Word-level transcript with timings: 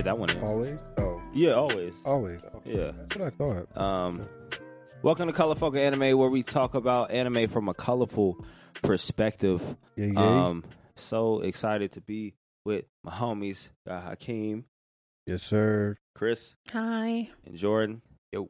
Yeah, 0.00 0.04
that 0.04 0.18
one. 0.18 0.30
Is. 0.30 0.42
Always. 0.42 0.80
Oh, 0.96 1.20
Yeah, 1.34 1.52
always. 1.52 1.92
always. 2.06 2.40
Yeah. 2.64 2.92
That's 2.96 3.16
what 3.16 3.26
I 3.26 3.64
thought. 3.66 3.76
Um, 3.76 4.26
welcome 5.02 5.26
to 5.26 5.34
Colorful 5.34 5.76
Anime, 5.76 6.16
where 6.16 6.30
we 6.30 6.42
talk 6.42 6.74
about 6.74 7.10
anime 7.10 7.48
from 7.48 7.68
a 7.68 7.74
colorful 7.74 8.42
perspective. 8.82 9.62
Yeah, 9.96 10.06
yeah. 10.06 10.46
Um, 10.46 10.64
so 10.96 11.40
excited 11.42 11.92
to 11.92 12.00
be 12.00 12.32
with 12.64 12.86
my 13.04 13.12
homies, 13.12 13.68
uh, 13.86 14.00
Hakeem, 14.00 14.64
yes, 15.26 15.42
sir. 15.42 15.98
Chris, 16.14 16.54
Hi. 16.72 17.28
and 17.44 17.56
Jordan. 17.58 18.00
Yo. 18.32 18.48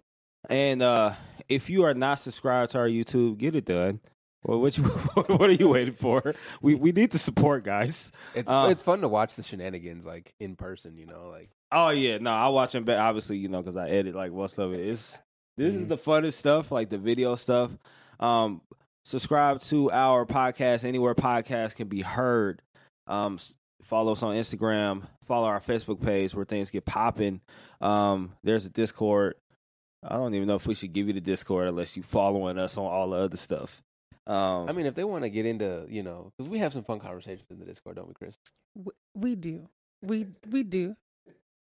And 0.48 0.82
uh, 0.82 1.14
if 1.48 1.68
you 1.68 1.82
are 1.82 1.94
not 1.94 2.20
subscribed 2.20 2.70
to 2.72 2.78
our 2.78 2.88
YouTube, 2.88 3.38
get 3.38 3.56
it 3.56 3.64
done. 3.64 3.98
Well, 4.42 4.60
what 4.60 4.76
you, 4.78 4.84
what 5.14 5.50
are 5.50 5.52
you 5.52 5.68
waiting 5.68 5.94
for? 5.94 6.34
We 6.62 6.74
we 6.74 6.92
need 6.92 7.10
the 7.10 7.18
support, 7.18 7.64
guys. 7.64 8.10
It's 8.34 8.50
Uh, 8.50 8.68
it's 8.70 8.82
fun 8.82 9.00
to 9.02 9.08
watch 9.08 9.36
the 9.36 9.42
shenanigans 9.42 10.06
like 10.06 10.34
in 10.40 10.56
person, 10.56 10.96
you 10.96 11.06
know, 11.06 11.28
like 11.28 11.50
Oh 11.72 11.90
yeah, 11.90 12.18
no, 12.18 12.32
I 12.32 12.48
watch 12.48 12.72
them 12.72 12.84
back. 12.84 12.98
Obviously, 12.98 13.38
you 13.38 13.48
know, 13.48 13.62
because 13.62 13.76
I 13.76 13.88
edit 13.88 14.14
like 14.14 14.32
most 14.32 14.58
of 14.58 14.72
it. 14.72 14.80
It's 14.80 15.16
this 15.56 15.74
is 15.74 15.88
the 15.88 15.98
funnest 15.98 16.34
stuff, 16.34 16.72
like 16.72 16.88
the 16.88 16.98
video 16.98 17.34
stuff. 17.34 17.70
Um, 18.18 18.62
subscribe 19.04 19.60
to 19.62 19.90
our 19.90 20.24
podcast 20.26 20.84
anywhere 20.84 21.14
podcast 21.14 21.76
can 21.76 21.88
be 21.88 22.00
heard. 22.00 22.62
Um, 23.06 23.38
follow 23.82 24.12
us 24.12 24.22
on 24.22 24.34
Instagram. 24.36 25.02
Follow 25.26 25.46
our 25.46 25.60
Facebook 25.60 26.02
page 26.02 26.34
where 26.34 26.44
things 26.44 26.70
get 26.70 26.86
popping. 26.86 27.40
Um, 27.80 28.32
there's 28.42 28.66
a 28.66 28.70
Discord. 28.70 29.34
I 30.02 30.14
don't 30.14 30.34
even 30.34 30.48
know 30.48 30.54
if 30.54 30.66
we 30.66 30.74
should 30.74 30.92
give 30.92 31.08
you 31.08 31.12
the 31.12 31.20
Discord 31.20 31.68
unless 31.68 31.96
you 31.96 32.02
following 32.02 32.58
us 32.58 32.76
on 32.78 32.86
all 32.86 33.10
the 33.10 33.18
other 33.18 33.36
stuff. 33.36 33.82
Um, 34.26 34.68
I 34.68 34.72
mean, 34.72 34.86
if 34.86 34.94
they 34.94 35.04
want 35.04 35.24
to 35.24 35.30
get 35.30 35.46
into, 35.46 35.86
you 35.88 36.02
know, 36.02 36.32
because 36.36 36.50
we 36.50 36.58
have 36.58 36.72
some 36.72 36.84
fun 36.84 36.98
conversations 37.00 37.50
in 37.50 37.58
the 37.58 37.64
Discord, 37.64 37.96
don't 37.96 38.08
we, 38.08 38.14
Chris? 38.14 38.38
W- 38.76 38.92
We 39.14 39.34
do. 39.34 39.68
We 40.02 40.26
we 40.50 40.62
do. 40.62 40.94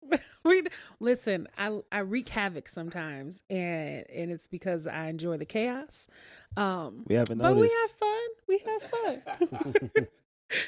we 0.44 0.62
d- 0.62 0.70
listen. 1.00 1.48
I 1.58 1.80
I 1.92 1.98
wreak 2.00 2.28
havoc 2.28 2.68
sometimes, 2.68 3.42
and 3.50 4.04
and 4.10 4.30
it's 4.30 4.48
because 4.48 4.86
I 4.86 5.06
enjoy 5.08 5.36
the 5.36 5.44
chaos. 5.44 6.08
Um, 6.56 7.04
we 7.06 7.14
haven't 7.16 7.38
but 7.38 7.54
noticed. 7.54 7.72
we 7.72 7.80
have 7.80 7.90
fun. 7.90 8.28
We 8.48 8.58
have 8.66 8.82
fun. 9.62 10.08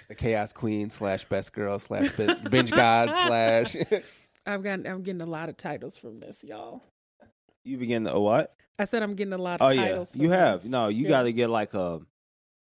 The 0.08 0.16
Chaos 0.16 0.52
Queen 0.52 0.90
slash 0.90 1.24
Best 1.28 1.52
Girl 1.52 1.78
slash 1.78 2.10
Binge 2.50 2.72
God 2.72 3.10
slash. 3.14 3.76
I've 4.46 4.64
got. 4.64 4.84
I'm 4.84 5.02
getting 5.04 5.20
a 5.20 5.26
lot 5.26 5.48
of 5.48 5.56
titles 5.56 5.96
from 5.96 6.18
this, 6.18 6.42
y'all. 6.42 6.82
you 7.62 7.76
begin 7.78 8.02
to 8.04 8.18
what? 8.18 8.56
I 8.78 8.84
said 8.84 9.02
I'm 9.02 9.14
getting 9.14 9.32
a 9.32 9.38
lot 9.38 9.60
of 9.60 9.68
Oh 9.70 9.72
yeah, 9.72 10.04
you 10.14 10.28
from 10.28 10.30
have. 10.30 10.62
this. 10.62 10.70
No, 10.70 10.88
you 10.88 11.04
Yeah. 11.04 11.08
got 11.10 11.22
to 11.22 11.32
get 11.32 11.50
like 11.50 11.74
a. 11.74 12.00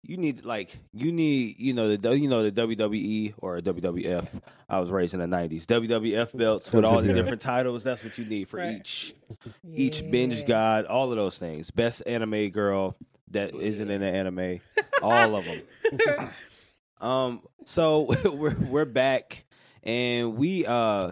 You 0.07 0.17
need 0.17 0.45
like 0.45 0.77
you 0.93 1.11
need 1.11 1.55
you 1.57 1.73
know 1.73 1.95
the 1.95 2.15
you 2.15 2.27
know 2.29 2.47
the 2.47 2.51
WWE 2.51 3.33
or 3.39 3.59
WWF. 3.59 4.27
I 4.69 4.79
was 4.79 4.91
raised 4.91 5.15
in 5.15 5.19
the 5.19 5.25
nineties. 5.25 5.65
WWF 5.65 6.37
belts 6.37 6.71
with 6.71 6.85
all 6.85 7.01
the 7.01 7.11
different 7.11 7.41
titles. 7.41 7.83
That's 7.83 8.03
what 8.03 8.15
you 8.19 8.25
need 8.25 8.47
for 8.47 8.57
Right. 8.57 8.77
each 8.77 9.15
each 9.73 10.03
binge 10.11 10.45
god. 10.45 10.85
All 10.85 11.09
of 11.09 11.17
those 11.17 11.39
things. 11.39 11.71
Best 11.71 12.03
anime 12.05 12.49
girl 12.49 12.95
that 13.31 13.55
not 13.59 13.79
in 13.79 13.89
an 13.89 14.03
anime. 14.03 14.59
all 15.01 15.35
of 15.35 15.43
them. 15.45 16.29
Um. 17.01 17.41
So 17.65 18.07
we're 18.25 18.55
we're 18.55 18.85
back, 18.85 19.43
and 19.83 20.35
we 20.37 20.65
uh 20.65 21.11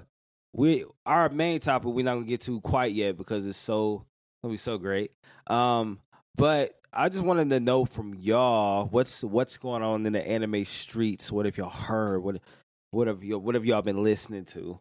we 0.53 0.85
our 1.05 1.29
main 1.29 1.59
topic 1.59 1.89
we're 1.91 2.05
not 2.05 2.13
gonna 2.13 2.25
get 2.25 2.41
to 2.41 2.61
quite 2.61 2.93
yet 2.93 3.17
because 3.17 3.45
it's 3.47 3.57
so 3.57 4.05
gonna 4.43 4.53
be 4.53 4.57
so 4.57 4.77
great. 4.77 5.11
Um. 5.47 5.99
But 6.35 6.79
I 6.91 7.09
just 7.09 7.23
wanted 7.23 7.49
to 7.51 7.59
know 7.59 7.85
from 7.85 8.15
y'all 8.15 8.85
what's 8.87 9.23
what's 9.23 9.57
going 9.57 9.81
on 9.83 10.05
in 10.05 10.13
the 10.13 10.27
anime 10.27 10.65
streets. 10.65 11.31
What 11.31 11.45
have 11.45 11.57
y'all 11.57 11.69
heard? 11.69 12.23
What 12.23 12.41
what 12.91 13.07
have 13.07 13.23
you 13.23 13.37
what 13.39 13.55
have 13.55 13.65
y'all 13.65 13.81
been 13.81 14.03
listening 14.03 14.45
to? 14.45 14.79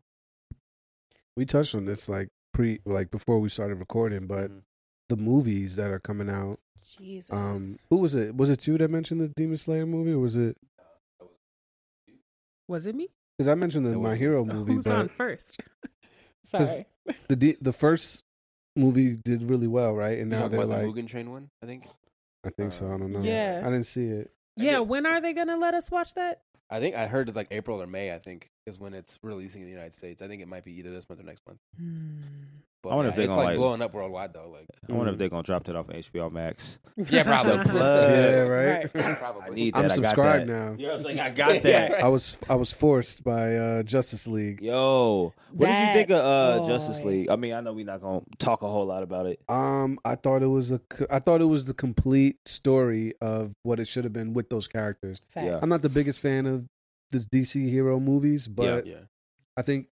we 1.36 1.46
touched 1.46 1.74
on 1.74 1.86
this 1.86 2.10
like 2.10 2.28
pre, 2.52 2.78
like 2.84 3.10
before 3.10 3.38
we 3.38 3.48
started 3.48 3.76
recording, 3.76 4.26
but 4.26 4.50
Mhm. 4.50 4.62
the 5.08 5.16
movies 5.16 5.76
that 5.76 5.90
are 5.90 5.98
coming 5.98 6.28
out. 6.28 6.58
Jesus. 6.98 7.32
Um, 7.32 7.78
who 7.88 7.98
was 7.98 8.14
it? 8.14 8.36
Was 8.36 8.50
it 8.50 8.66
you 8.66 8.76
that 8.76 8.90
mentioned 8.90 9.20
the 9.22 9.28
Demon 9.28 9.56
Slayer 9.56 9.86
movie, 9.86 10.12
or 10.12 10.18
was 10.18 10.36
it? 10.36 10.58
was 12.68 12.86
it 12.86 12.94
me? 12.94 13.08
Because 13.38 13.48
I 13.50 13.54
mentioned 13.54 13.86
the 13.86 13.98
My 13.98 14.16
Hero 14.16 14.44
movie, 14.44 14.74
Who's 14.74 14.84
but 14.84 14.92
on 14.94 15.08
first? 15.08 15.60
Sorry. 16.44 16.86
the 17.28 17.56
the 17.60 17.72
first 17.72 18.24
movie 18.76 19.16
did 19.24 19.42
really 19.42 19.66
well, 19.66 19.94
right? 19.94 20.18
And 20.18 20.30
now 20.30 20.48
they're 20.48 20.60
about 20.60 20.84
like, 20.84 20.94
the 20.94 21.02
Mugen 21.02 21.08
Train 21.08 21.30
one, 21.30 21.50
I 21.62 21.66
think. 21.66 21.86
I 22.44 22.50
think 22.50 22.72
so. 22.72 22.88
I 22.88 22.94
um, 22.94 23.00
don't 23.00 23.12
know. 23.12 23.20
Yeah. 23.20 23.60
I 23.62 23.70
didn't 23.70 23.84
see 23.84 24.06
it. 24.06 24.30
Yeah. 24.56 24.80
When 24.80 25.06
are 25.06 25.20
they 25.20 25.32
gonna 25.32 25.56
let 25.56 25.74
us 25.74 25.90
watch 25.90 26.14
that? 26.14 26.42
I 26.70 26.80
think 26.80 26.96
I 26.96 27.06
heard 27.06 27.28
it's 27.28 27.36
like 27.36 27.48
April 27.50 27.82
or 27.82 27.86
May. 27.86 28.14
I 28.14 28.18
think 28.18 28.50
is 28.66 28.78
when 28.78 28.94
it's 28.94 29.18
releasing 29.22 29.60
in 29.62 29.66
the 29.66 29.72
United 29.72 29.92
States. 29.92 30.22
I 30.22 30.28
think 30.28 30.42
it 30.42 30.48
might 30.48 30.64
be 30.64 30.72
either 30.78 30.90
this 30.90 31.08
month 31.08 31.20
or 31.20 31.24
next 31.24 31.42
month. 31.46 31.58
Hmm. 31.78 32.22
But 32.82 32.88
I 32.90 32.94
wonder 32.96 33.08
yeah, 33.08 33.12
if 33.12 33.16
they 33.16 33.22
it's 33.24 33.30
gonna, 33.30 33.40
like 33.42 33.46
like- 33.50 33.56
blowing 33.58 33.82
up 33.82 33.94
worldwide 33.94 34.32
though. 34.32 34.50
Like 34.50 34.66
I 34.88 34.92
wonder 34.92 35.12
if 35.12 35.18
they're 35.18 35.28
gonna 35.28 35.42
drop 35.44 35.64
that 35.64 35.76
off 35.76 35.88
of 35.88 35.94
HBO 35.94 36.32
Max. 36.32 36.78
Yeah, 37.08 37.22
probably. 37.22 37.80
Yeah, 37.80 38.40
right. 38.42 38.92
probably. 39.18 39.42
I 39.46 39.48
need 39.54 39.74
I'm 39.76 39.82
that. 39.88 39.92
I 39.92 39.96
got 39.96 40.04
subscribed 40.10 40.48
that. 40.50 40.52
now. 40.52 40.76
Yeah, 40.78 40.90
I 40.90 40.92
was 40.92 41.04
like, 41.04 41.18
I 41.18 41.30
got 41.30 41.62
that. 41.62 41.92
I 42.04 42.08
was 42.08 42.36
I 42.50 42.54
was 42.56 42.70
forced 42.72 43.24
by 43.24 43.56
uh, 43.56 43.82
Justice 43.82 44.26
League. 44.26 44.60
Yo, 44.60 45.32
what 45.52 45.66
did 45.66 45.72
you 45.72 45.78
That 45.86 45.94
think 45.94 46.10
of 46.10 46.18
uh, 46.64 46.66
Justice 46.66 47.00
boy. 47.00 47.08
League? 47.08 47.30
I 47.30 47.36
mean, 47.36 47.54
I 47.54 47.60
know 47.60 47.72
we're 47.72 47.86
not 47.86 48.02
gonna 48.02 48.20
talk 48.38 48.62
a 48.62 48.68
whole 48.68 48.84
lot 48.84 49.02
about 49.02 49.24
it. 49.26 49.40
Um, 49.48 49.98
I 50.04 50.16
thought 50.16 50.42
it 50.42 50.48
was 50.48 50.70
a 50.72 50.80
c- 50.92 51.06
I 51.08 51.18
thought 51.20 51.40
it 51.40 51.46
was 51.46 51.64
the 51.64 51.72
complete 51.74 52.36
story 52.46 53.14
of 53.22 53.54
what 53.62 53.80
it 53.80 53.86
should 53.88 54.04
have 54.04 54.12
been 54.12 54.34
with 54.34 54.50
those 54.50 54.66
characters. 54.66 55.22
Yeah. 55.34 55.58
I'm 55.62 55.68
not 55.70 55.80
the 55.82 55.88
biggest 55.88 56.20
fan 56.20 56.44
of 56.46 56.66
the 57.10 57.20
DC 57.20 57.70
hero 57.70 58.00
movies, 58.00 58.48
but 58.48 58.86
yeah. 58.86 58.96
I 59.56 59.62
think 59.62 59.86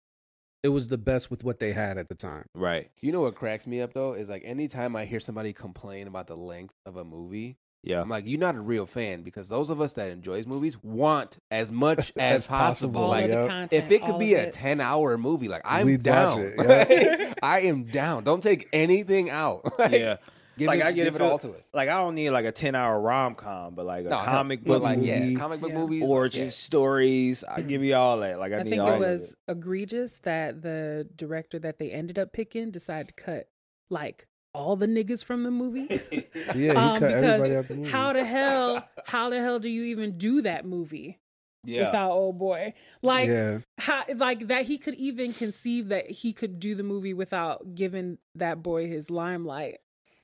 it 0.62 0.68
was 0.68 0.88
the 0.88 0.98
best 0.98 1.30
with 1.30 1.42
what 1.44 1.58
they 1.58 1.72
had 1.72 1.96
at 1.98 2.08
the 2.08 2.14
time. 2.14 2.44
Right. 2.54 2.90
You 3.00 3.12
know 3.12 3.22
what 3.22 3.34
cracks 3.34 3.66
me 3.66 3.80
up 3.80 3.92
though 3.94 4.12
is 4.14 4.28
like 4.28 4.42
anytime 4.44 4.94
I 4.96 5.04
hear 5.04 5.20
somebody 5.20 5.52
complain 5.52 6.06
about 6.06 6.26
the 6.26 6.36
length 6.36 6.74
of 6.86 6.96
a 6.96 7.04
movie, 7.04 7.56
Yeah. 7.82 8.02
I'm 8.02 8.08
like, 8.10 8.26
you're 8.26 8.38
not 8.40 8.56
a 8.56 8.60
real 8.60 8.84
fan 8.84 9.22
because 9.22 9.48
those 9.48 9.70
of 9.70 9.80
us 9.80 9.94
that 9.94 10.10
enjoys 10.10 10.46
movies 10.46 10.76
want 10.82 11.38
as 11.50 11.72
much 11.72 12.12
as, 12.16 12.40
As 12.40 12.46
possible. 12.46 12.90
possible, 12.90 13.02
all 13.04 13.08
Like 13.08 13.24
of 13.24 13.30
the 13.30 13.36
Yep. 13.36 13.48
content. 13.48 13.72
if 13.84 13.90
it 13.90 14.04
could 14.04 14.18
be 14.18 14.34
a 14.34 14.42
it. 14.48 14.52
10 14.52 14.80
hour 14.82 15.16
movie, 15.16 15.48
like 15.48 15.62
I'm 15.64 15.86
We'd 15.86 16.06
watch 16.06 16.34
down. 16.36 16.40
it, 16.40 16.54
yeah. 16.58 17.34
I 17.42 17.60
am 17.60 17.84
down. 17.84 18.24
Don't 18.24 18.42
take 18.42 18.68
anything 18.72 19.30
out. 19.30 19.62
Like, 19.78 19.92
Yeah. 19.92 20.16
Give 20.60 20.66
Like, 20.68 20.80
it, 20.80 20.86
I 20.86 20.92
get 20.92 21.04
give 21.04 21.14
it 21.16 21.22
it 21.22 21.24
all 21.24 21.38
to 21.38 21.52
us. 21.54 21.64
Like 21.72 21.88
I 21.88 21.94
don't 21.94 22.14
need 22.14 22.30
like 22.30 22.44
a 22.44 22.52
ten 22.52 22.74
hour 22.74 23.00
rom 23.00 23.34
com, 23.34 23.74
but 23.74 23.86
like 23.86 24.04
a 24.04 24.10
No, 24.10 24.18
comic 24.18 24.60
but 24.62 24.68
book 24.74 24.82
like 24.82 24.98
movie, 24.98 25.08
yeah, 25.32 25.38
comic 25.38 25.60
book 25.60 25.70
Yeah. 25.70 25.78
movies, 25.78 26.04
origin 26.06 26.44
yeah. 26.44 26.50
stories. 26.50 27.42
I 27.44 27.62
give 27.62 27.82
you 27.82 27.94
all 27.94 28.20
that. 28.20 28.38
Like 28.38 28.52
I, 28.52 28.58
I 28.58 28.62
need 28.62 28.70
think 28.70 28.82
all 28.82 28.90
it 28.90 28.94
of 28.96 29.00
was 29.00 29.34
egregious 29.48 30.18
that 30.18 30.60
the 30.62 31.08
director 31.16 31.58
that 31.60 31.78
they 31.78 31.90
ended 31.90 32.18
up 32.18 32.32
picking 32.32 32.70
decided 32.70 33.08
to 33.08 33.14
cut 33.14 33.48
like 33.90 34.26
all 34.52 34.76
the 34.76 34.86
niggas 34.86 35.24
from 35.24 35.42
the 35.44 35.50
movie. 35.50 35.88
Yeah, 36.54 36.54
he 36.54 36.68
Um, 36.70 36.98
cut 36.98 37.08
because 37.08 37.22
everybody 37.24 37.56
out 37.56 37.68
the 37.68 37.74
movie. 37.74 37.90
how 37.90 38.12
the 38.12 38.24
hell, 38.24 38.88
how 39.06 39.30
the 39.30 39.40
hell 39.40 39.58
do 39.60 39.68
you 39.68 39.84
even 39.84 40.18
do 40.18 40.42
that 40.42 40.64
movie 40.66 41.18
Yeah. 41.64 41.84
without 41.86 42.10
old 42.10 42.38
boy? 42.38 42.74
Like, 43.02 43.28
yeah, 43.28 43.58
how, 43.78 44.02
like 44.16 44.48
that 44.48 44.66
he 44.66 44.76
could 44.78 44.94
even 44.96 45.32
conceive 45.32 45.88
that 45.88 46.10
he 46.10 46.32
could 46.32 46.58
do 46.58 46.74
the 46.74 46.82
movie 46.82 47.14
without 47.14 47.74
giving 47.76 48.18
that 48.34 48.62
boy 48.62 48.88
his 48.88 49.10
limelight. 49.10 49.78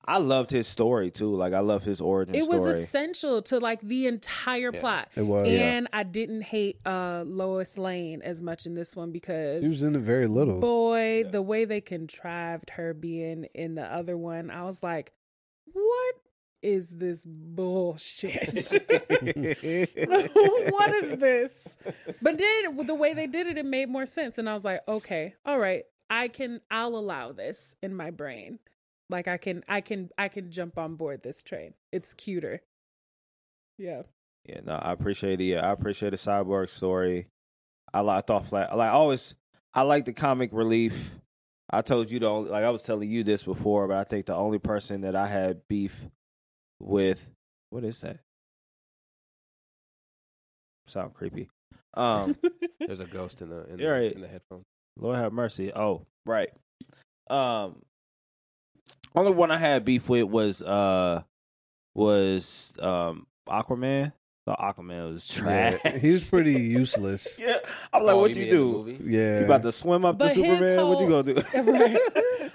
I 0.09 0.19
loved 0.19 0.50
his 0.50 0.69
story 0.69 1.11
too. 1.11 1.34
Like 1.34 1.53
I 1.53 1.61
love 1.61 1.83
his 1.83 2.00
origin 2.00 2.34
It 2.34 2.49
was 2.49 2.62
story. 2.62 2.72
essential 2.72 3.43
to 3.43 3.59
like 3.59 3.81
the 3.81 4.06
entire 4.06 4.71
Yeah. 4.72 4.81
plot. 4.81 5.09
it 5.17 5.22
was. 5.22 5.49
And 5.49 5.89
I 5.93 6.03
didn't 6.05 6.43
hate 6.43 6.78
uh 6.87 7.25
Lois 7.27 7.77
Lane 7.78 8.22
as 8.22 8.41
much 8.41 8.66
in 8.66 8.75
this 8.75 8.95
one 8.95 9.11
because 9.12 9.62
She 9.62 9.69
was 9.69 9.83
in 9.83 9.97
it 9.97 10.00
very 10.00 10.27
little. 10.28 10.61
boy, 10.61 11.25
the 11.31 11.43
way 11.43 11.65
they 11.65 11.81
contrived 11.81 12.71
her 12.71 12.95
being 12.95 13.45
in 13.55 13.75
the 13.75 13.84
other 13.84 14.16
one, 14.16 14.50
I 14.50 14.62
was 14.65 14.83
like, 14.83 15.12
what 15.72 16.15
is 16.63 16.91
this 16.91 17.25
bullshit? 17.27 18.33
what 20.71 20.95
is 20.95 21.19
this? 21.19 21.77
But 22.22 22.39
then 22.39 22.86
the 22.86 22.95
way 22.95 23.15
they 23.15 23.27
did 23.27 23.47
it, 23.47 23.59
it 23.59 23.66
made 23.66 23.89
more 23.89 24.07
sense. 24.07 24.39
And 24.39 24.48
I 24.48 24.53
was 24.54 24.65
like, 24.65 24.81
okay, 24.89 25.34
all 25.45 25.59
right, 25.59 25.84
I 26.10 26.28
can, 26.28 26.60
I'll 26.71 26.97
allow 26.97 27.33
this 27.33 27.75
in 27.83 27.95
my 27.95 28.10
brain. 28.10 28.59
Like 29.09 29.29
I 29.29 29.37
can, 29.37 29.65
I 29.69 29.81
can, 29.81 30.11
I 30.19 30.29
can 30.29 30.51
jump 30.51 30.79
on 30.79 30.97
board 30.97 31.23
this 31.23 31.43
train. 31.43 31.75
It's 31.93 32.15
cuter. 32.15 32.61
Yeah. 33.79 34.03
Yeah, 34.47 34.61
no, 34.65 34.75
I 34.75 34.93
appreciate 34.93 35.37
the 35.37 35.59
I 35.59 35.73
appreciate 35.73 36.11
the 36.11 36.17
cyborg 36.17 36.71
story. 36.71 37.27
I 37.93 38.01
like 38.01 38.19
I 38.19 38.21
thought 38.21 38.47
flat 38.47 38.77
like 38.77 38.91
I 38.91 38.93
always 38.93 39.35
I 39.75 39.83
like 39.83 40.05
the 40.05 40.13
comic 40.13 40.51
relief. 40.53 41.19
I 41.69 41.83
told 41.83 42.11
you 42.13 42.21
the 42.21 42.27
only 42.29 42.51
like 42.51 42.63
I 42.63 42.71
was 42.71 42.83
telling 42.83 43.11
you 43.11 43.25
this 43.25 43.43
before, 43.43 43.89
but 43.89 43.97
I 43.97 44.05
think 44.05 44.27
the 44.27 44.37
only 44.37 44.61
person 44.61 45.01
that 45.01 45.17
I 45.17 45.27
had 45.27 45.63
beef 45.69 46.01
with 46.79 47.29
what 47.71 47.83
is 47.83 48.01
that? 48.03 48.21
Sound 50.87 51.15
creepy. 51.15 51.49
Um 51.95 52.37
There's 52.79 53.01
a 53.01 53.07
ghost 53.07 53.43
in 53.43 53.51
the 53.51 53.67
in, 53.67 53.79
the, 53.79 53.87
right. 53.87 54.13
in 54.13 54.21
the 54.21 54.29
headphone. 54.29 54.63
Lord 54.97 55.19
have 55.19 55.33
mercy. 55.33 55.73
Oh, 55.75 56.07
right. 56.25 56.51
Um 57.29 57.83
only 59.16 59.33
one 59.33 59.51
I 59.51 59.59
had 59.59 59.84
beef 59.84 60.09
with 60.09 60.24
was 60.24 60.63
uh 60.63 61.22
was 61.95 62.72
um 62.80 63.27
Aquaman. 63.48 64.13
The 64.47 64.53
Aquaman 64.53 65.13
was 65.13 65.28
Yeah, 65.36 65.77
trash. 65.77 65.95
he 66.01 66.13
was 66.13 66.28
pretty 66.28 66.53
useless. 66.63 67.36
yeah, 67.41 67.57
I'm 67.92 68.04
like, 68.04 68.15
Oh, 68.15 68.18
what 68.21 68.30
you 68.30 68.45
you, 68.45 68.53
mean 68.53 68.54
in 68.54 68.98
the 68.98 69.04
do? 69.04 69.10
Yeah, 69.10 69.39
You 69.41 69.45
about 69.47 69.65
to 69.65 69.72
swim 69.72 70.04
up 70.04 70.18
But 70.18 70.34
to 70.34 70.42
his 70.42 70.59
Superman? 70.60 70.86
what 70.89 71.01
you 71.01 71.07
whole- 71.10 71.22
gonna 71.22 71.34
do? 71.34 71.72
Right. 71.72 71.98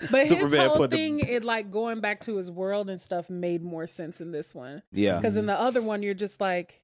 But 0.09 0.25
Superman 0.27 0.51
his 0.61 0.67
whole 0.69 0.77
put 0.77 0.89
the- 0.89 0.95
thing, 0.95 1.19
it 1.19 1.43
like 1.43 1.69
going 1.69 1.99
back 1.99 2.21
to 2.21 2.37
his 2.37 2.49
world 2.49 2.89
and 2.89 2.99
stuff, 3.01 3.29
made 3.29 3.61
more 3.63 3.87
sense 3.87 4.21
in 4.21 4.31
this 4.31 4.55
one. 4.55 4.81
yeah, 4.93 5.17
Because 5.17 5.35
in 5.37 5.45
the 5.47 5.59
other 5.59 5.81
one, 5.81 6.01
you're 6.01 6.13
just 6.13 6.39
like, 6.39 6.81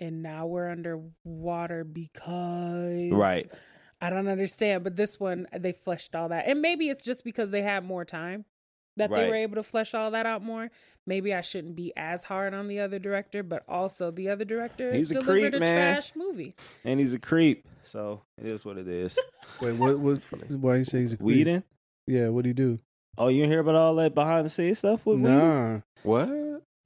and 0.00 0.22
now 0.22 0.46
we're 0.46 0.70
underwater 0.70 1.84
because 1.84 3.12
Right. 3.12 3.46
I 4.00 4.08
don't 4.10 4.26
understand. 4.28 4.84
But 4.84 4.96
this 4.96 5.20
one, 5.20 5.46
they 5.56 5.72
fleshed 5.72 6.14
all 6.16 6.30
that, 6.30 6.46
and 6.48 6.60
maybe 6.62 6.88
it's 6.88 7.04
just 7.04 7.24
because 7.24 7.50
they 7.50 7.62
had 7.62 7.84
more 7.84 8.04
time 8.06 8.44
that 8.96 9.10
they 9.10 9.28
were 9.28 9.34
able 9.34 9.56
to 9.56 9.62
flesh 9.62 9.94
all 9.94 10.10
that 10.12 10.26
out 10.26 10.42
more. 10.42 10.70
Maybe 11.06 11.32
I 11.34 11.40
shouldn't 11.40 11.76
be 11.76 11.92
as 11.96 12.22
hard 12.24 12.54
on 12.54 12.66
the 12.68 12.80
other 12.80 12.98
director, 12.98 13.42
but 13.42 13.62
also 13.68 14.10
the 14.10 14.28
other 14.30 14.44
director 14.44 14.92
He's 14.92 15.10
a 15.10 15.14
delivered 15.14 15.52
creep, 15.52 15.54
a 15.54 15.60
man. 15.60 15.94
trash 15.94 16.12
movie. 16.16 16.54
and 16.84 16.98
he's 16.98 17.12
a 17.12 17.18
creep, 17.18 17.66
so 17.84 18.22
it 18.38 18.46
is 18.46 18.64
what 18.64 18.78
it 18.78 18.88
is. 18.88 19.18
Wait, 19.60 19.76
what? 19.76 19.98
What? 19.98 20.22
Why 20.48 20.76
you 20.76 20.84
say 20.84 21.00
he's 21.02 21.12
a 21.12 21.16
creep? 21.16 21.26
Whedon. 21.26 21.64
Yeah, 22.06 22.28
what 22.28 22.42
do 22.44 22.48
he 22.50 22.54
do? 22.54 22.78
Oh, 23.18 23.28
you 23.28 23.44
hear 23.46 23.60
about 23.60 23.74
all 23.76 23.94
that 23.96 24.14
behind 24.14 24.44
the 24.46 24.50
scenes 24.50 24.78
stuff 24.78 25.04
with 25.06 25.18
Whedon? 25.20 25.38
Nah, 25.38 25.80
What? 26.02 26.28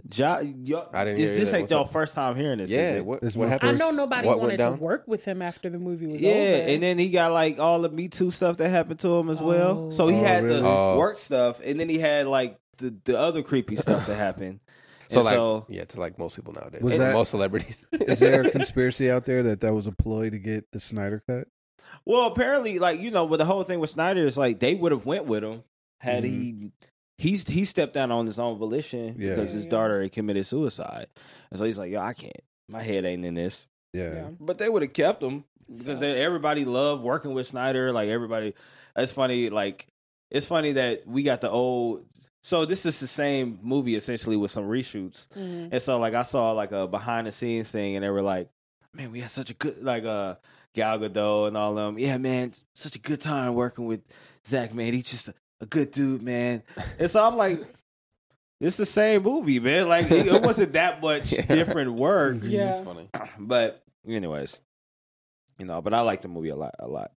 Jo- 0.09 0.41
yo, 0.65 0.89
I 0.93 1.05
didn't 1.05 1.19
this, 1.19 1.31
hear 1.31 1.39
this 1.39 1.51
that. 1.51 1.57
ain't 1.57 1.63
What's 1.65 1.73
your 1.73 1.81
up? 1.83 1.93
first 1.93 2.15
time 2.15 2.37
hearing 2.37 2.59
this. 2.59 2.71
is 2.71 2.77
Yeah. 2.77 2.95
it? 2.97 3.05
What, 3.05 3.21
This 3.21 3.37
what 3.37 3.47
my 3.47 3.53
happened? 3.53 3.71
I 3.71 3.75
know 3.75 3.91
nobody 3.91 4.27
what 4.27 4.39
went 4.39 4.43
wanted 4.49 4.57
to 4.59 4.63
down? 4.65 4.79
work 4.81 5.05
with 5.07 5.25
him 5.25 5.43
after 5.43 5.69
the 5.69 5.79
movie 5.79 6.07
was 6.07 6.21
Yeah, 6.23 6.31
over. 6.33 6.69
and 6.69 6.83
then 6.83 6.99
he 6.99 7.11
got 7.11 7.33
like 7.33 7.59
all 7.61 7.81
the 7.81 7.89
Me 7.89 8.09
Too 8.09 8.31
stuff 8.31 8.57
that 8.59 8.69
happened 8.71 9.01
to 9.01 9.17
him 9.17 9.31
as 9.31 9.41
well. 9.41 9.87
Oh. 9.87 9.91
So 9.91 10.09
he 10.09 10.17
Oh, 10.17 10.21
had 10.21 10.45
really? 10.45 10.61
the 10.61 10.67
Oh. 10.67 10.97
work 10.97 11.19
stuff, 11.19 11.61
and 11.65 11.79
then 11.79 11.89
he 11.89 11.99
had 11.99 12.27
like 12.27 12.59
the, 12.79 12.95
the 13.05 13.19
other 13.19 13.43
creepy 13.43 13.77
stuff 13.77 14.07
that 14.07 14.17
happened. 14.17 14.61
So 15.11 15.19
And 15.21 15.25
like, 15.25 15.35
so 15.35 15.67
yeah, 15.69 15.85
to 15.87 15.99
like 15.99 16.19
most 16.21 16.37
people 16.37 16.53
nowadays, 16.53 16.83
Was 16.83 16.97
that- 16.99 17.13
most 17.15 17.31
celebrities. 17.33 17.85
is 17.93 18.21
there 18.21 18.43
a 18.43 18.51
conspiracy 18.53 19.11
out 19.11 19.25
there 19.25 19.43
that 19.43 19.61
that 19.63 19.75
was 19.75 19.89
a 19.89 19.93
ploy 19.93 20.31
to 20.31 20.39
get 20.39 20.71
the 20.71 20.79
Snyder 20.79 21.21
cut? 21.27 21.49
well, 22.05 22.27
apparently, 22.27 22.79
like 22.79 23.01
you 23.01 23.11
know, 23.11 23.25
with 23.25 23.39
the 23.39 23.45
whole 23.45 23.65
thing 23.65 23.81
with 23.81 23.91
Snyder 23.91 24.25
is 24.25 24.39
like 24.39 24.61
they 24.61 24.77
would 24.77 24.93
have 24.93 25.07
went 25.07 25.25
with 25.25 25.43
him 25.43 25.65
had 25.99 26.23
he 26.23 26.31
mm-hmm. 26.31 26.67
He's 27.21 27.47
he 27.47 27.65
stepped 27.65 27.95
down 27.95 28.11
on 28.11 28.27
his 28.27 28.39
own 28.39 28.57
volition 28.59 29.17
Yeah. 29.19 29.31
because 29.35 29.53
his 29.53 29.65
Yeah. 29.67 29.71
daughter 29.71 30.03
had 30.03 30.13
committed 30.13 30.47
suicide, 30.47 31.07
and 31.51 31.59
so 31.59 31.65
he's 31.65 31.79
like, 31.79 31.91
yo, 31.93 32.01
I 32.01 32.13
can't, 32.15 32.33
my 32.69 32.83
head 32.83 33.05
ain't 33.05 33.25
in 33.25 33.35
this. 33.35 33.67
Yeah, 33.93 34.15
Yeah. 34.15 34.29
But 34.41 34.59
they 34.59 34.69
would 34.69 34.83
have 34.83 34.93
kept 34.93 35.23
him 35.23 35.45
because 35.69 35.99
So- 35.99 36.01
they, 36.01 36.23
everybody 36.25 36.65
loved 36.65 37.03
working 37.03 37.35
with 37.35 37.47
Snyder. 37.49 37.93
Like 37.93 38.09
everybody, 38.09 38.55
it's 38.97 39.13
funny. 39.13 39.51
Like 39.51 39.87
it's 40.31 40.47
funny 40.47 40.73
that 40.73 41.07
we 41.07 41.23
got 41.23 41.41
the 41.41 41.51
old. 41.51 42.07
So 42.43 42.65
this 42.65 42.87
is 42.87 42.99
the 43.01 43.07
same 43.07 43.59
movie 43.63 43.97
essentially 43.97 44.37
with 44.37 44.51
some 44.51 44.65
reshoots. 44.65 45.27
Mhm. 45.37 45.69
And 45.73 45.83
so 45.83 45.99
like 45.99 46.15
I 46.15 46.23
saw 46.23 46.53
like 46.53 46.73
a 46.73 46.87
behind 46.87 47.27
the 47.27 47.33
scenes 47.33 47.71
thing, 47.71 47.97
and 47.97 48.05
they 48.05 48.09
were 48.11 48.23
like, 48.23 48.49
"Man, 48.95 49.13
we 49.13 49.21
had 49.21 49.31
such 49.31 49.51
a 49.51 49.55
good 49.55 49.83
like 49.83 50.05
uh 50.05 50.37
Gal 50.73 50.99
Gadot 51.01 51.49
and 51.49 51.57
all 51.57 51.75
them. 51.75 51.99
Yeah, 51.99 52.17
man, 52.17 52.53
such 52.77 52.95
a 52.95 53.01
good 53.01 53.21
time 53.21 53.55
working 53.55 53.87
with 53.87 54.01
Zach. 54.47 54.73
Man, 54.73 54.93
he's 54.95 55.11
just 55.11 55.31
a, 55.61 55.65
a 55.65 55.67
good 55.67 55.91
dude, 55.91 56.23
man." 56.23 56.63
And 56.99 57.11
so 57.11 57.25
I'm 57.27 57.37
like. 57.37 57.63
It's 58.63 58.77
the 58.77 58.85
same 58.85 59.23
movie, 59.23 59.59
man. 59.59 59.89
Like 59.89 60.11
it, 60.11 60.27
it 60.27 60.43
wasn't 60.43 60.75
that 60.75 61.01
much 61.03 61.33
Yeah. 61.33 61.47
different 61.47 61.95
work 61.95 62.41
Yeah. 62.43 62.73
It's 62.73 62.81
funny. 62.83 63.09
but 63.39 63.83
anyways, 64.07 64.61
you 65.59 65.65
know, 65.65 65.81
but 65.81 65.95
I 65.95 66.03
like 66.03 66.21
the 66.21 66.29
movie 66.29 66.51
a 66.51 66.57
lot, 66.57 66.75
a 66.79 66.87
lot. 66.87 67.11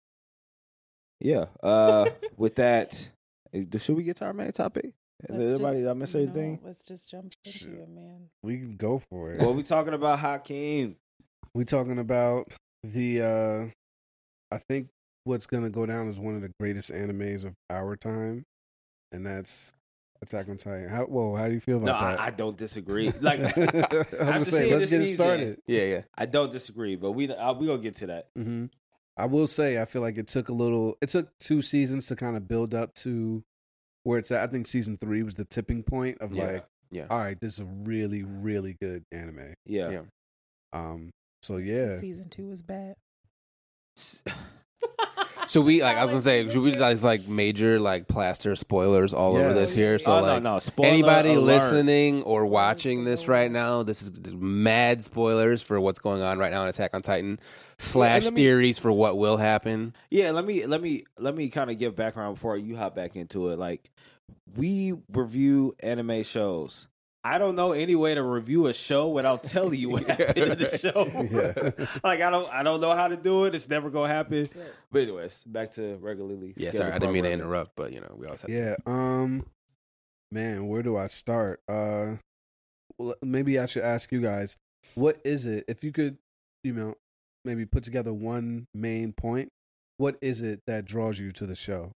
Yeah. 1.19 1.47
Uh, 1.63 2.11
with 2.37 2.57
that, 2.57 3.09
eh, 3.55 3.65
should 3.79 3.97
we 3.97 4.03
get 4.05 4.17
to 4.19 4.27
our 4.27 4.35
main 4.35 4.53
topic? 4.53 4.93
Let's 5.31 5.53
Everybody, 5.55 5.79
just, 5.79 5.89
I 5.89 5.93
miss 5.95 6.13
you 6.13 6.21
know, 6.21 6.25
anything. 6.27 6.61
let's 6.63 6.85
just 6.85 7.11
jump 7.11 7.33
into 7.45 7.59
Shit. 7.59 7.69
it, 7.71 7.89
man. 7.89 8.29
we 8.43 8.59
can 8.59 8.77
go 8.77 8.99
for 8.99 9.33
it. 9.33 9.41
What 9.41 9.55
we 9.55 9.63
talking 9.63 9.95
about, 9.95 10.19
Hakeem? 10.19 10.97
we 11.55 11.65
talking 11.65 11.99
about 11.99 12.53
the. 12.83 13.23
uh 13.23 14.55
I 14.55 14.59
think 14.59 14.89
what's 15.25 15.47
gonna 15.47 15.71
go 15.71 15.87
down 15.87 16.09
as 16.09 16.19
one 16.19 16.35
of 16.35 16.43
the 16.43 16.51
greatest 16.61 16.91
animes 16.93 17.45
of 17.45 17.55
our 17.69 17.97
time, 17.97 18.45
and 19.13 19.27
that's 19.27 19.75
Attack 20.23 20.49
on 20.51 20.59
Titan. 20.59 20.89
How 20.89 21.07
well? 21.09 21.35
How 21.35 21.49
do 21.49 21.55
you 21.55 21.61
feel 21.61 21.81
No, 21.81 21.93
about 21.97 22.19
I, 22.21 22.27
I 22.27 22.31
don't 22.31 22.57
disagree. 22.57 23.11
Like, 23.23 23.41
I 23.41 23.45
was 23.45 23.57
after 23.57 24.07
gonna 24.17 24.45
say, 24.45 24.71
let's 24.71 24.83
this 24.83 24.91
get 24.91 25.01
it 25.01 25.05
season- 25.05 25.15
started. 25.17 25.63
Yeah, 25.67 25.85
yeah. 25.85 26.01
I 26.19 26.27
don't 26.27 26.53
disagree, 26.53 26.97
but 26.97 27.13
we 27.13 27.31
uh, 27.33 27.53
we 27.55 27.67
gonna 27.67 27.81
get 27.83 27.95
to 27.97 28.07
that. 28.09 28.29
hmm 28.37 28.67
I 29.17 29.27
will 29.27 29.47
say, 29.47 29.81
I 29.81 29.85
feel 29.85 30.01
like 30.03 30.17
it 30.19 30.29
took 30.29 30.49
a 30.49 30.53
little. 30.53 30.97
It 31.03 31.09
took 31.11 31.37
two 31.39 31.61
seasons 31.63 32.07
to 32.07 32.17
kind 32.17 32.37
of 32.37 32.49
build 32.49 32.75
up 32.75 32.95
to 32.97 33.43
where 34.05 34.19
it's 34.19 34.31
at. 34.31 34.47
I 34.49 34.51
think 34.51 34.67
season 34.67 34.97
three 34.99 35.23
was 35.23 35.35
the 35.35 35.45
tipping 35.45 35.83
point 35.83 36.19
of 36.23 36.33
Yeah, 36.35 36.45
like, 36.45 36.67
yeah. 36.91 37.07
all 37.11 37.19
right, 37.19 37.39
this 37.39 37.55
is 37.55 37.61
a 37.61 37.65
really, 37.65 38.23
really 38.23 38.77
good 38.81 39.05
anime. 39.13 39.55
Yeah. 39.67 39.91
Yeah. 39.91 40.01
Um. 40.73 41.11
So 41.43 41.57
yeah, 41.59 41.97
Season 41.97 42.29
two 42.29 42.47
was 42.49 42.63
bad. 42.63 42.95
Should 45.51 45.65
we 45.65 45.83
like? 45.83 45.97
I 45.97 46.03
was 46.03 46.11
gonna 46.11 46.21
say, 46.23 46.49
should 46.49 46.63
we 46.63 46.75
like 46.75 47.03
like 47.03 47.27
major 47.27 47.81
like 47.81 48.07
plaster 48.07 48.55
spoilers 48.55 49.13
all 49.13 49.37
over 49.37 49.53
this 49.53 49.75
here? 49.75 49.99
So 49.99 50.13
oh 50.13 50.23
like, 50.23 50.43
no, 50.45 50.53
no. 50.53 50.59
Spoiler 50.61 50.89
anybody 50.89 51.31
alert. 51.31 51.43
listening 51.43 52.23
or 52.23 52.47
watching 52.47 53.05
this 53.05 53.27
right 53.27 53.51
now, 53.51 53.83
this 53.83 54.01
is 54.01 54.13
mad 54.33 55.03
spoilers 55.03 55.61
for 55.61 55.81
what's 55.81 55.99
going 55.99 56.23
on 56.23 56.39
right 56.39 56.53
now 56.53 56.63
in 56.63 56.69
Attack 56.69 56.95
on 56.95 57.03
Titan. 57.03 57.41
Slash 57.79 58.27
let 58.27 58.35
me- 58.35 58.43
theories 58.43 58.79
for 58.79 58.93
what 58.93 59.19
will 59.19 59.37
happen. 59.37 59.93
Yeah, 60.09 60.31
let 60.31 60.45
me 60.45 60.67
let 60.67 60.81
me 60.81 61.03
let 61.19 61.35
me 61.35 61.49
kind 61.49 61.69
of 61.69 61.79
give 61.79 61.97
background 61.97 62.37
before 62.37 62.57
you 62.57 62.77
hop 62.77 62.95
back 62.95 63.17
into 63.17 63.49
it. 63.49 63.59
Like 63.59 63.91
we 64.55 64.95
review 65.13 65.75
anime 65.81 66.23
shows. 66.23 66.87
I 67.23 67.39
don't 67.39 67.55
know 67.55 67.73
any 67.73 67.95
way 67.95 68.15
to 68.15 68.23
review 68.23 68.67
a 68.69 68.73
show 68.73 69.09
without 69.09 69.45
telling 69.45 69.79
you 69.79 69.91
what 69.91 70.07
happened 70.07 70.39
in 70.39 70.59
the 70.59 70.79
show. 70.79 71.07
Yeah. 71.31 71.87
like 72.03 72.21
I 72.23 72.31
don't 72.31 72.51
I 72.51 72.63
don't 72.63 72.81
know 72.81 72.95
how 72.95 73.09
to 73.09 73.17
do 73.17 73.45
it. 73.45 73.55
It's 73.55 73.69
never 73.69 73.91
gonna 73.91 74.09
happen. 74.09 74.49
But 74.91 75.03
anyways, 75.03 75.43
back 75.45 75.75
to 75.75 75.97
regularly. 76.01 76.55
Yeah, 76.57 76.71
sorry, 76.71 76.93
I 76.93 76.99
didn't 76.99 77.13
mean 77.13 77.25
to 77.25 77.31
interrupt, 77.31 77.73
but 77.77 77.93
you 77.93 78.01
know, 78.01 78.15
we 78.17 78.27
always 78.27 78.43
have 78.43 78.51
yeah. 78.51 78.77
Um. 78.87 79.45
Man, 80.33 80.69
where 80.69 80.83
do 80.83 80.97
I 80.97 81.09
start? 81.09 81.61
Uh, 81.69 82.15
well, 82.99 83.17
maybe 83.21 83.59
I 83.59 83.67
should 83.67 83.83
ask 83.83 84.13
you 84.13 84.21
guys, 84.21 84.57
what 84.95 85.21
is 85.25 85.45
it? 85.45 85.65
If 85.67 85.83
you 85.83 85.91
could, 85.91 86.19
you 86.63 86.73
know, 86.73 86.95
maybe 87.45 87.67
put 87.67 87.83
together 87.83 88.13
one 88.13 88.67
main 88.75 89.13
point. 89.13 89.49
What 89.97 90.17
is 90.23 90.41
it 90.41 90.61
that 90.67 90.85
draws 90.85 91.19
you 91.19 91.33
to 91.33 91.47
the 91.47 91.57
show? 91.57 91.93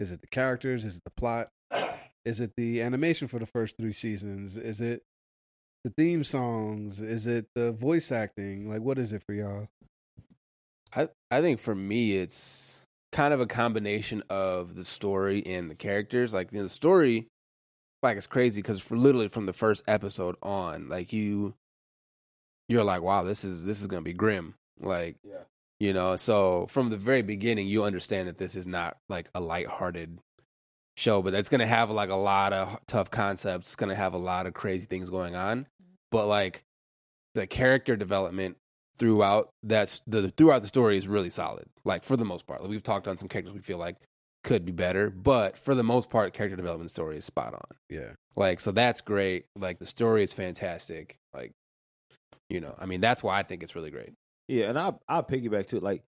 Is 0.00 0.12
it 0.12 0.20
the 0.20 0.26
characters? 0.28 0.84
Is 0.84 0.96
it 0.96 1.04
the 1.04 1.10
plot? 1.10 1.48
Is 2.24 2.40
it 2.40 2.52
the 2.56 2.80
animation 2.80 3.28
for 3.28 3.38
the 3.38 3.46
first 3.46 3.76
three 3.78 3.92
seasons? 3.92 4.56
Is 4.56 4.80
it 4.80 5.02
the 5.84 5.90
theme 5.90 6.24
songs? 6.24 7.00
Is 7.00 7.26
it 7.26 7.46
the 7.54 7.72
voice 7.72 8.10
acting? 8.10 8.68
Like, 8.68 8.80
what 8.80 8.98
is 8.98 9.12
it 9.12 9.22
for 9.22 9.34
y'all? 9.34 9.68
I 10.94 11.08
I 11.30 11.40
think 11.40 11.60
for 11.60 11.74
me 11.74 12.16
it's 12.16 12.84
kind 13.12 13.32
of 13.34 13.40
a 13.40 13.46
combination 13.46 14.22
of 14.28 14.74
the 14.74 14.84
story 14.84 15.44
and 15.46 15.70
the 15.70 15.74
characters. 15.74 16.32
Like 16.34 16.50
you 16.52 16.58
know, 16.58 16.64
the 16.64 16.68
story, 16.68 17.28
like 18.02 18.16
it's 18.16 18.26
crazy 18.26 18.60
because 18.62 18.80
for 18.80 18.96
literally 18.96 19.28
from 19.28 19.46
the 19.46 19.52
first 19.52 19.84
episode 19.86 20.36
on, 20.42 20.88
like 20.88 21.12
you, 21.12 21.54
you're 22.68 22.84
like, 22.84 23.02
wow, 23.02 23.22
this 23.22 23.44
is 23.44 23.64
this 23.64 23.80
is 23.80 23.86
gonna 23.86 24.02
be 24.02 24.12
grim. 24.14 24.54
Like, 24.80 25.16
Yeah. 25.22 25.42
you 25.78 25.92
know. 25.92 26.16
So 26.16 26.66
from 26.68 26.90
the 26.90 26.96
very 26.96 27.22
beginning, 27.22 27.66
you 27.66 27.84
understand 27.84 28.28
that 28.28 28.38
this 28.38 28.56
is 28.56 28.66
not 28.66 28.96
like 29.08 29.28
a 29.34 29.40
lighthearted 29.40 30.18
show, 30.96 31.22
but 31.22 31.34
it's 31.34 31.48
gonna 31.48 31.66
have 31.66 31.90
like 31.90 32.10
a 32.10 32.14
lot 32.14 32.52
of 32.52 32.78
tough 32.86 33.10
concepts. 33.10 33.68
It's 33.68 33.76
gonna 33.76 33.94
have 33.94 34.14
a 34.14 34.18
lot 34.18 34.46
of 34.46 34.54
crazy 34.54 34.86
things 34.86 35.10
going 35.10 35.34
on, 35.34 35.66
but 36.10 36.26
like 36.26 36.64
the 37.34 37.46
character 37.46 37.96
development 37.96 38.56
throughout 38.98 39.50
that's 39.62 40.00
the 40.06 40.30
throughout 40.30 40.62
the 40.62 40.68
story 40.68 40.96
is 40.96 41.08
really 41.08 41.30
solid. 41.30 41.66
Like 41.84 42.04
for 42.04 42.16
the 42.16 42.24
most 42.24 42.46
part, 42.46 42.60
like, 42.60 42.70
we've 42.70 42.82
talked 42.82 43.08
on 43.08 43.16
some 43.16 43.28
characters 43.28 43.54
we 43.54 43.60
feel 43.60 43.78
like 43.78 43.96
could 44.44 44.64
be 44.64 44.72
better, 44.72 45.10
but 45.10 45.58
for 45.58 45.74
the 45.74 45.82
most 45.82 46.10
part, 46.10 46.34
character 46.34 46.56
development 46.56 46.90
story 46.90 47.16
is 47.16 47.24
spot 47.24 47.54
on. 47.54 47.76
Yeah. 47.88 48.12
Like 48.36 48.60
so 48.60 48.70
that's 48.70 49.00
great. 49.00 49.46
Like 49.56 49.78
the 49.78 49.86
story 49.86 50.22
is 50.22 50.32
fantastic. 50.32 51.16
Like 51.32 51.52
you 52.48 52.60
know, 52.60 52.74
I 52.78 52.86
mean 52.86 53.00
that's 53.00 53.22
why 53.22 53.38
I 53.38 53.42
think 53.42 53.62
it's 53.62 53.74
really 53.74 53.90
great. 53.90 54.12
Yeah, 54.48 54.68
and 54.68 54.78
I'll 54.78 55.00
I'll 55.08 55.24
piggyback 55.24 55.66
to 55.68 55.78
it. 55.78 55.82
Like 55.82 56.02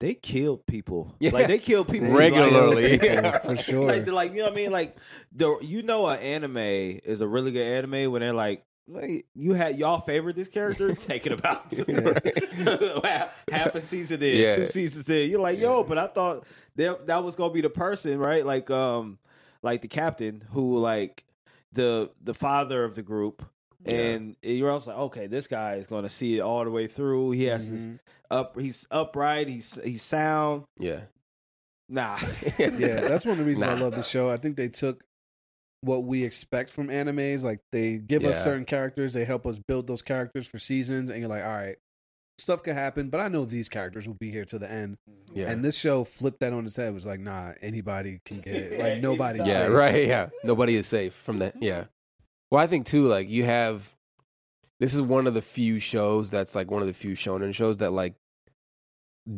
they 0.00 0.14
killed 0.14 0.66
people. 0.66 1.14
Yeah. 1.20 1.30
Like 1.30 1.46
they 1.46 1.58
killed 1.58 1.88
people 1.88 2.10
Regularly. 2.10 2.98
kill 2.98 3.22
Like, 3.22 3.42
people, 3.42 3.54
for 3.54 3.62
sure. 3.62 3.86
Like, 3.86 4.06
like 4.08 4.32
you 4.32 4.38
know 4.38 4.44
what 4.44 4.52
I 4.52 4.56
mean? 4.56 4.72
Like 4.72 4.96
the 5.32 5.58
you 5.62 5.82
know 5.82 6.08
an 6.08 6.18
anime 6.18 6.56
is 6.56 7.20
a 7.20 7.28
really 7.28 7.52
good 7.52 7.66
anime 7.66 8.10
when 8.10 8.20
they're 8.20 8.32
like, 8.32 8.64
like 8.88 9.26
you 9.34 9.52
had 9.52 9.78
y'all 9.78 10.00
favorite 10.00 10.34
this 10.36 10.48
character, 10.48 10.92
take 10.96 11.26
it 11.26 11.32
about 11.32 11.72
half 13.50 13.74
a 13.74 13.80
season 13.80 14.22
in, 14.22 14.36
Yeah. 14.36 14.56
two 14.56 14.66
seasons 14.66 15.08
in. 15.08 15.30
You're 15.30 15.40
like, 15.40 15.58
yo, 15.60 15.84
but 15.84 15.98
I 15.98 16.06
thought 16.08 16.44
that 16.76 17.06
that 17.06 17.22
was 17.22 17.36
gonna 17.36 17.52
be 17.52 17.60
the 17.60 17.70
person, 17.70 18.18
right? 18.18 18.44
Like 18.44 18.70
um 18.70 19.18
like 19.62 19.82
the 19.82 19.88
captain 19.88 20.44
who 20.52 20.78
like 20.78 21.24
the 21.72 22.10
the 22.22 22.34
father 22.34 22.84
of 22.84 22.94
the 22.94 23.02
group. 23.02 23.44
And 23.86 24.36
you're 24.42 24.70
also 24.70 24.90
like, 24.90 24.98
okay, 25.00 25.26
this 25.26 25.46
guy 25.46 25.74
is 25.76 25.86
going 25.86 26.02
to 26.02 26.08
see 26.10 26.36
it 26.36 26.40
all 26.40 26.64
the 26.64 26.70
way 26.70 26.86
through. 26.86 27.30
He 27.32 27.44
has 27.44 27.70
this 27.70 27.80
Mhm. 27.80 27.98
up. 28.30 28.60
He's 28.60 28.86
upright. 28.90 29.48
He's 29.48 29.78
he's 29.82 30.02
sound. 30.02 30.64
Yeah. 30.78 31.00
Nah. 31.88 32.18
yeah, 32.58 33.00
that's 33.00 33.24
one 33.24 33.32
of 33.32 33.38
the 33.38 33.44
reasons 33.44 33.66
I 33.66 33.74
love 33.74 33.94
the 33.94 34.02
show. 34.02 34.30
I 34.30 34.36
think 34.36 34.56
they 34.56 34.68
took 34.68 35.02
what 35.82 36.04
we 36.04 36.24
expect 36.24 36.70
from 36.70 36.88
animes. 36.88 37.42
Like 37.42 37.60
they 37.72 37.96
give 37.96 38.24
us 38.24 38.44
certain 38.44 38.64
characters, 38.66 39.12
they 39.14 39.24
help 39.24 39.46
us 39.46 39.58
build 39.66 39.86
those 39.86 40.02
characters 40.02 40.46
for 40.46 40.58
seasons, 40.58 41.08
and 41.10 41.18
you're 41.20 41.28
like, 41.28 41.42
all 41.42 41.48
right, 41.56 41.76
stuff 42.38 42.62
could 42.62 42.74
happen, 42.74 43.08
but 43.08 43.18
I 43.20 43.28
know 43.28 43.44
these 43.44 43.68
characters 43.68 44.06
will 44.06 44.16
be 44.20 44.30
here 44.30 44.44
to 44.46 44.58
the 44.58 44.70
end. 44.70 44.98
Yeah. 45.34 45.50
And 45.50 45.64
this 45.64 45.76
show 45.78 46.04
flipped 46.04 46.40
that 46.40 46.52
on 46.52 46.66
its 46.66 46.76
head. 46.76 46.88
It 46.88 46.94
was 46.94 47.06
like, 47.06 47.20
nah, 47.20 47.52
anybody 47.62 48.20
can 48.24 48.40
get 48.40 48.54
it. 48.54 48.78
Like 48.80 49.00
nobody. 49.02 49.40
yeah, 49.44 49.66
right. 49.66 50.06
Yeah, 50.06 50.28
nobody 50.44 50.76
is 50.76 50.86
safe 50.86 51.14
from 51.14 51.38
that. 51.40 51.54
Yeah. 51.62 51.84
Well, 52.50 52.62
I 52.62 52.66
think 52.66 52.86
too, 52.86 53.06
like 53.08 53.28
you 53.28 53.44
have. 53.44 53.88
This 54.80 54.94
is 54.94 55.02
one 55.02 55.26
of 55.26 55.34
the 55.34 55.42
few 55.42 55.78
shows 55.78 56.30
that's 56.30 56.54
like 56.54 56.70
one 56.70 56.80
of 56.80 56.88
the 56.88 56.94
few 56.94 57.12
shonen 57.12 57.54
shows 57.54 57.76
that 57.78 57.90
like 57.92 58.14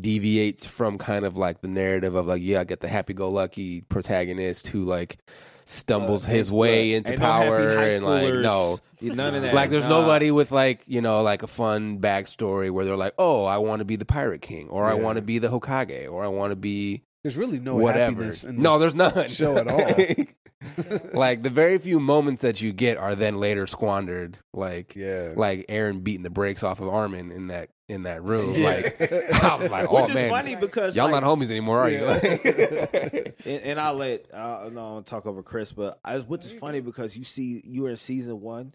deviates 0.00 0.64
from 0.64 0.96
kind 0.98 1.24
of 1.24 1.36
like 1.36 1.60
the 1.60 1.68
narrative 1.68 2.14
of 2.14 2.26
like 2.26 2.40
yeah, 2.42 2.60
I 2.60 2.64
get 2.64 2.80
the 2.80 2.88
happy-go-lucky 2.88 3.82
protagonist 3.82 4.68
who 4.68 4.84
like 4.84 5.18
stumbles 5.64 6.26
Uh, 6.26 6.30
his 6.30 6.48
ain't- 6.48 6.56
way 6.56 6.90
look, 6.90 6.96
into 6.98 7.12
ain't 7.12 7.20
no 7.20 7.26
power 7.26 7.78
and 7.80 8.04
like 8.04 8.34
no, 8.34 8.78
none 9.00 9.34
of 9.34 9.42
that. 9.42 9.54
like 9.54 9.70
there's 9.70 9.84
Nah. 9.84 10.00
nobody 10.00 10.30
with 10.30 10.52
like 10.52 10.82
you 10.86 11.00
know 11.00 11.22
like 11.22 11.42
a 11.42 11.46
fun 11.48 11.98
backstory 11.98 12.70
where 12.70 12.84
they're 12.84 12.96
like 12.96 13.14
oh 13.18 13.44
I 13.44 13.58
want 13.58 13.80
to 13.80 13.84
be 13.84 13.96
the 13.96 14.04
pirate 14.04 14.42
king 14.42 14.68
or 14.68 14.84
I 14.86 14.94
want 14.94 15.16
to 15.16 15.22
be 15.22 15.38
the 15.38 15.48
Hokage 15.48 16.10
or 16.10 16.24
I 16.24 16.28
want 16.28 16.52
to 16.52 16.56
be 16.56 17.02
There's 17.24 17.36
really 17.36 17.58
no 17.58 17.74
whatever. 17.74 18.12
happiness 18.14 18.44
in 18.44 18.56
no, 18.62 18.78
this 18.78 18.94
there's 18.94 19.14
none 19.16 19.28
show 19.28 19.56
at 19.56 19.68
all. 19.68 20.24
like 21.12 21.42
the 21.42 21.50
very 21.50 21.78
few 21.78 21.98
moments 22.00 22.42
that 22.42 22.60
you 22.60 22.72
get 22.72 22.96
are 22.96 23.14
then 23.14 23.38
later 23.38 23.66
squandered. 23.66 24.38
Like 24.52 24.94
yeah. 24.96 25.32
like 25.36 25.66
Eren 25.68 26.02
beating 26.02 26.22
the 26.22 26.30
brakes 26.30 26.62
off 26.62 26.80
of 26.80 26.88
Armin 26.88 27.30
in 27.32 27.48
that 27.48 27.70
in 27.88 28.04
that 28.04 28.22
room. 28.28 28.54
Yeah. 28.54 28.64
Like 28.64 29.12
I 29.44 29.54
was 29.56 29.70
like, 29.70 29.86
oh 29.90 30.02
Which 30.02 30.10
is 30.10 30.14
man, 30.14 30.30
funny 30.30 30.56
because 30.56 30.96
y'all 30.96 31.10
like, 31.10 31.22
not 31.22 31.24
homies 31.38 31.50
anymore, 31.50 31.80
are 31.80 31.90
Yeah. 31.90 32.20
you? 32.22 33.24
and, 33.44 33.62
and 33.62 33.80
I'll 33.80 33.94
let 33.94 34.32
uh, 34.32 34.68
no 34.72 34.96
I'll 34.96 35.02
talk 35.02 35.26
over 35.26 35.42
Chris, 35.42 35.72
but 35.72 35.98
I, 36.04 36.18
which 36.18 36.44
is 36.44 36.52
funny 36.52 36.80
because 36.80 37.16
you 37.16 37.24
see 37.24 37.60
you 37.64 37.82
were 37.82 37.90
in 37.90 37.96
season 37.96 38.40
one 38.40 38.74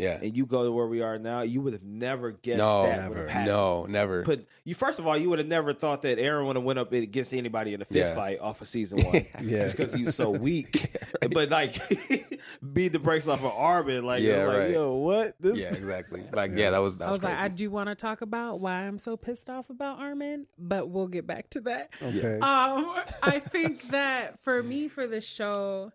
yeah. 0.00 0.18
and 0.22 0.36
you 0.36 0.46
go 0.46 0.64
to 0.64 0.72
where 0.72 0.86
we 0.86 1.02
are 1.02 1.18
now, 1.18 1.42
you 1.42 1.60
would 1.60 1.72
have 1.72 1.82
never 1.82 2.30
guessed 2.32 2.58
No, 2.58 2.82
that 2.82 3.08
would 3.08 3.18
never. 3.26 3.44
No, 3.44 3.86
never. 3.86 4.22
But 4.22 4.46
you 4.64 4.74
first 4.74 4.98
of 4.98 5.06
all, 5.06 5.16
you 5.16 5.28
would 5.30 5.38
have 5.38 5.48
never 5.48 5.72
thought 5.72 6.02
that 6.02 6.18
Eren 6.18 6.46
would 6.46 6.56
have 6.56 6.64
went 6.64 6.78
up 6.78 6.92
against 6.92 7.32
anybody 7.34 7.74
in 7.74 7.82
a 7.82 7.84
fist 7.84 8.10
Yeah. 8.10 8.14
fight 8.14 8.40
off 8.40 8.60
of 8.60 8.68
season 8.68 9.00
one. 9.04 9.26
Yeah. 9.42 9.64
Just 9.64 9.76
because 9.76 9.94
he 9.94 10.04
was 10.04 10.14
so 10.16 10.30
weak. 10.30 10.96
But 11.32 11.50
like 11.50 11.74
beat 12.72 12.88
the 12.92 12.98
brakes 12.98 13.28
off 13.28 13.40
of 13.40 13.52
Armin, 13.52 14.04
like, 14.04 14.22
Yeah, 14.22 14.42
I'm 14.42 14.46
like 14.48 14.56
right. 14.56 14.70
yo, 14.70 14.94
what? 14.94 15.34
This 15.38 15.58
yeah, 15.58 15.66
exactly. 15.68 16.22
Like 16.32 16.50
Yeah. 16.52 16.56
yeah, 16.56 16.70
that 16.70 16.78
was 16.78 16.96
that 16.96 17.08
I 17.08 17.12
was 17.12 17.22
like, 17.22 17.34
crazy. 17.34 17.44
I 17.44 17.48
do 17.48 17.70
want 17.70 17.88
to 17.88 17.94
talk 17.94 18.22
about 18.22 18.58
why 18.60 18.72
I'm 18.86 18.98
so 18.98 19.16
pissed 19.16 19.50
off 19.50 19.68
about 19.70 19.98
Armin, 19.98 20.46
but 20.58 20.88
we'll 20.88 21.08
get 21.08 21.26
back 21.26 21.50
to 21.50 21.60
that. 21.62 21.90
okay. 22.02 22.34
Um, 22.40 22.96
I 23.22 23.38
think 23.38 23.90
that 23.90 24.42
for 24.42 24.62
me, 24.62 24.88
for 24.88 25.06
the 25.06 25.20
show, 25.20 25.92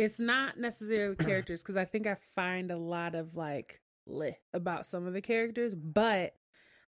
it's 0.00 0.20
not 0.20 0.58
necessarily 0.58 1.16
characters 1.16 1.62
because 1.62 1.76
I 1.76 1.84
think 1.84 2.06
I 2.06 2.14
find 2.14 2.70
a 2.70 2.78
lot 2.78 3.14
of 3.14 3.36
like 3.36 3.80
leh 4.06 4.32
about 4.54 4.86
some 4.86 5.06
of 5.06 5.12
the 5.12 5.20
characters, 5.20 5.74
but 5.74 6.34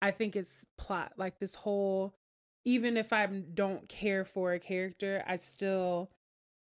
I 0.01 0.11
think 0.11 0.35
it's 0.35 0.65
plot. 0.77 1.13
Like 1.17 1.39
this 1.39 1.55
whole, 1.55 2.15
even 2.65 2.97
if 2.97 3.13
I 3.13 3.25
don't 3.25 3.87
care 3.87 4.25
for 4.25 4.53
a 4.53 4.59
character, 4.59 5.23
I 5.25 5.37
still 5.37 6.11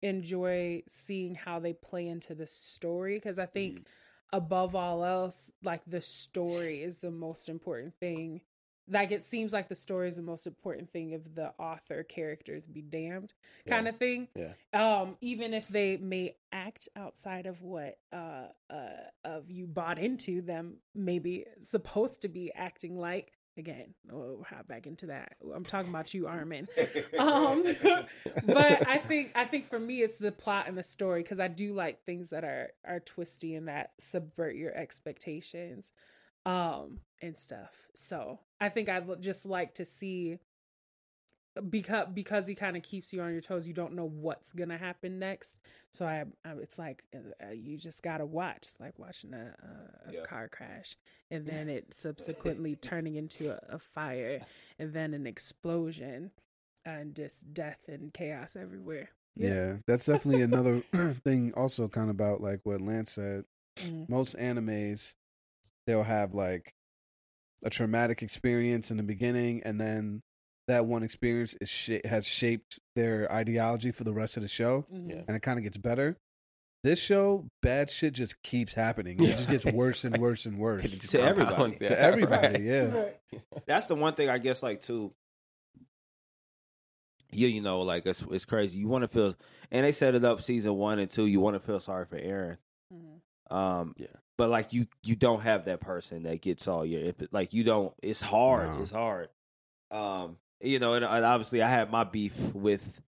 enjoy 0.02 0.84
seeing 0.88 1.36
how 1.36 1.60
they 1.60 1.74
play 1.74 2.08
into 2.08 2.36
the 2.36 2.48
story 2.48 3.16
because 3.16 3.40
I 3.40 3.48
think 3.48 3.80
mm. 3.80 3.86
above 4.32 4.76
all 4.76 5.04
else, 5.04 5.52
like 5.64 5.82
the 5.88 6.02
story 6.02 6.84
is 6.84 7.00
the 7.00 7.12
most 7.12 7.50
important 7.50 7.96
thing. 8.00 8.42
Like 8.90 9.12
it 9.12 9.24
seems 9.24 9.54
like 9.54 9.70
the 9.70 9.76
story 9.76 10.08
is 10.08 10.16
the 10.16 10.24
most 10.24 10.48
important 10.48 10.90
thing 10.90 11.12
if 11.12 11.36
the 11.36 11.54
author 11.60 12.04
characters 12.04 12.68
be 12.68 12.82
damned 12.82 13.34
kind 13.68 13.88
of 13.88 13.98
thing. 13.98 14.28
Yeah. 14.36 14.54
Um, 14.74 15.18
even 15.22 15.54
if 15.54 15.68
they 15.68 15.98
may 15.98 16.36
act 16.52 16.90
outside 16.96 17.46
of 17.46 17.62
what 17.62 17.98
uh 18.12 18.48
uh 18.70 18.90
of 19.24 19.52
you 19.52 19.68
bought 19.68 20.00
into 20.00 20.42
them 20.42 20.78
maybe 20.96 21.46
supposed 21.62 22.24
to 22.24 22.28
be 22.28 22.52
acting 22.56 22.98
like 22.98 23.34
again, 23.60 23.94
we'll 24.10 24.44
hop 24.50 24.68
back 24.68 24.88
into 24.88 25.08
that. 25.08 25.34
I'm 25.54 25.66
talking 25.66 25.90
about 25.90 26.14
you, 26.14 26.28
Armin. 26.28 26.68
Um 27.20 27.64
but 28.46 28.88
I 28.88 28.98
think 28.98 29.32
I 29.36 29.46
think 29.46 29.68
for 29.68 29.80
me 29.80 30.02
it's 30.02 30.18
the 30.18 30.32
plot 30.32 30.68
and 30.68 30.78
the 30.78 30.84
story 30.84 31.22
because 31.22 31.40
I 31.40 31.48
do 31.50 31.74
like 31.74 32.04
things 32.06 32.30
that 32.30 32.44
are 32.44 32.72
are 32.86 33.00
twisty 33.02 33.56
and 33.56 33.68
that 33.68 33.92
subvert 34.00 34.56
your 34.56 34.74
expectations 34.76 35.92
um 36.50 37.00
and 37.22 37.38
stuff. 37.38 37.88
So 37.96 38.40
I 38.60 38.70
think 38.70 38.90
I'd 38.90 39.22
just 39.22 39.46
like 39.46 39.76
to 39.76 39.86
see 39.86 40.40
because 41.70 42.08
because 42.14 42.48
he 42.48 42.56
kind 42.56 42.78
of 42.78 42.84
keeps 42.84 43.12
you 43.12 43.22
on 43.22 43.32
your 43.32 43.42
toes. 43.42 43.68
You 43.68 43.74
don't 43.74 43.94
know 43.94 44.06
what's 44.08 44.54
gonna 44.54 44.78
happen 44.78 45.20
next. 45.20 45.58
So 45.92 46.06
I, 46.06 46.24
I 46.46 46.52
it's 46.62 46.80
like 46.80 47.04
uh, 47.16 47.52
you 47.52 47.78
just 47.78 48.02
gotta 48.02 48.26
watch. 48.26 48.58
It's 48.60 48.80
like 48.80 48.98
watching 48.98 49.34
a, 49.34 49.54
a, 50.08 50.10
a 50.10 50.14
Yeah. 50.14 50.24
car 50.24 50.48
crash, 50.48 50.96
and 51.30 51.46
then 51.46 51.70
it 51.70 51.94
subsequently 51.94 52.76
turning 52.76 53.16
into 53.16 53.52
a, 53.52 53.60
a 53.76 53.80
fire, 53.80 54.42
and 54.78 54.94
then 54.94 55.14
an 55.14 55.28
explosion, 55.28 56.32
and 56.86 57.16
just 57.16 57.54
death 57.54 57.80
and 57.88 58.14
chaos 58.14 58.56
everywhere. 58.56 59.10
Yeah, 59.36 59.78
that's 59.88 60.06
definitely 60.06 60.44
another 60.44 60.82
thing. 61.24 61.54
Also, 61.56 61.88
kind 61.88 62.10
of 62.10 62.16
about 62.16 62.42
like 62.42 62.62
what 62.64 62.82
Lance 62.82 63.12
said. 63.12 63.46
Mhm. 63.78 64.10
Most 64.10 64.36
animes, 64.38 65.16
they'll 65.90 66.04
have 66.04 66.36
like 66.36 66.74
a 67.64 67.70
traumatic 67.72 68.22
experience 68.22 68.92
in 68.92 68.98
the 68.98 69.04
beginning, 69.04 69.64
and 69.66 69.82
then 69.82 70.22
that 70.68 70.86
one 70.86 71.02
experience 71.02 71.56
is 71.60 71.68
sh- 71.70 72.06
has 72.06 72.28
shaped 72.28 72.80
their 72.96 73.30
ideology 73.32 73.92
for 73.92 74.04
the 74.04 74.14
rest 74.14 74.38
of 74.38 74.44
the 74.44 74.50
show, 74.50 74.86
Mhm. 74.94 75.10
Yeah. 75.10 75.22
and 75.28 75.36
it 75.36 75.42
kind 75.42 75.58
of 75.58 75.64
gets 75.64 75.78
better. 75.78 76.16
This 76.84 77.02
show, 77.04 77.48
bad 77.62 77.90
shit 77.90 78.14
just 78.14 78.42
keeps 78.44 78.74
happening. 78.74 79.16
It 79.20 79.36
just 79.36 79.50
gets 79.50 79.66
worse 79.74 80.06
and 80.06 80.18
worse 80.18 80.46
and 80.46 80.58
worse 80.60 81.00
To 81.00 81.20
everybody. 81.22 81.78
yeah, 81.82 81.88
to 81.90 82.00
everybody. 82.00 82.48
right. 82.70 83.20
Yeah, 83.32 83.40
That's 83.66 83.88
the 83.88 83.96
one 83.96 84.14
thing 84.14 84.30
I 84.30 84.38
guess 84.38 84.62
like 84.64 84.82
too. 84.84 85.12
Yeah, 87.32 87.48
you 87.50 87.62
know, 87.62 87.82
like 87.82 88.06
it's 88.06 88.24
it's 88.32 88.46
crazy. 88.46 88.80
You 88.80 88.88
want 88.88 89.04
to 89.04 89.08
feel, 89.08 89.36
and 89.72 89.86
they 89.86 89.92
set 89.92 90.16
it 90.16 90.24
up 90.26 90.42
season 90.42 90.74
one 90.76 91.00
and 91.00 91.12
two. 91.12 91.26
You 91.28 91.40
want 91.42 91.56
to 91.56 91.60
feel 91.60 91.80
sorry 91.80 92.06
for 92.06 92.18
Eren, 92.20 92.58
Mhm. 92.94 93.56
um, 93.56 93.94
Yeah. 93.98 94.08
But 94.40 94.50
like 94.50 94.72
you, 94.72 94.88
you 95.04 95.18
don't 95.18 95.42
have 95.42 95.66
that 95.66 95.82
person 95.82 96.24
that 96.24 96.40
gets 96.40 96.66
all 96.66 96.86
your. 96.86 97.02
If 97.02 97.16
like 97.34 97.54
you 97.54 97.66
don't, 97.66 97.94
it's 98.02 98.22
hard. 98.22 98.70
No. 98.78 98.82
It's 98.84 98.92
hard. 98.92 99.28
Um, 99.92 100.38
you 100.62 100.80
know, 100.80 100.94
and, 100.94 101.04
and 101.04 101.26
obviously 101.26 101.62
I 101.62 101.68
had 101.70 101.92
my 101.92 102.06
beef 102.06 102.40
with 102.54 103.02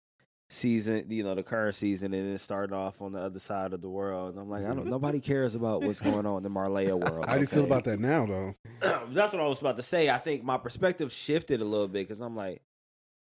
season, 0.49 1.05
you 1.09 1.23
know, 1.23 1.33
the 1.33 1.41
current 1.43 1.75
season, 1.75 2.13
and 2.13 2.31
then 2.31 2.37
starting 2.37 2.75
off 2.75 3.01
on 3.01 3.13
the 3.13 3.19
other 3.19 3.39
side 3.39 3.71
of 3.71 3.81
the 3.81 3.87
world. 3.87 4.33
And 4.33 4.41
I'm 4.41 4.49
like, 4.49 4.65
I 4.65 4.73
don't. 4.73 4.87
nobody 4.89 5.21
cares 5.21 5.55
about 5.55 5.83
what's 5.83 6.01
going 6.01 6.25
on 6.25 6.35
in 6.37 6.43
the 6.43 6.49
Marley 6.49 6.91
world. 6.91 7.25
how 7.29 7.35
do 7.35 7.39
you 7.41 7.47
feel 7.47 7.63
about 7.63 7.85
that 7.85 8.01
now, 8.01 8.25
though? 8.25 8.55
that's 9.13 9.31
what 9.31 9.41
I 9.41 9.47
was 9.47 9.61
about 9.61 9.77
to 9.77 9.83
say. 9.83 10.09
I 10.09 10.17
think 10.17 10.43
my 10.43 10.57
perspective 10.57 11.13
shifted 11.13 11.61
a 11.61 11.65
little 11.65 11.87
bit 11.87 12.09
because 12.09 12.19
I'm 12.19 12.35
like, 12.35 12.61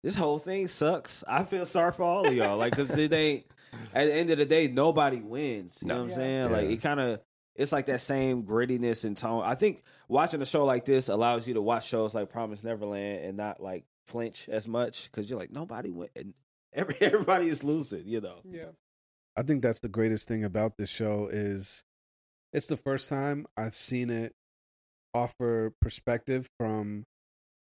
this 0.02 0.14
whole 0.14 0.38
thing 0.38 0.66
sucks. 0.66 1.24
I 1.28 1.44
feel 1.44 1.66
sorry 1.66 1.92
for 1.92 2.04
all 2.04 2.26
of 2.26 2.34
y'all. 2.34 2.56
Like, 2.56 2.74
because 2.74 2.96
it 2.96 3.12
ain't, 3.12 3.44
at 3.92 4.06
the 4.06 4.14
end 4.14 4.30
of 4.30 4.38
the 4.38 4.46
day, 4.46 4.66
nobody 4.68 5.20
wins. 5.20 5.76
You 5.82 5.88
No. 5.88 5.94
know 5.94 6.00
what 6.00 6.04
I'm 6.04 6.08
Yeah. 6.10 6.14
saying? 6.14 6.52
Like, 6.52 6.70
it 6.70 6.80
kind 6.80 7.00
of, 7.00 7.20
it's 7.58 7.72
like 7.72 7.86
that 7.86 8.00
same 8.00 8.44
grittiness 8.44 9.04
and 9.04 9.16
tone. 9.16 9.42
I 9.44 9.56
think 9.56 9.82
watching 10.06 10.40
a 10.40 10.46
show 10.46 10.64
like 10.64 10.84
this 10.84 11.08
allows 11.08 11.48
you 11.48 11.54
to 11.54 11.60
watch 11.60 11.88
shows 11.88 12.14
like 12.14 12.30
Promise 12.30 12.62
Neverland 12.62 13.24
and 13.24 13.36
not 13.36 13.60
like 13.60 13.84
flinch 14.06 14.48
as 14.48 14.68
much 14.68 15.10
because 15.10 15.28
you're 15.28 15.38
like, 15.38 15.50
nobody 15.50 15.90
win. 15.90 16.08
And 16.14 16.34
every, 16.72 16.96
everybody 17.00 17.48
is 17.48 17.64
losing, 17.64 18.06
you 18.06 18.20
know? 18.20 18.36
Yeah. 18.48 18.70
I 19.36 19.42
think 19.42 19.62
that's 19.62 19.80
the 19.80 19.88
greatest 19.88 20.28
thing 20.28 20.44
about 20.44 20.76
this 20.78 20.88
show 20.88 21.28
is 21.30 21.82
it's 22.52 22.68
the 22.68 22.76
first 22.76 23.08
time 23.08 23.44
I've 23.56 23.74
seen 23.74 24.10
it 24.10 24.32
offer 25.12 25.72
perspective 25.80 26.46
from 26.60 27.04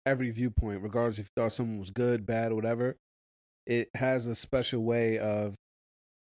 every 0.07 0.31
viewpoint, 0.31 0.83
regardless 0.83 1.19
if 1.19 1.27
you 1.27 1.43
thought 1.43 1.53
someone 1.53 1.79
was 1.79 1.91
good, 1.91 2.25
bad, 2.25 2.53
or 2.53 2.55
whatever. 2.55 2.97
It 3.67 3.91
has 3.95 4.27
a 4.27 4.35
special 4.35 4.83
way 4.83 5.19
of 5.19 5.55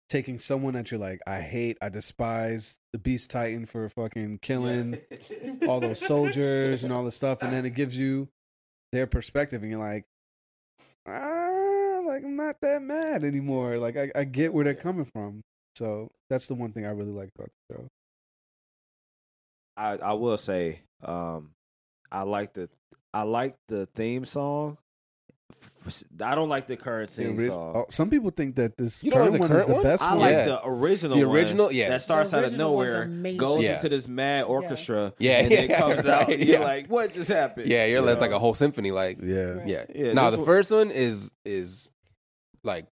taking 0.08 0.38
someone 0.38 0.74
that 0.74 0.90
you're 0.90 1.00
like, 1.00 1.20
I 1.26 1.40
hate, 1.40 1.78
I 1.82 1.88
despise 1.88 2.78
the 2.92 2.98
Beast 2.98 3.30
Titan 3.30 3.66
for 3.66 3.88
fucking 3.88 4.38
killing 4.40 5.00
all 5.68 5.80
those 5.80 5.98
soldiers 6.00 6.84
and 6.84 6.92
all 6.92 7.04
this 7.04 7.16
stuff, 7.16 7.42
and 7.42 7.52
then 7.52 7.66
it 7.66 7.74
gives 7.74 7.98
you 7.98 8.28
their 8.92 9.06
perspective, 9.06 9.62
and 9.62 9.70
you're 9.70 9.80
like, 9.80 10.04
ah, 11.06 12.00
like 12.04 12.24
I'm 12.24 12.36
not 12.36 12.60
that 12.62 12.82
mad 12.82 13.24
anymore. 13.24 13.78
Like 13.78 13.96
I, 13.96 14.10
I 14.14 14.24
get 14.24 14.52
where 14.52 14.64
they're 14.64 14.74
coming 14.74 15.04
from. 15.04 15.42
So 15.76 16.10
that's 16.30 16.46
the 16.46 16.54
one 16.54 16.72
thing 16.72 16.86
I 16.86 16.90
really 16.90 17.12
like 17.12 17.30
about 17.36 17.50
the 17.68 17.74
show. 17.74 17.88
I 19.76 19.96
I 19.96 20.12
will 20.14 20.38
say, 20.38 20.80
um, 21.04 21.50
I 22.10 22.22
like 22.22 22.54
the 22.54 22.68
I 23.12 23.22
like 23.22 23.56
the 23.68 23.86
theme 23.94 24.24
song. 24.24 24.78
I 26.20 26.34
don't 26.34 26.48
like 26.48 26.66
the 26.66 26.76
current 26.76 27.10
The 27.10 27.22
theme 27.24 27.36
ori- 27.38 27.46
song. 27.46 27.72
oh, 27.76 27.86
some 27.90 28.10
people 28.10 28.30
think 28.30 28.56
that 28.56 28.76
this 28.76 29.04
You 29.04 29.12
don't 29.12 29.20
like 29.20 29.28
current 29.30 29.34
the 29.34 29.40
one 29.40 29.50
is 29.50 29.56
current 29.56 29.68
the 29.68 29.74
one? 29.74 29.82
best 29.84 30.02
I 30.02 30.10
one. 30.10 30.18
like 30.18 30.32
Yeah. 30.32 30.44
the 30.46 30.66
original, 30.66 31.16
The 31.16 31.22
original, 31.28 31.70
yeah. 31.72 31.88
that 31.90 32.02
starts 32.02 32.32
out 32.34 32.42
of 32.42 32.56
nowhere, 32.56 33.06
goes 33.36 33.62
Yeah. 33.62 33.76
into 33.76 33.88
this 33.90 34.08
mad 34.08 34.44
orchestra, 34.46 35.12
Yeah, 35.20 35.38
and 35.42 35.50
then 35.52 35.64
it 35.64 35.70
yeah, 35.70 35.78
comes 35.80 36.04
out. 36.06 36.26
right, 36.26 36.40
and 36.40 36.48
You're 36.48 36.58
yeah. 36.58 36.64
like, 36.64 36.90
what 36.90 37.14
just 37.14 37.30
happened? 37.30 37.68
Yeah, 37.68 37.84
you're 37.84 38.00
You 38.00 38.04
like, 38.06 38.20
like 38.20 38.32
a 38.32 38.38
whole 38.40 38.54
symphony. 38.54 38.90
Like, 38.90 39.18
yeah. 39.22 39.36
Right. 39.42 39.68
yeah, 39.68 39.84
Yeah, 39.94 40.12
No, 40.12 40.24
this 40.24 40.32
the 40.32 40.38
one- 40.38 40.46
first 40.46 40.72
one 40.72 40.90
is 40.90 41.30
is 41.44 41.92
like 42.64 42.86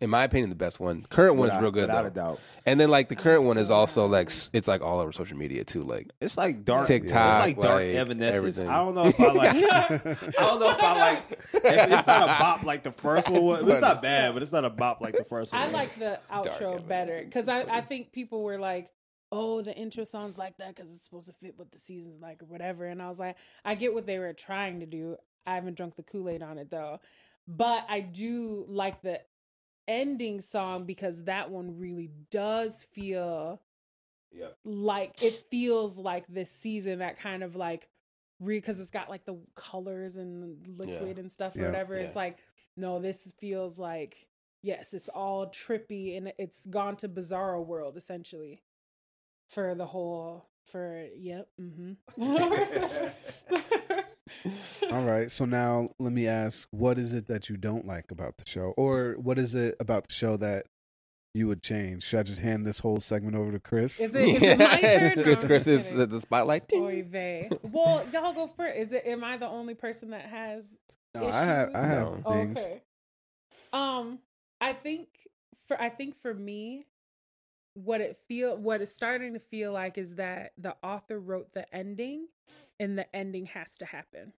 in 0.00 0.10
my 0.10 0.24
opinion, 0.24 0.50
the 0.50 0.56
best 0.56 0.78
one. 0.80 1.06
Current 1.08 1.36
one's 1.36 1.48
Without- 1.50 1.62
real 1.62 1.70
good 1.70 1.88
without 1.88 2.02
though. 2.02 2.08
a 2.08 2.24
doubt. 2.34 2.40
And 2.66 2.78
then 2.80 2.90
like 2.90 3.08
the 3.08 3.16
current 3.16 3.44
one 3.44 3.58
is 3.58 3.70
also 3.70 4.06
like 4.06 4.26
s- 4.28 4.50
it's 4.52 4.68
like 4.68 4.82
all 4.82 5.00
over 5.00 5.12
social 5.12 5.36
media 5.38 5.64
too. 5.64 5.82
Like 5.82 6.10
It's 6.20 6.36
like 6.36 6.64
dark 6.64 6.86
TikTok, 6.86 7.48
It's 7.48 7.56
like 7.56 7.56
dark 7.64 7.76
like, 7.82 7.94
Evanescence. 7.94 8.36
everything. 8.36 8.68
I 8.68 8.76
don't 8.76 8.94
know 8.94 9.04
if 9.06 9.20
I 9.20 9.32
like. 9.32 9.54
I 10.38 10.44
don't 10.46 10.60
know 10.60 10.70
if 10.70 10.80
I 10.80 10.98
like. 10.98 11.30
If 11.54 11.64
it's 11.64 12.06
not 12.06 12.22
a 12.24 12.26
bop 12.38 12.62
like 12.64 12.82
the 12.82 12.92
first 12.92 13.28
one. 13.30 13.42
was. 13.42 13.62
It's 13.68 13.80
not 13.80 14.02
bad, 14.02 14.34
but 14.34 14.42
it's 14.42 14.52
not 14.52 14.64
a 14.64 14.70
bop 14.70 15.00
like 15.00 15.16
the 15.16 15.24
first 15.24 15.52
one. 15.52 15.62
I 15.62 15.64
was. 15.66 15.74
liked 15.74 15.98
the 15.98 16.20
outro 16.32 16.60
Dark 16.60 16.88
better 16.88 17.22
because 17.24 17.48
I, 17.48 17.60
I 17.62 17.80
think 17.80 18.12
people 18.12 18.42
were 18.42 18.58
like, 18.58 18.90
"Oh, 19.32 19.62
the 19.62 19.74
intro 19.74 20.04
sounds 20.04 20.36
like 20.36 20.56
that 20.58 20.74
because 20.74 20.90
it's 20.92 21.02
supposed 21.04 21.26
to 21.28 21.32
fit 21.34 21.54
what 21.56 21.70
the 21.70 21.78
season's 21.78 22.20
like 22.20 22.42
or 22.42 22.46
whatever." 22.46 22.86
And 22.86 23.00
I 23.00 23.08
was 23.08 23.18
like, 23.18 23.36
I 23.64 23.74
get 23.74 23.94
what 23.94 24.06
they 24.06 24.18
were 24.18 24.32
trying 24.32 24.80
to 24.80 24.86
do. 24.86 25.16
I 25.46 25.54
haven't 25.54 25.76
drunk 25.76 25.96
the 25.96 26.02
Kool 26.02 26.28
Aid 26.28 26.42
on 26.42 26.58
it 26.58 26.70
though, 26.70 26.98
but 27.46 27.86
I 27.88 28.00
do 28.00 28.64
like 28.68 29.00
the 29.02 29.20
ending 29.88 30.40
song 30.40 30.84
because 30.84 31.24
that 31.24 31.50
one 31.50 31.78
really 31.78 32.10
does 32.30 32.84
feel 32.84 33.62
Yeah. 34.32 34.48
like 34.64 35.22
it 35.22 35.44
feels 35.50 35.98
like 35.98 36.26
this 36.28 36.50
season 36.50 36.98
that 36.98 37.18
kind 37.18 37.42
of 37.42 37.56
like 37.56 37.88
because 38.44 38.80
it's 38.80 38.90
got 38.90 39.08
like 39.08 39.24
the 39.24 39.38
colors 39.54 40.16
and 40.16 40.66
liquid 40.78 41.18
and 41.18 41.30
stuff 41.32 41.56
or 41.56 41.60
Yeah. 41.60 41.66
whatever. 41.66 41.94
It's 41.94 42.16
like 42.16 42.38
no, 42.76 42.98
this 42.98 43.32
feels 43.38 43.78
like 43.78 44.26
yes, 44.62 44.92
it's 44.94 45.08
all 45.08 45.46
trippy 45.46 46.16
and 46.16 46.32
it's 46.38 46.66
gone 46.66 46.96
to 46.96 47.08
bizarro 47.08 47.64
world 47.64 47.96
essentially 47.96 48.62
for 49.48 49.74
the 49.74 49.86
whole 49.86 50.48
for 50.64 51.06
yep. 51.16 51.48
Mm-hmm. 51.60 51.92
All 54.92 55.04
right. 55.04 55.30
So 55.30 55.44
now 55.44 55.90
let 55.98 56.12
me 56.12 56.26
ask, 56.26 56.66
what 56.70 56.98
is 56.98 57.12
it 57.12 57.26
that 57.26 57.48
you 57.48 57.56
don't 57.56 57.86
like 57.86 58.10
about 58.10 58.36
the 58.38 58.44
show, 58.48 58.74
or 58.76 59.14
what 59.18 59.38
is 59.38 59.54
it 59.54 59.76
about 59.80 60.08
the 60.08 60.14
show 60.14 60.36
that 60.38 60.66
you 61.34 61.46
would 61.48 61.62
change? 61.62 62.02
Should 62.04 62.20
I 62.20 62.22
just 62.22 62.40
hand 62.40 62.64
this 62.66 62.78
whole 62.80 62.98
segment 63.00 63.36
over 63.36 63.52
to 63.52 63.60
Chris? 63.60 64.00
Is 64.00 64.14
it- 64.14 64.28
is 64.28 64.42
it 64.42 64.58
my 64.58 64.66
turn? 64.80 65.04
It's 65.04 65.16
No, 65.16 65.22
Chris, 65.22 65.42
I'm 65.42 65.48
Chris 65.48 65.66
is 65.66 65.90
kidding. 65.92 66.08
the 66.08 66.20
spotlight. 66.20 66.68
Ding. 66.68 66.82
Oy 66.82 67.02
vey. 67.06 67.50
Well, 67.62 68.06
y'all 68.12 68.32
go 68.32 68.46
first. 68.46 68.76
Is 68.76 68.92
it? 68.92 69.02
Am 69.06 69.22
I 69.24 69.36
the 69.36 69.48
only 69.48 69.74
person 69.74 70.10
that 70.10 70.22
has 70.26 70.78
no, 71.14 71.28
I 71.28 71.42
have 71.42 71.74
I 71.74 71.80
have 71.82 72.24
No. 72.24 72.30
things. 72.32 72.58
Okay. 72.58 72.82
Um, 73.72 74.18
I 74.60 74.72
think 74.72 75.08
for 75.66 75.80
I 75.80 75.88
think 75.88 76.14
for 76.16 76.32
me, 76.32 76.84
what 77.76 78.00
it 78.00 78.16
feel 78.28 78.56
what 78.56 78.80
it's 78.80 78.94
starting 78.94 79.34
to 79.34 79.38
feel 79.38 79.72
like 79.72 79.98
is 79.98 80.14
that 80.16 80.52
the 80.56 80.74
author 80.82 81.20
wrote 81.20 81.52
the 81.52 81.72
ending, 81.74 82.26
and 82.80 82.98
the 82.98 83.14
ending 83.14 83.46
has 83.46 83.76
to 83.78 83.84
happen. 83.84 84.32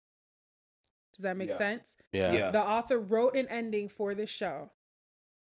Does 1.15 1.23
that 1.23 1.37
make 1.37 1.49
Yeah. 1.51 1.57
sense? 1.57 1.97
Yeah. 2.13 2.33
Yeah. 2.33 2.51
The 2.51 2.61
author 2.63 2.99
wrote 2.99 3.37
an 3.37 3.47
ending 3.49 3.89
for 3.89 4.15
the 4.15 4.27
show, 4.27 4.71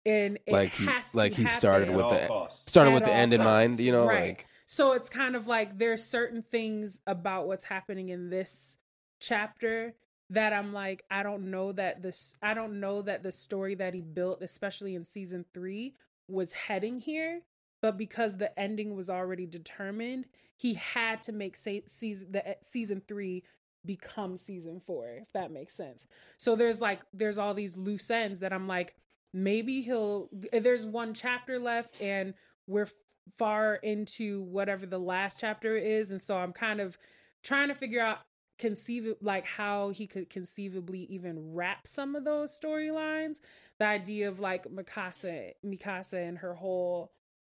and 0.07 0.39
it 0.47 0.53
Like 0.53 0.73
he- 0.73 0.87
has 0.87 1.15
like 1.15 1.33
to 1.35 1.43
he 1.43 1.47
started 1.49 1.91
with 1.91 2.09
the- 2.09 2.27
costs. 2.27 2.71
Started 2.71 2.91
at 2.91 2.95
with 2.95 3.05
the 3.05 3.11
all 3.11 3.17
end 3.17 3.35
in 3.35 3.43
mind, 3.45 3.79
you 3.79 3.93
know, 3.93 4.07
Right. 4.07 4.29
like 4.39 4.47
So 4.67 4.93
it's 4.93 5.11
kind 5.11 5.37
of 5.37 5.47
like 5.47 5.77
there's 5.77 6.03
certain 6.03 6.43
things 6.43 7.01
about 7.07 7.47
what's 7.47 7.67
happening 7.67 8.09
in 8.09 8.31
this 8.31 8.79
chapter 9.21 9.95
that 10.31 10.55
I'm 10.55 10.73
like, 10.73 11.05
I 11.11 11.23
don't 11.23 11.51
know 11.51 11.73
that 11.73 12.01
this, 12.01 12.37
I 12.41 12.55
don't 12.55 12.81
know 12.81 13.03
that 13.03 13.23
the 13.23 13.33
story 13.33 13.75
that 13.75 13.93
he 13.93 14.01
built, 14.01 14.41
especially 14.43 14.95
in 14.95 15.05
season 15.05 15.45
three, 15.53 15.95
was 16.27 16.55
heading 16.55 17.01
here. 17.01 17.43
But 17.83 17.99
because 17.99 18.37
the 18.37 18.59
ending 18.59 18.95
was 18.95 19.11
already 19.11 19.45
determined, 19.45 20.27
he 20.57 20.75
had 20.75 21.21
to 21.23 21.33
make 21.33 21.57
say, 21.57 21.83
season 21.87 22.33
the 22.33 22.49
eh, 22.49 22.55
season 22.63 23.03
three 23.07 23.43
become 23.85 24.37
season 24.37 24.81
four, 24.87 25.19
if 25.21 25.33
that 25.33 25.51
makes 25.51 25.75
sense. 25.75 26.07
So 26.39 26.55
there's 26.55 26.81
like 26.81 27.01
there's 27.13 27.39
all 27.39 27.55
these 27.55 27.77
loose 27.77 28.11
ends 28.11 28.41
that 28.41 28.53
I'm 28.53 28.69
like, 28.69 28.95
maybe 29.35 29.83
he'll. 29.83 30.29
There's 30.53 30.87
one 30.87 31.13
chapter 31.13 31.59
left, 31.59 32.01
and 32.01 32.35
we're 32.69 32.83
f- 32.83 32.95
far 33.37 33.75
into 33.75 34.43
whatever 34.43 34.87
the 34.87 35.01
last 35.01 35.41
chapter 35.41 35.77
is, 35.77 36.13
and 36.13 36.21
so 36.21 36.37
I'm 36.37 36.53
kind 36.53 36.81
of 36.81 36.97
trying 37.43 37.69
to 37.69 37.75
figure 37.75 38.01
out 38.01 38.19
conceive 38.59 39.13
like 39.21 39.45
how 39.45 39.89
he 39.91 40.07
could 40.07 40.31
conceivably 40.31 41.01
even 41.11 41.53
wrap 41.53 41.87
some 41.87 42.15
of 42.15 42.25
those 42.25 42.57
storylines. 42.59 43.41
The 43.81 43.87
idea 43.87 44.29
of 44.29 44.39
like 44.39 44.69
Mikasa, 44.69 45.53
Mikasa 45.67 46.29
and 46.29 46.39
her 46.39 46.55
whole 46.55 47.11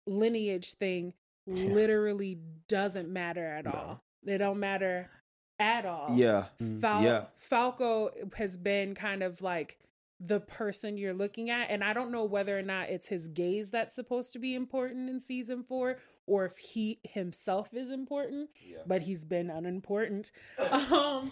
lineage 0.07 0.75
thing 0.75 1.15
literally 1.47 2.39
doesn't 2.69 3.09
matter 3.09 3.45
at 3.47 3.65
No. 3.65 3.71
all. 3.73 4.03
It 4.25 4.39
don't 4.39 4.59
matter 4.61 5.11
at 5.59 5.87
all. 5.87 6.15
Yeah. 6.17 6.47
Mm. 6.61 6.81
Fal- 6.81 7.03
Yeah. 7.03 7.25
Falco 7.37 8.11
has 8.37 8.57
been 8.57 8.95
kind 8.95 9.23
of 9.23 9.41
like 9.43 9.79
the 10.19 10.41
person 10.41 10.97
you're 10.97 11.15
looking 11.15 11.51
at. 11.51 11.71
And 11.71 11.85
I 11.85 11.93
don't 11.93 12.11
know 12.11 12.25
whether 12.25 12.59
or 12.59 12.63
not 12.63 12.89
it's 12.89 13.07
his 13.07 13.29
gaze 13.29 13.71
that's 13.71 13.95
supposed 13.95 14.33
to 14.33 14.39
be 14.39 14.55
important 14.55 15.09
in 15.11 15.21
season 15.21 15.63
four 15.63 15.99
or 16.27 16.45
if 16.47 16.57
he 16.57 16.99
himself 17.05 17.73
is 17.75 17.91
important, 17.91 18.51
Yeah. 18.65 18.79
but 18.87 19.03
he's 19.03 19.25
been 19.25 19.51
unimportant. 19.51 20.33
um, 20.91 21.31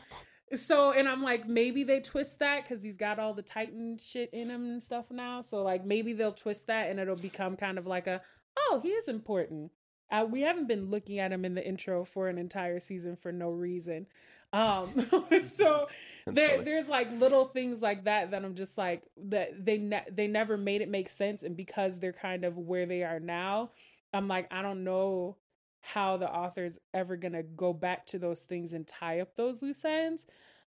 so, 0.54 0.92
and 0.92 1.08
I'm 1.08 1.22
like, 1.22 1.48
maybe 1.48 1.82
they 1.82 2.00
twist 2.00 2.38
that 2.40 2.62
because 2.62 2.82
he's 2.82 2.98
got 2.98 3.18
all 3.18 3.34
the 3.34 3.42
Titan 3.42 3.96
shit 3.98 4.30
in 4.32 4.50
him 4.50 4.64
and 4.66 4.82
stuff 4.82 5.10
now. 5.10 5.40
So, 5.40 5.62
like, 5.62 5.84
maybe 5.84 6.12
they'll 6.12 6.32
twist 6.32 6.66
that 6.68 6.90
and 6.90 7.00
it'll 7.00 7.16
become 7.16 7.56
kind 7.56 7.78
of 7.78 7.86
like 7.86 8.06
a, 8.06 8.20
oh, 8.56 8.80
he 8.82 8.90
is 8.90 9.08
important. 9.08 9.72
Uh, 10.10 10.26
we 10.30 10.42
haven't 10.42 10.68
been 10.68 10.90
looking 10.90 11.18
at 11.18 11.32
him 11.32 11.44
in 11.44 11.54
the 11.54 11.66
intro 11.66 12.04
for 12.04 12.28
an 12.28 12.38
entire 12.38 12.78
season 12.78 13.16
for 13.16 13.32
no 13.32 13.50
reason. 13.50 14.06
Um, 14.52 14.88
so 15.42 15.88
there, 16.26 16.62
there's 16.62 16.88
like 16.88 17.08
little 17.18 17.46
things 17.46 17.82
like 17.82 18.04
that 18.04 18.30
that 18.30 18.44
I'm 18.44 18.54
just 18.54 18.78
like 18.78 19.02
that 19.28 19.64
they 19.64 19.78
ne- 19.78 20.06
they 20.10 20.28
never 20.28 20.56
made 20.56 20.82
it 20.82 20.88
make 20.88 21.08
sense, 21.08 21.42
and 21.42 21.56
because 21.56 21.98
they're 21.98 22.12
kind 22.12 22.44
of 22.44 22.56
where 22.56 22.86
they 22.86 23.02
are 23.02 23.20
now, 23.20 23.70
I'm 24.12 24.28
like 24.28 24.52
I 24.52 24.62
don't 24.62 24.84
know 24.84 25.36
how 25.80 26.16
the 26.16 26.30
author's 26.30 26.78
ever 26.94 27.16
gonna 27.16 27.42
go 27.42 27.72
back 27.72 28.06
to 28.06 28.18
those 28.18 28.42
things 28.42 28.72
and 28.72 28.86
tie 28.86 29.20
up 29.20 29.34
those 29.34 29.60
loose 29.60 29.84
ends. 29.84 30.26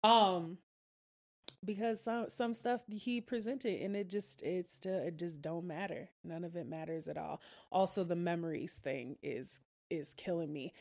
Um, 0.05 0.59
because 1.65 2.01
some 2.03 2.29
some 2.29 2.55
stuff 2.55 2.81
he 2.91 3.21
presented 3.21 3.81
and 3.83 3.95
it 3.97 4.09
just 4.09 4.43
it's 4.43 4.75
still 4.75 4.99
it 4.99 5.19
just 5.19 5.43
don't 5.43 5.67
matter. 5.67 6.09
None 6.25 6.45
of 6.45 6.57
it 6.57 6.67
matters 6.69 7.09
at 7.09 7.19
all. 7.19 7.41
Also, 7.71 8.05
the 8.05 8.17
memories 8.17 8.77
thing 8.83 9.17
is 9.23 9.61
is 9.91 10.15
killing 10.15 10.53
me. 10.53 10.73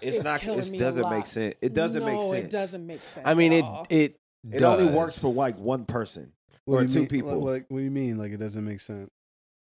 It's, 0.00 0.16
It's 0.16 0.24
not. 0.24 0.40
killing 0.40 0.60
It 0.60 0.70
me 0.70 0.78
a 0.78 0.80
doesn't 0.80 1.02
make 1.02 1.10
lot. 1.10 1.28
sense. 1.28 1.54
It 1.60 1.74
doesn't 1.74 2.04
make 2.04 2.18
No, 2.18 2.30
sense. 2.32 2.44
It 2.44 2.50
doesn't 2.50 2.86
make 2.86 3.02
sense. 3.02 3.26
I 3.26 3.34
mean 3.34 3.52
at 3.52 3.58
it 3.58 3.64
all. 3.64 3.86
it 3.90 4.20
It 4.50 4.62
only 4.62 4.86
works 4.92 5.18
for 5.18 5.32
like 5.32 5.58
one 5.58 5.84
person. 5.84 6.32
What 6.64 6.82
or 6.82 6.86
two 6.88 7.00
mean- 7.00 7.08
people. 7.08 7.40
Like, 7.44 7.66
what 7.68 7.78
do 7.78 7.84
you 7.84 7.90
mean? 7.90 8.18
Like 8.18 8.32
it 8.32 8.38
doesn't 8.38 8.64
make 8.64 8.80
sense? 8.80 9.10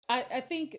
I 0.08 0.24
I 0.34 0.40
think. 0.40 0.78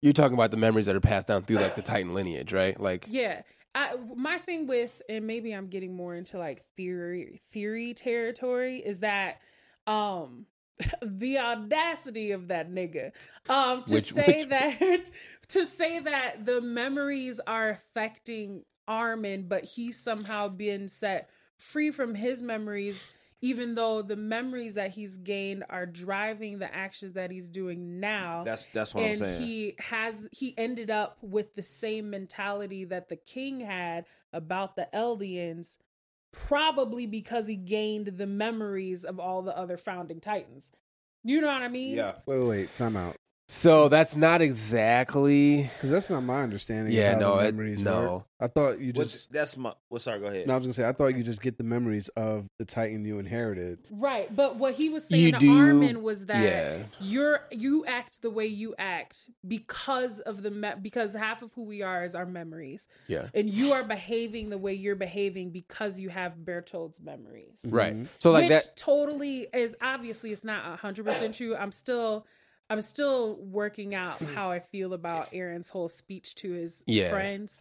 You're 0.00 0.12
talking 0.12 0.34
about 0.34 0.50
the 0.50 0.56
memories 0.56 0.86
that 0.86 0.96
are 0.96 1.00
passed 1.00 1.28
down 1.28 1.42
through 1.42 1.58
like 1.58 1.74
the 1.76 1.82
Titan 1.82 2.12
lineage, 2.12 2.52
right? 2.52 2.78
Like 2.78 3.06
Yeah. 3.08 3.42
I, 3.74 3.96
my 4.14 4.38
thing 4.38 4.66
with 4.66 5.00
and 5.08 5.26
maybe 5.26 5.52
I'm 5.52 5.68
getting 5.68 5.94
more 5.96 6.14
into 6.14 6.38
like 6.38 6.64
theory 6.76 7.40
theory 7.52 7.94
territory 7.94 8.78
is 8.78 9.00
that 9.00 9.38
um 9.86 10.46
the 11.02 11.38
audacity 11.38 12.32
of 12.32 12.48
that 12.48 12.70
nigga 12.70 13.12
um 13.48 13.82
to 13.84 13.94
Which- 13.94 14.12
say 14.12 14.40
which- 14.40 14.48
that 14.50 15.10
to 15.48 15.64
say 15.64 16.00
that 16.00 16.44
the 16.44 16.60
memories 16.60 17.40
are 17.46 17.70
affecting 17.70 18.64
Armin 18.88 19.46
but 19.48 19.64
he's 19.64 19.98
somehow 19.98 20.48
being 20.48 20.88
set 20.88 21.30
free 21.56 21.90
from 21.90 22.14
his 22.14 22.42
memories 22.42 23.06
even 23.42 23.74
though 23.74 24.00
the 24.02 24.16
memories 24.16 24.74
that 24.76 24.92
he's 24.92 25.18
gained 25.18 25.64
are 25.68 25.84
driving 25.84 26.58
the 26.60 26.74
actions 26.74 27.12
that 27.12 27.30
he's 27.30 27.48
doing 27.48 28.00
now 28.00 28.44
That's 28.44 28.66
that's 28.66 28.94
what 28.94 29.02
I'm 29.04 29.10
and 29.10 29.18
saying. 29.18 29.42
he 29.42 29.74
has 29.78 30.26
he 30.32 30.54
ended 30.56 30.90
up 30.90 31.18
with 31.20 31.54
the 31.54 31.62
same 31.62 32.08
mentality 32.08 32.84
that 32.86 33.08
the 33.08 33.16
king 33.16 33.60
had 33.60 34.06
about 34.32 34.76
the 34.76 34.88
Eldians 34.94 35.76
probably 36.32 37.06
because 37.06 37.46
he 37.46 37.56
gained 37.56 38.06
the 38.16 38.26
memories 38.26 39.04
of 39.04 39.20
all 39.20 39.42
the 39.42 39.56
other 39.56 39.76
founding 39.76 40.18
titans 40.20 40.70
you 41.24 41.40
know 41.42 41.48
what 41.48 41.62
i 41.62 41.68
mean 41.68 41.94
yeah. 41.96 42.14
Wait, 42.24 42.38
wait, 42.38 42.46
wait 42.48 42.74
time 42.74 42.96
out. 42.96 43.14
So 43.54 43.88
that's 43.88 44.16
not 44.16 44.40
exactly 44.40 45.64
Because 45.64 45.90
that's 45.90 46.08
not 46.08 46.22
my 46.22 46.40
understanding. 46.42 46.94
Yeah, 46.94 47.12
of 47.12 47.14
how 47.14 47.20
no, 47.20 47.36
the 47.38 47.48
it- 47.72 47.78
no. 47.80 48.12
work. 48.14 48.22
I 48.40 48.46
thought 48.48 48.80
you 48.80 48.92
What's, 48.96 49.12
just. 49.12 49.32
that's 49.32 49.56
my. 49.58 49.72
Well, 49.90 50.00
sorry. 50.00 50.18
Go 50.20 50.26
ahead. 50.26 50.46
No, 50.48 50.54
I 50.54 50.56
was 50.56 50.66
gonna 50.66 50.74
say 50.74 50.88
I 50.88 50.92
thought 50.92 51.14
you 51.16 51.22
just 51.22 51.40
get 51.42 51.58
the 51.58 51.62
memories 51.64 52.08
of 52.16 52.46
the 52.58 52.64
Titan 52.64 53.04
you 53.04 53.18
inherited. 53.18 53.78
right 53.90 54.34
but 54.34 54.56
what 54.56 54.72
he 54.74 54.88
was 54.88 55.06
saying 55.06 55.22
You 55.26 55.32
to 55.32 55.38
do- 55.38 55.58
armin 55.60 56.02
was 56.02 56.26
that 56.26 56.42
yeah. 56.42 56.82
you're 57.00 57.40
you 57.50 57.84
act 57.84 58.22
the 58.22 58.30
way 58.30 58.46
you 58.46 58.74
act 58.78 59.28
because 59.46 60.20
of 60.20 60.42
the 60.42 60.50
me- 60.50 60.72
because 60.80 61.12
half 61.14 61.42
of 61.42 61.52
who 61.52 61.64
we 61.64 61.82
are 61.82 62.02
is 62.04 62.14
our 62.14 62.26
memories 62.26 62.88
Yeah. 63.06 63.28
and 63.34 63.50
you 63.50 63.72
are 63.74 63.84
behaving 63.84 64.48
the 64.48 64.58
way 64.58 64.72
you're 64.72 64.96
behaving 64.96 65.50
because 65.50 66.00
you 66.00 66.08
have 66.08 66.36
Bertolt's 66.38 67.00
memories 67.02 67.60
Right. 67.68 67.94
Mhm. 67.94 68.06
So 68.18 68.32
like 68.32 68.44
which 68.50 68.64
that 68.64 68.76
totally 68.76 69.46
is 69.54 69.76
obviously 69.82 70.32
it's 70.32 70.42
not 70.44 70.78
hundred 70.80 71.04
percent 71.04 71.34
true. 71.34 71.54
I'm 71.54 71.70
still 71.70 72.26
I'm 72.72 72.80
still 72.80 73.36
working 73.36 73.94
out 73.94 74.22
how 74.22 74.50
I 74.50 74.60
feel 74.60 74.94
about 74.94 75.30
Eren's 75.32 75.68
whole 75.68 75.88
speech 75.88 76.34
to 76.36 76.52
his 76.52 76.82
Yeah. 76.86 77.10
friends. 77.10 77.60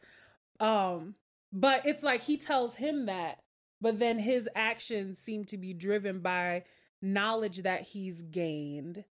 Um, 0.62 1.16
but 1.52 1.86
it's 1.86 2.02
like 2.02 2.22
he 2.22 2.38
tells 2.38 2.76
him 2.76 3.08
that, 3.08 3.42
but 3.82 4.00
then 4.00 4.20
his 4.20 4.48
actions 4.56 5.20
seem 5.20 5.44
to 5.46 5.58
be 5.58 5.74
driven 5.74 6.22
by 6.22 6.64
knowledge 7.02 7.64
that 7.64 7.82
he's 7.82 8.24
gained 8.24 9.04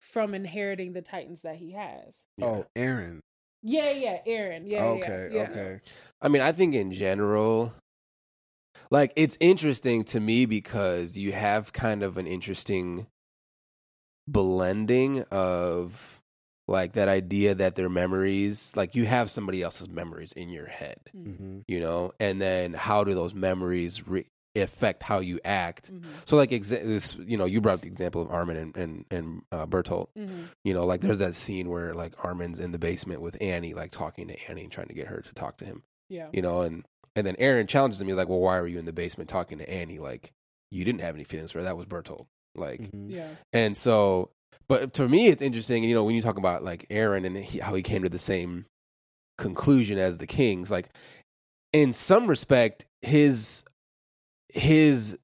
from 0.00 0.34
inheriting 0.34 0.94
the 0.94 1.02
Titans 1.02 1.42
that 1.42 1.54
he 1.54 1.70
has. 1.70 2.24
Oh, 2.42 2.64
Eren. 2.74 3.20
Yeah, 3.62 3.92
yeah, 3.92 4.18
Eren. 4.26 4.62
Yeah, 4.64 4.82
okay, 4.82 5.28
yeah, 5.30 5.42
yeah. 5.42 5.42
okay. 5.42 5.80
I 6.20 6.26
mean, 6.26 6.42
I 6.42 6.50
think 6.50 6.74
in 6.74 6.90
general, 6.90 7.72
like 8.90 9.12
it's 9.14 9.36
interesting 9.38 10.02
to 10.06 10.18
me 10.18 10.46
because 10.46 11.16
you 11.16 11.30
have 11.30 11.72
kind 11.72 12.02
of 12.02 12.16
an 12.16 12.26
interesting 12.26 13.06
blending 14.28 15.22
of 15.30 16.20
like 16.68 16.94
that 16.94 17.08
idea 17.08 17.54
that 17.54 17.76
their 17.76 17.88
memories, 17.88 18.72
like 18.76 18.94
you 18.96 19.06
have 19.06 19.30
somebody 19.30 19.62
else's 19.62 19.88
memories 19.88 20.32
in 20.32 20.48
your 20.50 20.66
head, 20.66 20.98
hmm 21.12 21.60
you 21.68 21.80
know, 21.80 22.12
and 22.20 22.40
then 22.40 22.72
how 22.74 23.02
do 23.04 23.14
those 23.14 23.34
memories 23.34 24.06
re- 24.06 24.26
affect 24.54 25.02
how 25.02 25.18
you 25.20 25.38
act? 25.44 25.92
Mhm, 25.92 26.04
So, 26.24 26.36
like, 26.36 26.50
exa- 26.50 26.84
this, 26.84 27.14
you 27.16 27.36
know, 27.36 27.44
you 27.44 27.60
brought 27.60 27.74
up 27.74 27.80
the 27.82 27.88
example 27.88 28.22
of 28.22 28.30
Armin 28.30 28.56
and 28.56 28.76
and, 28.76 29.04
and 29.10 29.42
uh, 29.52 29.66
Bertolt. 29.66 30.08
mhm. 30.18 30.48
You 30.64 30.74
know, 30.74 30.86
like 30.86 31.00
there's 31.00 31.18
that 31.20 31.34
scene 31.34 31.68
where 31.68 31.94
like 31.94 32.12
Armin's 32.24 32.58
in 32.60 32.72
the 32.72 32.78
basement 32.78 33.20
with 33.20 33.36
Annie, 33.40 33.74
like 33.74 33.90
talking 33.92 34.28
to 34.28 34.48
Annie 34.48 34.62
and 34.64 34.72
trying 34.72 34.88
to 34.88 34.94
get 34.94 35.06
her 35.08 35.20
to 35.20 35.34
talk 35.34 35.56
to 35.58 35.64
him 35.64 35.82
Yeah. 36.08 36.28
you 36.32 36.42
know, 36.42 36.62
and 36.62 36.84
and 37.14 37.26
then 37.26 37.36
Eren 37.36 37.66
challenges 37.68 38.00
him. 38.00 38.08
He's 38.08 38.16
like, 38.16 38.28
"Well, 38.28 38.40
why 38.40 38.60
were 38.60 38.66
you 38.68 38.78
in 38.78 38.84
the 38.84 38.92
basement 38.92 39.28
talking 39.30 39.58
to 39.58 39.70
Annie? 39.70 39.98
Like, 39.98 40.32
you 40.70 40.84
didn't 40.84 41.00
have 41.00 41.14
any 41.14 41.24
feelings 41.24 41.50
for 41.52 41.58
her. 41.60 41.64
That 41.64 41.76
was 41.76 41.86
Bertolt." 41.86 42.26
Like, 42.58 42.90
Mhm. 42.90 43.10
Yeah. 43.10 43.28
and 43.52 43.76
so, 43.76 44.30
but 44.68 44.92
to 44.94 45.08
me, 45.08 45.28
it's 45.28 45.42
interesting. 45.42 45.84
You 45.84 45.94
know, 45.94 46.04
when 46.04 46.14
you 46.14 46.22
talk 46.22 46.38
about 46.38 46.64
like 46.64 46.86
Eren 46.88 47.24
and 47.26 47.36
he, 47.36 47.58
how 47.58 47.74
he 47.74 47.82
came 47.82 48.02
to 48.02 48.08
the 48.08 48.18
same 48.18 48.66
conclusion 49.38 49.98
as 49.98 50.18
the 50.18 50.26
Kings, 50.26 50.70
like 50.70 50.88
in 51.72 51.92
some 51.92 52.26
respect, 52.26 52.86
his 53.02 53.64
his 54.52 55.18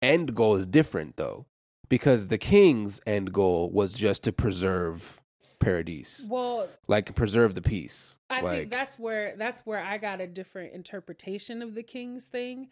end 0.00 0.34
goal 0.34 0.56
is 0.56 0.66
different 0.66 1.16
though, 1.16 1.46
because 1.88 2.28
the 2.28 2.38
King's 2.38 3.00
end 3.06 3.32
goal 3.32 3.70
was 3.70 3.92
just 3.92 4.24
to 4.24 4.32
preserve 4.32 5.20
Paradise, 5.60 6.26
Well, 6.28 6.68
like 6.88 7.14
preserve 7.14 7.54
the 7.54 7.62
peace. 7.62 8.18
I 8.28 8.40
like, 8.40 8.58
think 8.58 8.70
that's 8.72 8.98
where 8.98 9.36
that's 9.36 9.60
where 9.64 9.78
I 9.78 9.96
got 9.98 10.20
a 10.20 10.26
different 10.26 10.72
interpretation 10.74 11.62
of 11.62 11.74
the 11.76 11.84
king's 11.84 12.26
thing. 12.26 12.70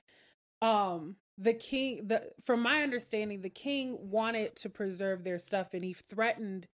Um 0.60 1.14
the 1.42 1.54
king 1.54 2.06
the 2.06 2.30
from 2.44 2.60
my 2.60 2.82
understanding 2.82 3.40
the 3.40 3.48
king 3.48 3.96
wanted 4.10 4.54
to 4.54 4.68
preserve 4.68 5.24
their 5.24 5.38
stuff 5.38 5.72
and 5.72 5.82
he 5.82 5.94
threatened 5.94 6.68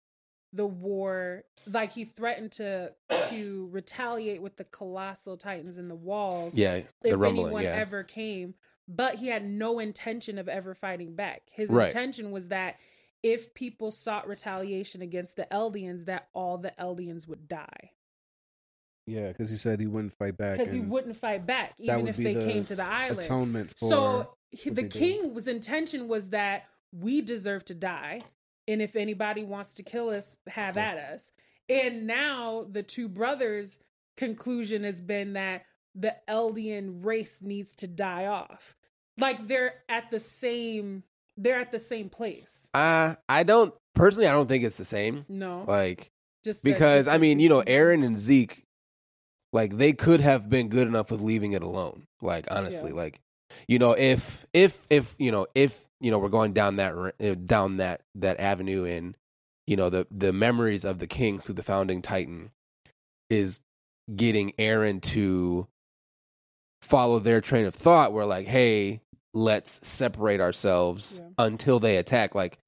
the 0.53 0.65
war 0.65 1.43
like 1.71 1.91
he 1.91 2.03
threatened 2.05 2.51
to 2.51 2.91
to 3.29 3.69
retaliate 3.71 4.41
with 4.41 4.55
the 4.57 4.63
colossal 4.63 5.37
titans 5.37 5.77
in 5.77 5.87
the 5.87 5.95
walls 5.95 6.57
yeah, 6.57 6.81
the 7.03 7.09
if 7.09 7.19
rumbling, 7.19 7.45
anyone 7.47 7.63
yeah. 7.63 7.73
ever 7.75 8.03
came 8.03 8.55
but 8.87 9.15
he 9.15 9.27
had 9.27 9.45
no 9.45 9.79
intention 9.79 10.37
of 10.39 10.47
ever 10.49 10.73
fighting 10.73 11.13
back 11.15 11.41
his 11.53 11.69
Right. 11.69 11.87
intention 11.87 12.31
was 12.31 12.47
that 12.49 12.79
if 13.21 13.53
people 13.53 13.91
sought 13.91 14.27
retaliation 14.27 15.01
against 15.01 15.35
the 15.35 15.47
eldians 15.51 16.05
that 16.05 16.27
all 16.33 16.57
the 16.57 16.73
eldians 16.79 17.27
would 17.27 17.47
die 17.47 17.91
Yeah, 19.07 19.27
because 19.29 19.49
he 19.51 19.57
said 19.57 19.79
he 19.79 19.87
wouldn't 19.87 20.13
fight 20.13 20.37
back. 20.37 20.57
because 20.57 20.71
he 20.73 20.79
wouldn't 20.79 21.15
fight 21.17 21.45
back 21.45 21.73
even 21.79 22.07
if 22.07 22.15
they 22.17 22.33
the 22.35 22.45
came 22.45 22.63
to 22.65 22.75
the 22.75 22.83
island. 22.85 23.19
Atonement 23.19 23.71
for. 23.77 23.89
so 23.89 24.35
he, 24.55 24.69
the 24.69 25.31
was 25.33 25.47
intention 25.47 26.07
was 26.07 26.29
that 26.29 26.65
we 26.91 27.21
deserve 27.21 27.65
to 27.65 27.73
die, 27.73 28.21
and 28.67 28.81
if 28.81 28.95
anybody 28.95 29.43
wants 29.43 29.73
to 29.75 29.83
kill 29.83 30.09
us, 30.09 30.37
have 30.47 30.77
at 30.77 30.97
us. 30.97 31.31
And 31.69 32.07
now 32.07 32.65
the 32.69 32.83
two 32.83 33.09
brothers' 33.09 33.79
conclusion 34.17 34.83
has 34.83 35.01
been 35.01 35.33
that 35.33 35.65
the 35.95 36.15
Eldian 36.29 37.03
race 37.03 37.41
needs 37.41 37.75
to 37.75 37.87
die 37.87 38.27
off. 38.27 38.75
Like 39.17 39.47
they're 39.47 39.75
at 39.89 40.11
the 40.11 40.19
same, 40.19 41.03
they're 41.37 41.59
at 41.59 41.71
the 41.71 41.79
same 41.79 42.09
place. 42.09 42.69
Uh, 42.73 43.15
I 43.29 43.43
don't 43.43 43.73
personally. 43.93 44.27
I 44.27 44.31
don't 44.31 44.47
think 44.47 44.63
it's 44.63 44.77
the 44.77 44.85
same. 44.85 45.25
No, 45.29 45.63
Like 45.67 46.11
just 46.43 46.63
because 46.63 47.07
I 47.07 47.17
mean, 47.17 47.39
you 47.39 47.49
know. 47.49 47.61
Eren 47.63 48.05
and 48.05 48.17
Zeke, 48.17 48.63
like 49.53 49.77
they 49.77 49.93
could 49.93 50.21
have 50.21 50.49
been 50.49 50.67
good 50.69 50.87
enough 50.87 51.11
with 51.11 51.21
leaving 51.21 51.53
it 51.53 51.63
alone. 51.63 52.05
Like 52.21 52.47
honestly, 52.51 52.91
Yeah. 52.91 52.97
like 52.97 53.19
you 53.67 53.79
know, 53.79 53.91
if 53.93 54.45
if 54.53 54.85
if 54.89 55.15
you 55.17 55.31
know 55.31 55.47
if 55.55 55.85
you 55.99 56.11
know 56.11 56.19
we're 56.19 56.29
going 56.29 56.53
down 56.53 56.75
that 56.77 56.93
uh, 56.95 57.35
down 57.45 57.77
that 57.77 58.01
that 58.15 58.39
avenue 58.39 58.83
and 58.85 59.15
you 59.67 59.75
know 59.75 59.89
the 59.89 60.07
the 60.11 60.33
memories 60.33 60.85
of 60.85 60.99
the 60.99 61.07
king 61.07 61.39
through 61.39 61.55
the 61.55 61.63
founding 61.63 62.01
titan 62.01 62.51
is 63.29 63.61
getting 64.15 64.51
Eren 64.59 65.01
to 65.01 65.67
follow 66.81 67.19
their 67.19 67.41
train 67.41 67.65
of 67.65 67.73
thought. 67.73 68.13
We're 68.13 68.25
like, 68.25 68.45
hey, 68.47 69.01
let's 69.33 69.85
separate 69.87 70.39
ourselves 70.39 71.19
Yeah. 71.23 71.29
until 71.45 71.79
they 71.79 71.97
attack. 71.97 72.35
Like, 72.35 72.59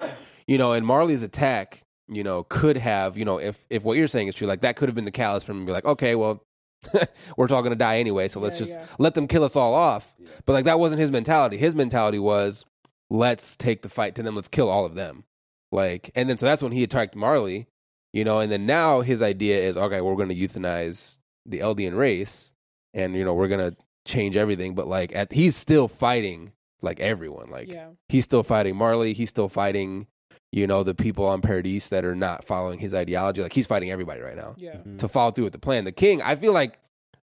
you 0.48 0.58
know, 0.58 0.74
and 0.74 0.86
Marley's 0.86 1.22
attack, 1.24 1.84
you 2.08 2.24
know, 2.24 2.44
could 2.44 2.78
have, 2.78 3.18
you 3.18 3.26
know, 3.26 3.38
if 3.40 3.66
if 3.70 3.84
what 3.84 3.98
you're 3.98 4.08
saying 4.08 4.28
is 4.30 4.36
true, 4.36 4.48
like 4.48 4.62
that 4.62 4.76
could 4.78 4.90
have 4.90 4.96
been 4.96 5.06
the 5.06 5.12
callous 5.12 5.44
from 5.44 5.66
be 5.66 5.72
like, 5.72 5.86
okay, 5.86 6.16
well, 6.16 6.44
we're 7.38 7.48
all 7.50 7.62
gonna 7.64 7.76
die 7.76 7.98
anyway, 7.98 8.28
so 8.28 8.40
let's 8.40 8.56
Yeah, 8.56 8.66
just 8.66 8.80
yeah. 8.80 8.86
let 9.00 9.14
them 9.14 9.28
kill 9.28 9.44
us 9.44 9.56
all 9.56 9.74
off. 9.74 10.16
But 10.46 10.54
like 10.54 10.66
that 10.66 10.80
wasn't 10.80 11.02
his 11.02 11.12
mentality. 11.12 11.58
His 11.58 11.76
mentality 11.76 12.20
was, 12.20 12.66
let's 13.10 13.56
take 13.56 13.82
the 13.82 13.90
fight 13.90 14.16
to 14.16 14.24
them, 14.24 14.36
let's 14.36 14.48
kill 14.48 14.70
all 14.70 14.86
of 14.86 14.96
them. 14.96 15.24
Like, 15.72 16.12
and 16.16 16.30
then 16.30 16.38
so 16.38 16.46
that's 16.46 16.64
when 16.64 16.72
he 16.72 16.84
attacked 16.84 17.16
Marley, 17.16 17.68
you 18.14 18.24
know, 18.24 18.40
and 18.40 18.52
then 18.52 18.66
now 18.66 19.02
his 19.02 19.22
idea 19.22 19.60
is, 19.62 19.76
okay, 19.78 20.02
we're 20.02 20.16
gonna 20.16 20.34
euthanize 20.34 21.20
the 21.46 21.60
Eldian 21.60 21.98
race, 21.98 22.54
and 22.94 23.16
you 23.16 23.24
know, 23.26 23.34
we're 23.34 23.48
gonna 23.50 23.76
change 24.06 24.38
everything. 24.38 24.76
But 24.76 24.88
like, 24.88 25.14
at 25.16 25.34
he's 25.34 25.56
still 25.56 25.88
fighting 25.88 26.54
like 26.82 27.00
everyone, 27.00 27.50
like 27.50 27.74
yeah, 27.74 27.90
he's 28.08 28.24
still 28.24 28.44
fighting 28.44 28.76
Marley. 28.76 29.14
He's 29.14 29.30
still 29.30 29.50
fighting, 29.50 30.08
you 30.52 30.66
know, 30.68 30.84
the 30.84 30.96
people 30.96 31.26
on 31.26 31.42
Paradise 31.42 31.90
that 31.90 32.06
are 32.06 32.16
not 32.16 32.46
following 32.46 32.80
his 32.80 32.94
ideology. 32.94 33.42
Like 33.42 33.54
he's 33.54 33.68
fighting 33.68 33.92
everybody 33.92 34.22
right 34.22 34.36
now 34.38 34.56
yeah, 34.58 34.78
Mhm. 34.78 34.98
to 35.00 35.08
follow 35.08 35.32
through 35.32 35.44
with 35.46 35.54
the 35.54 35.60
plan. 35.60 35.84
The 35.84 35.92
king, 35.92 36.22
I 36.22 36.36
feel 36.36 36.54
like 36.54 36.80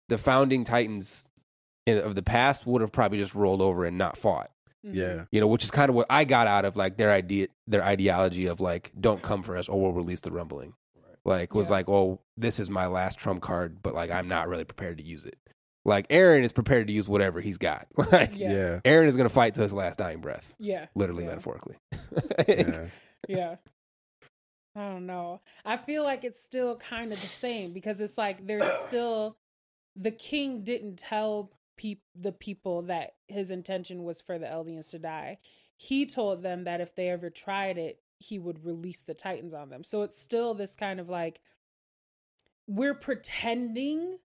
the 0.08 0.17
founding 0.17 0.63
titans 0.63 1.29
in, 1.86 1.97
of 1.99 2.15
the 2.15 2.23
past 2.23 2.65
would 2.65 2.82
have 2.82 2.91
probably 2.91 3.17
just 3.17 3.36
rolled 3.36 3.62
over 3.62 3.86
and 3.86 3.97
not 3.97 4.17
fought. 4.17 4.49
Mhm. 4.86 4.95
Yeah. 4.95 5.25
You 5.32 5.41
know, 5.41 5.47
which 5.47 5.63
is 5.63 5.71
kind 5.71 5.89
of 5.89 5.95
what 5.95 6.08
I 6.10 6.23
got 6.23 6.47
out 6.47 6.63
of 6.65 6.75
like 6.77 6.97
their 6.97 7.12
idea, 7.12 7.47
their 7.67 7.84
ideology 7.84 8.45
of 8.45 8.62
like, 8.62 8.91
don't 8.99 9.21
come 9.21 9.43
for 9.43 9.58
us 9.58 9.67
or 9.67 9.79
we'll 9.82 9.91
release 9.93 10.21
the 10.21 10.32
rumbling. 10.32 10.73
Like 11.25 11.53
was 11.53 11.67
Yeah. 11.69 11.73
like, 11.73 11.89
oh, 11.89 12.21
this 12.38 12.60
is 12.60 12.69
my 12.69 12.88
last 12.88 13.19
trump 13.19 13.41
card, 13.41 13.84
but 13.84 13.93
like 13.93 14.10
I'm 14.10 14.27
not 14.29 14.47
really 14.47 14.63
prepared 14.63 14.97
to 14.99 15.03
use 15.03 15.25
it. 15.25 15.38
Like 15.86 16.08
Eren 16.10 16.44
is 16.44 16.52
prepared 16.52 16.88
to 16.88 16.94
use 16.94 17.08
whatever 17.08 17.39
he's 17.42 17.58
got. 17.58 17.88
Like 18.12 18.32
Yeah. 18.38 18.52
Yeah. 18.52 18.80
Eren 18.86 19.08
is 19.08 19.15
gonna 19.18 19.30
fight 19.30 19.54
to 19.56 19.62
his 19.62 19.74
last 19.74 19.98
dying 20.00 20.20
breath, 20.22 20.54
yeah, 20.60 20.88
literally, 20.96 21.24
Yeah. 21.24 21.30
metaphorically. 21.30 21.76
Yeah. 22.48 22.86
yeah. 23.28 23.56
I 24.76 24.82
don't 24.92 25.06
know. 25.08 25.42
I 25.65 25.78
feel 25.78 26.04
like 26.04 26.24
it's 26.24 26.42
still 26.42 26.76
kind 26.78 27.12
of 27.12 27.20
the 27.20 27.28
same 27.28 27.74
because 27.74 28.00
it's 28.02 28.18
like 28.18 28.46
there's 28.46 28.65
still 28.82 29.38
the 29.96 30.12
king 30.12 30.63
didn't 30.63 30.98
tell 30.98 31.52
peop- 31.78 32.04
the 32.15 32.32
people 32.32 32.84
that 32.84 33.15
his 33.28 33.52
intention 33.52 34.04
was 34.04 34.22
for 34.22 34.38
the 34.38 34.46
Eldians 34.46 34.92
to 34.92 35.00
die. 35.00 35.39
He 35.76 36.06
told 36.06 36.44
them 36.44 36.65
that 36.65 36.82
if 36.82 36.94
they 36.96 37.10
ever 37.10 37.30
tried 37.30 37.78
it, 37.78 38.00
he 38.20 38.38
would 38.38 38.65
release 38.65 39.02
the 39.02 39.13
Titans 39.13 39.54
on 39.54 39.70
them. 39.70 39.84
So 39.84 40.04
it's 40.04 40.18
still 40.22 40.54
this 40.54 40.76
kind 40.76 41.00
of 41.00 41.10
like 41.10 41.39
we're 42.68 42.94
pretending 42.94 44.20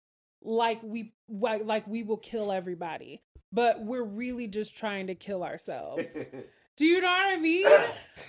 like 0.44 0.82
we 0.84 1.14
like, 1.30 1.66
like 1.66 1.88
we 1.88 2.04
will 2.04 2.18
kill 2.18 2.52
everybody, 2.52 3.22
but 3.52 3.84
we're 3.84 4.04
really 4.04 4.48
just 4.48 4.78
trying 4.78 5.08
to 5.08 5.16
kill 5.16 5.44
ourselves. 5.44 6.18
Do 6.78 6.86
you 6.86 7.02
know 7.02 7.08
what 7.08 7.26
I 7.26 7.38
mean? 7.38 7.66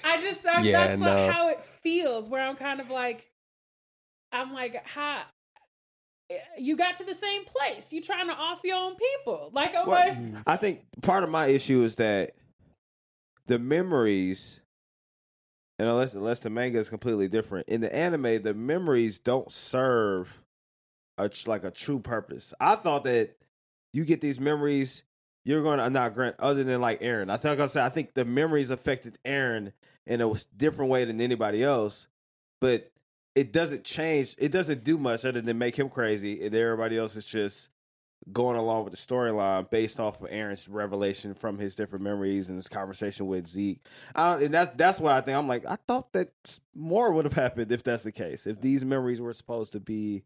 I 0.05 0.21
just 0.21 0.45
I, 0.47 0.63
Yeah, 0.63 0.87
that's 0.89 1.01
no. 1.01 1.07
like 1.07 1.33
how 1.33 1.49
it 1.49 1.63
feels. 1.63 2.29
Where 2.29 2.43
I'm 2.43 2.57
kind 2.57 2.81
of 2.81 2.91
like, 2.91 3.31
I'm 4.31 4.53
like, 4.53 4.87
how 4.87 5.23
eh, 6.31 6.37
you 6.59 6.77
got 6.77 6.97
to 6.97 7.05
the 7.05 7.15
same 7.15 7.45
place? 7.45 7.93
You 7.93 8.03
trying 8.03 8.27
to 8.27 8.35
off 8.35 8.61
your 8.65 8.77
own 8.77 8.97
people? 8.97 9.51
Like 9.53 9.75
I'm 9.75 9.87
Well, 9.87 10.07
like, 10.09 10.19
mm. 10.19 10.43
I 10.47 10.57
think 10.57 10.83
part 11.03 11.25
of 11.25 11.31
my 11.31 11.47
issue 11.47 11.83
is 11.83 11.97
that 11.97 12.33
the 13.47 13.59
memories, 13.59 14.61
and 15.79 15.89
unless 15.89 16.13
unless 16.15 16.41
the 16.41 16.51
manga 16.51 16.79
is 16.79 16.91
completely 16.91 17.29
different 17.29 17.69
in 17.69 17.81
the 17.81 17.95
anime, 17.95 18.43
the 18.43 18.55
memories 18.55 19.19
don't 19.19 19.51
serve 19.51 20.42
a 21.19 21.31
like 21.47 21.65
a 21.65 21.71
true 21.71 21.99
purpose. 21.99 22.55
I 22.61 22.77
thought 22.77 23.05
that 23.05 23.37
you 23.93 24.05
get 24.05 24.21
these 24.21 24.41
memories, 24.41 25.03
you're 25.45 25.63
to 25.63 25.91
not 25.91 26.15
grant 26.15 26.37
other 26.39 26.65
than 26.65 26.81
like 26.81 27.01
Eren. 27.01 27.31
I 27.31 27.37
think 27.37 27.61
I 27.61 27.67
said 27.67 27.85
I 27.85 27.89
think 27.89 28.15
the 28.15 28.25
memories 28.25 28.71
affected 28.71 29.19
Eren 29.25 29.73
in 30.07 30.21
a 30.21 30.35
different 30.57 30.91
way 30.91 31.05
than 31.05 31.21
anybody 31.21 31.63
else, 31.63 32.07
but 32.61 32.91
it 33.35 33.53
doesn't 33.53 33.85
change. 33.85 34.35
It 34.39 34.53
doesn't 34.53 34.85
do 34.85 34.99
much 34.99 35.25
other 35.25 35.41
than 35.41 35.59
make 35.59 35.77
him 35.77 35.89
crazy, 35.89 36.45
and 36.45 36.55
everybody 36.55 36.99
else 36.99 37.17
is 37.17 37.25
just 37.25 37.69
going 38.31 38.57
along 38.57 38.85
with 38.85 38.93
the 38.93 38.97
storyline 38.97 39.69
based 39.69 39.99
off 39.99 40.23
of 40.23 40.31
Eren's 40.31 40.69
revelation 40.69 41.35
from 41.35 41.59
his 41.59 41.75
different 41.75 42.05
memories 42.05 42.51
and 42.51 42.57
his 42.57 42.69
conversation 42.69 43.27
with 43.27 43.49
Zeke. 43.49 43.85
And 44.15 44.55
that's 44.55 44.71
that's 44.77 45.01
why 45.01 45.17
I 45.17 45.21
think 45.23 45.37
I'm 45.37 45.49
like 45.49 45.67
I 45.67 45.77
thought 45.89 46.13
that 46.13 46.31
more 46.75 47.11
would 47.13 47.25
have 47.25 47.35
happened 47.35 47.73
if 47.73 47.83
that's 47.83 48.05
the 48.05 48.13
case. 48.13 48.47
If 48.47 48.61
these 48.61 48.85
memories 48.85 49.21
were 49.21 49.33
supposed 49.33 49.73
to 49.73 49.81
be 49.81 50.23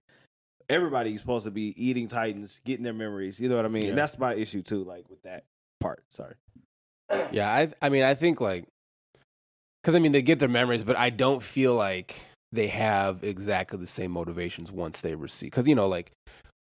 everybody's 0.69 1.21
supposed 1.21 1.45
to 1.45 1.51
be 1.51 1.75
eating 1.77 2.09
Titans, 2.09 2.61
getting 2.65 2.85
their 2.85 2.93
memories. 2.93 3.39
You 3.41 3.49
know 3.49 3.57
what 3.57 3.65
I 3.65 3.69
mean? 3.69 3.83
Yeah. 3.85 3.89
And 3.91 3.99
that's 3.99 4.19
my 4.19 4.35
issue 4.35 4.63
too. 4.63 4.85
Like 4.85 5.09
with 5.09 5.23
that 5.23 5.45
part. 5.81 6.03
Sorry. 6.11 6.35
Yeah, 7.31 7.49
I 7.53 7.73
I 7.81 7.89
mean 7.89 8.03
I 8.03 8.15
think 8.15 8.41
like 8.41 8.67
because 9.83 9.95
I 9.95 9.99
mean 10.01 10.13
they 10.13 10.23
get 10.23 10.39
their 10.41 10.49
memories, 10.49 10.85
but 10.85 10.97
I 10.97 11.11
don't 11.11 11.43
feel 11.43 11.75
like 11.75 12.17
they 12.53 12.69
have 12.69 13.23
exactly 13.23 13.79
the 13.79 13.87
same 13.87 14.11
motivations 14.11 14.73
once 14.73 15.01
they 15.01 15.15
receive. 15.15 15.51
Because 15.51 15.69
you 15.69 15.75
know, 15.75 15.89
like 15.89 16.13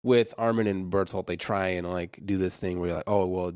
with 0.02 0.34
Armin 0.36 0.66
and 0.66 0.92
Bertolt, 0.92 1.26
they 1.26 1.36
try 1.36 1.68
and 1.68 1.90
like 1.90 2.18
do 2.24 2.36
this 2.36 2.58
thing 2.58 2.78
where 2.78 2.88
you're 2.88 2.96
like, 2.98 3.08
oh 3.08 3.26
well, 3.26 3.52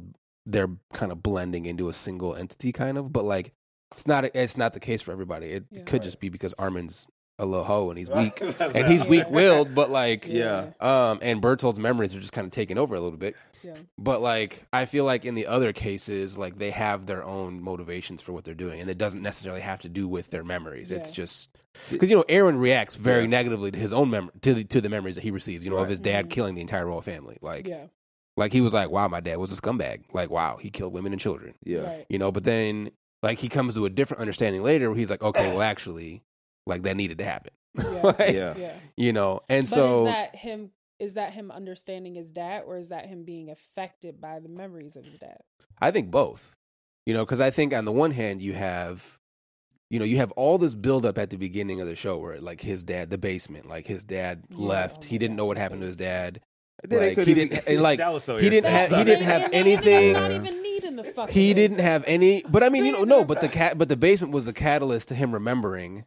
they're 0.46 0.70
kind 0.94 1.12
of 1.12 1.22
blending 1.22 1.66
into 1.66 1.88
a 1.90 1.92
single 1.92 2.34
entity, 2.34 2.72
kind 2.72 2.96
of. 2.96 3.12
But 3.12 3.24
like, 3.24 3.52
it's 3.92 4.06
not 4.06 4.24
it's 4.24 4.56
not 4.56 4.72
the 4.72 4.80
case 4.80 5.02
for 5.02 5.12
everybody. 5.12 5.48
It 5.48 5.64
Yeah. 5.70 5.82
could 5.82 6.02
just 6.02 6.20
be 6.20 6.30
because 6.30 6.54
Armin's 6.58 7.06
a 7.38 7.46
little 7.46 7.64
hoe 7.64 7.88
and 7.90 7.98
he's 7.98 8.10
weak, 8.10 8.40
and 8.60 8.86
he's 8.88 9.04
weak 9.04 9.28
willed. 9.30 9.74
But 9.74 9.90
like, 9.90 10.26
Yeah. 10.26 10.70
um, 10.80 11.18
and 11.22 11.40
Bertolt's 11.40 11.78
memories 11.78 12.14
are 12.14 12.20
just 12.20 12.32
kind 12.32 12.44
of 12.44 12.50
taking 12.50 12.78
over 12.78 12.94
a 12.94 13.00
little 13.00 13.18
bit. 13.18 13.36
Yeah. 13.62 13.76
But 13.96 14.20
like, 14.20 14.64
I 14.72 14.84
feel 14.86 15.04
like 15.04 15.24
in 15.24 15.34
the 15.34 15.46
other 15.46 15.72
cases, 15.72 16.36
like 16.38 16.58
they 16.58 16.70
have 16.70 17.06
their 17.06 17.22
own 17.24 17.60
motivations 17.62 18.22
for 18.22 18.32
what 18.32 18.44
they're 18.44 18.54
doing, 18.54 18.80
and 18.80 18.88
it 18.90 18.98
doesn't 18.98 19.22
necessarily 19.22 19.60
have 19.60 19.80
to 19.80 19.88
do 19.88 20.08
with 20.08 20.30
their 20.30 20.44
memories. 20.44 20.90
Yeah. 20.90 20.96
It's 20.98 21.10
just 21.12 21.56
because 21.90 22.10
you 22.10 22.16
know 22.16 22.24
Eren 22.28 22.58
reacts 22.58 22.94
very 22.96 23.22
Yeah. 23.22 23.28
negatively 23.30 23.70
to 23.70 23.78
his 23.78 23.92
own 23.92 24.10
mem- 24.10 24.30
to 24.42 24.54
the 24.54 24.64
to 24.64 24.80
the 24.80 24.88
memories 24.88 25.14
that 25.16 25.22
he 25.24 25.30
receives. 25.30 25.64
You 25.64 25.70
know, 25.70 25.78
of 25.78 25.88
his 25.88 26.00
dad 26.00 26.26
Mhm. 26.26 26.30
killing 26.30 26.54
the 26.56 26.60
entire 26.60 26.86
royal 26.86 27.02
family. 27.02 27.38
Like, 27.40 27.68
Yeah. 27.68 27.86
like 28.36 28.52
he 28.52 28.60
was 28.60 28.72
like, 28.72 28.90
"Wow, 28.90 29.06
my 29.08 29.20
dad 29.20 29.36
was 29.38 29.52
a 29.52 29.60
scumbag." 29.60 30.02
Like, 30.12 30.30
wow, 30.30 30.56
he 30.60 30.70
killed 30.70 30.92
women 30.92 31.12
and 31.12 31.20
children. 31.20 31.54
Yeah. 31.64 31.82
Right. 31.82 32.06
You 32.08 32.18
know, 32.18 32.32
but 32.32 32.42
then 32.44 32.90
like 33.22 33.38
he 33.40 33.48
comes 33.48 33.74
to 33.74 33.84
a 33.84 33.90
different 33.90 34.20
understanding 34.20 34.62
later, 34.62 34.88
where 34.90 34.98
he's 34.98 35.10
like, 35.10 35.22
"Okay, 35.22 35.48
well, 35.52 35.62
actually, 35.62 36.22
like 36.68 36.82
that 36.82 36.96
needed 36.96 37.18
to 37.18 37.24
happen." 37.24 37.52
Yeah. 37.76 38.00
Like, 38.02 38.18
Yeah. 38.34 38.54
Yeah. 38.56 38.72
You 38.96 39.12
know, 39.12 39.40
and 39.48 39.64
But 39.68 39.74
so 39.74 40.06
is 40.06 40.12
that 40.12 40.36
him? 40.36 40.70
Is 40.98 41.14
that 41.14 41.32
him 41.32 41.50
understanding 41.52 42.14
his 42.14 42.32
dad, 42.32 42.64
or 42.66 42.76
is 42.76 42.88
that 42.88 43.06
him 43.06 43.24
being 43.24 43.50
affected 43.50 44.20
by 44.20 44.40
the 44.40 44.48
memories 44.48 44.96
of 44.96 45.04
his 45.04 45.14
dad? 45.14 45.38
I 45.80 45.90
think 45.92 46.10
both. 46.10 46.56
You 47.06 47.14
know, 47.14 47.24
because 47.24 47.40
I 47.40 47.50
think 47.50 47.72
on 47.72 47.84
the 47.84 47.92
one 47.92 48.10
hand 48.10 48.42
you 48.42 48.52
have, 48.54 49.18
you 49.90 49.98
know, 50.00 50.04
you 50.04 50.16
have 50.16 50.32
all 50.32 50.58
this 50.58 50.74
buildup 50.74 51.16
at 51.16 51.30
the 51.30 51.36
beginning 51.36 51.80
of 51.80 51.86
the 51.86 51.94
show 51.94 52.18
where 52.18 52.40
like 52.40 52.60
his 52.60 52.82
dad, 52.82 53.10
the 53.10 53.18
basement, 53.18 53.68
like 53.68 53.86
his 53.86 54.02
dad 54.04 54.42
Yeah, 54.50 54.56
oh 54.58 54.62
left. 54.62 55.04
oh 55.04 55.06
he 55.08 55.18
didn't 55.18 55.36
know 55.36 55.46
what 55.46 55.56
happened 55.56 55.80
to 55.82 55.86
his 55.86 55.96
dad. 55.96 56.40
Like, 56.90 57.16
he 57.18 57.24
didn't- 57.34 57.52
even- 57.52 57.58
eh, 57.58 57.72
and, 57.74 57.82
like, 57.82 57.98
that 57.98 58.12
was 58.12 58.24
so 58.24 58.36
he 58.36 58.50
didn't 58.50 58.70
have- 58.70 58.90
he 58.90 59.02
didn't 59.04 59.24
have 59.24 59.50
anything- 59.52 60.12
Not 60.12 60.30
even 60.32 60.62
needing 60.62 60.96
the 60.96 61.04
fucking. 61.04 61.32
He 61.34 61.54
didn't 61.54 61.78
have 61.78 62.04
any, 62.06 62.42
but 62.48 62.62
I 62.62 62.68
mean, 62.68 62.84
you 62.84 62.92
know, 62.92 63.04
no, 63.04 63.24
but 63.24 63.40
the 63.40 63.48
cat, 63.48 63.78
but 63.78 63.88
the 63.88 63.96
basement 63.96 64.32
was 64.32 64.44
the 64.44 64.52
catalyst 64.52 65.08
to 65.08 65.14
him 65.14 65.32
remembering 65.32 66.04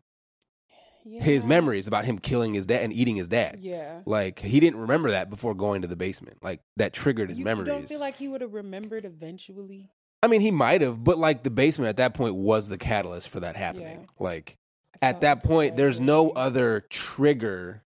his 1.04 1.44
memories 1.46 1.88
about 1.88 2.06
him 2.06 2.20
killing 2.20 2.54
his 2.54 2.66
dad 2.66 2.82
and 2.84 2.94
eating 2.94 3.16
his 3.16 3.28
dad. 3.28 3.60
Yeah. 3.62 4.02
Like 4.06 4.40
he 4.40 4.60
didn't 4.60 4.80
remember 4.80 5.12
that 5.12 5.30
before 5.30 5.54
going 5.54 5.82
to 5.82 5.88
the 5.88 5.96
basement. 5.96 6.38
Like 6.42 6.62
that 6.78 6.94
triggered 6.94 7.30
his 7.30 7.40
you, 7.40 7.46
memories. 7.46 7.68
You 7.68 7.74
don't 7.74 7.88
feel 7.90 8.00
like 8.00 8.18
he 8.18 8.28
would 8.28 8.42
have 8.42 8.54
remembered 8.54 9.06
eventually. 9.06 9.90
I 10.24 10.28
mean, 10.28 10.42
he 10.42 10.52
might 10.52 10.82
have, 10.82 11.04
but 11.04 11.18
like 11.18 11.44
the 11.44 11.50
basement 11.50 11.90
at 11.90 11.98
that 11.98 12.14
point 12.14 12.36
was 12.36 12.68
the 12.68 12.78
catalyst 12.78 13.30
for 13.30 13.40
that 13.40 13.56
happening. 13.56 14.02
Yeah. 14.02 14.06
Like 14.20 14.58
at 15.02 15.22
that 15.22 15.44
point, 15.44 15.76
there's 15.76 16.00
no 16.00 16.30
other 16.30 16.86
trigger 16.90 17.84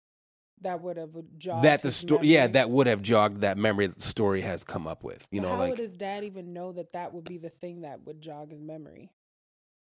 that 0.62 0.82
would 0.82 0.98
have 0.98 1.12
jogged 1.38 1.66
that 1.66 1.82
the 1.84 1.92
story, 1.92 2.28
yeah, 2.28 2.42
memory. 2.42 2.54
that 2.54 2.70
would 2.70 2.88
have 2.88 3.02
jogged 3.02 3.42
that 3.42 3.58
memory 3.58 3.86
that 3.88 3.98
the 3.98 4.08
story 4.08 4.42
has 4.42 4.64
come 4.64 4.88
up 4.88 5.04
with. 5.04 5.28
You 5.30 5.42
But 5.42 5.48
know, 5.48 5.54
how 5.54 5.60
like 5.60 5.70
would 5.72 5.80
his 5.80 5.96
dad 5.96 6.24
even 6.24 6.54
know 6.54 6.72
that 6.72 6.94
that 6.94 7.14
would 7.14 7.26
be 7.26 7.38
the 7.38 7.50
thing 7.50 7.82
that 7.82 8.06
would 8.06 8.22
jog 8.22 8.50
his 8.50 8.62
memory? 8.62 9.12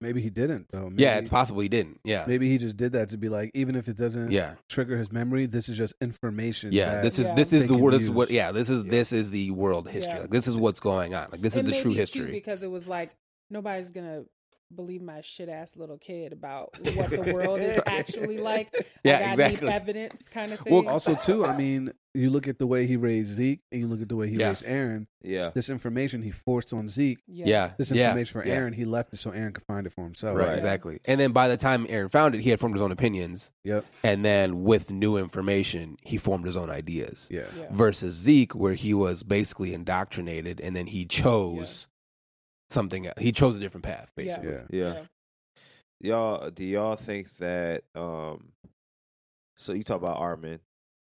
Maybe 0.01 0.21
he 0.21 0.29
didn't 0.31 0.67
though. 0.71 0.91
Maybe, 0.91 1.03
yeah, 1.03 1.17
it's 1.17 1.29
possible 1.31 1.61
he 1.63 1.69
didn't. 1.69 2.01
Yeah, 2.05 2.25
Maybe 2.27 2.49
he 2.51 2.59
just 2.59 2.77
did 2.77 2.93
that 2.93 3.09
to 3.11 3.17
be 3.17 3.29
like, 3.31 3.51
even 3.55 3.77
if 3.77 3.89
it 3.89 3.97
doesn't 3.97 4.31
yeah, 4.31 4.55
trigger 4.69 4.99
his 4.99 5.11
memory, 5.11 5.47
this 5.47 5.69
is 5.71 5.77
just 5.79 5.95
information. 6.03 6.73
yeah. 6.73 7.01
This 7.01 7.19
is 7.19 7.29
Yeah. 7.29 7.35
this 7.35 7.53
is 7.55 7.67
the 7.67 7.77
world. 7.79 7.95
This 7.95 8.05
is 8.05 8.11
what. 8.11 8.31
Yeah, 8.31 8.53
this 8.53 8.69
is 8.69 8.85
Yeah. 8.85 8.91
this 8.91 9.13
is 9.13 9.31
the 9.31 9.51
world 9.53 9.89
history. 9.89 10.13
Yeah. 10.15 10.21
Like 10.21 10.31
this 10.31 10.47
is 10.47 10.57
what's 10.57 10.81
going 10.81 11.15
on. 11.15 11.29
Like 11.33 11.41
this 11.41 11.55
is 11.55 11.61
And 11.61 11.69
the 11.69 11.73
true 11.73 11.93
maybe, 11.93 11.95
too, 11.95 12.01
history. 12.01 12.31
because 12.31 12.63
it 12.63 12.71
was 12.71 12.89
like 12.89 13.17
nobody's 13.51 13.91
gonna 13.91 14.25
believe 14.75 15.03
my 15.03 15.21
shit 15.21 15.49
ass 15.49 15.77
little 15.77 15.99
kid 15.99 16.33
about 16.33 16.71
what 16.95 17.11
the 17.11 17.33
world 17.35 17.61
is 17.61 17.81
actually 17.87 18.39
like. 18.39 18.75
Yeah, 19.05 19.21
like, 19.21 19.31
exactly. 19.31 19.69
I 19.69 19.71
need 19.71 19.77
evidence, 19.77 20.29
kind 20.29 20.53
of 20.53 20.59
thing. 20.61 20.73
Well, 20.75 20.89
also 20.89 21.15
too. 21.15 21.45
I 21.45 21.57
mean, 21.57 21.93
you 22.13 22.29
look 22.31 22.49
at 22.49 22.59
the 22.59 22.67
way 22.67 22.87
he 22.89 22.97
raised 22.97 23.35
Zeke, 23.35 23.61
and 23.71 23.81
you 23.81 23.87
look 23.87 24.01
at 24.03 24.09
the 24.09 24.17
way 24.17 24.29
he 24.29 24.35
Yeah. 24.37 24.49
raised 24.49 24.65
Eren. 24.65 25.07
Yeah. 25.23 25.51
This 25.55 25.71
information 25.71 26.23
he 26.23 26.33
forced 26.33 26.73
on 26.73 26.89
Zeke. 26.89 27.21
yeah, 27.29 27.73
This 27.79 27.93
yeah, 27.93 28.09
information 28.09 28.41
for 28.41 28.49
yeah. 28.49 28.57
Eren, 28.57 28.75
he 28.75 28.85
left 28.85 29.15
it 29.15 29.19
so 29.19 29.31
Eren 29.31 29.55
could 29.55 29.63
find 29.65 29.87
it 29.87 29.93
for 29.93 30.03
himself. 30.03 30.37
Right, 30.37 30.49
Right. 30.49 30.57
exactly. 30.57 30.99
And 31.05 31.21
then 31.21 31.31
by 31.31 31.47
the 31.47 31.57
time 31.57 31.87
Eren 31.87 32.11
found 32.11 32.35
it, 32.35 32.41
he 32.41 32.51
had 32.51 32.59
formed 32.59 32.75
his 32.75 32.83
own 32.83 32.91
opinions. 32.91 33.53
Yep. 33.63 33.85
And 34.03 34.25
then 34.25 34.65
with 34.65 34.91
new 34.91 35.17
information, 35.19 35.97
he 36.03 36.17
formed 36.17 36.47
his 36.47 36.57
own 36.57 36.71
ideas. 36.71 37.29
Yeah. 37.31 37.43
yeah. 37.57 37.67
Versus 37.71 38.15
Zeke, 38.15 38.55
where 38.57 38.75
he 38.75 38.93
was 38.93 39.23
basically 39.23 39.73
indoctrinated 39.73 40.61
and 40.61 40.75
then 40.75 40.87
he 40.87 41.05
chose 41.05 41.87
something. 42.71 43.11
He 43.19 43.33
chose 43.33 43.57
a 43.57 43.61
different 43.61 43.85
path, 43.85 44.13
basically. 44.17 44.53
Yeah. 44.71 44.95
Yeah. 44.95 45.03
Y'all, 46.01 46.51
do 46.51 46.65
y'all 46.65 46.97
think 46.97 47.35
that? 47.39 47.83
um 47.95 48.53
So 49.57 49.73
you 49.73 49.83
talk 49.83 49.97
about 50.01 50.19
Armin. 50.19 50.61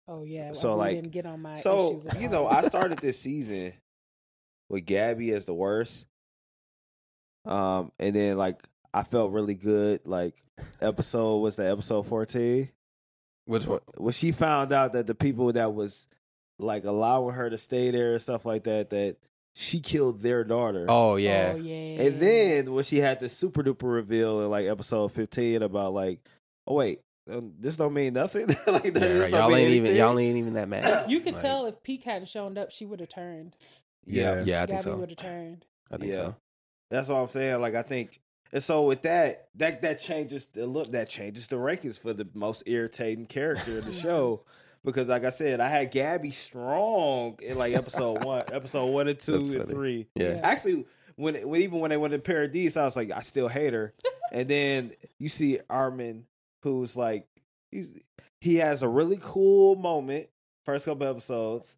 Oh 0.08 0.24
yeah. 0.24 0.54
So, 0.54 0.72
we 0.74 0.78
like- 0.80 0.96
didn't 0.96 1.12
get 1.12 1.26
on 1.26 1.42
my 1.42 1.56
So 1.56 1.98
issues 1.98 2.22
you 2.22 2.30
know, 2.30 2.48
I 2.48 2.62
started 2.68 2.98
this 3.00 3.20
season 3.20 3.74
with 4.70 4.86
Gabby 4.86 5.32
as 5.34 5.46
the 5.46 5.54
worst. 5.54 6.06
Um, 7.46 7.92
and 8.00 8.16
then 8.16 8.38
like 8.38 8.68
I 8.94 9.04
felt 9.04 9.32
really 9.32 9.56
good. 9.56 10.02
Like 10.06 10.36
episode 10.82 11.38
was 11.38 11.56
the 11.58 11.70
episode 11.70 12.08
fourteen 12.08 12.70
Which 13.46 13.66
one? 13.66 13.80
when 13.98 14.14
she 14.14 14.32
found 14.32 14.72
out 14.72 14.94
that 14.94 15.08
the 15.08 15.16
people 15.16 15.52
that 15.54 15.74
was 15.74 16.08
like 16.58 16.84
allowing 16.84 17.36
her 17.36 17.50
to 17.50 17.58
stay 17.58 17.92
there 17.92 18.14
and 18.14 18.22
stuff 18.22 18.46
like 18.46 18.64
that 18.66 18.90
that 18.90 19.16
she 19.54 19.80
killed 19.80 20.22
their 20.22 20.44
daughter. 20.44 20.86
Oh 20.88 21.16
yeah. 21.16 21.54
Oh 21.56 21.58
yeah. 21.58 22.02
And 22.04 22.20
then 22.20 22.74
when 22.74 22.84
she 22.84 22.98
had 23.00 23.20
the 23.20 23.30
super 23.30 23.64
duper 23.64 23.92
reveal 23.94 24.42
in 24.42 24.50
like 24.50 24.68
episode 24.68 25.12
fifteen 25.12 25.62
about 25.64 25.94
like, 25.94 26.20
oh 26.68 26.76
wait, 26.76 27.02
um, 27.32 27.54
this 27.60 27.76
don't 27.78 27.94
mean 27.94 28.14
nothing. 28.14 28.48
like 28.68 28.96
Yeah, 28.96 29.14
right. 29.20 29.32
Y'all 29.32 29.50
mean 29.50 29.60
ain't 29.60 29.72
even 29.72 29.96
y'all 29.96 30.18
ain't 30.18 30.38
even 30.38 30.54
that 30.54 30.70
mad. 30.70 31.10
you 31.10 31.20
could 31.20 31.34
Like, 31.34 31.42
tell 31.42 31.66
if 31.66 31.82
Pieck 31.84 32.04
hadn't 32.04 32.28
shown 32.30 32.58
up, 32.58 32.72
she 32.72 32.86
would 32.86 33.00
have 33.00 33.10
turned. 33.10 33.56
Yeah, 34.06 34.42
Yeah, 34.46 34.64
I 34.64 34.66
think 34.66 34.82
so. 34.82 34.96
would 34.96 35.10
have 35.10 35.18
turned. 35.18 35.66
I 35.92 35.98
think 35.98 36.12
Yeah. 36.14 36.18
so. 36.18 36.36
that's 36.90 37.10
all 37.10 37.24
I'm 37.24 37.28
saying. 37.30 37.62
Like 37.62 37.76
I 37.76 37.82
think, 37.84 38.20
and 38.52 38.64
so 38.64 38.84
with 38.84 39.04
that, 39.04 39.50
that 39.56 39.82
that 39.84 40.00
changes 40.00 40.48
the 40.48 40.66
look. 40.66 40.92
That 40.92 41.10
changes 41.10 41.48
the 41.48 41.58
rankings 41.58 42.00
for 42.00 42.14
the 42.14 42.28
most 42.34 42.64
irritating 42.66 43.26
character 43.28 43.78
in 43.80 43.86
the 43.86 43.94
show. 44.06 44.44
Because, 44.86 45.10
like 45.10 45.26
I 45.26 45.30
said, 45.30 45.60
I 45.60 45.68
had 45.68 45.92
Gabby 45.92 46.32
strong 46.32 47.38
in 47.42 47.58
like 47.58 47.74
episode 47.76 48.24
one, 48.24 48.44
episode 48.52 48.86
one 48.88 49.08
and 49.08 49.20
two 49.20 49.34
That's 49.34 49.50
and 49.52 49.62
funny. 49.63 49.74
three. 49.74 50.08
Yeah. 50.15 50.36
Yeah. 50.36 50.39
Actually, 50.44 50.86
when, 51.15 51.36
when 51.48 51.62
even 51.62 51.80
when 51.80 51.89
they 51.89 51.98
went 51.98 52.13
to 52.13 52.20
Paradise, 52.20 52.78
I 52.78 52.86
was 52.86 52.96
like, 52.96 53.12
I 53.12 53.22
still 53.22 53.48
hate 53.50 53.74
her. 53.74 53.94
and 54.32 54.48
then 54.50 54.92
you 55.18 55.28
see 55.30 55.60
Armin, 55.70 56.26
who's 56.63 56.96
like, 56.96 57.28
he's 57.72 57.89
he 58.42 58.56
has 58.56 58.82
a 58.82 58.88
really 58.88 59.20
cool 59.22 59.76
moment 59.76 60.28
first 60.65 60.86
couple 60.86 61.08
episodes, 61.08 61.76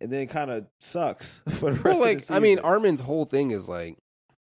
and 0.00 0.10
then 0.10 0.26
kind 0.26 0.50
of 0.50 0.66
sucks 0.80 1.40
for 1.50 1.70
the 1.70 1.76
rest 1.76 1.84
Well, 1.84 1.94
of 1.94 2.00
like 2.00 2.26
the 2.26 2.34
I 2.34 2.40
mean. 2.40 2.58
Armin's 2.58 3.00
whole 3.00 3.26
thing 3.26 3.52
is 3.52 3.68
like 3.68 3.96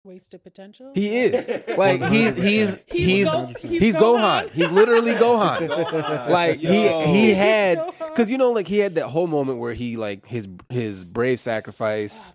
Wasted 0.04 0.42
potential. 0.42 0.92
he 0.94 1.14
is 1.18 1.50
like 1.76 2.02
he's 2.04 2.34
he's 2.36 2.78
he's 2.86 3.24
Go- 3.26 3.46
he's 3.60 3.94
Gohan. 3.96 4.50
He's 4.50 4.70
literally 4.70 5.12
Gohan. 5.24 5.68
Gohan. 5.68 6.30
like 6.30 6.58
he 6.58 6.86
Yo. 6.86 7.00
he 7.06 7.32
had 7.34 7.84
because 7.98 8.30
you 8.30 8.38
know 8.38 8.50
like 8.52 8.66
he 8.66 8.78
had 8.78 8.94
that 8.94 9.08
whole 9.08 9.26
moment 9.26 9.58
where 9.58 9.74
he 9.74 9.96
like 9.98 10.24
his 10.26 10.48
his 10.70 11.04
brave 11.04 11.38
sacrifice 11.38 12.32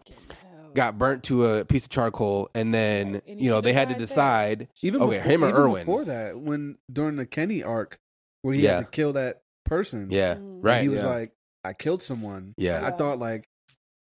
got 0.75 0.97
burnt 0.99 1.23
to 1.23 1.45
a 1.45 1.65
piece 1.65 1.85
of 1.85 1.89
charcoal 1.89 2.49
and 2.53 2.73
then 2.73 3.13
Right. 3.13 3.23
And 3.27 3.39
he 3.39 3.45
you 3.45 3.51
know 3.51 3.61
they 3.61 3.73
had 3.73 3.87
to 3.89 3.93
died 3.95 3.99
there. 3.99 4.05
decide 4.07 4.67
Even 4.83 5.01
okay 5.01 5.17
before, 5.17 5.31
him 5.31 5.43
or 5.43 5.49
even 5.49 5.61
Erwin 5.61 5.85
before 5.85 6.05
that, 6.05 6.37
when 6.37 6.77
during 6.91 7.15
the 7.15 7.25
Kenny 7.25 7.63
arc, 7.63 7.97
where 8.43 8.53
he 8.53 8.61
Yeah. 8.63 8.75
had 8.75 8.79
to 8.85 8.91
kill 8.91 9.13
that 9.13 9.41
person. 9.63 10.09
yeah 10.11 10.35
Mm. 10.35 10.59
right 10.63 10.83
He 10.83 10.89
was 10.89 11.01
Yeah. 11.01 11.07
like, 11.07 11.31
I 11.63 11.73
killed 11.73 12.03
someone. 12.03 12.53
Yeah. 12.57 12.77
I 12.79 12.81
Yeah. 12.81 12.89
thought 12.91 13.17
like 13.19 13.45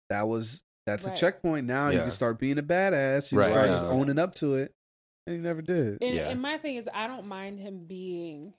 that 0.09 0.27
was 0.29 0.63
that's 0.87 1.07
Right. 1.07 1.17
a 1.17 1.21
checkpoint. 1.21 1.67
Now 1.67 1.89
you 1.91 2.01
can 2.01 2.11
start 2.11 2.39
being 2.39 2.59
a 2.59 2.63
badass. 2.63 3.31
You 3.33 3.39
Right. 3.39 3.45
can 3.47 3.53
start 3.53 3.69
Right. 3.69 3.75
just 3.75 3.85
owning 3.87 4.19
up 4.19 4.35
to 4.37 4.57
it. 4.57 4.75
And 5.27 5.37
he 5.37 5.43
never 5.43 5.63
did. 5.63 5.99
And, 6.03 6.15
Yeah. 6.15 6.29
and 6.31 6.41
my 6.41 6.59
thing 6.59 6.77
is, 6.77 6.89
I 6.93 7.07
don't 7.07 7.27
mind 7.27 7.61
him 7.61 7.85
being 7.87 8.55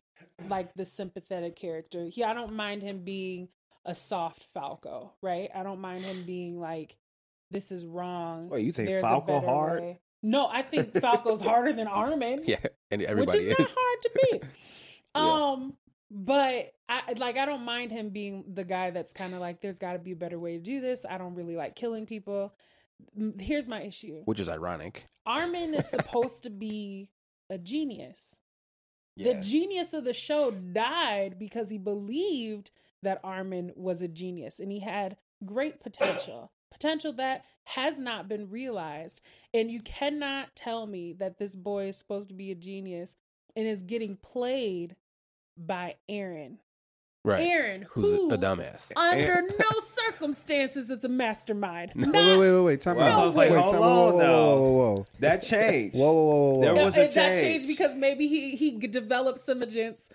like 0.48 0.74
the 0.76 0.86
sympathetic 0.86 1.56
character. 1.56 2.06
He, 2.06 2.24
I 2.24 2.34
don't 2.34 2.54
mind 2.54 2.84
him 2.84 3.04
being 3.04 3.50
a 3.86 3.96
soft 3.96 4.44
Falco, 4.54 5.14
right? 5.22 5.50
I 5.54 5.64
don't 5.64 5.80
mind 5.82 6.02
him 6.02 6.24
being 6.24 6.60
like, 6.60 6.96
"This 7.50 7.72
is 7.72 7.86
wrong." 7.86 8.50
Wait, 8.50 8.64
you 8.64 8.72
think 8.72 8.88
There's 8.90 9.02
Falco 9.02 9.40
hard? 9.42 9.82
way." 9.82 10.00
No, 10.22 10.48
I 10.48 10.62
think 10.62 10.94
Falco's 11.00 11.42
harder 11.42 11.74
than 11.74 11.88
Armin. 11.88 12.44
yeah 12.46 12.60
and 12.92 13.02
which 13.02 13.10
everybody 13.10 13.40
is, 13.40 13.58
is, 13.58 13.58
not 13.60 13.70
hard 13.76 14.02
to 14.04 14.10
beat. 14.32 14.44
Yeah. 15.16 15.22
Um, 15.52 15.78
but 16.14 16.74
I 16.90 17.14
like 17.18 17.38
I 17.38 17.46
don't 17.46 17.64
mind 17.64 17.92
him 17.92 18.10
being 18.10 18.44
the 18.54 18.66
guy 18.66 18.92
that's 18.92 19.14
kind 19.14 19.34
of 19.34 19.40
like, 19.40 19.62
there's 19.62 19.80
got 19.80 19.94
to 19.94 20.00
be 20.00 20.12
a 20.12 20.16
better 20.16 20.38
way 20.38 20.58
to 20.58 20.60
do 20.60 20.82
this. 20.82 21.06
I 21.10 21.18
don't 21.18 21.36
really 21.36 21.56
like 21.56 21.76
killing 21.76 22.06
people. 22.06 22.54
Here's 23.40 23.68
my 23.68 23.82
issue: 23.82 24.22
which 24.26 24.40
is 24.40 24.50
ironic 24.50 25.08
Armin 25.26 25.74
is 25.74 25.90
supposed 25.90 26.44
to 26.44 26.50
be 26.50 27.10
a 27.50 27.58
genius. 27.58 28.40
yeah 29.16 29.34
The 29.34 29.40
genius 29.40 29.94
of 29.94 30.04
the 30.04 30.14
show 30.14 30.52
died 30.52 31.40
because 31.40 31.70
he 31.70 31.78
believed 31.78 32.72
that 33.04 33.22
Armin 33.24 33.72
was 33.76 34.02
a 34.02 34.08
genius 34.08 34.60
and 34.60 34.72
he 34.72 34.80
had 34.80 35.18
great 35.46 35.80
potential. 35.80 36.52
potential 36.72 37.14
that 37.14 37.46
has 37.64 38.00
not 38.00 38.28
been 38.28 38.50
realized. 38.50 39.22
And 39.54 39.72
you 39.72 39.82
cannot 39.82 40.56
tell 40.56 40.86
me 40.86 41.14
that 41.14 41.38
this 41.38 41.56
boy 41.56 41.88
is 41.88 41.98
supposed 41.98 42.30
to 42.30 42.36
be 42.36 42.52
a 42.52 42.56
genius 42.56 43.16
and 43.56 43.68
is 43.68 43.84
getting 43.84 44.18
played 44.18 44.96
by 45.66 45.96
Eren. 46.10 46.58
Right. 47.24 47.48
Eren, 47.48 47.84
Who's 47.84 48.08
who 48.08 48.32
a 48.32 48.38
dumbass. 48.38 48.92
under 48.98 49.44
no 49.44 49.70
circumstances 49.80 50.90
is 50.90 51.04
a 51.06 51.08
mastermind. 51.10 51.92
No. 51.96 52.08
Wait, 52.08 52.14
Not- 52.14 52.40
wait, 52.40 52.40
wait, 52.40 52.52
wait, 52.56 52.62
wait. 52.62 52.82
Time 52.82 52.98
Well, 52.98 53.08
out. 53.08 53.22
I 53.22 53.26
was 53.26 53.36
like, 53.36 53.52
wait, 53.52 53.60
hold 53.60 53.74
time- 53.74 53.84
on 53.84 53.90
whoa, 53.90 54.12
whoa, 54.12 54.18
whoa, 54.18 54.62
whoa, 54.62 54.72
whoa, 54.96 55.06
That 55.20 55.44
changed. 55.44 55.96
whoa, 55.96 56.12
whoa, 56.12 56.24
whoa, 56.24 56.52
whoa, 56.54 56.62
There 56.62 56.74
whoa. 56.76 56.86
was 56.86 56.98
a 56.98 57.04
it- 57.04 57.14
that 57.14 57.36
changed 57.36 57.68
because 57.68 57.94
maybe 57.94 58.28
he 58.28 58.56
he 58.56 58.80
g- 58.80 58.88
developed 58.88 59.40
some 59.40 59.62
agents 59.62 60.10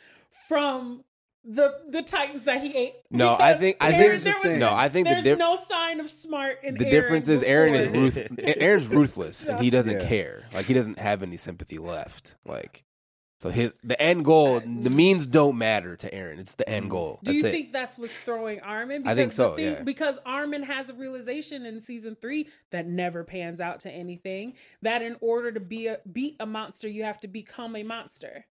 from 0.48 1.04
the 1.44 1.72
the 1.90 2.02
Titans 2.02 2.42
that 2.42 2.60
he 2.60 2.76
ate. 2.76 2.94
No, 3.08 3.36
Because 3.36 3.54
I 3.54 3.56
think- 3.56 3.76
I 3.80 3.92
Eren- 3.92 3.98
think- 4.20 4.22
there 4.24 4.50
was- 4.52 4.58
No, 4.58 4.74
I 4.74 4.88
think 4.88 5.06
the 5.06 5.12
there's 5.14 5.22
diff- 5.22 5.38
no 5.38 5.54
sign 5.54 6.00
of 6.00 6.10
smart 6.10 6.64
in 6.64 6.74
the 6.74 6.86
Eren 6.86 6.90
difference 6.90 7.28
is 7.28 7.42
Eren 7.44 7.72
is 7.72 7.80
before. 7.82 8.00
ruth- 8.00 8.58
Eren's 8.58 8.88
ruthless 8.98 9.46
and 9.46 9.60
he 9.60 9.70
doesn't 9.70 10.00
Yeah. 10.00 10.08
care. 10.08 10.42
Like 10.52 10.66
he 10.66 10.74
doesn't 10.74 10.98
have 10.98 11.22
any 11.22 11.36
sympathy 11.36 11.78
left. 11.78 12.34
Like 12.44 12.82
so 13.38 13.50
his 13.50 13.74
the 13.84 14.00
end 14.00 14.24
goal, 14.24 14.60
the 14.60 14.90
means 14.90 15.26
don't 15.26 15.58
matter 15.58 15.94
to 15.96 16.10
Eren. 16.10 16.38
It's 16.38 16.54
the 16.54 16.66
end 16.66 16.84
mm-hmm. 16.84 16.92
goal. 16.92 17.20
Do 17.22 17.32
That's 17.32 17.42
you 17.42 17.48
it. 17.48 17.52
think 17.52 17.72
that's 17.72 17.98
what's 17.98 18.16
throwing 18.16 18.60
Armin? 18.60 19.02
Because 19.02 19.12
I 19.12 19.14
think 19.14 19.32
so, 19.32 19.54
thing- 19.54 19.74
yeah. 19.74 19.82
Because 19.82 20.18
Armin 20.24 20.62
has 20.62 20.88
a 20.88 20.94
realization 20.94 21.66
in 21.66 21.80
season 21.80 22.16
three 22.18 22.48
that 22.70 22.86
never 22.86 23.24
pans 23.24 23.60
out 23.60 23.80
to 23.80 23.90
anything. 23.90 24.54
That 24.80 25.02
in 25.02 25.16
order 25.20 25.52
to 25.52 25.60
be 25.60 25.88
a 25.88 25.98
beat 26.10 26.36
a 26.40 26.46
monster, 26.46 26.88
you 26.88 27.04
have 27.04 27.20
to 27.20 27.28
become 27.28 27.76
a 27.76 27.82
monster. 27.82 28.46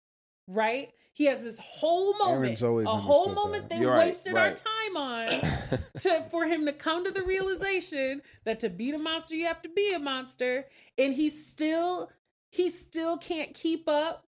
Right? 0.46 0.90
He 1.14 1.26
has 1.26 1.42
this 1.42 1.58
whole 1.58 2.18
moment, 2.18 2.62
always 2.62 2.86
a 2.86 2.90
whole 2.90 3.32
moment 3.32 3.70
that. 3.70 3.76
they 3.76 3.80
You're 3.80 3.92
right, 3.92 4.08
wasted 4.08 4.36
our 4.36 4.52
time 4.52 4.96
on 4.96 5.28
to 5.98 6.26
for 6.28 6.44
him 6.44 6.66
to 6.66 6.72
come 6.72 7.04
to 7.04 7.12
the 7.12 7.22
realization 7.22 8.20
that 8.44 8.60
to 8.60 8.68
beat 8.68 8.94
a 8.94 8.98
monster 8.98 9.36
you 9.36 9.46
have 9.46 9.62
to 9.62 9.68
be 9.70 9.94
a 9.94 9.98
monster, 9.98 10.66
and 10.98 11.14
he 11.14 11.30
still 11.30 12.10
he 12.50 12.68
still 12.68 13.16
can't 13.16 13.54
keep 13.54 13.88
up 13.88 14.26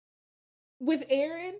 with 0.80 1.08
Eren. 1.08 1.52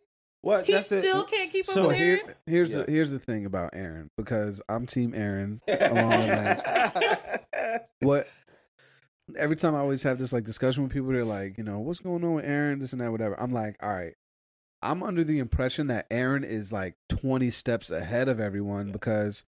What? 0.43 0.67
He 0.67 0.73
That's 0.73 0.91
it. 0.93 1.01
still 1.01 1.25
can't 1.25 1.51
keep 1.51 1.69
up 1.69 1.75
So 1.75 1.89
with 1.89 1.97
Here, 1.97 2.19
Eren. 2.25 2.35
here's 2.47 2.71
Yeah. 2.73 2.83
the 2.85 2.93
here's 2.93 3.11
the 3.11 3.19
thing 3.19 3.45
about 3.45 3.73
Eren 3.73 4.09
because 4.17 4.63
I'm 4.69 4.87
Team 4.87 5.13
Eren 5.13 5.61
along 5.69 6.11
the 6.11 6.37
lines. 6.37 7.83
What 8.01 8.29
every 9.37 9.57
time 9.57 9.75
I 9.75 9.79
always 9.81 10.03
have 10.05 10.19
this 10.19 10.33
like 10.33 10.45
discussion 10.45 10.85
with 10.85 10.93
people, 10.93 11.11
they're 11.11 11.25
like, 11.25 11.59
you 11.59 11.65
know, 11.65 11.81
what's 11.81 12.01
going 12.01 12.25
on 12.25 12.35
with 12.35 12.45
Eren, 12.45 12.81
this 12.81 12.93
and 12.93 13.01
that, 13.03 13.11
whatever. 13.13 13.39
I'm 13.41 13.53
like, 13.53 13.77
all 13.83 13.91
right. 13.93 14.15
I'm 14.81 15.03
under 15.03 15.25
the 15.25 15.41
impression 15.41 15.89
that 15.89 16.09
Eren 16.09 16.45
is 16.45 16.73
like 16.73 16.95
20 17.09 17.51
steps 17.51 17.91
ahead 17.91 18.29
of 18.29 18.39
everyone 18.39 18.93
because 18.93 19.45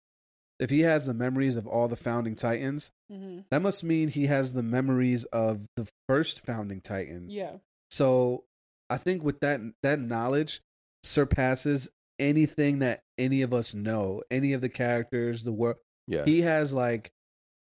if 0.60 0.72
he 0.72 0.80
has 0.82 1.06
the 1.06 1.14
memories 1.14 1.56
of 1.56 1.68
all 1.68 1.88
the 1.88 1.96
founding 1.96 2.36
titans, 2.36 2.92
Mhm. 3.12 3.46
that 3.52 3.62
must 3.62 3.84
mean 3.84 4.10
he 4.10 4.26
has 4.26 4.54
the 4.54 4.64
memories 4.64 5.26
of 5.26 5.68
the 5.76 5.88
first 6.08 6.44
founding 6.44 6.82
titan. 6.82 7.30
Yeah. 7.30 7.58
So 7.92 8.44
I 8.90 8.98
think 8.98 9.24
with 9.24 9.40
that 9.42 9.62
that 9.84 10.00
knowledge 10.00 10.62
surpasses 11.04 11.90
anything 12.18 12.80
that 12.80 13.02
any 13.18 13.42
of 13.42 13.54
us 13.54 13.74
know, 13.74 14.22
any 14.30 14.54
of 14.54 14.62
the 14.62 14.70
characters, 14.70 15.44
the 15.44 15.52
world. 15.52 15.78
yeah. 16.08 16.26
He 16.26 16.42
has 16.42 16.74
like, 16.74 17.12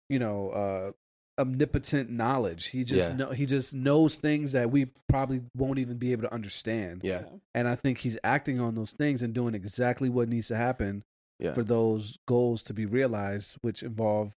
you 0.09 0.19
know, 0.19 0.51
uh 0.51 0.93
omnipotent 1.39 2.09
knowledge. 2.11 2.67
He 2.69 2.85
just 2.85 3.11
Yeah. 3.11 3.17
know 3.17 3.31
he 3.31 3.45
just 3.47 3.75
knows 3.75 4.17
things 4.17 4.53
that 4.53 4.71
we 4.71 4.87
probably 5.09 5.43
won't 5.55 5.79
even 5.79 5.99
be 5.99 6.13
able 6.13 6.23
to 6.23 6.33
understand. 6.35 7.03
yeah. 7.05 7.25
And 7.55 7.69
I 7.69 7.75
think 7.75 7.99
he's 7.99 8.17
acting 8.25 8.59
on 8.61 8.75
those 8.75 8.93
things 8.93 9.21
and 9.23 9.35
doing 9.35 9.55
exactly 9.55 10.09
what 10.09 10.29
needs 10.29 10.49
to 10.49 10.57
happen 10.57 11.03
Yeah. 11.39 11.53
for 11.55 11.63
those 11.65 12.19
goals 12.27 12.63
to 12.65 12.75
be 12.75 12.87
realized, 12.87 13.59
which 13.61 13.83
involve 13.83 14.35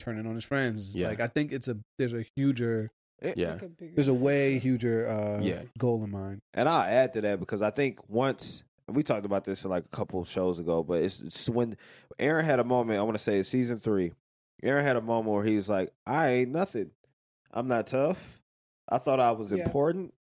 turning 0.00 0.26
on 0.26 0.34
his 0.34 0.44
friends. 0.44 0.96
Yeah. 0.96 1.08
Like 1.08 1.20
I 1.20 1.28
think 1.28 1.52
it's 1.52 1.68
a 1.68 1.76
there's 1.98 2.14
a 2.14 2.24
huger 2.34 2.90
Yeah. 3.36 3.52
Like 3.52 3.62
a 3.62 3.70
there's 3.94 4.08
a 4.08 4.14
way 4.14 4.54
picture. 4.54 4.68
huger 4.68 5.06
uh 5.08 5.40
Yeah. 5.42 5.62
goal 5.78 6.02
in 6.04 6.10
mind. 6.10 6.40
And 6.54 6.68
I'll 6.68 6.82
add 6.82 7.12
to 7.14 7.20
that 7.22 7.40
because 7.40 7.62
I 7.62 7.70
think 7.70 7.98
once 8.08 8.62
we 8.88 9.02
talked 9.02 9.24
about 9.24 9.44
this 9.44 9.64
like 9.64 9.84
a 9.84 9.96
couple 9.96 10.22
shows 10.24 10.58
ago, 10.58 10.82
but 10.82 11.02
it's, 11.02 11.20
it's 11.20 11.48
when 11.48 11.76
Eren 12.18 12.44
had 12.44 12.58
a 12.58 12.64
moment. 12.64 12.98
I 12.98 13.02
want 13.02 13.16
to 13.16 13.22
say 13.22 13.42
season 13.42 13.78
three. 13.78 14.12
Eren 14.62 14.82
had 14.82 14.96
a 14.96 15.00
moment 15.00 15.34
where 15.34 15.44
he 15.44 15.56
was 15.56 15.68
like, 15.68 15.92
"I 16.06 16.28
ain't 16.28 16.50
nothing. 16.50 16.90
I'm 17.52 17.68
not 17.68 17.86
tough. 17.86 18.40
I 18.88 18.98
thought 18.98 19.18
I 19.20 19.30
was 19.32 19.50
Yeah. 19.52 19.64
important. 19.64 20.12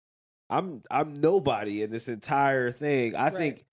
I'm 0.50 0.84
I'm 0.92 1.20
nobody 1.20 1.82
in 1.82 1.92
this 1.92 2.08
entire 2.08 2.72
thing. 2.72 3.16
I 3.16 3.26
Right. 3.26 3.34
think 3.34 3.66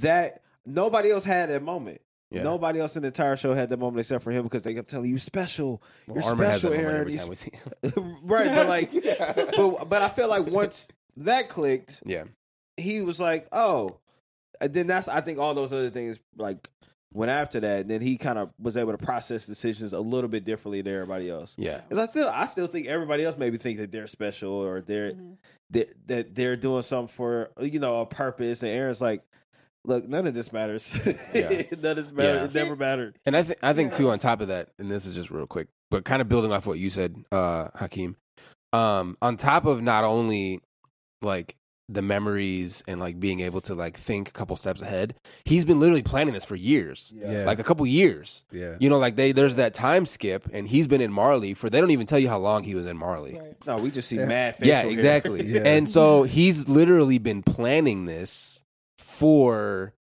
that 0.00 0.42
nobody 0.66 1.10
else 1.10 1.24
had 1.24 1.50
that 1.50 1.62
moment. 1.62 2.00
Yeah. 2.30 2.42
Nobody 2.42 2.78
else 2.80 2.94
in 2.94 3.02
the 3.02 3.08
entire 3.08 3.36
show 3.36 3.54
had 3.54 3.70
that 3.70 3.78
moment 3.78 4.00
except 4.00 4.22
for 4.22 4.30
him 4.30 4.42
because 4.42 4.62
they 4.62 4.74
kept 4.74 4.90
telling 4.90 5.08
you 5.08 5.18
special. 5.18 5.82
Well, 6.06 6.16
You're 6.20 6.30
Armor 6.30 6.44
special, 6.52 6.70
moment 6.70 6.88
Eren. 6.88 7.00
every 7.00 7.14
time 7.14 7.28
we 7.28 7.34
see 7.34 7.52
him. 7.82 8.16
right, 8.22 8.54
but 8.54 8.68
like, 8.68 8.90
but, 9.56 9.88
but 9.88 10.02
I 10.02 10.08
feel 10.10 10.28
like 10.28 10.46
once 10.46 10.88
that 11.16 11.48
clicked, 11.48 12.02
Yeah. 12.04 12.24
he 12.76 13.00
was 13.00 13.18
like, 13.18 13.48
oh, 13.50 13.96
and 14.60 14.74
then 14.74 14.86
that's 14.88 15.08
I 15.08 15.20
think 15.22 15.38
all 15.38 15.54
those 15.54 15.72
other 15.72 15.88
things 15.90 16.18
like 16.36 16.68
went 17.14 17.30
after 17.30 17.60
that, 17.60 17.80
and 17.80 17.90
then 17.90 18.02
he 18.02 18.18
kind 18.18 18.38
of 18.38 18.50
was 18.60 18.76
able 18.76 18.92
to 18.92 18.98
process 18.98 19.46
decisions 19.46 19.94
a 19.94 20.00
little 20.00 20.28
bit 20.28 20.44
differently 20.44 20.82
than 20.82 20.92
everybody 20.92 21.30
else. 21.30 21.54
Yeah. 21.56 21.80
Because 21.88 22.06
I 22.06 22.10
still 22.10 22.28
I 22.28 22.44
still 22.44 22.66
think 22.66 22.88
everybody 22.88 23.24
else 23.24 23.38
maybe 23.38 23.56
think 23.56 23.78
that 23.78 23.90
they're 23.90 24.06
special 24.06 24.52
or 24.52 24.82
they're 24.82 25.12
Mhm. 25.12 25.36
that 25.70 25.94
that 26.08 26.34
they're 26.34 26.56
doing 26.56 26.82
something 26.82 27.08
for 27.14 27.50
you 27.58 27.78
know 27.80 28.02
a 28.02 28.06
purpose, 28.06 28.62
and 28.62 28.70
Eren's 28.70 29.00
like. 29.00 29.22
Look, 29.88 30.06
none 30.08 30.26
of 30.26 30.34
this 30.34 30.52
matters. 30.52 30.92
Yeah. 31.34 31.62
none 31.80 31.90
of 31.92 31.96
this 31.96 32.12
matters. 32.12 32.36
Yeah. 32.36 32.44
It 32.44 32.54
never 32.54 32.76
mattered. 32.76 33.18
And 33.26 33.34
I 33.36 33.42
think 33.42 33.58
I 33.62 33.72
think 33.72 33.94
too 33.94 34.10
on 34.10 34.18
top 34.18 34.40
of 34.42 34.48
that, 34.48 34.68
and 34.78 34.90
this 34.90 35.06
is 35.06 35.14
just 35.14 35.30
real 35.30 35.46
quick, 35.46 35.68
but 35.90 36.04
kind 36.04 36.20
of 36.22 36.28
building 36.28 36.52
off 36.52 36.66
what 36.66 36.78
you 36.78 36.90
said, 36.90 37.16
uh, 37.32 37.68
Hakeem. 37.74 38.16
Um, 38.74 39.16
on 39.22 39.36
top 39.38 39.64
of 39.64 39.80
not 39.82 40.04
only 40.04 40.60
like 41.22 41.56
the 41.90 42.02
memories 42.02 42.84
and 42.86 43.00
like 43.00 43.18
being 43.18 43.40
able 43.40 43.62
to 43.62 43.72
like 43.74 43.96
think 43.96 44.28
a 44.28 44.32
couple 44.32 44.54
steps 44.56 44.82
ahead, 44.82 45.14
he's 45.46 45.64
been 45.64 45.80
literally 45.80 46.02
planning 46.02 46.34
this 46.34 46.44
for 46.44 46.54
years, 46.54 47.10
Yeah. 47.16 47.44
like 47.44 47.58
a 47.58 47.64
couple 47.64 47.86
years. 47.86 48.44
Yeah. 48.52 48.74
You 48.78 48.90
know, 48.90 48.98
like 48.98 49.16
they 49.16 49.32
there's 49.32 49.56
that 49.56 49.72
time 49.72 50.04
skip, 50.04 50.46
and 50.52 50.68
he's 50.68 50.86
been 50.86 51.00
in 51.00 51.10
Marley 51.10 51.54
for 51.54 51.70
they 51.70 51.80
don't 51.80 51.92
even 51.92 52.06
tell 52.06 52.18
you 52.18 52.28
how 52.28 52.38
long 52.38 52.62
he 52.62 52.74
was 52.74 52.84
in 52.84 52.98
Marley. 52.98 53.38
Right. 53.38 53.56
No, 53.66 53.78
we 53.78 53.90
just 53.90 54.08
see 54.08 54.16
Yeah. 54.16 54.26
mad. 54.26 54.56
Yeah, 54.60 54.82
exactly. 54.82 55.46
Yeah. 55.48 55.62
And 55.64 55.88
so 55.88 56.24
he's 56.24 56.68
literally 56.68 57.16
been 57.16 57.42
planning 57.42 58.04
this 58.04 58.62
for 59.18 59.94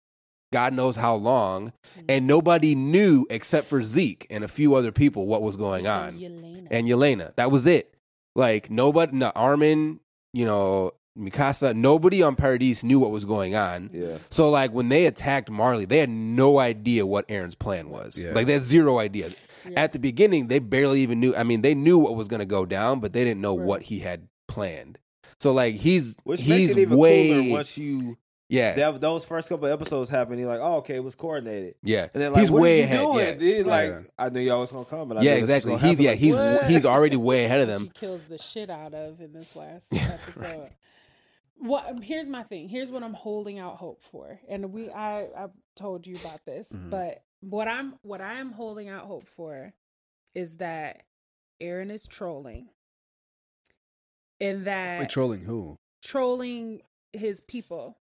God 0.53 0.73
knows 0.73 0.97
how 0.97 1.15
long, 1.15 1.69
mm-hmm. 1.69 2.07
and 2.09 2.27
nobody 2.27 2.75
knew 2.75 3.27
except 3.31 3.67
for 3.67 3.83
Zeke 3.83 4.27
and 4.31 4.45
a 4.45 4.49
few 4.49 4.75
other 4.75 4.93
people 4.93 5.27
what 5.27 5.43
was 5.43 5.57
going 5.57 5.87
on. 5.87 6.19
Yelena. 6.19 6.69
And 6.71 6.87
Yelena, 6.87 7.35
that 7.37 7.51
was 7.51 7.67
it. 7.67 7.95
Like 8.35 8.71
nobody, 8.71 9.17
no, 9.17 9.31
Armin, 9.35 10.01
you 10.33 10.45
know, 10.45 10.93
Mikasa, 11.19 11.75
nobody 11.75 12.23
on 12.23 12.35
Paradise 12.35 12.83
knew 12.83 12.99
what 12.99 13.11
was 13.11 13.25
going 13.25 13.55
on. 13.55 13.91
Yeah. 13.93 14.19
So 14.31 14.51
like 14.51 14.73
when 14.73 14.89
they 14.89 15.07
attacked 15.07 15.51
Marley, 15.51 15.85
they 15.85 15.99
had 15.99 16.11
no 16.11 16.59
idea 16.59 17.07
what 17.07 17.29
Eren's 17.29 17.55
plan 17.55 17.89
was. 17.91 18.19
Yeah. 18.19 18.33
Like 18.33 18.47
they 18.47 18.55
had 18.55 18.65
zero 18.65 18.99
idea. 18.99 19.31
Yeah. 19.69 19.81
At 19.81 19.93
the 19.93 19.99
beginning, 19.99 20.49
they 20.49 20.59
barely 20.59 21.01
even 21.01 21.21
knew. 21.21 21.35
I 21.35 21.45
mean, 21.45 21.63
they 21.63 21.75
knew 21.75 21.99
what 21.99 22.17
was 22.17 22.29
going 22.29 22.41
to 22.41 22.47
go 22.47 22.67
down, 22.67 23.01
but 23.01 23.13
they 23.13 23.25
didn't 23.25 23.41
know 23.41 23.57
Right. 23.57 23.67
what 23.67 23.83
he 23.83 24.01
had 24.01 24.29
planned. 24.49 24.99
So 25.41 25.53
like 25.53 25.75
he's 25.77 26.17
Which 26.25 26.41
he's 26.41 26.49
makes 26.49 26.73
it 26.73 26.79
even 26.81 26.99
way 26.99 27.29
cooler 27.29 27.51
once 27.51 27.77
you 27.79 28.19
yeah 28.49 28.75
that, 28.75 29.01
those 29.01 29.25
first 29.25 29.49
couple 29.49 29.67
episodes 29.69 30.11
happened. 30.11 30.39
You're 30.41 30.49
like, 30.49 30.61
oh, 30.61 30.77
okay, 30.77 30.97
it 30.97 31.05
was 31.05 31.15
coordinated. 31.15 31.75
yeah. 31.83 32.09
And 32.13 32.23
then 32.23 32.33
like, 32.33 32.41
he's 32.41 32.51
what 32.51 32.63
way 32.63 32.83
did 32.83 32.91
you 32.91 33.11
ahead. 33.19 33.39
do? 33.39 33.47
Yeah, 33.47 33.55
And 33.55 33.65
then, 33.65 33.67
like, 33.67 33.91
Yeah. 33.91 34.01
I 34.19 34.29
knew 34.29 34.41
y'all 34.41 34.61
was 34.61 34.71
gonna 34.73 34.85
come. 34.85 35.11
And 35.11 35.21
I 35.21 35.23
yeah, 35.23 35.35
knew 35.37 35.47
this 35.47 35.65
was 35.65 35.75
exactly. 35.75 35.89
He's 35.91 36.01
yeah 36.01 36.11
Like, 36.11 36.19
he's 36.19 36.35
what? 36.35 36.67
he's 36.71 36.85
already 36.85 37.17
way 37.17 37.45
ahead 37.47 37.69
of 37.69 37.79
She 37.81 37.85
them. 37.87 37.93
kills 37.95 38.25
the 38.25 38.39
shit 38.39 38.71
out 38.71 38.93
of 38.95 39.21
in 39.21 39.33
this 39.33 39.55
last 39.57 39.95
episode. 39.97 40.71
What 41.59 42.03
here's 42.03 42.29
my 42.29 42.43
thing. 42.43 42.69
Here's 42.69 42.91
what 42.93 43.03
I'm 43.03 43.15
holding 43.15 43.59
out 43.59 43.77
hope 43.77 44.03
for. 44.03 44.39
And 44.49 44.73
we 44.73 44.91
I 44.91 45.23
I 45.23 45.47
told 45.77 46.07
you 46.07 46.17
about 46.17 46.45
this, 46.45 46.71
Mm-hmm. 46.73 46.87
Mhm. 46.89 46.91
but 46.91 47.23
what 47.41 47.69
I'm 47.69 47.95
what 48.03 48.21
I 48.21 48.35
am 48.41 48.53
holding 48.53 48.89
out 48.89 49.07
hope 49.07 49.27
for 49.29 49.73
is 50.35 50.57
that 50.57 51.03
Eren 51.63 51.91
is 51.93 52.07
trolling. 52.07 52.69
And 54.41 54.67
that 54.67 55.01
Wait, 55.01 55.09
trolling 55.09 55.41
who? 55.45 55.79
trolling 56.03 56.83
his 57.13 57.41
people. 57.43 57.97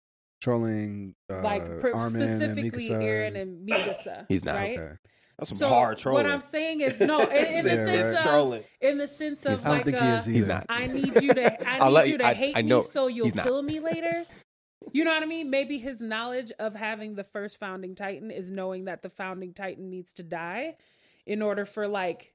Trolling 0.41 1.15
uh, 1.31 1.43
like 1.43 1.65
per- 1.67 1.93
Armin 1.93 2.01
and 2.23 2.31
specifically 2.31 2.89
Mikasa 2.91 3.03
Eren 3.03 3.41
and 3.41 3.69
Mikasa. 3.69 4.27
He's 4.29 4.45
not. 4.45 4.55
right? 4.55 4.79
Okay. 4.79 4.95
That's 5.39 5.51
some 5.51 5.59
so 5.59 5.69
hard 5.69 5.99
trolling. 5.99 6.25
What 6.25 6.33
I'm 6.33 6.41
saying 6.41 6.81
is 6.81 7.01
no, 7.01 7.21
in, 7.29 7.47
in 7.47 7.65
the 7.65 7.71
Yeah, 7.71 7.87
sense 7.87 8.17
right. 8.17 8.25
of 8.25 8.31
trolling. 8.31 8.63
in 8.81 8.99
the 8.99 9.07
sense 9.09 9.45
of 9.47 9.53
He's 9.53 9.65
like 9.65 9.85
think 9.85 9.97
uh, 10.01 10.21
he. 10.23 10.33
He's 10.33 10.47
not. 10.47 10.67
I 10.69 10.87
need 10.87 11.15
you 11.23 11.33
to 11.35 11.69
I 11.69 11.79
need 11.85 11.93
let 11.93 12.07
you 12.07 12.13
you- 12.13 12.19
to 12.19 12.27
I- 12.27 12.35
hate 12.35 12.57
I 12.57 12.63
know 12.63 12.79
me 12.79 12.83
so 12.83 13.07
you'll 13.09 13.31
kill 13.31 13.63
me 13.63 13.81
later. 13.81 14.25
You 14.93 15.05
know 15.05 15.13
what 15.13 15.23
I 15.23 15.27
mean? 15.27 15.51
Maybe 15.51 15.79
his 15.79 16.01
knowledge 16.03 16.51
of 16.59 16.75
having 16.75 17.15
the 17.15 17.25
first 17.25 17.59
founding 17.61 17.95
titan 17.95 18.31
is 18.31 18.51
knowing 18.51 18.85
that 18.87 19.03
the 19.03 19.09
founding 19.11 19.53
titan 19.53 19.91
needs 19.91 20.15
to 20.15 20.23
die 20.23 20.77
in 21.27 21.43
order 21.43 21.65
for 21.65 21.87
like 21.89 22.33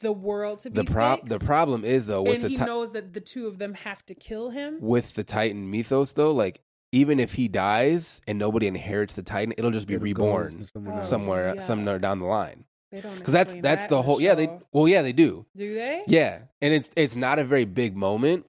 the 0.00 0.10
world 0.12 0.60
to 0.60 0.70
be 0.70 0.76
The 0.82 0.84
prob 0.90 1.20
fixed. 1.20 1.38
the 1.38 1.44
problem 1.44 1.84
is 1.84 2.06
though 2.06 2.22
with 2.22 2.36
and 2.36 2.44
the 2.44 2.48
he 2.48 2.56
ti- 2.56 2.64
knows 2.64 2.92
that 2.92 3.12
the 3.12 3.20
two 3.20 3.46
of 3.48 3.58
them 3.58 3.74
have 3.74 4.04
to 4.06 4.14
kill 4.14 4.50
him. 4.50 4.78
with 4.80 5.14
the 5.14 5.22
Titan 5.24 5.70
mythos 5.70 6.14
though, 6.14 6.32
like 6.32 6.60
even 6.94 7.18
if 7.20 7.32
he 7.34 7.48
dies 7.48 8.20
and 8.26 8.38
nobody 8.38 8.66
inherits 8.66 9.14
the 9.16 9.22
Titan, 9.22 9.52
it'll 9.58 9.70
just 9.70 9.86
be 9.86 9.94
It'll 9.94 10.04
reborn 10.04 10.58
to 10.60 10.66
someone 10.66 10.98
Oh, 10.98 11.00
somewhere 11.00 11.54
yeah. 11.56 11.60
somewhere 11.60 11.98
down 11.98 12.20
the 12.20 12.26
line. 12.26 12.64
Because 12.90 13.32
that's 13.32 13.54
that's 13.56 13.82
that 13.84 13.90
the 13.90 13.98
in 13.98 14.04
whole. 14.04 14.20
Yeah, 14.20 14.34
they 14.36 14.48
well, 14.72 14.86
yeah, 14.86 15.02
they 15.02 15.12
do. 15.12 15.44
do 15.56 15.74
they? 15.74 16.02
Yeah, 16.06 16.42
and 16.62 16.72
it's 16.72 16.90
it's 16.94 17.16
not 17.16 17.40
a 17.40 17.44
very 17.44 17.64
big 17.64 17.96
moment, 17.96 18.46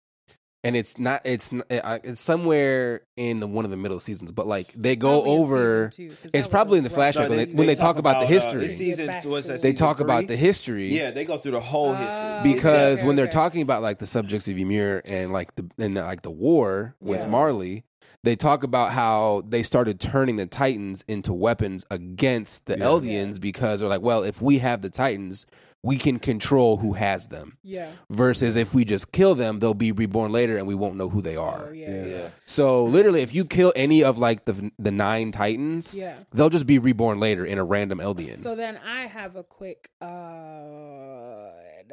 and 0.64 0.76
it's 0.76 1.00
not 1.00 1.22
it's 1.26 1.52
uh, 1.52 1.98
it's 2.04 2.22
somewhere 2.22 3.02
in 3.18 3.40
the, 3.40 3.48
one 3.48 3.66
of 3.66 3.72
the 3.72 3.78
middle 3.78 4.00
seasons. 4.00 4.32
But 4.32 4.46
like 4.46 4.72
they 4.74 4.92
It's 4.92 5.02
go 5.02 5.24
over. 5.24 5.90
season 5.92 6.10
two, 6.12 6.16
'cause 6.22 6.32
it's 6.36 6.48
probably 6.48 6.78
in 6.78 6.84
the 6.84 6.92
rough- 6.92 7.16
flashback 7.16 7.30
when 7.30 7.38
they- 7.40 7.54
when 7.56 7.66
they 7.66 7.74
talk 7.74 7.98
about 7.98 8.20
the 8.20 8.26
uh, 8.28 8.30
history. 8.30 8.60
this 8.62 8.78
season, 8.78 9.08
Get 9.08 9.24
back 9.24 9.26
what's 9.26 9.48
to 9.48 9.54
that, 9.54 9.56
it. 9.56 9.62
They 9.64 9.72
season 9.72 9.86
talk 9.88 10.00
about 10.00 10.28
the 10.28 10.36
history. 10.36 10.96
Yeah, 10.96 11.10
they 11.10 11.26
go 11.26 11.40
through 11.40 11.54
the 11.54 11.60
whole 11.60 11.94
history 11.96 12.06
okay, 12.16 12.54
because 12.54 13.00
okay, 13.00 13.08
when 13.08 13.16
they're 13.16 13.26
okay. 13.26 13.32
talking 13.32 13.62
about 13.64 13.82
like 13.82 13.98
the 13.98 14.06
subjects 14.06 14.48
of 14.48 14.60
Ymir 14.60 15.02
and 15.06 15.34
like 15.34 15.56
the 15.56 15.68
and 15.80 15.96
like 15.96 16.22
the 16.22 16.30
war 16.30 16.94
with 17.02 17.22
Yeah. 17.22 17.28
Marley, 17.30 17.84
they 18.26 18.36
talk 18.36 18.64
about 18.64 18.92
how 18.92 19.44
they 19.48 19.64
started 19.64 20.00
turning 20.00 20.36
the 20.36 20.46
Titans 20.48 21.04
into 21.08 21.32
weapons 21.34 21.86
against 21.92 22.66
the 22.66 22.78
Yeah. 22.78 22.86
Eldians 22.86 23.40
because 23.40 23.80
they're 23.80 23.90
like, 23.90 24.02
well, 24.02 24.24
if 24.24 24.42
we 24.42 24.58
have 24.60 24.82
the 24.82 24.90
Titans, 24.90 25.48
we 25.84 25.98
can 25.98 26.18
control 26.18 26.78
who 26.78 26.94
has 26.94 27.28
them. 27.30 27.58
Yeah. 27.62 27.92
Versus 28.10 28.56
if 28.56 28.74
we 28.74 28.84
just 28.86 29.12
kill 29.12 29.36
them, 29.36 29.60
they'll 29.60 29.76
be 29.76 29.92
reborn 29.92 30.32
later 30.32 30.58
and 30.58 30.66
we 30.66 30.74
won't 30.74 30.96
know 30.96 31.10
who 31.10 31.22
they 31.22 31.38
Oh, 31.38 31.44
are. 31.44 31.74
yeah. 31.76 31.88
Yeah. 31.90 31.96
Yeah. 32.06 32.06
Yeah. 32.18 32.30
So 32.46 32.86
literally, 32.86 33.22
if 33.22 33.36
you 33.36 33.46
kill 33.46 33.72
any 33.76 34.04
of 34.04 34.18
like 34.18 34.46
the 34.46 34.72
the 34.80 34.90
nine 34.92 35.32
Titans, 35.32 35.96
Yeah. 35.96 36.16
they'll 36.34 36.50
just 36.50 36.66
be 36.66 36.80
reborn 36.80 37.20
later 37.20 37.46
in 37.46 37.60
a 37.60 37.64
random 37.64 38.00
Eldian. 38.00 38.38
So 38.38 38.56
then 38.56 38.78
I 38.78 39.06
have 39.06 39.36
a 39.36 39.44
quick 39.44 39.90
uh 40.02 41.52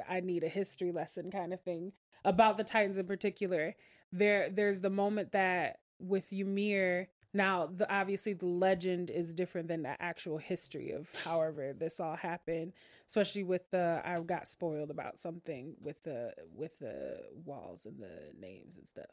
I 0.09 0.20
need 0.20 0.43
a 0.45 0.49
history 0.49 0.93
lesson 0.93 1.30
kind 1.30 1.53
of 1.53 1.61
thing 1.61 1.93
about 2.24 2.57
the 2.57 2.64
Titans 2.64 2.97
in 2.99 3.07
particular. 3.07 3.74
There 4.11 4.49
there's 4.49 4.80
the 4.80 4.91
moment 4.91 5.33
that 5.33 5.78
with 6.03 6.33
Ymir 6.33 7.09
now 7.35 7.67
the 7.67 7.91
obviously 7.93 8.35
the 8.35 8.47
legend 8.47 9.09
is 9.11 9.33
different 9.33 9.69
than 9.69 9.83
the 9.83 10.01
actual 10.03 10.37
history 10.37 10.91
of 10.91 11.11
however 11.25 11.73
this 11.73 11.99
all 11.99 12.17
happened, 12.17 12.73
especially 13.07 13.43
with 13.43 13.71
the 13.71 14.03
I 14.05 14.21
got 14.21 14.49
spoiled 14.49 14.91
about 14.91 15.19
something 15.19 15.75
with 15.81 16.03
the 16.03 16.35
with 16.55 16.79
the 16.79 17.21
walls 17.45 17.87
and 17.87 17.99
the 17.99 18.39
names 18.39 18.77
and 18.77 18.87
stuff. 18.87 19.07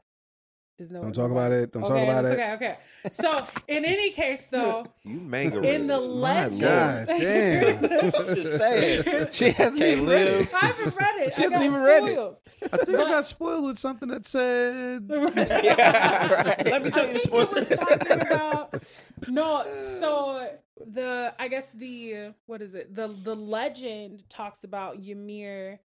There's 0.80 0.93
no 0.93 1.01
Don't 1.01 1.13
talk 1.13 1.30
about 1.30 1.51
it. 1.51 1.73
Don't 1.73 1.82
talk 1.82 2.01
about 2.01 2.23
it. 2.23 2.32
Okay, 2.39 2.53
okay. 2.53 2.77
So 3.11 3.43
in 3.67 3.84
any 3.84 4.11
case 4.11 4.47
though, 4.51 4.86
You 5.03 5.19
manga 5.19 5.57
in 5.61 5.88
the 5.88 5.95
readers. 5.99 6.07
My 6.07 6.45
legend. 6.47 6.61
God 6.61 7.07
damn. 7.19 7.84
I'm 7.84 8.36
just 8.36 8.57
saying. 8.57 9.27
she 9.34 9.51
hasn't 9.51 9.82
even 9.82 10.05
read 10.07 10.25
live. 10.27 10.41
it. 10.47 10.53
I 10.53 10.57
haven't 10.67 10.95
read 10.97 11.15
it. 11.17 11.34
She 11.34 11.39
I 11.39 11.43
hasn't 11.43 11.51
got 11.51 11.63
even 11.65 11.82
read 11.84 12.03
it. 12.07 12.38
I 12.71 12.77
think 12.77 12.97
I 12.97 13.09
got 13.09 13.25
spoiled 13.25 13.65
with 13.65 13.77
something 13.77 14.07
that 14.07 14.25
said. 14.25 15.05
Yeah, 15.09 16.43
right. 16.43 16.65
Let 16.65 16.84
me 16.84 16.91
tell 16.91 17.03
you 17.07 17.11
I 17.11 17.13
the 17.13 17.19
think 17.19 17.34
it 17.34 17.69
was 17.69 17.77
talking 17.77 18.21
about 18.21 18.84
no. 19.27 19.65
So 19.99 20.49
the 20.88 21.34
I 21.38 21.49
guess 21.49 21.73
the 21.73 22.34
what 22.45 22.61
is 22.61 22.73
it? 22.73 22.95
The 22.95 23.07
the 23.07 23.36
legend 23.36 24.30
talks 24.30 24.63
about 24.63 24.97
Ymir 25.05 25.82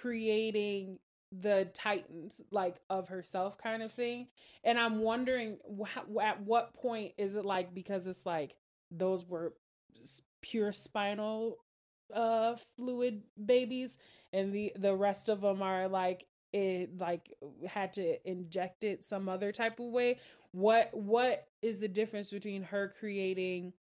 creating 0.00 0.98
the 1.32 1.68
titans 1.74 2.40
like 2.50 2.76
of 2.90 3.08
herself 3.08 3.56
kind 3.56 3.82
of 3.82 3.92
thing 3.92 4.26
and 4.64 4.78
i'm 4.78 5.00
wondering 5.00 5.58
wh- 5.80 6.20
at 6.22 6.40
what 6.42 6.74
point 6.74 7.12
is 7.18 7.36
it 7.36 7.44
like 7.44 7.72
because 7.72 8.06
it's 8.08 8.26
like 8.26 8.56
those 8.90 9.24
were 9.24 9.54
pure 10.42 10.72
spinal 10.72 11.56
uh 12.14 12.56
fluid 12.76 13.22
babies 13.44 13.96
and 14.32 14.52
the 14.52 14.72
the 14.76 14.94
rest 14.94 15.28
of 15.28 15.40
them 15.40 15.62
are 15.62 15.86
like 15.86 16.26
it 16.52 16.98
like 16.98 17.32
had 17.68 17.92
to 17.92 18.28
inject 18.28 18.82
it 18.82 19.04
some 19.04 19.28
other 19.28 19.52
type 19.52 19.78
of 19.78 19.86
way 19.86 20.18
what 20.50 20.90
what 20.92 21.46
is 21.62 21.78
the 21.78 21.86
difference 21.86 22.30
between 22.30 22.64
her 22.64 22.90
creating 22.98 23.72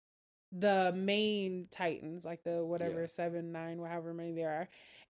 the 0.52 0.91
main 0.95 1.68
titans 1.72 2.26
like 2.26 2.43
the 2.43 2.64
whatever 2.64 3.02
Yeah. 3.02 3.08
seven 3.08 3.52
nine 3.52 3.80
however 3.80 4.14
many 4.14 4.34
there 4.34 4.50
are 4.50 4.70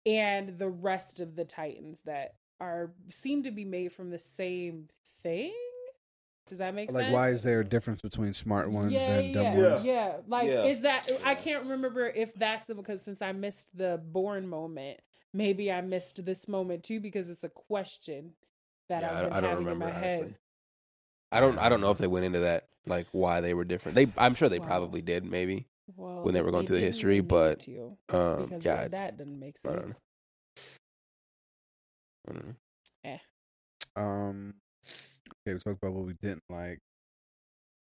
and 0.10 0.58
the 0.58 0.70
rest 0.70 1.20
of 1.20 1.36
the 1.36 1.46
titans 1.46 2.02
that 2.06 2.34
are 2.60 2.92
seem 3.10 3.44
to 3.44 3.52
be 3.52 3.66
made 3.66 3.92
from 3.92 4.10
the 4.10 4.20
same 4.20 4.88
thing 5.24 5.54
does 6.48 6.58
that 6.58 6.74
make 6.74 6.92
Like, 6.92 7.04
sense 7.04 7.14
Like, 7.14 7.14
why 7.14 7.30
is 7.30 7.44
there 7.44 7.60
a 7.60 7.64
difference 7.64 8.02
between 8.02 8.34
smart 8.34 8.72
ones 8.72 8.94
yeah, 8.94 9.12
and 9.12 9.34
dumb 9.34 9.54
yeah, 9.54 9.74
ones? 9.74 9.86
yeah. 9.86 10.14
Like, 10.28 10.50
Yeah. 10.50 10.66
is 10.66 10.82
that? 10.82 11.08
I 11.24 11.36
can't 11.36 11.66
remember 11.66 12.08
if 12.08 12.34
that's 12.34 12.74
because 12.74 13.04
since 13.04 13.22
I 13.22 13.32
missed 13.34 13.78
the 13.78 14.02
born 14.12 14.48
moment, 14.48 15.00
maybe 15.32 15.72
I 15.72 15.82
missed 15.82 16.26
this 16.26 16.48
moment 16.48 16.84
too 16.84 17.00
because 17.00 17.30
it's 17.30 17.44
a 17.44 17.50
question 17.50 18.32
that 18.90 19.04
Yeah, 19.04 19.12
I've 19.12 19.18
I, 19.18 19.24
been 19.26 19.34
I 19.34 19.42
don't 19.42 19.50
having 19.52 19.66
remember 19.66 19.86
in 19.86 19.92
my 19.94 20.00
honestly. 20.00 20.26
head. 20.26 20.36
I 21.32 21.40
don't. 21.40 21.58
I 21.60 21.70
don't 21.70 21.82
know 21.82 21.92
if 21.92 22.00
they 22.00 22.08
went 22.08 22.26
into 22.26 22.40
that, 22.40 22.68
like 22.88 23.06
why 23.12 23.42
they 23.42 23.54
were 23.54 23.64
different. 23.64 23.94
They, 23.94 24.08
I'm 24.18 24.34
sure 24.34 24.50
they 24.50 24.58
Wow. 24.58 24.66
probably 24.66 25.02
did, 25.04 25.24
maybe. 25.26 25.68
Well, 25.96 26.24
When 26.24 26.34
they 26.34 26.42
were 26.42 26.52
going 26.52 26.66
through 26.68 26.78
the 26.80 26.86
history, 26.86 27.20
but, 27.22 27.62
to, 27.62 27.98
Um, 28.10 28.50
yeah, 28.62 28.88
that, 28.88 28.92
that 28.92 29.18
doesn't 29.18 29.40
make 29.40 29.58
I 29.66 29.70
don't 29.70 29.76
know. 29.76 29.88
sense. 29.88 30.02
I 32.28 32.34
don't 32.34 32.46
know. 32.48 32.56
Um, 33.96 34.54
okay, 35.48 35.54
we 35.54 35.60
talked 35.60 35.82
about 35.84 35.94
what 35.94 36.06
we 36.06 36.14
didn't 36.14 36.44
like. 36.50 36.80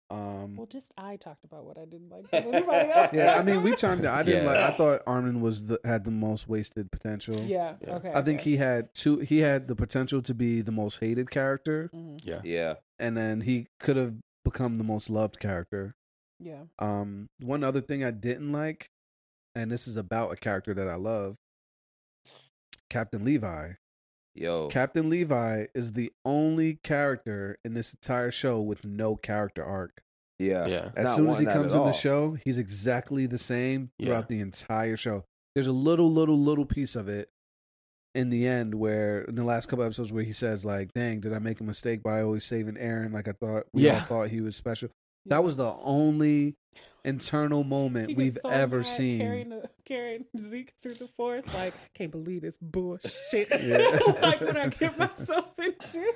Um, 0.10 0.58
Well, 0.58 0.68
just 0.68 0.92
I 0.98 1.16
talked 1.16 1.46
about 1.46 1.64
what 1.64 1.78
I 1.78 1.86
didn't 1.86 2.10
like. 2.10 2.30
Did 2.32 2.46
anybody 2.54 2.90
else? 2.92 3.14
yeah, 3.14 3.36
I 3.40 3.44
mean, 3.44 3.62
we 3.64 3.70
about 3.72 3.74
it? 3.74 3.78
turned. 3.80 4.06
I 4.06 4.24
didn't 4.24 4.44
Yeah. 4.44 4.52
like. 4.52 4.74
I 4.74 4.76
thought 4.76 5.02
Armin 5.08 5.40
was 5.40 5.68
the 5.68 5.80
had 5.86 6.04
the 6.04 6.12
most 6.12 6.50
wasted 6.50 6.92
potential. 6.92 7.36
Yeah. 7.36 7.76
Yeah. 7.82 7.96
Okay. 7.96 8.12
I 8.14 8.22
think 8.22 8.42
okay. 8.42 8.50
he 8.52 8.58
had 8.58 8.94
two. 8.94 9.20
He 9.20 9.40
had 9.40 9.68
the 9.70 9.76
potential 9.76 10.22
to 10.24 10.34
be 10.34 10.62
the 10.62 10.74
most 10.74 11.00
hated 11.00 11.30
character, 11.32 11.90
Mhm. 11.94 12.20
Yeah. 12.26 12.42
Yeah. 12.44 12.74
and 13.00 13.16
then 13.16 13.42
he 13.42 13.68
could 13.80 13.96
have 13.96 14.16
become 14.44 14.78
the 14.80 14.84
most 14.84 15.10
loved 15.10 15.40
character. 15.40 15.96
Yeah. 16.42 16.64
Um, 16.80 17.28
one 17.40 17.64
other 17.64 17.82
thing 17.82 18.04
I 18.04 18.12
didn't 18.12 18.52
like, 18.52 18.88
and 19.56 19.72
this 19.72 19.88
is 19.88 19.96
about 19.98 20.32
a 20.32 20.36
character 20.36 20.74
that 20.74 20.88
I 20.88 20.96
love, 20.96 21.36
Captain 22.90 23.24
Levi. 23.24 23.74
Yo. 24.34 24.68
Captain 24.70 25.10
Levi 25.10 25.66
is 25.76 25.94
the 25.94 26.12
only 26.26 26.80
character 26.84 27.58
in 27.66 27.74
this 27.74 27.94
entire 27.94 28.32
show 28.32 28.62
with 28.62 28.86
no 28.86 29.16
character 29.16 29.64
arc. 29.64 30.02
yeah. 30.40 30.66
Yeah. 30.68 30.90
As 30.96 31.06
Not 31.06 31.16
soon 31.16 31.30
as 31.30 31.40
he 31.40 31.46
comes 31.46 31.76
at 31.76 31.80
in 31.82 31.86
the 31.86 31.92
show, 31.92 32.38
he's 32.44 32.58
exactly 32.58 33.26
the 33.28 33.38
same 33.38 33.92
Yeah. 34.00 34.08
throughout 34.08 34.30
the 34.30 34.40
entire 34.40 34.98
show. 34.98 35.26
There's 35.54 35.68
a 35.68 35.72
little, 35.74 36.10
little, 36.12 36.38
little 36.40 36.66
piece 36.66 36.96
of 36.96 37.10
it 37.10 37.30
in 38.16 38.30
the 38.30 38.48
end 38.48 38.74
where 38.76 39.22
in 39.24 39.36
the 39.36 39.44
last 39.44 39.68
couple 39.68 39.84
episodes 39.86 40.12
where 40.14 40.24
he 40.24 40.34
says 40.34 40.64
like, 40.66 40.94
"Dang, 40.94 41.20
did 41.20 41.34
I 41.34 41.40
make 41.40 41.60
a 41.60 41.64
mistake 41.64 42.02
by 42.02 42.22
always 42.22 42.44
saving 42.46 42.76
Eren? 42.76 43.14
Like 43.14 43.28
I 43.28 43.34
thought 43.34 43.66
we 43.74 43.90
all 43.90 44.00
thought 44.00 44.30
he 44.30 44.42
was 44.42 44.56
special." 44.56 44.90
That 45.26 45.44
was 45.44 45.58
the 45.58 45.74
only 45.82 46.56
internal 47.04 47.64
moment 47.64 48.10
He 48.10 48.16
we've 48.16 48.34
so 48.34 48.50
ever 48.50 48.84
seen. 48.84 49.20
Carrying, 49.20 49.50
the, 49.50 49.70
carrying 49.86 50.26
Zeke 50.38 50.72
through 50.82 50.94
the 50.96 51.08
forest, 51.18 51.54
like 51.56 51.74
can't 51.96 52.12
believe 52.12 52.42
this 52.44 52.58
bullshit. 52.58 53.48
Yeah. 53.62 53.78
like 54.22 54.42
what 54.42 54.58
I 54.58 54.68
get 54.70 54.98
myself 55.00 55.58
into. 55.58 56.14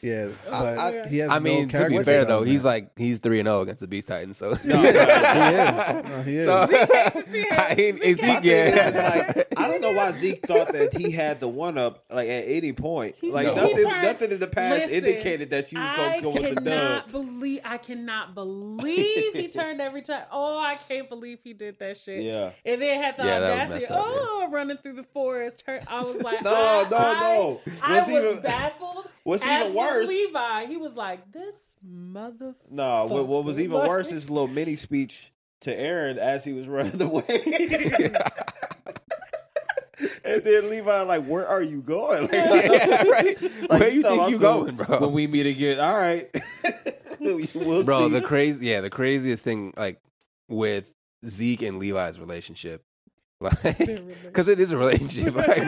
Yeah, 0.00 0.28
I- 0.46 0.50
but 0.50 0.78
I- 0.78 1.08
he 1.08 1.18
has. 1.18 1.30
I 1.32 1.34
no 1.38 1.40
mean, 1.40 1.68
to 1.68 1.72
character 1.76 1.98
be 1.98 2.04
fair 2.04 2.18
though, 2.20 2.44
development. 2.44 2.52
he's 2.52 2.64
like 2.64 2.90
he's 2.96 3.18
three 3.18 3.40
and 3.40 3.48
zero 3.48 3.62
against 3.62 3.80
the 3.80 3.88
Beast 3.88 4.06
Titans. 4.06 4.36
So 4.36 4.56
No, 4.64 4.80
he 4.80 4.86
is. 4.86 4.94
He 4.94 5.08
is. 5.08 6.04
No, 6.04 6.22
he 6.22 6.36
is. 6.36 6.46
So, 6.48 6.66
Zeke 6.66 6.88
hates 6.92 7.16
to 7.24 7.32
see 7.32 7.38
it. 7.40 7.58
I 7.58 7.74
Zeke 7.74 7.78
is 7.94 8.00
hates 8.00 8.20
he 8.20 8.26
My 8.28 8.34
to 8.36 8.42
see 8.42 8.48
thing 8.48 8.74
it. 8.74 8.86
is, 8.86 8.94
like, 8.94 9.48
I 9.58 9.66
don't 9.66 9.80
know 9.80 9.92
why 9.92 10.12
Zeke 10.12 10.46
thought 10.46 10.72
that 10.72 10.94
he 10.94 11.10
had 11.10 11.40
the 11.40 11.48
one 11.48 11.76
up 11.78 12.04
like 12.10 12.28
at 12.28 12.44
any 12.46 12.72
point. 12.72 13.16
He- 13.16 13.32
Like 13.32 13.48
he 13.48 13.54
nothing, 13.56 13.76
turned- 13.90 14.02
nothing 14.02 14.30
in 14.30 14.38
the 14.38 14.46
past 14.46 14.82
Listen, 14.82 14.96
indicated 15.04 15.50
that 15.50 15.72
you 15.72 15.80
was 15.80 15.92
gonna 15.94 16.22
go 16.22 16.28
with 16.30 16.42
the 16.54 16.60
cannot 16.60 17.02
dub. 17.06 17.10
believe 17.12 17.60
I 17.64 17.78
cannot 17.78 18.34
believe 18.36 19.34
he 19.34 19.48
turned 19.48 19.80
every 19.80 19.97
time. 20.02 20.24
Oh, 20.30 20.58
I 20.58 20.74
can't 20.76 21.08
believe 21.08 21.38
he 21.44 21.52
did 21.52 21.78
that 21.80 21.96
shit. 21.96 22.22
Yeah. 22.22 22.50
And 22.64 22.80
then 22.82 23.02
had 23.02 23.16
the 23.16 23.24
Yeah, 23.24 23.36
audacity. 23.36 23.74
messed 23.74 23.90
up, 23.90 24.06
yeah. 24.06 24.12
oh, 24.14 24.48
running 24.50 24.76
through 24.76 24.94
the 24.94 25.02
forest. 25.02 25.64
Her, 25.66 25.80
I 25.86 26.02
was 26.02 26.20
like, 26.22 26.42
No, 26.42 26.54
I, 26.54 26.88
no, 26.88 26.96
I, 26.96 27.20
no. 27.36 27.60
I 27.82 27.96
What's 27.98 28.10
was 28.10 28.24
even- 28.24 28.40
baffled. 28.42 29.08
what's 29.24 29.42
as 29.44 29.64
even 29.70 29.76
worse- 29.76 29.98
Was 30.06 30.08
Levi, 30.08 30.64
he 30.66 30.76
was 30.76 30.96
like, 30.96 31.32
"This 31.32 31.76
motherfucker." 31.86 32.54
No, 32.70 33.06
what, 33.06 33.26
what 33.26 33.44
was 33.44 33.58
even 33.60 33.76
worse 33.78 34.06
is 34.08 34.12
his 34.12 34.30
little 34.30 34.48
mini 34.48 34.76
speech 34.76 35.32
to 35.60 35.76
Eren 35.76 36.16
as 36.18 36.44
he 36.44 36.52
was 36.52 36.68
running 36.68 37.00
away. 37.08 37.24
and 40.24 40.44
then 40.44 40.70
Levi 40.70 41.02
like, 41.02 41.24
"Where 41.26 41.46
are 41.46 41.62
you 41.62 41.80
going? 41.82 42.22
Like, 42.22 42.32
Yeah, 42.32 43.02
right. 43.04 43.38
Where 43.68 43.88
you 43.90 44.02
think 44.02 44.30
you 44.30 44.36
so 44.38 44.62
going, 44.64 44.76
bro? 44.76 45.00
When 45.00 45.12
we 45.12 45.26
meet 45.26 45.46
again, 45.46 45.80
all 45.80 45.96
right, 45.96 46.30
we'll 47.54 47.84
bro, 47.84 48.08
see. 48.08 48.14
the 48.14 48.20
crazy, 48.22 48.66
yeah, 48.66 48.80
the 48.80 48.90
craziest 48.90 49.44
thing 49.44 49.72
like 49.76 50.00
with 50.48 50.92
Zeke 51.26 51.62
and 51.62 51.78
Levi's 51.78 52.18
relationship, 52.20 52.82
like, 53.40 53.60
because 54.24 54.48
it 54.54 54.58
is 54.60 54.70
a 54.70 54.76
relationship. 54.76 55.34
Like, 55.34 55.58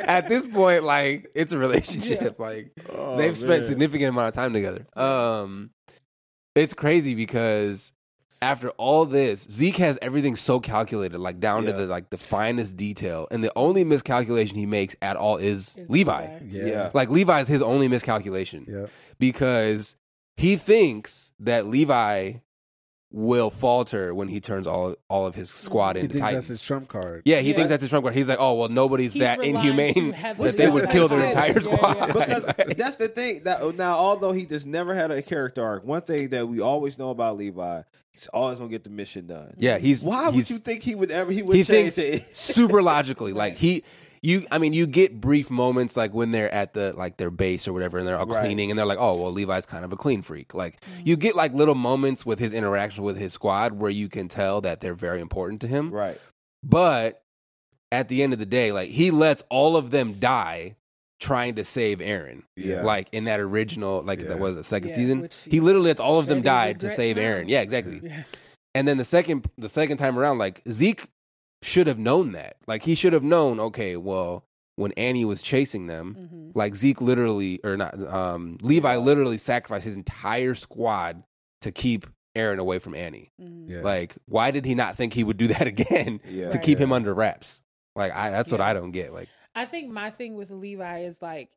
at 0.00 0.28
this 0.28 0.46
point, 0.46 0.84
like, 0.84 1.30
it's 1.34 1.52
a 1.52 1.58
relationship. 1.58 2.38
Like, 2.38 2.72
Oh, 2.88 3.16
they've 3.16 3.36
spent 3.36 3.50
man. 3.60 3.64
significant 3.64 4.08
amount 4.10 4.28
of 4.28 4.34
time 4.34 4.52
together. 4.52 4.86
Um, 4.96 5.70
it's 6.54 6.74
crazy 6.74 7.14
because 7.14 7.92
after 8.42 8.70
all 8.70 9.04
this, 9.04 9.46
Zeke 9.50 9.76
has 9.76 9.98
everything 10.00 10.34
so 10.34 10.58
calculated, 10.60 11.18
like 11.18 11.38
down 11.40 11.64
Yeah. 11.64 11.72
to 11.72 11.78
the 11.78 11.86
like 11.86 12.10
the 12.10 12.16
finest 12.16 12.76
detail, 12.76 13.28
and 13.30 13.44
the 13.44 13.52
only 13.54 13.84
miscalculation 13.84 14.56
he 14.56 14.64
makes 14.66 14.96
at 15.02 15.16
all 15.16 15.36
is, 15.36 15.76
Is 15.76 15.90
Levi. 15.90 16.38
yeah, 16.48 16.64
Yeah. 16.66 16.90
Like 16.94 17.10
Levi 17.10 17.40
is 17.42 17.48
his 17.48 17.60
only 17.62 17.86
miscalculation 17.86 18.64
yeah. 18.66 18.86
because 19.18 19.94
he 20.40 20.56
thinks 20.56 21.32
that 21.40 21.66
Levi 21.66 22.34
will 23.12 23.50
falter 23.50 24.14
when 24.14 24.28
he 24.28 24.38
turns 24.40 24.68
all 24.68 24.94
all 25.08 25.26
of 25.26 25.34
his 25.34 25.50
squad 25.50 25.96
He 25.96 26.02
into 26.02 26.12
thinks 26.12 26.24
Titans. 26.24 26.46
that's 26.46 26.58
his 26.60 26.62
trump 26.62 26.86
card. 26.88 27.22
yeah, 27.24 27.40
he 27.40 27.50
Yeah. 27.50 27.56
thinks 27.56 27.70
that's 27.70 27.82
his 27.82 27.90
trump 27.90 28.04
card. 28.04 28.14
He's 28.14 28.28
like, 28.28 28.38
oh 28.40 28.54
well, 28.54 28.68
nobody's 28.68 29.14
He's 29.14 29.22
that 29.22 29.42
inhumane 29.42 30.12
that 30.38 30.54
they 30.56 30.70
would 30.70 30.88
kill 30.90 31.08
their 31.08 31.24
entire 31.26 31.54
Yeah, 31.54 31.58
squad. 31.58 31.96
yeah. 31.96 32.06
because 32.06 32.44
that's 32.76 32.96
the 32.98 33.08
thing 33.08 33.42
that 33.44 33.74
now 33.74 33.94
although 33.94 34.30
he 34.30 34.46
just 34.46 34.64
never 34.64 34.94
had 34.94 35.10
a 35.10 35.22
character 35.22 35.64
arc 35.64 35.84
one 35.84 36.02
thing 36.02 36.28
that 36.28 36.46
we 36.46 36.60
always 36.60 36.98
know 37.00 37.10
about 37.10 37.36
levi 37.36 37.82
he's 38.12 38.28
always 38.28 38.58
gonna 38.58 38.70
get 38.70 38.84
the 38.84 38.90
mission 38.90 39.26
done 39.26 39.54
yeah, 39.58 39.78
he's 39.78 40.04
why 40.04 40.28
would 40.28 40.48
you 40.48 40.58
think 40.58 40.84
he 40.84 40.94
would 40.94 41.10
ever 41.10 41.32
he 41.32 41.42
would 41.42 41.56
he 41.56 41.64
change 41.64 41.94
thinks 41.94 41.98
it 41.98 42.36
super 42.36 42.80
logically. 42.80 43.32
Like 43.32 43.56
he, 43.64 43.82
you, 44.22 44.46
I 44.50 44.58
mean, 44.58 44.72
you 44.74 44.86
get 44.86 45.18
brief 45.20 45.50
moments 45.50 45.96
like 45.96 46.12
when 46.12 46.30
they're 46.30 46.52
at 46.52 46.74
the 46.74 46.92
like 46.92 47.16
their 47.16 47.30
base 47.30 47.66
or 47.66 47.72
whatever, 47.72 47.98
and 47.98 48.06
they're 48.06 48.18
all 48.18 48.26
Right. 48.26 48.44
cleaning, 48.44 48.70
and 48.70 48.78
they're 48.78 48.86
like, 48.86 48.98
oh 49.00 49.16
well, 49.20 49.32
Levi's 49.32 49.64
kind 49.66 49.84
of 49.84 49.92
a 49.92 49.96
clean 49.96 50.22
freak. 50.22 50.52
Like 50.54 50.80
mm. 50.82 51.06
you 51.06 51.16
get 51.16 51.34
like 51.34 51.54
little 51.54 51.74
moments 51.74 52.26
with 52.26 52.38
his 52.38 52.52
interaction 52.52 53.02
with 53.04 53.16
his 53.16 53.32
squad 53.32 53.72
where 53.72 53.90
you 53.90 54.08
can 54.08 54.28
tell 54.28 54.60
that 54.60 54.80
they're 54.80 54.94
very 54.94 55.20
important 55.20 55.60
to 55.62 55.66
him. 55.68 55.90
right 55.90 56.20
But 56.62 57.22
at 57.92 58.08
the 58.08 58.22
end 58.22 58.32
of 58.32 58.38
the 58.38 58.46
day, 58.46 58.72
like 58.72 58.90
he 58.90 59.10
lets 59.10 59.42
all 59.48 59.76
of 59.76 59.90
them 59.90 60.14
die 60.14 60.76
trying 61.18 61.54
to 61.56 61.64
save 61.64 61.98
Eren. 61.98 62.42
Yeah. 62.56 62.82
Like 62.82 63.08
in 63.12 63.24
that 63.24 63.40
original, 63.40 64.02
like 64.02 64.20
Yeah. 64.20 64.28
that 64.28 64.38
was 64.38 64.56
the 64.56 64.64
second 64.64 64.90
Yeah, 64.90 64.94
season. 64.96 65.20
which 65.22 65.42
He 65.50 65.60
literally 65.60 65.88
lets 65.88 66.00
all 66.00 66.18
of 66.18 66.26
them 66.26 66.40
die 66.42 66.72
to 66.74 66.88
save 66.90 67.16
now. 67.16 67.22
Eren. 67.22 67.44
Yeah, 67.48 67.60
exactly. 67.62 68.00
Yeah. 68.04 68.22
And 68.74 68.86
then 68.86 68.98
the 68.98 69.04
second 69.04 69.46
the 69.58 69.68
second 69.68 69.96
time 69.96 70.18
around, 70.18 70.38
like 70.38 70.62
Zeke 70.70 71.06
should 71.62 71.86
have 71.86 71.98
known 71.98 72.32
that. 72.32 72.56
Like 72.66 72.82
he 72.82 72.94
should 72.94 73.12
have 73.12 73.22
known, 73.22 73.60
okay, 73.60 73.96
well, 73.96 74.44
when 74.76 74.92
Annie 74.92 75.24
was 75.26 75.42
chasing 75.42 75.86
them, 75.86 76.16
Mhm. 76.18 76.52
like 76.54 76.74
Zeke 76.74 77.00
literally 77.00 77.60
or 77.64 77.76
not 77.76 78.00
um 78.08 78.56
Levi 78.62 78.96
literally 78.96 79.36
sacrificed 79.38 79.84
his 79.84 79.96
entire 79.96 80.54
squad 80.54 81.22
to 81.60 81.70
keep 81.72 82.06
Eren 82.36 82.58
away 82.58 82.78
from 82.78 82.94
Annie. 82.94 83.30
Mhm. 83.40 83.68
Yeah. 83.68 83.82
Like, 83.82 84.16
why 84.26 84.50
did 84.52 84.64
he 84.64 84.74
not 84.74 84.96
think 84.96 85.12
he 85.12 85.24
would 85.24 85.36
do 85.36 85.48
that 85.48 85.66
again 85.74 86.20
yeah 86.26 86.48
to 86.48 86.56
Right. 86.56 86.64
keep 86.64 86.78
him 86.78 86.92
under 86.92 87.12
wraps? 87.12 87.62
Like 87.96 88.14
I 88.14 88.30
that's 88.30 88.50
what 88.52 88.60
I 88.60 88.72
don't 88.72 88.92
get. 88.92 89.12
Like 89.12 89.28
I 89.54 89.64
think 89.66 89.90
my 89.90 90.10
thing 90.10 90.36
with 90.36 90.50
Levi 90.50 91.00
is 91.00 91.20
like 91.20 91.50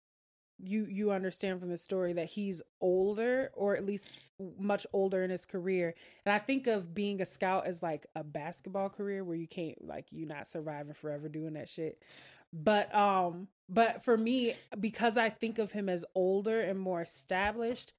you 0.59 0.85
you 0.89 1.11
understand 1.11 1.59
from 1.59 1.69
the 1.69 1.77
story 1.77 2.13
that 2.13 2.27
he's 2.27 2.61
older 2.81 3.51
or 3.53 3.75
at 3.75 3.85
least 3.85 4.11
much 4.57 4.85
older 4.93 5.23
in 5.23 5.29
his 5.29 5.45
career. 5.45 5.93
And 6.25 6.33
I 6.33 6.39
think 6.39 6.67
of 6.67 6.93
being 6.93 7.21
a 7.21 7.25
scout 7.25 7.65
as 7.65 7.81
like 7.81 8.05
a 8.15 8.23
basketball 8.23 8.89
career 8.89 9.23
where 9.23 9.35
you 9.35 9.47
can't 9.47 9.83
like 9.85 10.05
you're 10.11 10.27
not 10.27 10.47
surviving 10.47 10.93
forever 10.93 11.29
doing 11.29 11.53
that 11.53 11.69
shit. 11.69 12.01
But 12.51 12.93
um 12.93 13.47
but 13.69 14.03
for 14.03 14.17
me 14.17 14.53
because 14.79 15.17
I 15.17 15.29
think 15.29 15.59
of 15.59 15.71
him 15.71 15.89
as 15.89 16.05
older 16.15 16.61
and 16.61 16.79
more 16.79 17.01
established, 17.01 17.93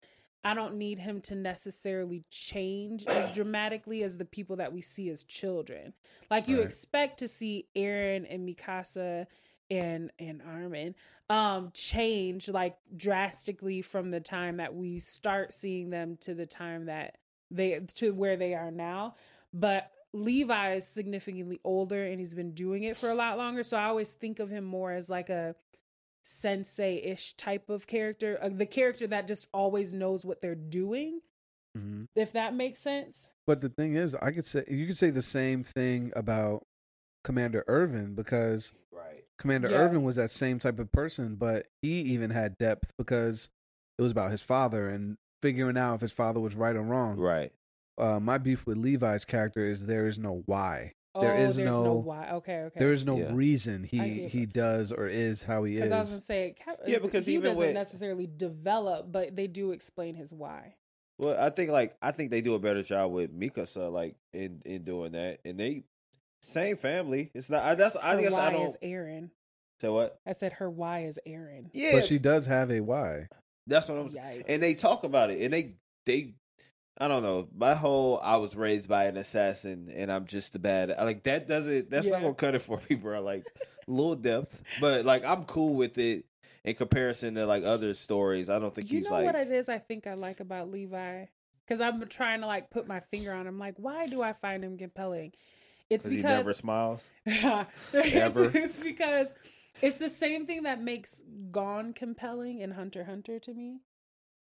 I 0.44 0.55
don't 0.55 0.76
need 0.76 0.98
him 0.98 1.20
to 1.22 1.34
necessarily 1.34 2.22
change 2.30 3.07
as 3.07 3.30
dramatically 3.30 4.02
as 4.02 4.18
the 4.18 4.26
people 4.26 4.57
that 4.57 4.72
we 4.72 4.80
see 4.82 5.09
as 5.09 5.24
children. 5.24 5.94
Like 6.30 6.48
you 6.48 6.59
Right. 6.59 6.66
expect 6.66 7.18
to 7.20 7.28
see 7.28 7.66
Eren 7.74 8.26
and 8.28 8.48
Mikasa 8.48 9.26
and 9.71 10.11
and 10.19 10.43
Armin 10.43 10.95
um 11.31 11.71
change 11.73 12.49
like 12.49 12.77
drastically 12.97 13.81
from 13.81 14.11
the 14.11 14.21
time 14.21 14.59
that 14.59 14.75
we 14.75 14.99
start 14.99 15.55
seeing 15.55 15.91
them 15.91 16.17
to 16.21 16.35
the 16.35 16.47
time 16.47 16.87
that 16.87 17.17
they 17.51 17.81
to 17.95 18.12
where 18.12 18.37
they 18.37 18.55
are 18.55 18.71
now. 18.71 19.15
But 19.53 19.91
Levi 20.12 20.75
is 20.75 20.87
significantly 20.87 21.61
older 21.65 22.05
and 22.05 22.19
he's 22.21 22.35
been 22.35 22.53
doing 22.55 22.85
it 22.85 22.97
for 22.97 23.11
a 23.11 23.15
lot 23.15 23.37
longer. 23.39 23.62
So 23.62 23.77
I 23.77 23.85
always 23.85 24.12
think 24.15 24.39
of 24.39 24.51
him 24.51 24.65
more 24.65 24.93
as 24.93 25.09
like 25.11 25.29
a 25.31 25.57
sensei 26.23 26.97
ish 26.97 27.35
type 27.35 27.69
of 27.69 27.87
character, 27.87 28.39
uh, 28.41 28.49
the 28.49 28.67
character 28.67 29.07
that 29.09 29.27
just 29.27 29.47
always 29.53 29.93
knows 29.93 30.25
what 30.25 30.41
they're 30.41 30.55
doing, 30.55 31.21
Mhm. 31.77 32.07
if 32.15 32.33
that 32.33 32.55
makes 32.55 32.81
sense. 32.81 33.29
But 33.47 33.61
the 33.61 33.69
thing 33.69 33.95
is, 33.95 34.15
I 34.15 34.31
could 34.33 34.45
say 34.45 34.65
you 34.69 34.87
could 34.87 34.97
say 34.97 35.11
the 35.11 35.21
same 35.23 35.62
thing 35.62 36.12
about 36.17 36.67
Commander 37.25 37.65
Erwin 37.69 38.15
because 38.15 38.73
Commander 39.39 39.70
Yeah. 39.70 39.78
Erwin 39.78 40.03
was 40.03 40.16
that 40.16 40.30
same 40.30 40.59
type 40.59 40.78
of 40.78 40.91
person, 40.93 41.35
but 41.37 41.66
he 41.82 42.01
even 42.03 42.30
had 42.30 42.57
depth 42.59 42.93
because 42.97 43.49
it 43.99 44.03
was 44.03 44.12
about 44.12 44.30
his 44.30 44.43
father 44.43 44.89
and 44.89 45.16
figuring 45.43 45.76
out 45.76 45.97
if 45.97 46.01
his 46.01 46.12
father 46.12 46.41
was 46.41 46.55
right 46.55 46.76
or 46.76 46.82
wrong. 46.82 47.18
right 47.18 47.53
Uh, 47.99 48.18
my 48.18 48.39
beef 48.39 48.66
with 48.66 48.76
Levi's 48.76 49.24
character 49.24 49.64
is 49.68 49.87
there 49.87 50.07
is 50.07 50.18
no 50.18 50.43
why. 50.47 50.95
Oh, 51.16 51.20
there's 51.22 51.59
no, 51.59 51.85
no- 51.85 51.95
why. 51.95 52.28
Okay, 52.32 52.62
okay. 52.62 52.80
There 52.80 52.93
is 52.93 53.05
no 53.05 53.16
Yeah. 53.18 53.32
reason 53.35 53.85
he 53.85 54.26
he 54.26 54.43
it. 54.43 54.53
does 54.53 54.91
or 54.91 55.07
is 55.07 55.45
how 55.45 55.62
he 55.62 55.74
is. 55.76 55.82
because. 55.82 55.93
I 55.93 55.99
was 56.01 56.09
gonna 56.11 56.20
say, 56.22 56.55
Cap- 56.59 56.80
Yeah, 56.87 56.99
because 56.99 57.24
he 57.24 57.35
even 57.35 57.51
doesn't 57.51 57.64
with- 57.66 57.72
necessarily 57.74 58.26
develop, 58.26 59.12
but 59.12 59.37
they 59.37 59.47
do 59.47 59.70
explain 59.70 60.16
his 60.16 60.32
why. 60.35 60.74
well 61.18 61.39
i 61.41 61.49
think 61.49 61.70
like 61.70 61.97
i 62.03 62.11
think 62.11 62.32
they 62.32 62.41
do 62.41 62.55
a 62.55 62.59
better 62.59 62.82
job 62.82 63.12
with 63.12 63.30
mikasa 63.32 63.93
like 63.93 64.16
in 64.32 64.61
in 64.64 64.82
doing 64.82 65.12
that 65.12 65.39
and 65.45 65.61
they 65.61 65.85
same 66.45 66.76
family 66.76 67.30
it's 67.34 67.49
not 67.51 67.62
i 67.62 67.74
that's 67.74 67.97
i 67.97 68.14
Her 68.14 68.20
guess 68.22 68.34
i 68.34 68.51
don't 68.51 68.66
is 68.66 68.76
Eren. 68.82 69.30
say 69.80 69.88
what 69.88 70.18
I 70.26 70.32
said 70.32 70.53
her 70.55 70.70
why 70.70 71.05
is 71.05 71.18
Eren. 71.26 71.70
yeah 71.72 71.92
but 71.92 72.05
she 72.05 72.18
does 72.18 72.47
have 72.47 72.70
a 72.70 72.80
why. 72.80 73.28
that's 73.66 73.88
what 73.88 73.99
i'm 73.99 74.09
saying 74.11 74.45
and 74.47 74.62
they 74.62 74.74
talk 74.74 75.05
about 75.05 75.30
it 75.30 75.40
and 75.42 75.53
they 75.53 75.74
they 76.07 76.34
I 76.97 77.09
don't 77.09 77.24
know. 77.24 77.49
My 77.57 77.74
whole 77.74 78.20
I 78.22 78.36
was 78.36 78.55
raised 78.55 78.88
by 78.88 79.07
an 79.07 79.16
assassin 79.16 79.90
and 79.92 80.12
I'm 80.12 80.26
just 80.26 80.55
a 80.55 80.61
bad 80.61 80.95
like 80.97 81.24
that 81.24 81.49
doesn't 81.49 81.90
that's 81.90 82.07
not 82.07 82.20
gonna 82.20 82.34
cut 82.34 82.55
it 82.55 82.61
for 82.62 82.80
me, 82.88 82.95
bro. 82.95 83.20
Like 83.20 83.45
little 83.88 84.14
depth. 84.14 84.62
But 84.80 85.05
like 85.05 85.24
I'm 85.24 85.42
cool 85.45 85.74
with 85.74 85.99
it 85.99 86.24
in 86.64 86.76
comparison 86.76 87.34
to 87.34 87.47
like 87.47 87.64
other 87.64 87.95
stories. 87.95 88.49
I 88.49 88.61
don't 88.61 88.72
think 88.72 88.92
you 88.92 88.99
he's 88.99 89.09
know 89.11 89.16
like 89.16 89.24
what 89.26 89.34
it 89.34 89.51
is 89.51 89.68
I 89.68 89.78
think 89.78 90.07
I 90.07 90.14
like 90.14 90.38
about 90.38 90.70
Levi? 90.70 91.24
Because 91.66 91.80
I'm 91.80 92.07
trying 92.07 92.42
to 92.42 92.47
like 92.47 92.70
put 92.70 92.86
my 92.86 93.01
finger 93.01 93.32
on 93.32 93.49
him. 93.49 93.59
Like, 93.59 93.74
why 93.76 94.07
do 94.07 94.22
I 94.22 94.32
find 94.32 94.62
him 94.62 94.78
compelling? 94.78 95.32
It's 95.95 96.07
'cause 96.07 96.16
he 96.16 96.22
never 96.22 96.55
smiles. 96.55 97.11
Ever. 97.26 97.68
Ever. 97.95 98.51
It's, 98.55 98.78
because 98.78 99.34
it's 99.82 99.99
the 99.99 100.09
same 100.09 100.47
thing 100.47 100.62
that 100.64 100.80
makes 100.82 101.22
Gon 101.51 101.92
compelling 101.92 102.61
in 102.61 102.72
Hunter 102.72 103.05
Hunter 103.05 103.38
to 103.40 103.55
me. 103.55 103.80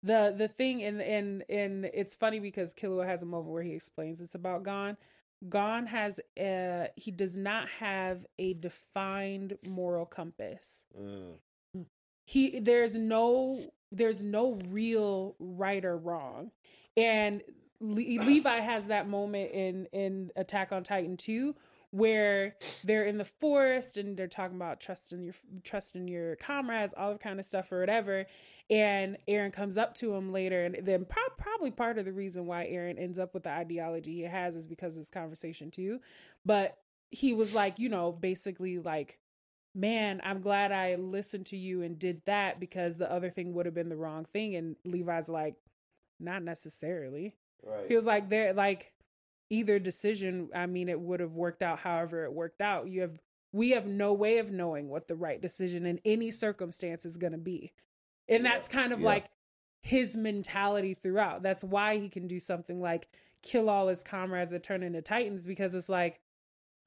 The 0.02 0.34
the 0.36 0.48
thing 0.48 0.82
and 0.82 1.00
and 1.00 1.44
and 1.48 1.84
it's 1.94 2.16
funny 2.16 2.40
because 2.40 2.74
Killua 2.74 3.06
has 3.06 3.22
a 3.22 3.26
moment 3.26 3.52
where 3.52 3.62
he 3.62 3.72
explains 3.72 4.20
it's 4.20 4.34
about 4.34 4.64
Gon. 4.64 4.96
Gon 5.48 5.86
has 5.86 6.20
a 6.38 6.88
he 6.96 7.10
does 7.10 7.36
not 7.36 7.68
have 7.68 8.26
a 8.38 8.54
defined 8.54 9.58
moral 9.64 10.06
compass. 10.06 10.84
Mm. 11.00 11.36
He 12.26 12.58
there's 12.60 12.96
no 12.96 13.60
there's 13.92 14.22
no 14.22 14.58
real 14.68 15.36
right 15.38 15.84
or 15.84 15.96
wrong. 15.96 16.50
And 16.96 17.42
Le- 17.82 18.24
Levi 18.24 18.60
has 18.60 18.86
that 18.86 19.08
moment 19.08 19.50
in 19.52 19.86
in 19.92 20.30
Attack 20.36 20.72
on 20.72 20.82
Titan 20.82 21.16
2 21.16 21.54
where 21.92 22.56
they're 22.84 23.04
in 23.04 23.18
the 23.18 23.24
forest 23.24 23.98
and 23.98 24.16
they're 24.16 24.26
talking 24.26 24.56
about 24.56 24.80
trusting 24.80 25.22
your 25.22 25.34
trusting 25.62 26.08
your 26.08 26.36
comrades, 26.36 26.94
all 26.96 27.12
that 27.12 27.20
kind 27.20 27.38
of 27.38 27.44
stuff 27.44 27.70
or 27.70 27.80
whatever. 27.80 28.26
And 28.70 29.18
Eren 29.28 29.52
comes 29.52 29.76
up 29.76 29.94
to 29.96 30.14
him 30.14 30.32
later, 30.32 30.64
and 30.64 30.78
then 30.86 31.04
pro- 31.04 31.22
probably 31.36 31.70
part 31.70 31.98
of 31.98 32.06
the 32.06 32.12
reason 32.12 32.46
why 32.46 32.66
Eren 32.66 32.98
ends 32.98 33.18
up 33.18 33.34
with 33.34 33.42
the 33.42 33.50
ideology 33.50 34.14
he 34.14 34.22
has 34.22 34.56
is 34.56 34.66
because 34.66 34.94
of 34.94 35.02
this 35.02 35.10
conversation 35.10 35.70
too. 35.70 36.00
But 36.46 36.78
he 37.10 37.34
was 37.34 37.54
like, 37.54 37.78
you 37.78 37.90
know, 37.90 38.10
basically 38.10 38.78
like, 38.78 39.18
man, 39.74 40.22
I'm 40.24 40.40
glad 40.40 40.72
I 40.72 40.94
listened 40.94 41.46
to 41.46 41.58
you 41.58 41.82
and 41.82 41.98
did 41.98 42.22
that 42.24 42.58
because 42.58 42.96
the 42.96 43.12
other 43.12 43.28
thing 43.28 43.52
would 43.52 43.66
have 43.66 43.74
been 43.74 43.90
the 43.90 43.96
wrong 43.96 44.24
thing. 44.24 44.56
And 44.56 44.76
Levi's 44.86 45.28
like, 45.28 45.56
not 46.18 46.42
necessarily. 46.42 47.34
Right. 47.64 47.86
He 47.88 47.94
was 47.94 48.06
like, 48.06 48.28
there, 48.28 48.52
like 48.52 48.92
either 49.50 49.78
decision. 49.78 50.48
I 50.54 50.66
mean, 50.66 50.88
it 50.88 51.00
would 51.00 51.20
have 51.20 51.32
worked 51.32 51.62
out 51.62 51.78
however 51.78 52.24
it 52.24 52.32
worked 52.32 52.60
out. 52.60 52.88
You 52.88 53.02
have, 53.02 53.20
we 53.52 53.70
have 53.70 53.86
no 53.86 54.12
way 54.12 54.38
of 54.38 54.50
knowing 54.50 54.88
what 54.88 55.08
the 55.08 55.14
right 55.14 55.40
decision 55.40 55.86
in 55.86 56.00
any 56.04 56.30
circumstance 56.30 57.04
is 57.04 57.16
going 57.18 57.32
to 57.32 57.38
be, 57.38 57.72
and 58.28 58.44
Yeah, 58.44 58.50
that's 58.50 58.68
kind 58.68 58.92
of 58.92 59.00
yeah. 59.00 59.06
like 59.06 59.26
his 59.82 60.16
mentality 60.16 60.94
throughout. 60.94 61.42
That's 61.42 61.64
why 61.64 61.98
he 61.98 62.08
can 62.08 62.26
do 62.26 62.40
something 62.40 62.80
like 62.80 63.08
kill 63.42 63.68
all 63.68 63.88
his 63.88 64.02
comrades 64.02 64.52
that 64.52 64.62
turn 64.62 64.82
into 64.82 65.02
titans 65.02 65.44
because 65.44 65.74
it's 65.74 65.88
like 65.88 66.20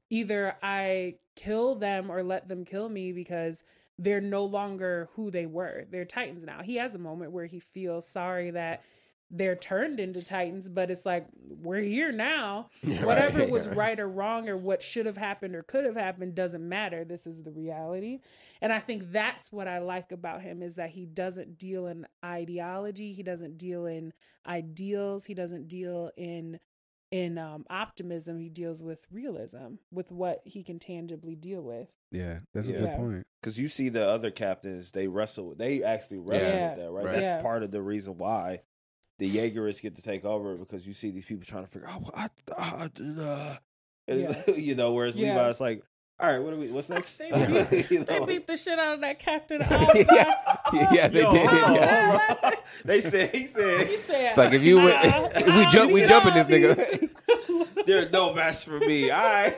either 0.10 0.56
I 0.64 1.16
kill 1.36 1.76
them 1.76 2.10
or 2.10 2.24
let 2.24 2.48
them 2.48 2.66
kill 2.66 2.88
me 2.90 3.12
because 3.12 3.64
they're 4.00 4.22
no 4.22 4.46
longer 4.46 5.10
who 5.16 5.32
they 5.32 5.46
were. 5.46 5.86
They're 5.90 6.06
titans 6.06 6.46
now. 6.46 6.62
He 6.64 6.76
has 6.78 6.96
a 6.96 7.00
moment 7.00 7.32
where 7.32 7.46
he 7.46 7.60
feels 7.60 8.08
sorry 8.08 8.52
that 8.52 8.84
they're 9.32 9.56
turned 9.56 10.00
into 10.00 10.22
titans, 10.24 10.70
but 10.70 10.92
it's 10.92 11.06
like 11.06 11.28
we're 11.62 11.82
here 11.82 12.12
now. 12.12 12.70
Whatever 13.02 13.40
Right. 13.40 13.50
was 13.50 13.68
right 13.84 14.00
or 14.00 14.08
wrong 14.08 14.48
or 14.48 14.56
what 14.56 14.82
should 14.84 15.06
have 15.08 15.18
happened 15.18 15.56
or 15.56 15.64
could 15.64 15.86
have 15.86 15.96
happened 15.96 16.36
doesn't 16.36 16.68
matter. 16.68 17.04
This 17.04 17.26
is 17.26 17.42
the 17.44 17.52
reality. 17.52 18.20
And 18.62 18.72
I 18.72 18.80
think 18.80 19.12
that's 19.12 19.52
what 19.52 19.68
I 19.68 19.80
like 19.80 20.12
about 20.12 20.42
him 20.42 20.62
is 20.62 20.76
that 20.76 20.92
he 20.92 21.06
doesn't 21.06 21.58
deal 21.58 21.88
in 21.88 22.06
ideology, 22.24 23.14
he 23.14 23.24
doesn't 23.24 23.58
deal 23.58 23.86
in 23.86 24.14
ideals, 24.48 25.26
he 25.26 25.34
doesn't 25.34 25.68
deal 25.68 26.12
in 26.18 26.60
in 27.12 27.38
um, 27.38 27.66
optimism. 27.70 28.40
He 28.40 28.50
deals 28.50 28.82
with 28.84 29.06
realism, 29.12 29.76
with 29.92 30.12
what 30.12 30.42
he 30.44 30.64
can 30.64 30.80
tangibly 30.80 31.36
deal 31.36 31.62
with. 31.62 31.88
Yeah, 32.12 32.40
that's 32.54 32.68
a 32.68 32.74
good 32.74 32.96
point. 32.96 33.28
Because 33.42 33.60
you 33.60 33.68
see 33.70 33.90
the 33.90 34.06
other 34.08 34.32
captains, 34.32 34.92
they 34.92 35.08
wrestle. 35.08 35.54
They 35.56 35.84
actually 35.84 36.18
wrestle 36.18 36.50
Yeah. 36.50 36.70
with 36.70 36.78
that, 36.80 36.92
right? 36.92 37.06
Right. 37.06 37.14
That's 37.14 37.26
Yeah. 37.26 37.42
part 37.42 37.64
of 37.64 37.72
the 37.72 37.82
reason 37.82 38.18
why 38.18 38.62
the 39.20 39.30
Jaegerists 39.30 39.82
get 39.82 39.96
to 39.96 40.02
take 40.02 40.26
over 40.26 40.56
because 40.56 40.86
you 40.86 40.94
see 40.94 41.12
these 41.12 41.26
people 41.26 41.46
trying 41.46 41.66
to 41.66 41.70
figure 41.72 41.88
out 41.88 42.02
what, 42.02 42.32
uh, 42.58 42.88
uh, 43.22 43.56
Yeah. 44.08 44.42
you 44.56 44.76
know, 44.76 44.94
whereas 44.94 45.16
Yeah. 45.16 45.36
Levi's 45.38 45.62
like, 45.62 45.84
all 46.20 46.30
right, 46.32 46.40
what 46.40 46.52
do 46.54 46.60
we? 46.60 46.72
What's 46.72 46.88
next? 46.98 47.18
They 47.18 47.30
beat, 47.70 47.92
You 47.92 48.04
they 48.06 48.26
beat 48.26 48.48
the 48.48 48.56
shit 48.58 48.80
out 48.80 48.94
of 48.96 49.02
that 49.02 49.20
Captain 49.20 49.60
yeah, 49.60 50.88
yeah, 50.92 51.08
they 51.10 51.22
Yo, 51.22 51.32
did. 51.32 51.44
Yeah. 51.44 52.52
They 52.86 53.02
said 53.02 53.36
he 53.36 53.48
said 53.48 53.88
He 53.88 53.98
said, 53.98 54.28
It's 54.30 54.38
like 54.38 54.54
if 54.54 54.62
you 54.64 54.78
went, 54.78 55.04
"Nah, 55.06 55.30
if 55.36 55.56
we 55.56 55.66
jump, 55.72 55.92
we 55.92 56.02
nah, 56.02 56.08
jumping 56.08 56.34
this 56.34 56.48
nigga. 56.48 57.86
there's 57.86 58.12
no 58.12 58.34
match 58.34 58.64
for 58.64 58.80
me. 58.80 59.12
All 59.12 59.22
right. 59.24 59.58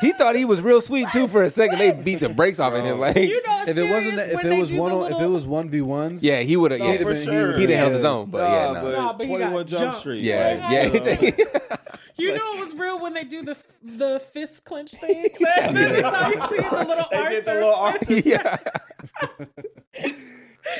He 0.00 0.12
thought 0.12 0.34
he 0.34 0.44
was 0.44 0.60
real 0.60 0.80
sweet 0.80 1.08
too 1.12 1.28
for 1.28 1.42
a 1.42 1.50
second. 1.50 1.78
They 1.78 1.92
beat 1.92 2.20
the 2.20 2.28
brakes 2.28 2.58
off 2.58 2.72
of 2.72 2.84
him. 2.84 2.98
Like, 2.98 3.16
You 3.16 3.42
know, 3.46 3.64
If 3.66 3.76
it 3.76 3.90
wasn't 3.90 4.16
that, 4.16 4.30
if 4.32 4.44
it 4.44 4.58
was 4.58 4.72
one, 4.72 4.92
the 4.92 4.98
on, 4.98 5.12
if 5.12 5.20
it 5.20 5.26
was 5.26 5.46
one 5.46 5.70
v 5.70 5.80
ones, 5.80 6.22
yeah, 6.22 6.40
he 6.40 6.56
would 6.56 6.70
have. 6.72 6.80
No, 6.80 6.92
yeah, 6.92 6.98
for 6.98 7.04
been- 7.14 7.24
sure. 7.24 7.58
he'd 7.58 7.70
have 7.70 7.78
held 7.78 7.90
yeah. 7.92 7.96
his 7.96 8.04
own. 8.04 8.30
But 8.30 8.50
yeah, 8.50 8.72
no. 8.72 8.82
but 8.82 8.92
Nah, 8.92 9.12
but 9.14 9.26
he 9.26 9.32
got 9.32 9.38
21 9.38 9.66
Jump 9.66 9.80
jumped. 9.82 10.00
Street. 10.00 10.20
yeah, 10.20 10.70
Yeah. 10.70 10.92
yeah. 11.20 11.30
You 12.16 12.36
know 12.36 12.52
it 12.54 12.60
was 12.60 12.74
real 12.74 13.00
when 13.00 13.14
they 13.14 13.24
do 13.24 13.42
the 13.42 13.56
the 13.82 14.20
fist 14.20 14.64
clench 14.64 14.90
thing. 14.92 15.28
Every 15.58 16.02
time 16.02 16.32
you 16.32 16.40
see 16.48 16.68
the 16.68 16.84
little 16.86 17.06
They 17.10 17.16
Arthur. 17.16 17.30
did 17.30 17.44
the 17.46 17.54
little 17.54 17.74
Arthur. 17.74 18.14
yeah. 18.14 18.56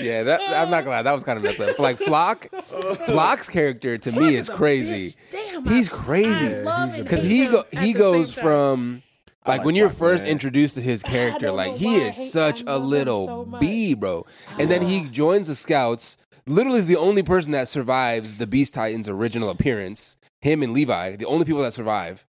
Yeah, 0.00 0.22
that 0.24 0.40
I'm 0.40 0.70
not 0.70 0.84
gonna 0.84 0.96
lie, 0.96 1.02
that 1.02 1.12
was 1.12 1.24
kind 1.24 1.36
of 1.36 1.42
messed 1.42 1.60
up. 1.60 1.78
Like 1.78 1.98
Floch, 1.98 2.48
Floch's 3.06 3.48
character 3.48 3.98
to 3.98 4.12
me 4.12 4.36
is 4.36 4.48
a 4.48 4.52
crazy. 4.54 5.18
Damn, 5.30 5.64
He's 5.66 5.88
crazy. 5.88 6.28
I 6.28 6.60
love 6.60 6.88
he's 6.90 6.98
a 6.98 7.00
and 7.00 7.04
Because 7.04 7.24
he 7.24 7.46
go, 7.46 7.64
he 7.72 7.92
goes 7.92 8.32
from 8.32 9.02
like 9.46 9.58
like 9.58 9.64
when 9.66 9.74
you're 9.74 9.90
Floch, 9.90 9.98
first 9.98 10.22
man. 10.22 10.32
introduced 10.32 10.76
to 10.76 10.82
his 10.82 11.02
character, 11.02 11.50
like 11.50 11.74
he 11.74 11.96
is 11.96 12.16
hate- 12.16 12.30
such 12.30 12.62
a 12.66 12.78
little 12.78 13.26
so 13.26 13.44
much. 13.44 13.60
bee, 13.60 13.94
bro. 13.94 14.24
And 14.58 14.70
then 14.70 14.82
he 14.82 15.04
joins 15.08 15.48
the 15.48 15.54
Scouts. 15.56 16.16
Literally, 16.46 16.78
is 16.80 16.86
the 16.88 16.96
only 16.96 17.22
person 17.22 17.52
that 17.52 17.68
survives 17.68 18.36
the 18.36 18.46
Beast 18.48 18.74
Titans' 18.74 19.08
original 19.08 19.48
appearance. 19.50 20.16
Him 20.40 20.62
and 20.64 20.72
Levi, 20.72 21.14
the 21.16 21.26
only 21.26 21.44
people 21.44 21.62
that 21.62 21.72
survive. 21.72 22.26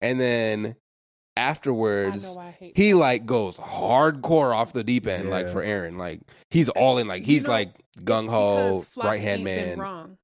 And 0.00 0.18
then 0.18 0.66
I 0.66 0.74
afterwards, 1.36 2.34
know 2.34 2.40
I 2.40 2.50
hate 2.50 2.76
he 2.76 2.94
like 2.94 3.26
goes 3.26 3.58
hardcore 3.58 4.54
off 4.54 4.72
the 4.72 4.84
deep 4.84 5.06
end, 5.06 5.30
like 5.30 5.48
for 5.48 5.62
Eren. 5.62 5.96
Like 5.96 6.20
he's 6.50 6.68
all 6.68 6.98
in. 6.98 7.08
Like 7.08 7.20
You 7.20 7.26
he's 7.34 7.44
know, 7.44 7.50
like 7.50 7.72
gung 8.00 8.28
ho, 8.28 8.84
right 8.96 9.20
hand 9.20 9.40
ain't 9.40 9.44
been 9.44 9.68
man. 9.68 9.78
Wrong. 9.78 10.18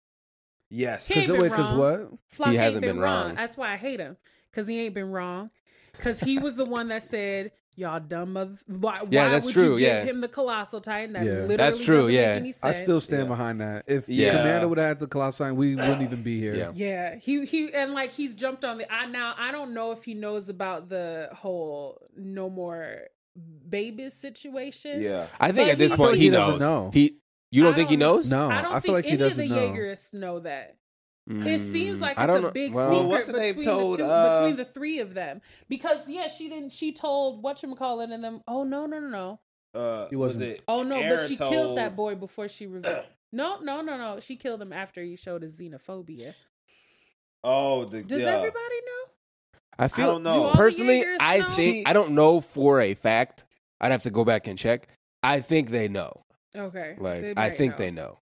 Yes. 0.71 1.09
Because 1.09 1.27
been 1.27 1.41
wait, 1.41 1.51
because 1.51 1.71
wrong. 1.73 1.79
what? 1.79 2.11
Floch 2.35 2.51
He 2.51 2.57
hasn't 2.57 2.83
been, 2.83 2.97
been 2.97 3.03
wrong. 3.03 3.27
wrong. 3.29 3.35
That's 3.35 3.57
why 3.57 3.73
I 3.73 3.77
hate 3.77 4.01
him 4.01 4.17
because 4.51 4.67
he 4.67 4.81
ain't 4.81 4.95
been 4.95 5.11
wrong. 5.11 5.51
Because 5.93 6.21
he 6.21 6.39
was 6.39 6.57
the 6.57 6.65
one 6.65 6.89
that 6.89 7.03
said, 7.03 7.51
"Y'all 7.79 8.01
dumb 8.01 8.33
mother." 8.35 8.57
Why, 8.67 9.03
Yeah, 9.09 9.25
why 9.25 9.31
that's 9.31 9.45
would 9.47 9.55
true, 9.55 9.73
you 9.75 9.79
give 9.79 9.89
yeah. 9.89 10.05
him 10.05 10.21
the 10.21 10.29
colossal 10.29 10.81
titan? 10.81 11.13
That 11.15 11.25
Yeah. 11.25 11.31
literally 11.33 11.57
That's 11.57 11.85
true, 11.85 11.97
doesn't 11.99 12.13
yeah. 12.15 12.27
Make 12.35 12.37
any 12.41 12.49
I 12.49 12.53
sense. 12.53 12.79
still 12.79 13.01
stand 13.01 13.23
Yeah. 13.23 13.29
behind 13.29 13.61
that. 13.61 13.85
If 13.87 14.09
Yeah. 14.09 14.31
Commander 14.31 14.69
would 14.69 14.79
have 14.79 14.89
had 14.89 14.99
the 14.99 15.07
Colossus 15.07 15.37
sign, 15.37 15.57
we 15.57 15.75
wouldn't 15.77 16.03
even 16.03 16.23
be 16.23 16.39
here. 16.41 16.55
Yeah. 16.55 16.73
Yeah, 16.75 17.15
he 17.17 17.45
he 17.47 17.73
and 17.73 17.95
like 17.95 18.13
he's 18.13 18.35
jumped 18.35 18.65
on 18.65 18.79
the. 18.79 18.93
I 18.93 19.07
now 19.07 19.35
I 19.39 19.53
don't 19.53 19.73
know 19.73 19.93
if 19.93 20.05
he 20.05 20.15
knows 20.15 20.49
about 20.49 20.89
the 20.89 21.29
whole 21.33 22.03
no 22.17 22.51
more 22.51 23.03
babies 23.69 24.15
situation. 24.15 25.03
Yeah. 25.03 25.27
I 25.39 25.53
think 25.53 25.69
But 25.69 25.73
at 25.73 25.79
this 25.79 25.91
he- 25.91 25.95
I 25.95 25.97
point 25.97 26.07
feel 26.07 26.11
like 26.11 26.19
he, 26.19 26.25
he 26.25 26.31
doesn't 26.31 26.53
knows. 26.55 26.61
know. 26.61 26.91
He, 26.93 27.19
you 27.51 27.63
don't 27.63 27.73
I 27.73 27.77
think 27.77 27.89
he 27.91 27.97
don't- 27.97 28.17
knows? 28.17 28.31
No, 28.31 28.49
I 28.51 28.63
don't 28.63 28.67
I 28.67 28.81
feel 28.81 28.81
think 28.81 28.95
like 28.95 29.05
he 29.05 29.11
any 29.13 29.23
of 29.23 29.29
doesn't 29.29 29.49
the 29.49 29.55
know. 29.55 29.69
Jaegerists 29.71 30.13
know 30.15 30.41
that. 30.41 30.77
It 31.31 31.59
seems 31.61 32.01
like 32.01 32.19
I 32.19 32.25
it's 32.25 32.33
a 32.39 32.41
know. 32.41 32.51
big 32.51 32.73
Well, 32.75 32.91
secret 32.91 33.07
what's 33.09 33.27
the 33.27 33.33
name 33.35 33.55
between 33.57 33.65
told, 33.67 33.93
the 33.95 33.97
two, 33.99 34.05
uh, 34.05 34.35
between 34.41 34.57
the 34.57 34.65
three 34.65 34.99
of 35.01 35.15
them. 35.15 35.41
Because 35.69 36.09
yeah, 36.09 36.29
she 36.29 36.49
didn't. 36.49 36.73
She 36.73 36.93
told 36.93 37.43
what 37.43 37.63
you 37.63 37.75
call 37.75 38.01
it, 38.01 38.11
and 38.11 38.25
them. 38.25 38.43
Oh 38.49 38.65
no, 38.65 38.87
no, 38.87 38.99
no, 39.01 39.09
no. 39.09 39.41
Uh, 39.79 40.09
He 40.09 40.17
was 40.17 40.35
wasn't- 40.35 40.51
it? 40.53 40.63
Oh 40.67 40.83
no, 40.83 40.97
Eren 40.97 41.17
but 41.17 41.27
she 41.29 41.37
told- 41.37 41.53
killed 41.53 41.79
that 41.79 41.95
boy 41.97 42.15
before 42.15 42.49
she 42.49 42.67
revealed. 42.67 43.05
no, 43.33 43.59
no, 43.61 43.83
no, 43.83 43.99
no. 43.99 44.21
She 44.21 44.37
killed 44.37 44.63
him 44.63 44.73
after 44.73 45.03
he 45.03 45.17
showed 45.17 45.43
his 45.43 45.61
xenophobia. 45.61 46.35
Oh, 47.45 47.85
the 47.85 48.03
Does 48.03 48.23
yeah. 48.23 48.29
everybody 48.29 48.59
know? 48.87 49.11
I 49.79 49.89
feel 49.89 50.07
don't 50.13 50.23
know. 50.25 50.51
Do 50.53 50.57
personally. 50.59 51.05
I 51.21 51.39
know? 51.39 51.51
think 51.51 51.89
I 51.89 51.93
don't 51.93 52.13
know 52.13 52.41
for 52.41 52.81
a 52.81 52.95
fact. 52.95 53.45
I'd 53.81 53.93
have 53.93 54.03
to 54.05 54.11
go 54.11 54.25
back 54.25 54.47
and 54.49 54.59
check. 54.59 54.89
I 55.23 55.41
think 55.41 55.71
they 55.71 55.89
know. 55.89 56.25
Okay, 56.57 56.97
Like 56.99 57.35
I 57.37 57.51
think 57.51 57.73
know. 57.73 57.79
they 57.79 57.91
know. 57.91 58.19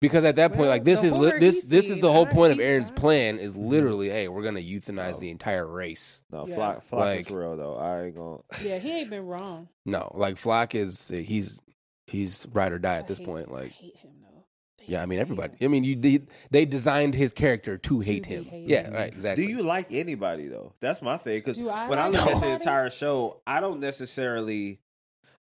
Because 0.00 0.22
at 0.24 0.36
that 0.36 0.50
point, 0.50 0.60
Well, 0.60 0.68
like 0.68 0.84
this 0.84 1.02
is 1.02 1.12
li- 1.12 1.28
horror 1.30 1.40
this 1.40 1.64
he 1.64 1.70
this 1.70 1.90
is 1.90 1.98
the 1.98 2.12
whole 2.12 2.26
point 2.26 2.52
of 2.52 2.58
Eren's 2.58 2.90
that. 2.90 2.96
plan 3.00 3.38
is 3.38 3.54
mm-hmm. 3.54 3.66
literally, 3.68 4.08
hey, 4.08 4.28
we're 4.28 4.44
gonna 4.44 4.60
euthanize 4.60 5.16
Oh. 5.16 5.20
the 5.20 5.30
entire 5.30 5.66
race. 5.66 6.22
No, 6.30 6.46
Yeah. 6.46 6.56
Floch, 6.56 6.82
Floch 6.88 6.98
Like- 6.98 7.20
is 7.26 7.30
real 7.32 7.56
though. 7.56 7.76
I 7.76 8.04
ain't 8.04 8.14
gonna. 8.16 8.38
Yeah, 8.64 8.78
he 8.78 8.92
ain't 9.00 9.10
been 9.10 9.26
wrong. 9.26 9.68
No, 9.84 10.10
like 10.14 10.36
Floch 10.36 10.74
is 10.76 11.08
he's 11.08 11.60
he's 12.06 12.46
ride 12.52 12.72
or 12.72 12.78
die 12.78 12.90
at 12.92 12.98
I 12.98 13.02
this 13.02 13.18
point. 13.18 13.48
I 13.48 13.52
Like 13.54 13.72
hate 13.72 13.96
him 13.96 14.10
though. 14.22 14.44
They 14.78 14.84
yeah, 14.92 15.02
I 15.02 15.06
mean 15.06 15.18
everybody. 15.18 15.54
him. 15.58 15.58
I 15.60 15.66
mean 15.72 15.82
you 15.82 15.96
they, 15.96 16.20
they 16.52 16.64
designed 16.64 17.14
his 17.14 17.32
character 17.32 17.76
to 17.76 17.98
hate 18.00 18.24
him. 18.24 18.44
hated. 18.44 18.70
Yeah, 18.70 18.90
right, 18.90 19.12
exactly. 19.12 19.46
Do 19.46 19.50
you 19.50 19.64
like 19.64 19.92
anybody 19.92 20.46
though? 20.46 20.74
That's 20.80 21.02
my 21.02 21.16
thing. 21.16 21.38
Because 21.38 21.56
Do 21.58 21.68
I 21.70 21.88
when 21.88 21.98
I 21.98 22.06
like 22.06 22.24
look 22.24 22.34
at 22.36 22.40
the 22.40 22.50
entire 22.52 22.90
show, 22.90 23.40
I 23.48 23.58
don't 23.58 23.80
necessarily 23.80 24.78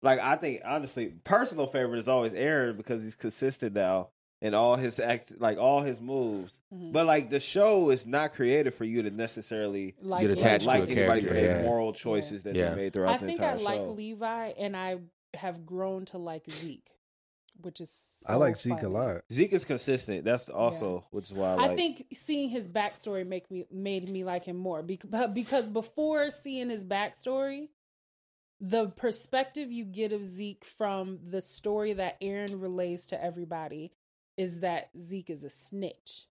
like. 0.02 0.18
I 0.18 0.36
think 0.36 0.62
honestly, 0.64 1.08
personal 1.24 1.66
favorite 1.66 1.98
is 1.98 2.08
always 2.08 2.32
Eren 2.32 2.78
because 2.78 3.02
he's 3.02 3.14
consistent 3.14 3.74
now 3.74 4.08
in 4.46 4.54
all 4.54 4.76
his 4.76 4.98
act, 5.00 5.38
like 5.40 5.58
all 5.58 5.82
his 5.82 6.00
moves. 6.00 6.60
Mhm. 6.72 6.92
But 6.92 7.06
like 7.06 7.30
the 7.30 7.40
show 7.40 7.90
is 7.90 8.06
not 8.06 8.32
created 8.32 8.74
for 8.74 8.84
you 8.84 9.02
to 9.02 9.10
necessarily 9.10 9.94
Like 10.00 10.22
Get 10.22 10.30
him. 10.30 10.36
attached 10.38 10.64
to 10.64 10.70
like 10.70 10.88
a 10.88 10.92
anybody 10.92 11.20
for 11.22 11.28
character, 11.28 11.34
their 11.34 11.60
yeah. 11.60 11.66
moral 11.66 11.92
choices 11.92 12.44
that 12.44 12.54
Yeah. 12.56 12.70
they 12.70 12.76
made 12.76 12.92
throughout 12.92 13.14
I 13.14 13.18
the 13.18 13.26
think 13.26 13.38
entire 13.38 13.56
I 13.56 13.60
like 13.60 13.80
show. 13.80 13.90
Levi, 13.90 14.48
and 14.58 14.76
I 14.76 14.98
have 15.34 15.66
grown 15.66 16.04
to 16.06 16.18
like 16.18 16.50
Zeke, 16.50 16.88
which 17.60 17.80
is 17.80 18.22
I 18.28 18.32
so 18.34 18.38
like 18.38 18.56
Zeke 18.56 18.82
a 18.82 18.88
lot. 18.88 19.22
Zeke 19.32 19.52
is 19.52 19.64
consistent. 19.64 20.24
That's 20.24 20.48
also 20.48 21.04
which 21.10 21.26
is 21.26 21.32
why 21.34 21.50
I 21.50 21.54
like. 21.54 21.70
I 21.72 21.74
think 21.76 22.06
seeing 22.12 22.48
his 22.48 22.68
backstory 22.68 23.26
make 23.26 23.50
me 23.50 23.66
made 23.70 24.08
me 24.08 24.24
like 24.24 24.44
him 24.44 24.56
more 24.56 24.82
because 24.82 25.10
because 25.32 25.68
before 25.68 26.30
seeing 26.30 26.70
his 26.70 26.84
backstory, 26.84 27.68
the 28.60 28.88
perspective 28.88 29.70
you 29.70 29.84
get 29.84 30.12
of 30.12 30.24
Zeke 30.24 30.64
from 30.64 31.18
the 31.28 31.42
story 31.42 31.92
that 31.92 32.18
Eren 32.22 32.60
relays 32.62 33.06
to 33.08 33.22
everybody 33.22 33.92
is 34.36 34.60
that 34.60 34.90
Zeke 34.96 35.30
is 35.30 35.44
a 35.44 35.50
snitch. 35.50 36.26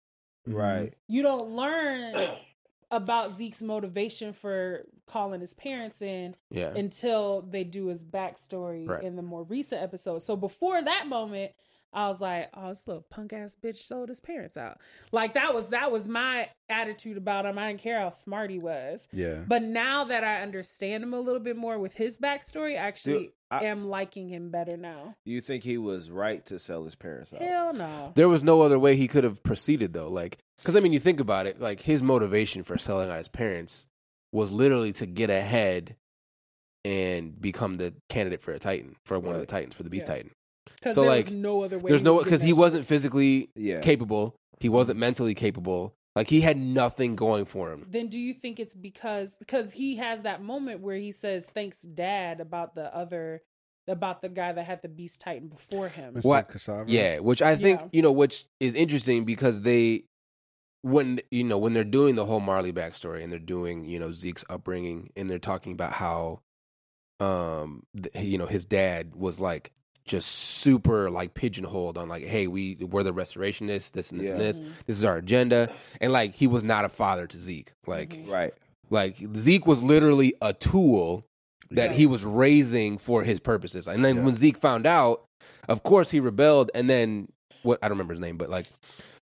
Mm-hmm. 0.48 0.58
right. 0.58 0.94
You 1.08 1.22
don't 1.22 1.50
learn 1.50 2.14
about 2.90 3.32
Zeke's 3.32 3.62
motivation 3.62 4.32
for 4.32 4.84
calling 5.06 5.40
his 5.40 5.54
parents 5.54 6.02
in 6.02 6.36
yeah. 6.50 6.72
until 6.74 7.42
they 7.42 7.64
do 7.64 7.86
his 7.86 8.04
backstory 8.04 8.88
Right. 8.88 9.02
in 9.02 9.16
the 9.16 9.22
more 9.22 9.42
recent 9.42 9.82
episodes. 9.82 10.24
So 10.24 10.36
before 10.36 10.80
that 10.82 11.06
moment, 11.08 11.52
I 11.94 12.08
was 12.08 12.20
like, 12.20 12.50
"Oh, 12.54 12.68
this 12.68 12.86
little 12.88 13.06
punk 13.08 13.32
ass 13.32 13.56
bitch 13.62 13.76
sold 13.76 14.08
his 14.08 14.20
parents 14.20 14.56
out." 14.56 14.80
Like 15.12 15.34
that 15.34 15.54
was 15.54 15.68
that 15.68 15.92
was 15.92 16.08
my 16.08 16.48
attitude 16.68 17.16
about 17.16 17.46
him. 17.46 17.58
I 17.58 17.68
didn't 17.68 17.80
care 17.80 18.00
how 18.00 18.10
smart 18.10 18.50
he 18.50 18.58
was. 18.58 19.06
Yeah. 19.12 19.44
But 19.46 19.62
now 19.62 20.04
that 20.04 20.24
I 20.24 20.42
understand 20.42 21.04
him 21.04 21.14
a 21.14 21.20
little 21.20 21.40
bit 21.40 21.56
more 21.56 21.78
with 21.78 21.94
his 21.94 22.16
backstory, 22.18 22.72
I 22.72 22.86
actually 22.86 23.18
Dude, 23.18 23.32
I- 23.50 23.64
am 23.64 23.88
liking 23.88 24.28
him 24.28 24.50
better 24.50 24.76
now. 24.76 25.14
You 25.24 25.40
think 25.40 25.62
he 25.62 25.78
was 25.78 26.10
right 26.10 26.44
to 26.46 26.58
sell 26.58 26.84
his 26.84 26.94
parents 26.96 27.32
out? 27.32 27.40
Hell 27.42 27.72
no. 27.72 28.12
There 28.14 28.28
was 28.28 28.42
no 28.42 28.62
other 28.62 28.78
way 28.78 28.96
he 28.96 29.06
could 29.08 29.24
have 29.24 29.42
proceeded 29.42 29.92
though. 29.92 30.08
Like, 30.08 30.38
because 30.58 30.74
I 30.76 30.80
mean, 30.80 30.92
you 30.92 31.00
think 31.00 31.20
about 31.20 31.46
it. 31.46 31.60
Like 31.60 31.80
his 31.80 32.02
motivation 32.02 32.62
for 32.64 32.76
selling 32.76 33.10
out 33.10 33.18
his 33.18 33.28
parents 33.28 33.86
was 34.32 34.50
literally 34.50 34.92
to 34.94 35.06
get 35.06 35.30
ahead 35.30 35.94
and 36.84 37.40
become 37.40 37.76
the 37.78 37.94
candidate 38.08 38.42
for 38.42 38.52
a 38.52 38.58
Titan, 38.58 38.96
for 39.04 39.18
one 39.18 39.34
of 39.34 39.40
the 39.40 39.46
Titans, 39.46 39.74
for 39.74 39.84
the 39.84 39.90
Beast 39.90 40.06
Yeah. 40.08 40.14
Titan. 40.14 40.30
Because 40.84 40.96
So, 40.96 41.00
there 41.00 41.10
like, 41.10 41.24
was 41.24 41.32
no 41.32 41.64
other 41.64 41.78
way. 41.78 41.88
There's 41.88 42.02
no 42.02 42.14
was 42.16 42.24
because 42.24 42.42
he 42.42 42.52
wasn't 42.52 42.84
physically 42.84 43.48
Yeah. 43.56 43.80
capable. 43.80 44.36
He 44.60 44.68
wasn't 44.68 44.98
mentally 44.98 45.34
capable. 45.34 45.94
Like 46.14 46.28
he 46.28 46.42
had 46.42 46.58
nothing 46.58 47.16
going 47.16 47.46
for 47.46 47.72
him. 47.72 47.86
Then 47.88 48.08
do 48.08 48.18
you 48.20 48.34
think 48.34 48.60
it's 48.60 48.74
because 48.74 49.38
because 49.38 49.72
he 49.72 49.96
has 49.96 50.22
that 50.22 50.42
moment 50.42 50.80
where 50.80 50.96
he 50.96 51.10
says 51.10 51.48
thanks 51.48 51.78
dad 51.78 52.40
about 52.40 52.74
the 52.74 52.94
other 52.94 53.40
about 53.88 54.20
the 54.22 54.28
guy 54.28 54.52
that 54.52 54.64
had 54.64 54.82
the 54.82 54.88
beast 54.88 55.20
titan 55.22 55.48
before 55.48 55.88
him. 55.88 56.16
What- 56.22 56.48
Ksaver. 56.50 56.84
Yeah, 56.86 57.18
which 57.20 57.40
I 57.40 57.56
think 57.56 57.80
Yeah. 57.80 57.88
you 57.92 58.02
know, 58.02 58.12
which 58.12 58.46
is 58.60 58.74
interesting 58.74 59.24
because 59.24 59.62
they, 59.62 60.04
when 60.82 61.20
you 61.30 61.44
know, 61.44 61.56
when 61.58 61.72
they're 61.72 61.82
doing 61.84 62.14
the 62.14 62.26
whole 62.26 62.40
Marley 62.40 62.72
backstory 62.74 63.22
and 63.22 63.32
they're 63.32 63.38
doing 63.38 63.84
you 63.86 63.98
know 63.98 64.12
Zeke's 64.12 64.44
upbringing 64.50 65.10
and 65.16 65.28
they're 65.30 65.38
talking 65.38 65.72
about 65.72 65.94
how, 65.94 66.40
um, 67.20 67.84
th- 68.00 68.24
you 68.24 68.38
know, 68.38 68.46
his 68.46 68.64
dad 68.64 69.14
was 69.16 69.40
like 69.40 69.72
just 70.04 70.28
super 70.28 71.10
like 71.10 71.34
pigeonholed 71.34 71.96
on 71.96 72.08
like, 72.08 72.24
hey, 72.24 72.46
we 72.46 72.76
we're 72.80 73.02
the 73.02 73.12
restorationists, 73.12 73.92
this 73.92 74.12
and 74.12 74.20
this 74.20 74.28
and 74.30 74.38
Yeah. 74.40 74.46
this, 74.46 74.60
Mhm. 74.60 74.72
this 74.86 74.98
is 74.98 75.04
our 75.04 75.16
agenda, 75.16 75.72
and 76.00 76.12
like 76.12 76.34
he 76.34 76.46
was 76.46 76.62
not 76.62 76.84
a 76.84 76.88
father 76.88 77.26
to 77.26 77.36
Zeke, 77.36 77.72
like. 77.86 78.10
Mhm. 78.10 78.30
Right. 78.30 78.54
Like 78.90 79.16
Zeke 79.34 79.66
was 79.66 79.82
literally 79.82 80.34
a 80.42 80.52
tool 80.52 81.24
that 81.70 81.88
Right. 81.88 81.96
he 81.96 82.06
was 82.06 82.22
raising 82.24 82.98
for 82.98 83.24
his 83.24 83.40
purposes. 83.40 83.88
And 83.88 84.04
then 84.04 84.16
Yeah. 84.16 84.22
when 84.24 84.34
Zeke 84.34 84.58
found 84.58 84.86
out, 84.86 85.24
of 85.68 85.82
course 85.82 86.10
he 86.10 86.20
rebelled. 86.20 86.70
And 86.74 86.88
then 86.88 87.28
what 87.62 87.78
I 87.82 87.88
don't 87.88 87.96
remember 87.96 88.12
his 88.12 88.20
name, 88.20 88.36
but 88.36 88.50
like 88.50 88.66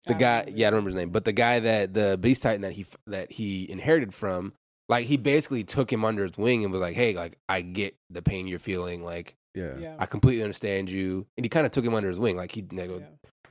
the 0.07 0.15
I 0.15 0.19
guy, 0.19 0.39
remember 0.41 0.59
yeah, 0.59 0.67
I 0.67 0.71
don't 0.71 0.77
remember 0.79 0.91
his 0.91 0.97
name, 0.97 1.11
but 1.11 1.27
the 1.27 1.33
guy 1.33 1.61
that 1.61 1.93
the 1.93 2.17
Beast 2.19 2.43
Titan 2.43 2.63
that 2.63 2.73
he 2.73 2.87
that 3.07 3.31
he 3.33 3.71
inherited 3.71 4.15
from, 4.15 4.55
like 4.89 5.05
he 5.07 5.19
basically 5.19 5.63
took 5.63 5.93
him 5.93 6.07
under 6.07 6.23
his 6.25 6.39
wing 6.39 6.65
and 6.65 6.73
was 6.73 6.81
like, 6.81 6.97
"Hey, 6.97 7.13
like 7.15 7.37
I 7.51 7.61
get 7.61 7.95
the 8.09 8.23
pain 8.23 8.49
you're 8.49 8.59
feeling. 8.59 9.05
Like 9.05 9.37
Yeah. 9.55 9.77
Yeah. 9.79 9.97
I 9.99 10.07
completely 10.07 10.43
understand 10.43 10.91
you." 10.91 11.27
And 11.37 11.45
he 11.45 11.49
kind 11.49 11.67
of 11.67 11.73
took 11.73 11.85
him 11.85 11.95
under 11.95 12.09
his 12.09 12.19
wing. 12.19 12.37
Like 12.37 12.53
he, 12.53 12.63
like, 12.73 12.91
yeah. 12.91 13.07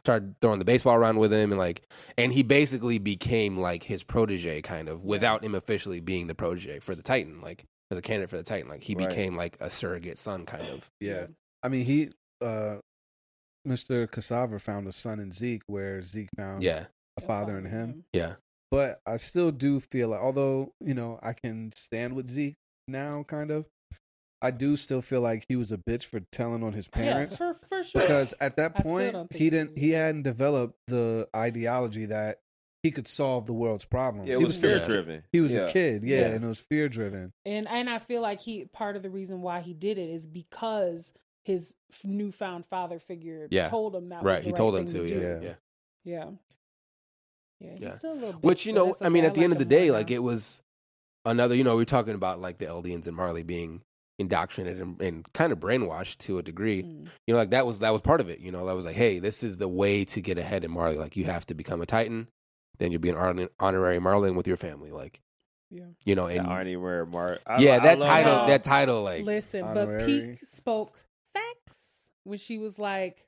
started 0.05 0.35
throwing 0.41 0.59
the 0.59 0.65
baseball 0.65 0.95
around 0.95 1.19
with 1.19 1.31
him, 1.33 1.51
and 1.51 1.59
like, 1.59 1.83
and 2.17 2.31
he 2.31 2.41
basically 2.43 2.97
became 2.99 3.57
like 3.57 3.83
his 3.83 4.03
protege, 4.03 4.61
kind 4.61 4.87
of, 4.89 5.03
without 5.03 5.43
him 5.43 5.55
officially 5.55 5.99
being 5.99 6.27
the 6.27 6.35
protege 6.35 6.79
for 6.79 6.95
the 6.95 7.03
Titan, 7.03 7.41
like 7.41 7.65
as 7.91 7.97
a 7.97 8.01
candidate 8.01 8.29
for 8.29 8.37
the 8.37 8.43
Titan. 8.43 8.69
Like 8.69 8.83
he 8.83 8.95
Right. 8.95 9.09
became 9.09 9.35
like 9.35 9.57
a 9.59 9.69
surrogate 9.69 10.17
son, 10.17 10.45
kind 10.45 10.67
of. 10.67 10.89
Yeah. 10.99 11.27
I 11.63 11.67
mean, 11.69 11.85
he, 11.85 12.11
uh, 12.41 12.77
Mr. 13.67 14.07
Ksaver 14.07 14.61
found 14.61 14.87
a 14.87 14.91
son 14.91 15.19
in 15.19 15.31
Zeke 15.31 15.63
where 15.67 16.01
Zeke 16.01 16.29
found 16.37 16.63
Yeah, 16.63 16.85
a 17.17 17.21
father 17.21 17.57
in 17.57 17.65
him. 17.65 18.05
yeah, 18.13 18.35
But 18.71 19.01
I 19.05 19.17
still 19.17 19.51
do 19.51 19.79
feel 19.79 20.09
like, 20.09 20.21
although, 20.21 20.73
you 20.79 20.93
know, 20.93 21.19
I 21.21 21.33
can 21.33 21.71
stand 21.75 22.15
with 22.15 22.29
Zeke 22.29 22.55
now, 22.87 23.23
kind 23.23 23.51
of, 23.51 23.65
I 24.41 24.51
do 24.51 24.77
still 24.77 25.01
feel 25.01 25.21
like 25.21 25.45
he 25.49 25.55
was 25.55 25.71
a 25.71 25.77
bitch 25.77 26.05
for 26.05 26.19
telling 26.31 26.63
on 26.63 26.73
his 26.73 26.87
parents. 26.89 27.39
Yeah, 27.39 27.53
for, 27.53 27.67
for 27.67 27.83
sure. 27.83 28.01
because 28.01 28.33
at 28.39 28.55
that 28.57 28.75
point 28.75 29.15
he 29.31 29.37
he 29.45 29.49
didn't 29.49 29.77
he 29.77 29.91
hadn't 29.91 30.21
developed 30.23 30.77
the 30.87 31.27
ideology 31.35 32.05
that 32.05 32.39
he 32.81 32.91
could 32.91 33.07
solve 33.09 33.45
the 33.45 33.53
world's 33.53 33.83
problems. 33.83 34.29
Yeah, 34.29 34.35
it 34.35 34.39
he 34.39 34.45
was 34.45 34.57
fear 34.57 34.79
driven. 34.85 35.23
He 35.33 35.41
was 35.41 35.51
yeah. 35.51 35.61
a 35.67 35.71
kid, 35.71 36.03
yeah, 36.03 36.19
Yeah. 36.21 36.25
and 36.27 36.45
it 36.45 36.47
was 36.47 36.59
fear 36.59 36.87
driven. 36.87 37.33
and 37.45 37.67
and 37.67 37.89
I 37.89 37.99
feel 37.99 38.21
like 38.21 38.39
he 38.39 38.65
part 38.65 38.95
of 38.95 39.03
the 39.03 39.09
reason 39.09 39.41
why 39.41 39.59
he 39.59 39.73
did 39.73 39.97
it 39.97 40.09
is 40.09 40.25
because 40.27 41.11
his 41.43 41.73
f- 41.91 42.05
newfound 42.05 42.65
father 42.65 42.99
figure 42.99 43.47
Yeah. 43.51 43.67
told 43.67 43.95
him 43.95 44.09
that 44.09 44.23
was 44.23 44.25
right. 44.25 44.37
the 44.39 44.43
He 44.45 44.49
right 44.51 44.55
told 44.55 44.75
him 44.75 44.87
thing 44.87 45.07
to. 45.07 45.13
Yeah, 45.13 45.21
Yeah. 45.21 45.39
yeah. 45.41 45.53
yeah, 46.03 46.25
yeah. 47.59 47.71
He's 47.71 47.79
Yeah. 47.81 47.89
still 47.91 48.13
a 48.13 48.15
little 48.15 48.39
Which 48.41 48.65
you 48.65 48.71
know, 48.73 48.85
that's 48.87 49.01
I 49.01 49.09
mean, 49.09 49.23
okay. 49.25 49.27
at 49.27 49.33
the 49.35 49.43
end 49.43 49.51
of 49.53 49.59
the 49.59 49.63
him 49.65 49.69
more 49.69 49.79
day, 49.79 49.91
like 49.91 50.11
it 50.11 50.19
was 50.19 50.61
another. 51.25 51.55
You 51.55 51.63
know, 51.65 51.75
we 51.75 51.81
are 51.81 51.85
talking 51.85 52.15
about 52.15 52.39
like 52.39 52.57
the 52.59 52.65
Eldians 52.67 53.07
and 53.07 53.15
Marley 53.15 53.43
being 53.43 53.81
indoctrinated 54.19 54.81
and, 54.81 55.01
and 55.01 55.33
kind 55.33 55.51
of 55.51 55.59
brainwashed 55.59 56.17
to 56.19 56.37
a 56.37 56.43
degree. 56.43 56.83
Mm. 56.83 57.07
You 57.25 57.33
know, 57.33 57.37
like 57.39 57.49
that 57.51 57.65
was 57.65 57.79
that 57.79 57.91
was 57.93 58.01
part 58.01 58.21
of 58.21 58.29
it. 58.29 58.39
You 58.39 58.51
know, 58.51 58.65
that 58.67 58.75
was 58.75 58.85
like, 58.85 58.95
hey, 58.95 59.17
this 59.19 59.43
is 59.43 59.57
the 59.57 59.67
way 59.67 60.05
to 60.05 60.21
get 60.21 60.37
ahead 60.37 60.63
in 60.63 60.71
Marley. 60.71 60.97
Like 60.97 61.15
you 61.17 61.25
have 61.25 61.45
to 61.47 61.53
become 61.55 61.81
a 61.81 61.85
Titan, 61.85 62.27
then 62.77 62.91
you'll 62.91 63.01
be 63.01 63.09
an 63.09 63.15
hon- 63.15 63.49
honorary 63.59 63.99
Marlin 63.99 64.35
with 64.35 64.45
your 64.47 64.57
family. 64.57 64.91
Like 64.91 65.21
Yeah. 65.71 65.85
you 66.05 66.15
know, 66.15 66.27
The 66.27 66.37
and 66.39 66.47
Arnie 66.47 66.79
Rare 66.81 67.39
yeah, 67.59 67.75
I 67.75 67.79
that 67.79 67.99
love 67.99 68.07
title, 68.07 68.35
how- 68.35 68.45
that 68.47 68.63
title, 68.63 69.01
like 69.03 69.25
Listen, 69.25 69.63
honorary. 69.63 69.97
but 69.97 70.07
Pieck 70.07 70.37
spoke 70.39 71.03
facts 71.33 72.09
when 72.23 72.37
she 72.37 72.57
was 72.57 72.77
like, 72.79 73.25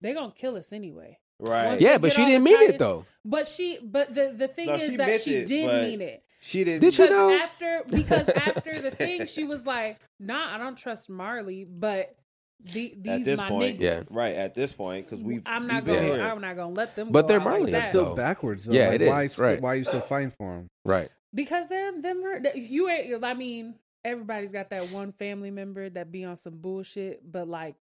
"They're 0.00 0.14
gonna 0.14 0.32
kill 0.36 0.56
us 0.56 0.72
anyway." 0.72 1.18
right. 1.40 1.68
Once 1.68 1.80
yeah, 1.80 1.98
but 1.98 2.12
she 2.12 2.24
didn't 2.24 2.42
the 2.44 2.50
mean 2.50 2.70
it 2.70 2.78
though. 2.78 3.06
But 3.24 3.46
she, 3.46 3.78
but 3.82 4.14
the 4.14 4.34
the 4.36 4.48
thing 4.48 4.66
No, 4.66 4.74
is 4.74 4.90
she 4.90 4.96
that 4.96 5.20
she 5.20 5.34
it, 5.36 5.46
did 5.46 5.66
but- 5.66 5.82
mean 5.84 6.00
it. 6.00 6.24
She 6.40 6.64
didn't. 6.64 6.80
Did 6.82 6.94
she 6.94 7.02
Because 7.02 7.10
know? 7.10 7.36
after 7.36 7.82
because 7.90 8.28
after 8.28 8.80
the 8.80 8.90
thing, 8.90 9.26
she 9.26 9.44
was 9.44 9.66
like, 9.66 9.98
"Nah, 10.20 10.54
I 10.54 10.58
don't 10.58 10.76
trust 10.76 11.10
Marley, 11.10 11.64
but 11.64 12.14
the, 12.60 12.92
At 12.92 13.02
these 13.02 13.24
this 13.24 13.40
my 13.40 13.48
point, 13.48 13.78
niggas. 13.78 13.80
Yeah. 13.80 14.02
right 14.10 14.34
at 14.34 14.54
this 14.54 14.72
point 14.72 15.06
because 15.06 15.22
we. 15.22 15.40
I'm 15.46 15.66
not 15.66 15.84
we've 15.84 15.94
gonna. 15.94 16.22
I'm 16.22 16.40
not 16.40 16.56
gonna 16.56 16.74
let 16.74 16.96
them. 16.96 17.10
But 17.12 17.22
go 17.22 17.28
they're 17.28 17.40
out 17.40 17.44
like 17.46 17.52
Marley, 17.52 17.72
that. 17.72 17.78
That's 17.78 17.88
still 17.88 18.04
though. 18.06 18.14
backwards. 18.16 18.66
Though. 18.66 18.72
Yeah, 18.74 18.88
like, 18.88 19.00
it 19.00 19.08
why 19.08 19.22
is, 19.24 19.38
right. 19.38 19.60
Why 19.60 19.74
you 19.74 19.84
still 19.84 20.00
fighting 20.00 20.32
for 20.38 20.56
him? 20.56 20.68
Right. 20.84 21.08
because 21.34 21.68
them 21.68 22.00
them 22.02 22.22
you 22.54 22.88
ain't. 22.88 23.24
I 23.24 23.34
mean, 23.34 23.74
everybody's 24.04 24.52
got 24.52 24.70
that 24.70 24.90
one 24.90 25.12
family 25.12 25.50
member 25.50 25.88
that 25.90 26.10
be 26.10 26.24
on 26.24 26.36
some 26.36 26.56
bullshit, 26.58 27.20
but 27.30 27.46
like, 27.48 27.74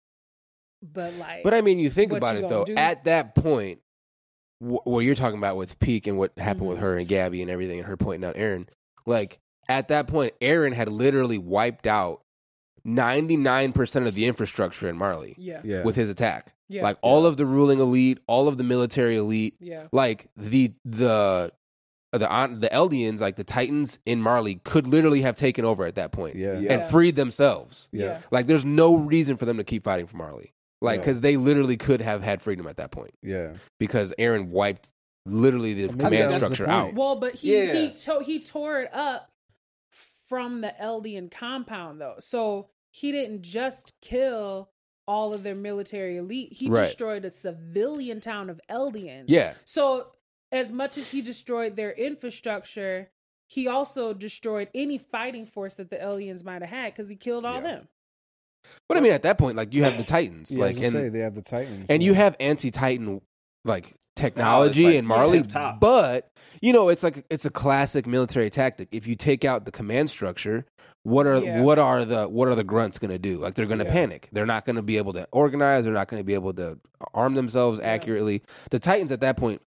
but 0.81 1.13
like, 1.15 1.43
But 1.43 1.53
I 1.53 1.61
mean, 1.61 1.79
you 1.79 1.89
think 1.89 2.11
about 2.11 2.37
you 2.37 2.45
it 2.45 2.49
though. 2.49 2.65
do? 2.65 2.75
At 2.75 3.03
that 3.05 3.35
point, 3.35 3.79
wh- 4.59 4.85
what 4.87 4.99
you're 5.01 5.15
talking 5.15 5.37
about 5.37 5.57
with 5.57 5.79
Pieck 5.79 6.07
and 6.07 6.17
what 6.17 6.31
happened 6.37 6.67
with 6.67 6.77
Mhm. 6.77 6.81
her 6.81 6.97
and 6.97 7.07
Gabi 7.07 7.41
and 7.41 7.49
everything, 7.51 7.79
and 7.79 7.87
her 7.87 7.97
pointing 7.97 8.27
out 8.27 8.35
Eren, 8.35 8.67
like 9.05 9.39
at 9.67 9.87
that 9.89 10.07
point, 10.07 10.33
Eren 10.41 10.73
had 10.73 10.89
literally 10.89 11.37
wiped 11.37 11.87
out 11.87 12.21
99% 12.89 14.07
of 14.07 14.13
the 14.15 14.25
infrastructure 14.27 14.87
in 14.87 14.95
Marley 14.95 15.35
yeah, 15.37 15.61
Yeah, 15.63 15.83
with 15.83 15.95
his 15.95 16.09
attack. 16.09 16.53
yeah, 16.69 16.83
Like 16.83 16.97
all 17.01 17.25
of 17.25 17.37
the 17.37 17.45
ruling 17.45 17.79
elite, 17.79 18.19
all 18.27 18.47
of 18.47 18.57
the 18.57 18.63
military 18.63 19.17
elite, 19.17 19.55
yeah, 19.59 19.87
like 19.91 20.27
the 20.37 20.73
the 20.85 21.51
the 22.11 22.29
on 22.29 22.61
the 22.61 22.69
Eldians, 22.69 23.19
like 23.19 23.35
the 23.35 23.43
Titans 23.43 23.99
in 24.05 24.21
Marley, 24.21 24.61
could 24.63 24.87
literally 24.87 25.21
have 25.21 25.35
taken 25.35 25.65
over 25.65 25.85
at 25.85 25.95
that 25.95 26.11
point 26.13 26.35
yeah, 26.37 26.57
Yeah. 26.59 26.73
and 26.73 26.83
freed 26.83 27.15
themselves. 27.17 27.89
yeah, 27.91 28.05
yeah. 28.05 28.21
Like, 28.31 28.47
there's 28.47 28.63
no 28.63 28.95
reason 28.95 29.35
for 29.35 29.43
them 29.45 29.57
to 29.57 29.65
keep 29.65 29.83
fighting 29.83 30.07
for 30.07 30.15
Marley. 30.15 30.53
Like, 30.81 30.97
No. 30.97 31.01
because 31.03 31.21
they 31.21 31.37
literally 31.37 31.77
could 31.77 32.01
have 32.01 32.21
had 32.21 32.41
freedom 32.41 32.67
at 32.67 32.77
that 32.77 32.91
point 32.91 33.13
yeah. 33.23 33.53
because 33.79 34.13
Eren 34.19 34.47
wiped 34.49 34.91
literally 35.25 35.73
the 35.73 35.87
Maybe 35.87 36.03
command 36.03 36.13
that's 36.13 36.33
the 36.33 36.39
structure 36.39 36.65
point. 36.65 36.75
out. 36.89 36.93
Well, 36.93 37.15
but 37.15 37.35
he 37.35 37.57
Yeah. 37.57 37.73
he 37.73 37.89
to, 37.91 38.19
he 38.23 38.39
tore 38.39 38.81
it 38.81 38.93
up 38.93 39.31
from 39.89 40.61
the 40.61 40.73
Eldian 40.81 41.31
compound 41.31 41.99
though. 42.01 42.15
So 42.19 42.69
he 42.91 43.11
didn't 43.11 43.41
just 43.41 43.93
kill 44.01 44.69
all 45.07 45.33
of 45.33 45.43
their 45.43 45.55
military 45.55 46.17
elite. 46.17 46.53
He 46.53 46.69
Right. 46.69 46.83
destroyed 46.83 47.25
a 47.25 47.29
civilian 47.29 48.19
town 48.19 48.49
of 48.49 48.59
Eldians. 48.69 49.25
Yeah, 49.27 49.53
So 49.63 50.11
as 50.51 50.71
much 50.71 50.97
as 50.97 51.11
he 51.11 51.21
destroyed 51.21 51.75
their 51.75 51.91
infrastructure, 51.91 53.09
he 53.47 53.67
also 53.67 54.13
destroyed 54.13 54.69
any 54.73 54.97
fighting 54.97 55.45
force 55.45 55.75
that 55.75 55.89
the 55.89 55.97
Eldians 55.97 56.43
might 56.43 56.61
have 56.61 56.69
had 56.71 56.93
because 56.93 57.09
he 57.09 57.15
killed 57.15 57.45
all 57.45 57.55
Yeah. 57.55 57.61
them. 57.61 57.87
But 58.87 58.97
I 58.97 59.01
mean, 59.01 59.11
at 59.13 59.23
that 59.23 59.37
point, 59.37 59.55
like 59.57 59.73
you 59.73 59.83
have 59.83 59.97
the 59.97 60.03
Titans, 60.03 60.51
Yeah, 60.51 60.63
I 60.63 60.67
was 60.67 60.75
like 60.75 60.75
gonna 60.83 60.87
and 60.87 61.05
say 61.05 61.09
they 61.09 61.19
have 61.23 61.35
the 61.35 61.41
Titans, 61.41 61.89
and 61.89 62.01
so- 62.01 62.05
you 62.05 62.13
have 62.13 62.35
anti-Titan 62.39 63.21
like 63.63 63.93
technology 64.15 64.85
like 64.85 64.95
and 64.95 65.07
Marley, 65.07 65.39
tip 65.41 65.49
top. 65.49 65.79
but 65.81 66.29
you 66.61 66.71
know 66.71 66.87
it's 66.89 67.03
like 67.03 67.25
it's 67.29 67.45
a 67.45 67.49
classic 67.49 68.07
military 68.07 68.49
tactic. 68.49 68.87
If 68.91 69.07
you 69.07 69.15
take 69.15 69.43
out 69.43 69.65
the 69.65 69.71
command 69.71 70.09
structure, 70.09 70.65
what 71.03 71.27
are 71.27 71.37
Yeah. 71.43 71.61
what 71.61 71.79
are 71.79 72.05
the 72.05 72.27
what 72.27 72.47
are 72.47 72.55
the 72.55 72.63
grunts 72.63 72.97
going 72.97 73.11
to 73.11 73.19
do? 73.19 73.39
Like 73.39 73.55
they're 73.55 73.65
going 73.65 73.79
to 73.79 73.85
Yeah. 73.85 73.91
panic. 73.91 74.29
They're 74.31 74.45
not 74.45 74.65
going 74.65 74.77
to 74.77 74.81
be 74.81 74.97
able 74.97 75.13
to 75.13 75.27
organize. 75.31 75.83
They're 75.83 75.93
not 75.93 76.07
going 76.07 76.19
to 76.21 76.23
be 76.25 76.33
able 76.33 76.53
to 76.53 76.79
arm 77.13 77.33
themselves 77.35 77.79
Yeah. 77.79 77.87
accurately. 77.91 78.41
The 78.71 78.79
Titans 78.79 79.11
at 79.11 79.19
that 79.21 79.35
point, 79.37 79.61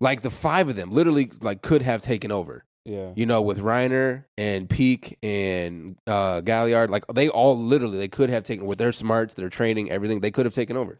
like 0.00 0.20
the 0.20 0.30
five 0.30 0.68
of 0.68 0.76
them, 0.76 0.90
literally 0.92 1.30
like 1.42 1.62
could 1.62 1.82
have 1.82 2.00
taken 2.00 2.30
over. 2.30 2.64
Yeah, 2.88 3.12
You 3.14 3.26
know, 3.26 3.42
with 3.42 3.58
Reiner 3.58 4.24
and 4.38 4.66
Pieck 4.66 5.16
and 5.22 5.96
uh, 6.06 6.40
Galliard, 6.40 6.88
like 6.88 7.04
they 7.12 7.28
all 7.28 7.54
literally 7.58 7.98
they 7.98 8.08
could 8.08 8.30
have 8.30 8.44
taken 8.44 8.64
with 8.66 8.78
their 8.78 8.92
smarts, 8.92 9.34
their 9.34 9.50
training, 9.50 9.90
everything. 9.90 10.20
They 10.20 10.30
could 10.30 10.46
have 10.46 10.54
taken 10.54 10.76
over. 10.76 10.98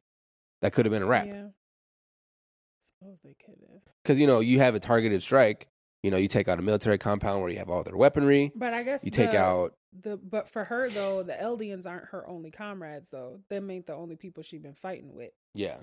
That 0.61 0.74
could 0.74 0.84
have 0.84 0.93
been 0.93 1.03
a 1.03 1.07
wrap 1.07 1.26
Yeah. 1.26 1.47
Suppose 2.78 3.20
they 3.22 3.34
could 3.45 3.57
have. 3.70 3.80
because 4.03 4.18
you 4.18 4.26
know 4.26 4.41
you 4.41 4.59
have 4.59 4.74
a 4.74 4.80
targeted 4.80 5.22
strike. 5.22 5.68
You 6.03 6.11
know, 6.12 6.16
you 6.16 6.28
take 6.28 6.47
out 6.47 6.59
a 6.59 6.62
military 6.62 6.99
compound 6.99 7.41
where 7.41 7.51
you 7.51 7.59
have 7.59 7.70
all 7.70 7.82
their 7.82 7.97
weaponry. 7.97 8.53
But 8.55 8.72
I 8.74 8.82
guess 8.82 9.05
You 9.05 9.11
take 9.11 9.34
out 9.34 9.74
the 9.99 10.16
but 10.18 10.47
for 10.49 10.64
her 10.64 10.89
though, 10.91 11.22
the 11.22 11.32
Eldians 11.32 11.86
aren't 11.86 12.07
her 12.11 12.28
only 12.28 12.51
comrades 12.51 13.11
though. 13.11 13.41
Them 13.49 13.70
ain't 13.70 13.86
the 13.86 13.95
only 13.95 14.16
people 14.16 14.43
she's 14.43 14.61
been 14.61 14.74
fighting 14.74 15.14
with. 15.14 15.30
yeah, 15.55 15.78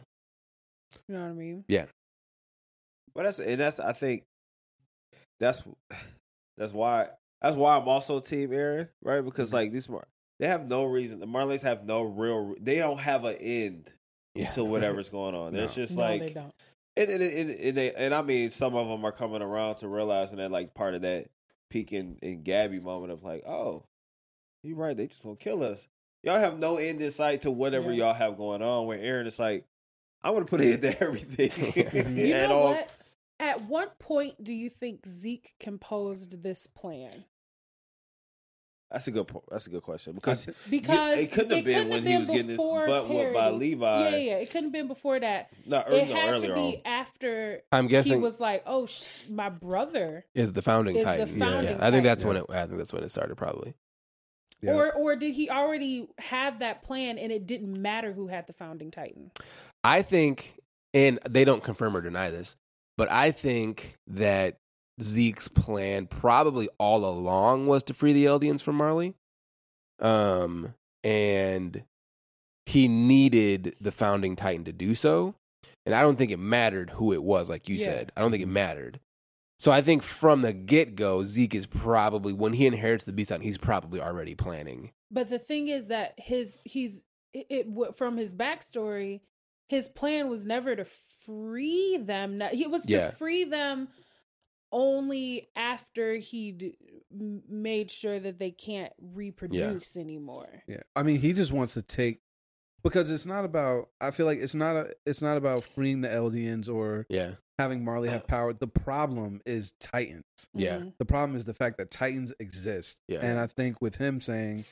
You 1.09 1.15
know 1.15 1.21
what 1.23 1.29
I 1.31 1.33
mean? 1.33 1.65
Yeah. 1.67 1.85
But 3.15 3.23
that's 3.23 3.39
and 3.39 3.59
that's 3.59 3.79
I 3.79 3.93
think 3.93 4.23
that's 5.39 5.63
that's 6.57 6.73
why 6.73 7.07
that's 7.41 7.55
why 7.55 7.77
I'm 7.77 7.87
also 7.87 8.19
team 8.19 8.49
Eren, 8.49 8.89
right? 9.03 9.21
Because 9.21 9.49
Mm-hmm. 9.49 9.55
like 9.55 9.71
these 9.71 9.89
Mar- 9.89 10.07
they 10.39 10.47
have 10.47 10.67
no 10.67 10.83
reason. 10.85 11.19
The 11.19 11.27
Marlies 11.27 11.61
have 11.63 11.85
no 11.85 12.01
real. 12.01 12.55
They 12.59 12.77
don't 12.77 12.99
have 12.99 13.23
an 13.25 13.35
end 13.35 13.89
yeah. 14.33 14.49
to 14.51 14.63
whatever's 14.65 15.09
going 15.09 15.35
on. 15.35 15.53
No. 15.55 15.63
It's 15.63 15.75
just 15.75 15.93
no, 15.95 16.01
like 16.01 16.21
they 16.27 16.33
don't. 16.33 16.53
And, 16.97 17.09
and, 17.09 17.21
and, 17.23 17.49
and, 17.49 17.77
they, 17.77 17.93
and 17.93 18.13
I 18.15 18.21
mean, 18.21 18.49
some 18.49 18.73
of 18.75 18.87
them 18.87 19.03
are 19.05 19.11
coming 19.11 19.41
around 19.41 19.75
to 19.77 19.87
realizing 19.89 20.37
that, 20.37 20.49
like, 20.49 20.73
part 20.73 20.93
of 20.93 21.01
that 21.01 21.25
Pieck 21.73 21.91
and, 21.91 22.17
and 22.21 22.45
Gabi 22.45 22.81
moment 22.81 23.11
of, 23.11 23.21
like, 23.21 23.45
oh, 23.45 23.83
you're 24.63 24.77
right, 24.77 24.95
they 24.95 25.07
just 25.07 25.23
gonna 25.23 25.35
kill 25.35 25.61
us. 25.61 25.87
Y'all 26.23 26.39
have 26.39 26.57
no 26.57 26.77
end 26.77 27.01
in 27.01 27.11
sight 27.11 27.41
to 27.41 27.51
whatever 27.51 27.91
Yeah. 27.91 28.05
y'all 28.05 28.13
have 28.13 28.37
going 28.37 28.61
on. 28.61 28.87
Where 28.87 28.97
Eren 28.97 29.27
is 29.27 29.37
like, 29.39 29.65
I 30.23 30.29
want 30.31 30.45
to 30.47 30.49
put 30.49 30.61
it 30.61 30.83
into 30.85 31.03
everything. 31.03 31.51
You 32.17 32.33
and 32.35 32.49
know 32.49 32.59
all- 32.59 32.73
what? 32.75 32.89
At 33.39 33.63
what 33.63 33.99
point 33.99 34.43
do 34.43 34.53
you 34.53 34.69
think 34.69 35.05
Zeke 35.07 35.53
composed 35.59 36.41
this 36.41 36.67
plan? 36.67 37.25
That's 38.91 39.07
a 39.07 39.11
good 39.11 39.27
point. 39.27 39.45
That's 39.49 39.67
a 39.67 39.69
good 39.69 39.81
question 39.81 40.13
because 40.13 40.45
Because 40.69 41.19
it 41.19 41.31
couldn't 41.31 41.51
have 41.51 41.65
been 41.65 41.89
when 41.89 42.05
he 42.05 42.17
was 42.17 42.29
getting 42.29 42.49
his 42.49 42.57
before 42.57 42.87
butt 42.87 43.09
whooped 43.09 43.33
by 43.33 43.49
Levi. 43.49 44.09
Yeah, 44.09 44.15
yeah, 44.15 44.33
it 44.37 44.51
couldn't 44.51 44.65
have 44.65 44.71
been 44.73 44.87
before 44.87 45.19
that. 45.19 45.49
Not 45.65 45.87
it 45.87 45.91
early, 45.91 46.13
no, 46.13 46.15
had 46.15 46.33
earlier 46.33 46.47
to 46.53 46.59
on. 46.59 46.71
be 46.71 46.81
after 46.85 47.61
I'm 47.71 47.87
guessing 47.87 48.13
he 48.13 48.19
was 48.19 48.39
like, 48.39 48.63
"Oh, 48.65 48.85
sh- 48.85 49.09
my 49.29 49.49
brother," 49.49 50.25
is 50.33 50.53
the 50.53 50.61
founding 50.61 50.95
is 50.95 51.03
the 51.03 51.09
titan. 51.09 51.27
founding 51.27 51.77
yeah, 51.77 51.85
I 51.85 51.91
think 51.91 52.03
that's 52.03 52.23
titan. 52.23 52.43
when 52.47 52.57
it. 52.57 52.63
I 52.63 52.67
think 52.67 52.77
that's 52.77 52.93
when 52.93 53.03
it 53.03 53.11
started. 53.11 53.35
Probably. 53.35 53.73
Yeah. 54.61 54.73
or 54.73 54.93
or 54.93 55.15
did 55.15 55.35
he 55.35 55.49
already 55.49 56.07
have 56.19 56.59
that 56.59 56.83
plan 56.83 57.17
and 57.17 57.31
it 57.31 57.45
didn't 57.45 57.79
matter 57.81 58.13
who 58.13 58.27
had 58.27 58.47
the 58.47 58.53
founding 58.53 58.91
titan? 58.91 59.31
I 59.83 60.03
think, 60.03 60.59
and 60.93 61.19
they 61.29 61.43
don't 61.43 61.63
confirm 61.63 61.97
or 61.97 62.01
deny 62.01 62.29
this, 62.29 62.55
but 62.97 63.11
I 63.11 63.31
think 63.31 63.95
that 64.07 64.57
Zeke's 65.01 65.47
plan 65.47 66.07
probably 66.07 66.69
all 66.77 67.05
along 67.05 67.67
was 67.67 67.83
to 67.85 67.93
free 67.93 68.13
the 68.13 68.25
Eldians 68.25 68.61
from 68.61 68.75
Marley. 68.75 69.13
Um, 69.99 70.73
and 71.03 71.83
he 72.65 72.87
needed 72.87 73.75
the 73.79 73.91
founding 73.91 74.35
titan 74.35 74.65
to 74.65 74.73
do 74.73 74.95
so. 74.95 75.35
And 75.85 75.93
I 75.93 76.01
don't 76.01 76.15
think 76.17 76.31
it 76.31 76.39
mattered 76.39 76.91
who 76.91 77.13
it 77.13 77.23
was, 77.23 77.49
like 77.49 77.69
you 77.69 77.75
Yeah. 77.75 77.85
said. 77.85 78.11
I 78.15 78.21
don't 78.21 78.31
think 78.31 78.43
it 78.43 78.47
mattered. 78.47 78.99
So 79.57 79.71
I 79.71 79.81
think 79.81 80.03
from 80.03 80.41
the 80.41 80.51
get 80.51 80.95
go, 80.95 81.23
Zeke 81.23 81.55
is 81.55 81.65
probably 81.65 82.33
when 82.33 82.53
he 82.53 82.65
inherits 82.65 83.05
the 83.05 83.13
beast 83.13 83.29
titan, 83.29 83.43
he's 83.43 83.57
probably 83.57 84.01
already 84.01 84.35
planning. 84.35 84.91
But 85.11 85.29
the 85.29 85.39
thing 85.39 85.67
is 85.69 85.87
that 85.87 86.13
his 86.17 86.61
he's 86.65 87.03
it, 87.33 87.47
it 87.49 87.95
from 87.95 88.17
his 88.17 88.33
backstory, 88.35 89.21
his 89.67 89.89
plan 89.89 90.29
was 90.29 90.45
never 90.45 90.75
to 90.75 90.85
free 90.85 91.97
them. 91.97 92.37
No- 92.37 92.49
It 92.51 92.69
was 92.69 92.87
Yeah. 92.89 93.09
to 93.09 93.15
free 93.15 93.43
them 93.45 93.89
only 94.71 95.49
after 95.55 96.15
he 96.15 96.51
d- 96.51 96.77
m- 97.11 97.43
made 97.47 97.89
sure 97.89 98.19
that 98.19 98.37
they 98.39 98.51
can't 98.51 98.93
reproduce 98.99 99.95
anymore. 99.97 100.63
Yeah, 100.67 100.83
I 100.95 101.03
mean, 101.03 101.19
he 101.19 101.33
just 101.33 101.51
wants 101.51 101.73
to 101.75 101.81
take 101.81 102.21
because 102.83 103.09
it's 103.09 103.25
not 103.25 103.45
about. 103.45 103.89
I 104.01 104.11
feel 104.11 104.25
like 104.25 104.39
it's 104.39 104.55
not 104.55 104.75
a. 104.75 104.95
It's 105.05 105.21
not 105.21 105.37
about 105.37 105.63
freeing 105.63 106.01
the 106.01 106.09
Eldians 106.09 106.67
or 106.71 107.05
Yeah. 107.09 107.35
having 107.57 107.83
Marley 107.83 108.09
have 108.09 108.27
power. 108.27 108.53
The 108.53 108.67
problem 108.67 109.41
is 109.45 109.73
Titans. 109.79 110.23
Yeah. 110.53 110.77
Mhm. 110.79 110.97
The 110.97 111.05
problem 111.05 111.37
is 111.37 111.45
the 111.45 111.53
fact 111.53 111.77
that 111.77 111.89
Titans 111.89 112.33
exist. 112.39 113.01
Yeah. 113.07 113.19
And 113.25 113.39
I 113.39 113.47
think 113.47 113.81
with 113.81 113.95
him 113.95 114.19
saying, 114.19 114.65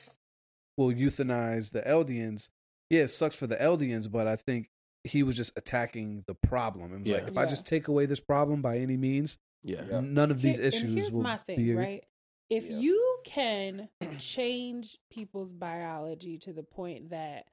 "We'll 0.76 0.90
euthanize 0.94 1.70
the 1.70 1.82
Eldians," 1.82 2.50
yeah, 2.90 3.02
it 3.04 3.08
sucks 3.08 3.36
for 3.36 3.46
the 3.46 3.56
Eldians, 3.56 4.10
but 4.10 4.26
I 4.26 4.36
think 4.36 4.68
he 5.04 5.22
was 5.22 5.36
just 5.36 5.52
attacking 5.56 6.24
the 6.26 6.34
problem 6.34 6.92
and 6.92 7.02
was 7.02 7.10
Yeah. 7.10 7.18
like, 7.18 7.28
if 7.28 7.36
I 7.36 7.46
just 7.46 7.66
take 7.66 7.88
away 7.88 8.06
this 8.06 8.20
problem 8.20 8.62
by 8.62 8.78
any 8.78 8.96
means, 8.96 9.38
Yeah. 9.62 9.84
Yeah. 9.88 10.00
none 10.00 10.30
of 10.30 10.40
these 10.42 10.56
Here- 10.56 10.66
issues 10.66 10.82
and 10.82 10.98
here's 10.98 11.10
will 11.12 11.20
my 11.22 11.36
thing, 11.36 11.56
be. 11.58 11.74
right? 11.74 12.04
If 12.50 12.68
Yeah. 12.70 12.78
you 12.78 13.18
can 13.24 13.88
change 14.18 14.98
people's 15.10 15.52
biology 15.52 16.38
to 16.38 16.52
the 16.52 16.62
point 16.62 17.10
that 17.10 17.46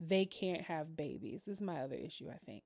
they 0.00 0.24
can't 0.24 0.62
have 0.62 0.96
babies, 0.96 1.44
this 1.44 1.56
is 1.56 1.62
my 1.62 1.80
other 1.82 1.96
issue, 1.96 2.28
I 2.30 2.38
think. 2.46 2.62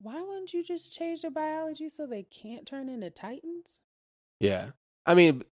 Why 0.00 0.20
wouldn't 0.20 0.52
you 0.52 0.62
just 0.64 0.92
change 0.92 1.22
their 1.22 1.30
biology 1.30 1.88
so 1.88 2.06
they 2.06 2.24
can't 2.24 2.66
turn 2.66 2.88
into 2.88 3.10
titans? 3.10 3.82
Yeah. 4.40 4.70
I 5.06 5.14
mean, 5.14 5.44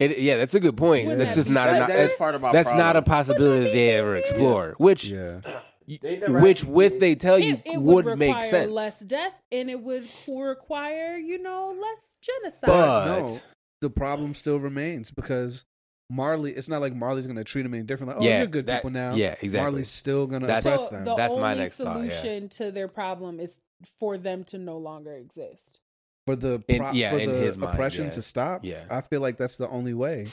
it, 0.00 0.18
yeah, 0.18 0.36
that's 0.36 0.54
a 0.54 0.60
good 0.60 0.76
point. 0.76 1.06
Wouldn't 1.06 1.18
that's 1.24 1.36
that 1.36 1.40
just 1.42 1.50
not, 1.50 1.68
a, 1.68 1.72
That- 1.72 1.88
that's, 1.88 1.98
that's 2.08 2.18
part 2.18 2.34
of 2.34 2.40
my 2.42 2.52
that's 2.52 2.72
not 2.72 2.96
a 2.96 3.02
possibility 3.02 3.64
that 3.66 3.72
they 3.72 3.90
ever 3.90 4.10
easier? 4.16 4.18
explore. 4.18 4.74
Which, 4.78 5.04
Yeah. 5.06 5.40
They 5.86 6.18
never 6.18 6.40
which 6.40 6.64
with 6.64 6.98
they 7.00 7.14
tell 7.14 7.38
you 7.38 7.54
It, 7.54 7.62
it 7.74 7.80
would, 7.80 8.04
would 8.06 8.18
make 8.18 8.42
sense. 8.42 8.70
less 8.72 9.00
death 9.00 9.32
and 9.52 9.70
it 9.70 9.80
would 9.80 10.06
require, 10.26 11.16
you 11.16 11.40
know, 11.42 11.76
less 11.80 12.16
genocide. 12.20 12.68
But- 12.68 13.06
no, 13.20 13.36
the 13.80 13.90
problem 13.90 14.34
still 14.34 14.58
remains 14.58 15.10
because 15.10 15.64
Marley. 16.10 16.52
It's 16.52 16.68
not 16.68 16.80
like 16.80 16.94
Marley's 16.94 17.26
going 17.26 17.36
to 17.36 17.44
treat 17.44 17.62
them 17.62 17.74
any 17.74 17.82
different. 17.82 18.08
Like, 18.14 18.20
oh, 18.20 18.24
Yeah, 18.24 18.38
you're 18.38 18.46
good 18.46 18.66
that- 18.66 18.78
people 18.78 18.90
now. 18.90 19.14
yeah, 19.14 19.34
exactly. 19.42 19.58
Marley's 19.60 19.90
still 19.90 20.26
going 20.26 20.42
to 20.42 20.46
That's- 20.46 20.64
oppress 20.66 20.88
so 20.88 20.94
them. 20.94 21.04
the 21.04 21.14
That's 21.16 21.32
only 21.32 21.42
my 21.42 21.54
next 21.54 21.76
thought, 21.78 22.02
yeah. 22.04 22.08
solution 22.10 22.48
to 22.50 22.70
their 22.70 22.88
problem 22.88 23.40
is 23.40 23.60
for 23.98 24.16
them 24.16 24.44
to 24.44 24.58
no 24.58 24.78
longer 24.78 25.14
exist. 25.14 25.80
for 26.26 26.34
the 26.34 26.60
In- 26.66 26.84
yeah, 26.94 27.10
for 27.12 27.18
the 27.18 27.32
his 27.38 27.56
mind, 27.56 27.72
oppression 27.74 28.04
yeah. 28.06 28.10
to 28.10 28.22
stop. 28.22 28.64
Yeah. 28.64 28.84
I 28.90 29.00
feel 29.00 29.20
like 29.20 29.36
that's 29.36 29.56
the 29.58 29.68
only 29.68 29.94
way. 29.94 30.26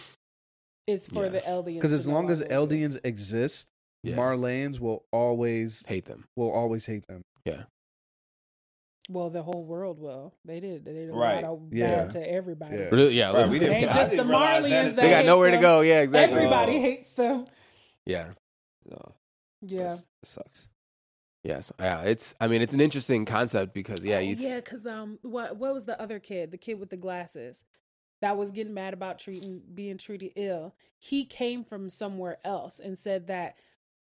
Is 0.88 1.08
for 1.08 1.26
Yeah. 1.26 1.30
the 1.30 1.40
Eldians 1.42 1.76
Because 1.76 1.94
as 1.94 2.08
long 2.08 2.30
as 2.32 2.40
longer 2.42 2.56
Eldians 2.76 3.00
exist. 3.04 3.68
Exist, 4.04 4.18
Yeah. 4.18 4.24
Marleyans 4.24 4.80
will 4.80 5.06
always 5.12 5.86
hate 5.86 6.06
them. 6.06 6.26
will 6.36 6.52
always 6.52 6.86
hate 6.86 7.08
them. 7.08 7.24
Yeah. 7.46 7.64
Well, 9.10 9.30
the 9.30 9.44
whole 9.44 9.64
world 9.66 10.00
will. 10.00 10.34
They 10.46 10.60
did. 10.62 10.86
They 10.86 10.94
did 10.94 11.10
a 11.10 11.14
Right. 11.14 11.44
lot 11.44 11.44
of 11.44 11.74
Yeah. 11.74 12.04
bad 12.04 12.12
to 12.12 12.30
everybody. 12.30 12.78
Yeah. 12.78 12.90
Really? 12.90 13.14
Yeah. 13.16 13.32
Right, 13.34 13.50
we 13.50 13.60
didn't- 13.60 13.76
ain't 13.76 13.92
just 13.92 14.12
the 14.12 14.18
didn't 14.18 14.32
that 14.32 14.38
Marleyans 14.38 14.86
is- 14.88 14.96
that 14.96 15.02
they 15.02 15.10
got 15.10 15.18
hate 15.18 15.26
nowhere 15.26 15.52
to 15.52 15.58
go. 15.58 15.82
Yeah, 15.82 16.02
exactly. 16.02 16.38
Everybody 16.38 16.78
Oh. 16.78 16.82
hates 16.82 17.14
them. 17.14 17.46
Yeah. 18.06 18.34
No, 18.86 19.16
Yeah. 19.62 19.78
that's- 19.84 20.06
it 20.24 20.28
sucks. 20.28 20.68
Yes. 21.44 21.74
Yeah. 21.80 22.02
It's. 22.04 22.34
I 22.40 22.48
mean, 22.48 22.62
it's 22.62 22.74
an 22.74 22.80
interesting 22.80 23.26
concept 23.26 23.74
because 23.74 24.04
yeah, 24.04 24.18
Oh, 24.18 24.20
you. 24.20 24.36
yeah, 24.36 24.58
because 24.62 24.88
um, 24.88 25.20
what 25.22 25.58
what 25.58 25.74
was 25.74 25.84
the 25.86 26.00
other 26.02 26.20
kid? 26.20 26.52
The 26.52 26.58
kid 26.58 26.80
with 26.80 26.90
the 26.90 26.98
glasses 26.98 27.66
that 28.22 28.38
was 28.38 28.54
getting 28.54 28.74
mad 28.74 28.94
about 28.94 29.20
treating 29.20 29.60
being 29.74 29.98
treated 29.98 30.32
ill. 30.38 30.74
He 30.98 31.26
came 31.26 31.66
from 31.66 31.90
somewhere 31.90 32.38
else 32.46 32.80
and 32.80 32.98
said 32.98 33.28
that 33.28 33.58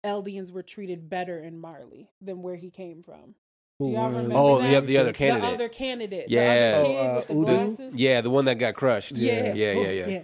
Eldians 0.05 0.51
were 0.51 0.63
treated 0.63 1.09
better 1.09 1.39
in 1.43 1.59
Marley 1.59 2.09
than 2.21 2.41
where 2.41 2.55
he 2.55 2.69
came 2.69 3.03
from. 3.03 3.35
Do 3.81 3.89
y'all 3.91 4.07
remember 4.09 4.35
Oh, 4.35 4.59
that? 4.61 4.81
the, 4.81 4.87
the 4.87 4.97
other 4.97 5.11
The 5.11 5.17
candidate. 5.17 5.53
other 5.53 5.69
candidate. 5.69 6.29
Yeah. 6.29 6.71
The 6.71 6.77
other 6.79 6.87
Oh, 6.87 6.99
uh, 6.99 7.15
with 7.15 7.27
the 7.27 7.33
glasses. 7.55 7.95
yeah, 7.95 8.21
the 8.21 8.29
one 8.29 8.45
that 8.45 8.55
got 8.55 8.75
crushed. 8.75 9.17
Yeah. 9.17 9.53
Yeah. 9.53 9.73
Oh, 9.77 9.81
Yeah. 9.81 9.89
Yeah. 9.91 10.07
yeah. 10.07 10.23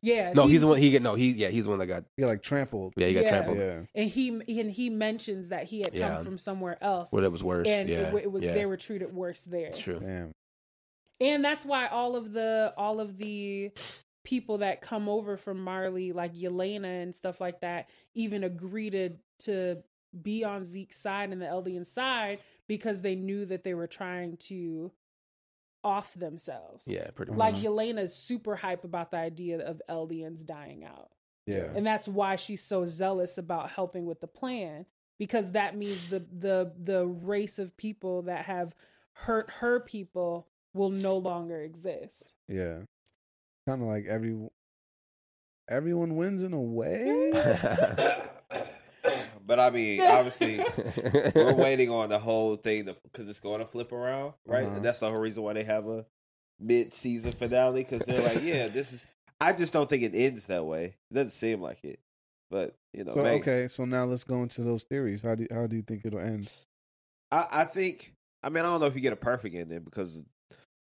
Yeah. 0.00 0.32
No, 0.32 0.44
he- 0.46 0.52
he's 0.52 0.60
the 0.62 0.66
one. 0.68 0.78
He 0.78 0.90
get 0.90 1.02
no. 1.02 1.14
He 1.14 1.30
yeah. 1.32 1.48
He's 1.48 1.64
the 1.64 1.70
one 1.70 1.78
that 1.80 1.86
got. 1.86 2.04
He 2.16 2.22
got 2.22 2.28
like 2.28 2.42
trampled. 2.42 2.94
Yeah, 2.96 3.08
he 3.08 3.14
got 3.14 3.24
Yeah. 3.24 3.28
trampled. 3.30 3.58
Yeah. 3.58 3.80
and 3.96 4.08
he 4.10 4.28
and 4.28 4.70
he 4.70 4.90
mentions 4.90 5.48
that 5.48 5.64
he 5.64 5.78
had 5.78 5.92
Yeah. 5.92 6.14
come 6.16 6.24
from 6.24 6.38
somewhere 6.38 6.76
else, 6.82 7.12
Well, 7.12 7.24
it 7.24 7.32
was 7.32 7.42
worse. 7.42 7.66
and 7.68 7.88
yeah. 7.88 8.08
it, 8.08 8.14
it 8.24 8.32
was 8.32 8.44
yeah. 8.44 8.54
they 8.54 8.66
were 8.66 8.76
treated 8.76 9.12
worse 9.12 9.42
there. 9.42 9.66
It's 9.66 9.78
true. 9.78 9.98
Damn. 10.00 10.32
and 11.20 11.44
that's 11.44 11.64
why 11.64 11.86
all 11.88 12.14
of 12.14 12.32
the 12.32 12.72
all 12.76 13.00
of 13.00 13.16
the 13.18 13.72
people 14.28 14.58
that 14.58 14.82
come 14.82 15.08
over 15.08 15.38
from 15.38 15.58
Marley, 15.58 16.12
like 16.12 16.34
Yelena 16.34 17.02
and 17.02 17.14
stuff 17.14 17.40
like 17.40 17.60
that, 17.60 17.88
even 18.14 18.44
agree 18.44 18.90
to 18.90 19.10
to 19.40 19.78
be 20.22 20.44
on 20.44 20.64
Zeke's 20.64 21.00
side 21.00 21.30
and 21.30 21.40
the 21.40 21.46
Eldian 21.46 21.86
side 21.86 22.40
because 22.66 23.00
they 23.00 23.14
knew 23.14 23.46
that 23.46 23.64
they 23.64 23.72
were 23.72 23.86
trying 23.86 24.36
to 24.36 24.92
off 25.82 26.12
themselves. 26.12 26.86
Yeah. 26.86 27.08
Pretty 27.14 27.32
much. 27.32 27.38
Like. 27.38 27.54
Yelena's 27.54 28.14
super 28.14 28.54
hype 28.54 28.84
about 28.84 29.12
the 29.12 29.16
idea 29.16 29.60
of 29.66 29.80
Eldians 29.88 30.44
dying 30.44 30.84
out. 30.84 31.08
Yeah. 31.46 31.70
And 31.74 31.86
that's 31.86 32.06
why 32.06 32.36
she's 32.36 32.62
so 32.62 32.84
zealous 32.84 33.38
about 33.38 33.70
helping 33.70 34.04
with 34.04 34.20
the 34.20 34.26
plan 34.26 34.84
because 35.18 35.52
that 35.52 35.74
means 35.74 36.10
the 36.10 36.22
the 36.38 36.72
the 36.78 37.06
race 37.06 37.58
of 37.58 37.78
people 37.78 38.22
that 38.22 38.44
have 38.44 38.74
hurt 39.12 39.50
her 39.60 39.80
people 39.80 40.48
will 40.74 40.90
no 40.90 41.16
longer 41.16 41.62
exist. 41.62 42.34
Yeah. 42.46 42.80
Kind 43.68 43.82
of 43.82 43.88
like 43.88 44.06
every 44.06 44.34
everyone 45.68 46.16
wins 46.16 46.42
in 46.42 46.54
a 46.54 46.60
way. 46.60 47.32
but 49.46 49.60
I 49.60 49.68
mean, 49.68 50.00
obviously, 50.00 50.58
we're 51.34 51.52
waiting 51.54 51.90
on 51.90 52.08
the 52.08 52.18
whole 52.18 52.56
thing 52.56 52.88
because 53.02 53.28
it's 53.28 53.40
going 53.40 53.60
to 53.60 53.66
flip 53.66 53.92
around, 53.92 54.32
right? 54.46 54.64
Uh-huh. 54.64 54.76
And 54.76 54.84
that's 54.84 55.00
the 55.00 55.10
whole 55.10 55.20
reason 55.20 55.42
why 55.42 55.52
they 55.52 55.64
have 55.64 55.86
a 55.86 56.06
mid-season 56.58 57.32
finale 57.32 57.84
because 57.84 58.06
they're 58.06 58.22
like, 58.22 58.42
yeah, 58.42 58.68
this 58.68 58.94
is. 58.94 59.06
I 59.38 59.52
just 59.52 59.74
don't 59.74 59.86
think 59.86 60.02
it 60.02 60.14
ends 60.14 60.46
that 60.46 60.64
way. 60.64 60.94
It 61.10 61.14
doesn't 61.14 61.32
seem 61.32 61.60
like 61.60 61.84
it, 61.84 62.00
but 62.50 62.74
you 62.94 63.04
know, 63.04 63.12
So 63.14 63.22
maybe. 63.22 63.42
okay, 63.42 63.68
so 63.68 63.84
now 63.84 64.06
let's 64.06 64.24
go 64.24 64.42
into 64.42 64.62
those 64.62 64.84
theories. 64.84 65.20
How 65.20 65.34
do 65.34 65.42
you, 65.42 65.48
how 65.54 65.66
do 65.66 65.76
you 65.76 65.82
think 65.82 66.06
it'll 66.06 66.20
end? 66.20 66.48
I, 67.30 67.44
I 67.52 67.64
think. 67.64 68.14
I 68.42 68.48
mean, 68.48 68.64
I 68.64 68.68
don't 68.68 68.80
know 68.80 68.86
if 68.86 68.94
you 68.94 69.02
get 69.02 69.12
a 69.12 69.16
perfect 69.16 69.54
ending 69.54 69.80
because 69.80 70.22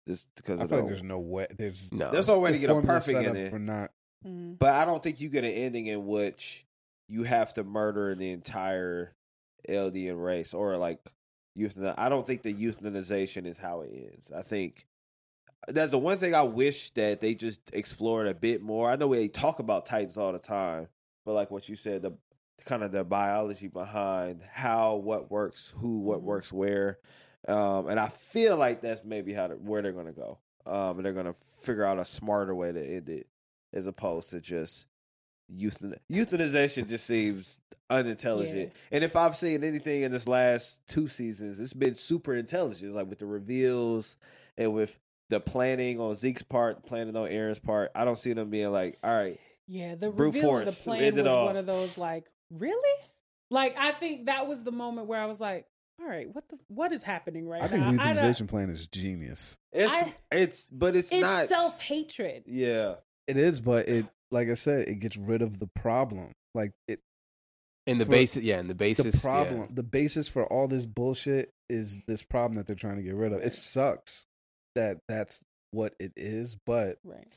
this 0.06 0.26
because 0.36 0.60
I 0.60 0.64
of 0.64 0.70
feel 0.70 0.78
the, 0.80 0.84
like 0.84 0.92
there's 0.94 1.04
no 1.04 1.20
way. 1.20 1.48
There's 1.58 1.92
no. 1.92 2.12
there's 2.12 2.28
no 2.28 2.40
way 2.40 2.52
the 2.52 2.58
to 2.60 2.68
get 2.68 2.70
a 2.76 2.82
perfect 2.82 3.06
set 3.18 3.26
ending. 3.26 3.50
for 3.50 3.60
not. 3.60 3.92
Mhm. 4.26 4.58
But 4.60 4.74
I 4.74 4.86
don't 4.86 5.02
think 5.04 5.20
you 5.22 5.30
get 5.30 5.44
an 5.44 5.52
ending 5.52 5.88
in 5.88 6.06
which 6.06 6.66
you 7.08 7.24
have 7.24 7.54
to 7.56 7.64
murder 7.64 8.16
the 8.16 8.32
entire 8.32 9.14
Eldian 9.70 10.22
race 10.24 10.54
or 10.54 10.78
like 10.78 11.00
euthanize. 11.58 11.96
I 11.98 12.10
don't 12.10 12.26
think 12.26 12.42
the 12.44 12.54
euthanization 12.54 13.46
is 13.46 13.58
how 13.58 13.82
it 13.82 13.92
ends. 13.94 14.30
I 14.36 14.42
think 14.42 14.86
that's 15.68 15.92
the 15.92 15.98
one 16.00 16.18
thing 16.18 16.36
I 16.36 16.44
wish 16.44 16.92
that 16.92 17.22
they 17.22 17.34
just 17.34 17.60
explored 17.74 18.28
a 18.28 18.34
bit 18.34 18.62
more. 18.62 18.92
I 18.92 18.96
know 18.96 19.14
they 19.14 19.28
talk 19.28 19.60
about 19.60 19.86
Titans 19.86 20.18
all 20.18 20.32
the 20.34 20.40
time, 20.40 20.88
but 21.26 21.34
like 21.34 21.50
what 21.52 21.68
you 21.70 21.76
said, 21.76 22.02
the 22.04 22.14
kind 22.66 22.84
of 22.84 22.92
the 22.92 23.04
biology 23.04 23.68
behind 23.68 24.42
how 24.52 24.96
what 24.96 25.30
works, 25.32 25.74
who, 25.78 26.00
what 26.00 26.20
Mhm. 26.20 26.24
works 26.24 26.52
where, 26.54 27.00
um, 27.48 27.88
and 27.88 28.00
I 28.00 28.08
feel 28.10 28.58
like 28.58 28.82
that's 28.82 29.04
maybe 29.04 29.34
how 29.34 29.48
to, 29.48 29.56
where 29.56 29.82
they're 29.82 29.92
going 29.92 30.08
to 30.08 30.12
go. 30.12 30.38
Um, 30.66 30.98
and 30.98 31.06
they're 31.06 31.14
going 31.14 31.28
to 31.28 31.36
figure 31.62 31.86
out 31.86 32.00
a 32.00 32.06
smarter 32.06 32.56
way 32.56 32.72
to 32.72 32.80
end 32.84 33.10
it 33.10 33.28
as 33.74 33.86
opposed 33.88 34.32
to 34.32 34.42
just 34.42 34.88
euthan- 35.54 36.00
euthanization 36.12 36.88
just 36.88 37.06
seems 37.06 37.60
unintelligent. 37.90 38.74
And 38.92 39.04
if 39.04 39.16
I've 39.16 39.36
seen 39.38 39.64
anything 39.64 40.02
in 40.02 40.12
this 40.12 40.28
last 40.28 40.80
two 40.88 41.08
seasons, 41.08 41.60
it's 41.60 41.74
been 41.74 41.96
super 41.96 42.34
intelligent, 42.34 42.96
like 42.96 43.08
with 43.08 43.20
the 43.20 43.26
reveals 43.26 44.16
and 44.58 44.74
with 44.74 44.98
the 45.30 45.40
planning 45.40 46.00
on 46.00 46.16
Zeke's 46.16 46.44
part, 46.44 46.86
planning 46.86 47.16
on 47.16 47.28
Eren's 47.30 47.60
part. 47.60 47.92
I 47.96 48.06
don't 48.06 48.18
see 48.18 48.34
them 48.34 48.50
being 48.50 48.72
like, 48.72 48.98
all 49.04 49.14
right, 49.16 49.40
Yeah, 49.68 49.96
the 49.96 50.10
Brute 50.10 50.34
reveal 50.36 50.58
of 50.60 50.66
the 50.66 50.72
plan 50.72 51.16
was 51.16 51.36
all. 51.36 51.46
one 51.46 51.58
of 51.58 51.66
those 51.66 51.98
like, 51.98 52.26
really? 52.52 53.02
Like 53.52 53.76
I 53.78 53.92
think 53.92 54.26
that 54.26 54.48
was 54.48 54.64
the 54.64 54.72
moment 54.72 55.08
where 55.08 55.20
I 55.22 55.26
was 55.28 55.40
like, 55.40 55.68
all 56.00 56.08
right, 56.08 56.28
what 56.34 56.48
the 56.50 56.58
what 56.68 56.92
is 56.92 57.04
happening 57.04 57.48
right 57.48 57.60
now? 57.62 57.66
I 57.66 57.70
think 57.70 57.84
now? 57.86 57.92
the 57.92 57.98
don't- 57.98 58.18
euthanization 58.18 58.48
plan 58.48 58.70
is 58.70 58.88
genius. 58.88 59.58
it's 59.72 59.92
I- 59.94 60.14
it's 60.32 60.68
but 60.72 60.96
it's, 60.96 61.12
it's 61.12 61.22
not 61.22 61.46
self 61.46 61.80
hatred. 61.80 62.44
Yeah, 62.48 62.96
It 63.28 63.38
is, 63.38 63.62
but 63.62 63.88
it 63.88 64.06
like 64.32 64.50
I 64.50 64.56
said, 64.56 64.88
it 64.88 64.96
gets 65.00 65.18
rid 65.18 65.42
of 65.42 65.60
the 65.60 65.68
problem. 65.68 66.32
Like 66.54 66.74
it, 66.88 67.00
in 67.88 67.98
the 67.98 68.06
for- 68.06 68.12
basis. 68.12 68.44
Yeah. 68.44 68.60
In 68.60 68.68
the 68.68 68.74
the 68.74 68.76
basis. 68.78 69.24
yeah. 69.24 69.30
problem, 69.32 69.68
the 69.74 69.84
basis 69.84 70.28
for 70.28 70.46
all 70.46 70.68
this 70.68 70.86
bullshit 70.86 71.52
is 71.70 72.00
this 72.08 72.24
problem 72.24 72.56
that 72.58 72.66
they're 72.68 72.76
trying 72.76 72.98
to 72.98 73.04
get 73.04 73.16
rid 73.16 73.32
of. 73.34 73.42
It 73.42 73.54
sucks 73.54 74.26
that 74.76 75.00
that's 75.08 75.44
what 75.72 75.94
it 76.00 76.12
is, 76.16 76.58
but 76.66 76.98
Right. 77.04 77.28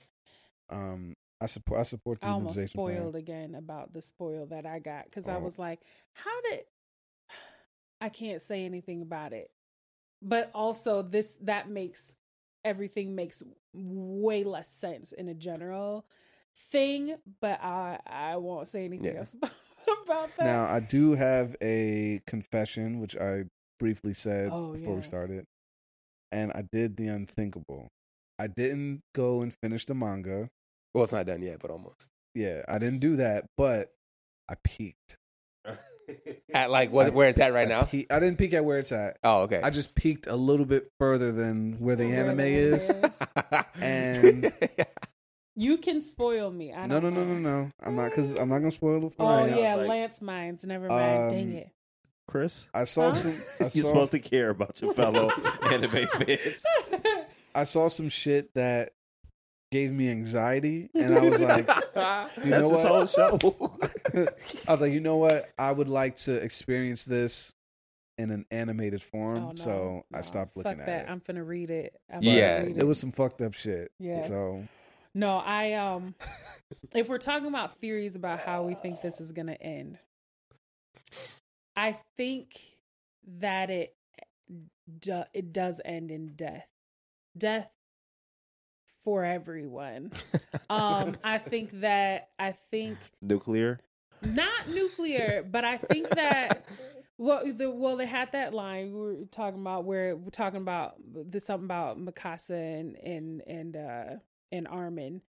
um, 0.71 1.15
I 1.41 1.47
support 1.47 1.81
I 1.81 1.83
support 1.85 2.21
the 2.21 2.27
I 2.27 2.31
almost 2.31 2.57
euthanization 2.57 2.75
plan. 2.75 2.97
spoiled 2.97 3.17
again 3.17 3.55
about 3.55 3.93
the 3.93 4.03
spoil 4.03 4.47
that 4.47 4.67
I 4.67 4.79
got 4.81 5.05
because 5.05 5.29
I 5.29 5.37
Oh. 5.37 5.41
was 5.41 5.59
like, 5.59 5.81
how 6.15 6.41
did 6.51 6.65
I 8.01 8.09
can't 8.09 8.41
say 8.41 8.65
anything 8.65 9.03
about 9.03 9.33
it. 9.33 9.51
But 10.23 10.51
also 10.55 11.03
this 11.03 11.37
that 11.43 11.69
makes 11.69 12.17
everything 12.65 13.15
makes 13.15 13.43
way 13.73 14.45
less 14.45 14.69
sense 14.69 15.13
in 15.13 15.29
a 15.29 15.35
general 15.35 16.07
thing, 16.71 17.17
but 17.41 17.63
I 17.63 17.99
I 18.07 18.37
won't 18.37 18.67
say 18.67 18.85
anything 18.85 19.13
Yeah. 19.13 19.21
else 19.21 19.35
about 19.43 19.53
about 20.05 20.37
that. 20.39 20.45
Now 20.45 20.65
I 20.65 20.81
do 20.81 21.13
have 21.13 21.57
a 21.63 22.21
confession, 22.27 23.01
which 23.01 23.17
I 23.17 23.45
briefly 23.79 24.13
said 24.15 24.51
Oh, 24.53 24.73
before 24.73 24.97
we 24.97 25.03
started, 25.03 25.45
and 26.33 26.53
I 26.53 26.63
did 26.73 26.97
the 26.97 27.09
unthinkable. 27.09 27.89
I 28.39 28.47
didn't 28.49 29.03
go 29.15 29.43
and 29.43 29.53
finish 29.63 29.85
the 29.87 29.95
manga. 29.95 30.49
Well, 30.95 31.05
it's 31.05 31.13
not 31.13 31.27
done 31.27 31.43
yet, 31.43 31.59
but 31.61 31.71
almost. 31.71 32.09
Yeah, 32.35 32.63
I 32.69 32.79
didn't 32.79 33.01
do 33.01 33.17
that, 33.17 33.47
but 33.57 33.91
I 34.49 34.55
peeked. 34.65 35.17
At 36.55 36.71
like 36.71 36.91
what, 36.93 37.07
I- 37.07 37.11
where 37.11 37.29
it's 37.29 37.39
at 37.39 37.53
right 37.53 37.67
I 37.67 37.71
now. 37.71 37.83
pe- 37.83 38.07
I 38.11 38.19
didn't 38.19 38.39
peek 38.39 38.55
at 38.55 38.65
where 38.65 38.79
it's 38.79 38.93
at. 38.93 39.19
Oh, 39.25 39.43
okay. 39.43 39.61
I 39.63 39.71
just 39.71 39.95
peeked 39.95 40.27
a 40.27 40.37
little 40.37 40.67
bit 40.67 40.91
further 40.99 41.33
than 41.33 41.75
where 41.79 41.97
the 41.97 42.07
Where 42.07 42.15
anime 42.25 42.41
anime 42.41 42.47
is. 42.47 42.91
is. 42.91 43.19
And- 43.81 44.53
You 45.61 45.79
can 45.79 46.01
spoil 46.03 46.53
me. 46.53 46.73
I 46.73 46.87
No, 46.87 47.01
don't 47.01 47.15
no, 47.15 47.25
no, 47.25 47.35
know. 47.35 47.39
no, 47.41 47.63
no. 47.65 47.71
I'm 47.83 47.97
not 47.97 48.11
because 48.11 48.35
I'm 48.37 48.49
not 48.49 48.59
gonna 48.59 48.71
spoil 48.71 49.05
it 49.09 49.15
for 49.15 49.23
Oh 49.25 49.27
Lance. 49.27 49.61
yeah, 49.61 49.75
Like- 49.75 49.89
Lance 49.89 50.23
Mines. 50.23 50.65
Never 50.65 50.87
mind. 50.87 51.31
Dang 51.31 51.49
Um, 51.51 51.57
it. 51.57 51.71
Chris, 52.29 52.69
I 52.73 52.85
saw 52.85 53.09
Huh? 53.11 53.15
some. 53.17 53.43
I 53.59 53.63
you're 53.73 53.87
supposed 53.87 54.13
to 54.13 54.21
care 54.21 54.51
about 54.51 54.81
your 54.81 54.95
fellow 54.95 55.31
anime 55.63 56.07
fans. 56.07 56.65
I 57.57 57.65
saw 57.65 57.89
some 57.89 58.09
shit 58.09 58.55
that 58.55 58.93
gave 59.73 59.91
me 59.91 60.11
anxiety, 60.11 60.91
and 60.95 61.13
I 61.19 61.21
was 61.23 61.41
like, 61.41 61.67
you 61.67 61.73
That's 61.95 62.37
know 62.45 62.69
this 62.71 62.85
what? 62.85 62.87
whole 62.87 63.07
show. 63.07 63.79
I 64.15 64.71
was 64.73 64.81
like, 64.81 64.93
you 64.93 65.01
know 65.01 65.17
what? 65.17 65.51
I 65.59 65.73
would 65.73 65.89
like 65.89 66.17
to 66.17 66.35
experience 66.35 67.05
this 67.05 67.55
in 68.17 68.31
an 68.31 68.47
animated 68.51 69.03
form. 69.03 69.37
Oh, 69.37 69.49
no, 69.49 69.55
so 69.55 70.05
I 70.13 70.17
no. 70.19 70.23
stopped 70.23 70.55
Fuck 70.55 70.65
looking 70.67 70.81
at 70.81 70.87
that. 70.87 71.05
it. 71.07 71.11
I'm 71.11 71.21
finna 71.21 71.47
read 71.47 71.71
it. 71.71 71.95
I'm 72.13 72.23
Yeah, 72.23 72.61
finna 72.63 72.67
read 72.67 72.79
It 72.79 72.87
was 72.87 72.99
some 72.99 73.13
fucked 73.13 73.43
up 73.43 73.55
shit. 73.55 73.93
Yeah. 74.01 74.23
So 74.23 74.65
No, 75.15 75.37
I 75.39 75.75
um 75.75 76.15
if 76.95 77.09
we're 77.09 77.19
talking 77.19 77.47
about 77.49 77.77
theories 77.79 78.17
about 78.17 78.41
how 78.41 78.63
we 78.65 78.75
think 78.75 79.03
this 79.03 79.21
is 79.21 79.33
going 79.33 79.47
to 79.47 79.63
end. 79.63 79.99
I 81.77 81.97
think 82.17 82.55
that 83.39 83.71
it 83.71 83.95
do, 84.99 85.23
it 85.33 85.53
does 85.53 85.81
end 85.85 86.11
in 86.11 86.35
death. 86.35 86.67
Death 87.37 87.71
for 89.05 89.25
everyone. 89.25 90.11
Um 90.71 91.17
I 91.25 91.39
think 91.39 91.81
that 91.81 92.29
I 92.39 92.53
think 92.53 92.99
Nuclear. 93.23 93.79
Not 94.23 94.69
nuclear, 94.69 95.45
but 95.49 95.65
I 95.65 95.79
think 95.79 96.11
that 96.11 96.65
well, 97.19 97.43
the 97.53 97.71
well 97.71 97.97
they 97.97 98.07
had 98.07 98.33
that 98.33 98.55
line 98.55 98.93
we 98.93 99.01
were 99.01 99.25
talking 99.31 99.61
about 99.61 99.85
where 99.85 100.17
we're 100.17 100.31
talking 100.31 100.61
about 100.61 100.95
there's 101.13 101.45
something 101.45 101.65
about 101.65 101.99
Mikasa 101.99 102.81
and 102.81 102.97
and 102.97 103.43
and 103.47 103.77
uh 103.77 104.05
and 104.53 104.69
Armin 104.69 105.21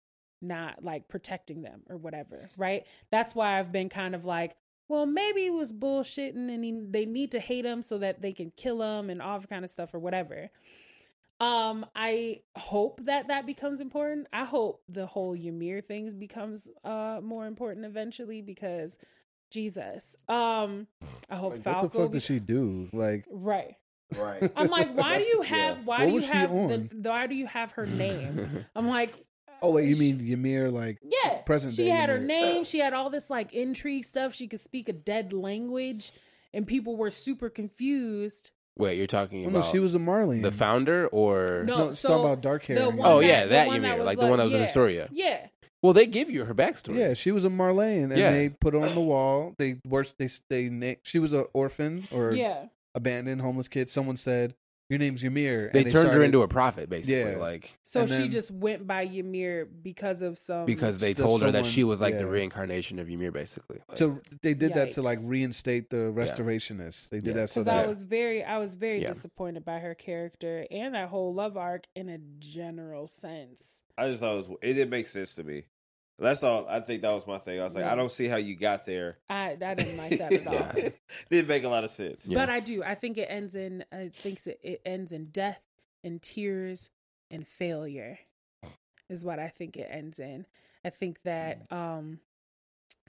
not 0.41 0.83
like 0.83 1.07
protecting 1.07 1.61
them 1.61 1.81
or 1.89 1.97
whatever, 1.97 2.49
right? 2.57 2.85
That's 3.11 3.35
why 3.35 3.59
I've 3.59 3.71
been 3.71 3.89
kind 3.89 4.15
of 4.15 4.23
like, 4.25 4.55
well, 4.87 5.05
maybe 5.05 5.45
it 5.45 5.53
was 5.53 5.71
bullshitting 5.71 6.53
and 6.53 6.63
he, 6.63 6.79
they 6.89 7.05
need 7.05 7.31
to 7.31 7.39
hate 7.39 7.65
him 7.65 7.81
so 7.81 7.97
that 7.97 8.21
they 8.21 8.31
can 8.31 8.51
kill 8.55 8.81
him 8.81 9.09
and 9.09 9.21
all 9.21 9.39
that 9.39 9.49
kind 9.49 9.65
of 9.65 9.71
stuff 9.71 9.93
or 9.93 9.99
whatever. 9.99 10.49
Um, 11.39 11.85
I 11.95 12.41
hope 12.57 13.01
that 13.05 13.29
that 13.29 13.45
becomes 13.45 13.79
important. 13.79 14.27
I 14.33 14.43
hope 14.43 14.81
the 14.89 15.05
whole 15.05 15.33
Ymir 15.35 15.81
things 15.81 16.13
becomes 16.13 16.69
uh 16.83 17.19
more 17.23 17.45
important 17.45 17.85
eventually 17.85 18.41
because 18.41 18.97
Jesus. 19.51 20.15
Um, 20.27 20.87
I 21.29 21.35
hope 21.35 21.53
like, 21.53 21.61
Falco. 21.61 21.81
what 21.81 21.91
the 21.91 21.99
fuck 21.99 22.11
be- 22.11 22.13
did 22.17 22.23
she 22.23 22.39
do? 22.39 22.89
Like, 22.93 23.25
right. 23.29 23.75
Right. 24.19 24.51
I'm 24.55 24.67
like, 24.69 24.95
why 24.95 25.19
do 25.19 25.23
you 25.23 25.41
have? 25.43 25.77
Yeah. 25.77 25.83
Why 25.83 26.05
What 26.05 26.07
do 26.07 26.13
you 26.13 26.21
have? 26.33 26.49
The, 26.51 26.89
why 27.09 27.27
do 27.27 27.35
you 27.35 27.45
have 27.45 27.71
her 27.73 27.85
name? 27.85 28.65
I'm 28.75 28.87
like, 28.87 29.13
oh 29.61 29.71
wait, 29.71 29.87
you 29.87 29.95
she- 29.95 30.13
mean 30.13 30.31
Ymir? 30.31 30.71
Like, 30.71 30.97
yeah, 31.03 31.41
present 31.41 31.75
She 31.75 31.85
day 31.85 31.89
had 31.89 32.09
her 32.09 32.19
name. 32.19 32.63
She 32.63 32.79
had 32.79 32.93
all 32.93 33.09
this 33.09 33.29
like 33.29 33.53
intrigue 33.53 34.03
stuff. 34.05 34.33
She 34.33 34.47
could 34.47 34.59
speak 34.59 34.89
a 34.89 34.93
dead 34.93 35.31
language, 35.31 36.11
and 36.53 36.65
people 36.65 36.97
were 36.97 37.11
super 37.11 37.49
confused. 37.49 38.51
Wait, 38.77 38.97
you're 38.97 39.07
talking 39.07 39.45
oh 39.45 39.49
about 39.49 39.65
no, 39.65 39.71
she 39.71 39.79
was 39.79 39.93
a 39.95 39.99
Marley. 39.99 40.39
the 40.41 40.51
founder 40.51 41.07
or 41.07 41.63
No, 41.65 41.77
No, 41.77 41.87
it's 41.89 41.99
so 41.99 42.19
about 42.21 42.41
dark 42.41 42.63
hair. 42.65 42.77
the 42.79 42.87
and- 42.89 42.97
one 42.97 43.11
Oh, 43.11 43.19
yeah, 43.19 43.43
the 43.43 43.49
that 43.49 43.67
one 43.67 43.81
mean, 43.81 43.97
was 43.97 44.05
like 44.05 44.17
the 44.19 44.27
one 44.27 44.37
that 44.37 44.45
was 44.45 44.53
in 44.53 44.59
yeah, 44.59 44.65
Historia. 44.65 45.09
Yeah, 45.11 45.47
Well, 45.81 45.93
they 45.93 46.05
give 46.07 46.29
you 46.29 46.45
her 46.45 46.53
backstory. 46.53 46.97
Yeah, 46.97 47.13
she 47.13 47.31
was 47.31 47.45
a 47.45 47.49
Marleyan, 47.49 48.05
and 48.11 48.17
Yeah. 48.17 48.31
they 48.31 48.49
put 48.49 48.73
her 48.73 48.79
on 48.81 48.95
the 48.95 49.01
wall. 49.01 49.53
They 49.57 49.77
worst. 49.87 50.15
They 50.17 50.29
they 50.49 50.69
na- 50.69 50.95
she 51.03 51.19
was 51.19 51.33
an 51.33 51.45
orphan 51.53 52.05
or 52.11 52.33
yeah. 52.33 52.65
abandoned 52.95 53.41
homeless 53.41 53.67
kid. 53.67 53.89
Someone 53.89 54.17
said 54.17 54.55
your 54.89 54.97
name's 54.99 55.23
Ymir. 55.23 55.69
They 55.71 55.81
and 55.83 55.91
turned 55.91 56.09
her 56.11 56.23
into 56.23 56.41
a 56.41 56.47
prophet, 56.47 56.89
basically, 56.89 57.31
Yeah. 57.33 57.37
like 57.37 57.77
So 57.83 58.01
And 58.01 58.09
she 58.09 58.17
then- 58.17 58.31
just 58.31 58.49
went 58.51 58.87
by 58.87 59.03
Ymir 59.03 59.65
because 59.65 60.21
of 60.23 60.37
some 60.37 60.65
because 60.65 60.99
they 60.99 61.13
Still 61.13 61.27
told 61.27 61.41
her 61.43 61.51
that 61.51 61.65
she 61.65 61.83
was 61.83 62.01
like 62.01 62.17
the 62.17 62.25
reincarnation 62.25 62.97
of 62.97 63.09
Ymir, 63.09 63.31
basically. 63.31 63.79
Like, 63.87 63.97
to 63.99 64.19
they 64.41 64.55
did 64.55 64.73
that 64.73 64.91
to 64.93 65.01
like 65.03 65.19
reinstate 65.23 65.89
the 65.91 66.11
restorationists. 66.11 67.09
They 67.09 67.19
did 67.19 67.27
Yeah. 67.27 67.33
that 67.43 67.49
so 67.51 67.61
because 67.61 67.67
I 67.85 67.87
was 67.87 68.03
very 68.03 68.43
I 68.43 68.57
was 68.57 68.75
very 68.75 69.01
Yeah. 69.01 69.09
disappointed 69.09 69.63
by 69.63 69.79
her 69.79 69.93
character 69.93 70.65
and 70.71 70.95
that 70.95 71.09
whole 71.09 71.33
love 71.33 71.55
arc 71.55 71.85
in 71.95 72.09
a 72.09 72.17
general 72.39 73.05
sense. 73.05 73.83
I 73.97 74.09
just 74.09 74.21
thought 74.21 74.33
it 74.33 74.49
was. 74.49 74.57
It 74.63 74.73
didn't 74.73 74.89
make 74.89 75.07
sense 75.07 75.33
to 75.35 75.43
me. 75.43 75.65
That's 76.19 76.43
all. 76.43 76.67
I 76.67 76.79
think 76.81 77.01
that 77.03 77.13
was 77.13 77.25
my 77.25 77.37
thing. 77.39 77.59
I 77.59 77.63
was 77.63 77.73
like, 77.75 77.85
Yeah. 77.85 77.93
I 77.93 77.95
don't 77.95 78.11
see 78.11 78.27
how 78.27 78.37
you 78.37 78.55
got 78.55 78.85
there. 78.85 79.17
I 79.29 79.57
I 79.61 79.73
didn't 79.73 79.97
like 79.97 80.17
that 80.17 80.33
at 80.33 80.47
all. 80.47 80.53
Yeah. 80.75 80.89
didn't 81.29 81.47
make 81.47 81.63
a 81.63 81.69
lot 81.69 81.83
of 81.83 81.91
sense. 81.91 82.27
Yeah. 82.27 82.35
But 82.37 82.49
I 82.49 82.59
do. 82.59 82.83
I 82.83 82.95
think 82.95 83.17
it 83.17 83.27
ends 83.29 83.55
in. 83.55 83.83
I 83.91 84.09
think 84.13 84.45
it, 84.45 84.59
it 84.63 84.81
ends 84.85 85.11
in 85.11 85.25
death 85.27 85.61
and 86.03 86.21
tears 86.21 86.89
and 87.31 87.47
failure, 87.47 88.17
is 89.09 89.23
what 89.25 89.39
I 89.39 89.47
think 89.47 89.77
it 89.77 89.87
ends 89.91 90.19
in. 90.19 90.45
I 90.83 90.89
think 90.89 91.21
that 91.23 91.71
um, 91.71 92.19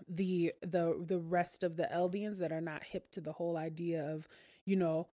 the 0.08 0.52
the 0.62 1.02
the 1.04 1.18
rest 1.18 1.62
of 1.62 1.76
the 1.76 1.88
Eldians 1.92 2.38
that 2.40 2.52
are 2.52 2.60
not 2.60 2.84
hip 2.84 3.10
to 3.12 3.20
the 3.20 3.32
whole 3.32 3.56
idea 3.56 4.04
of 4.04 4.26
you 4.66 4.76
know 4.76 5.08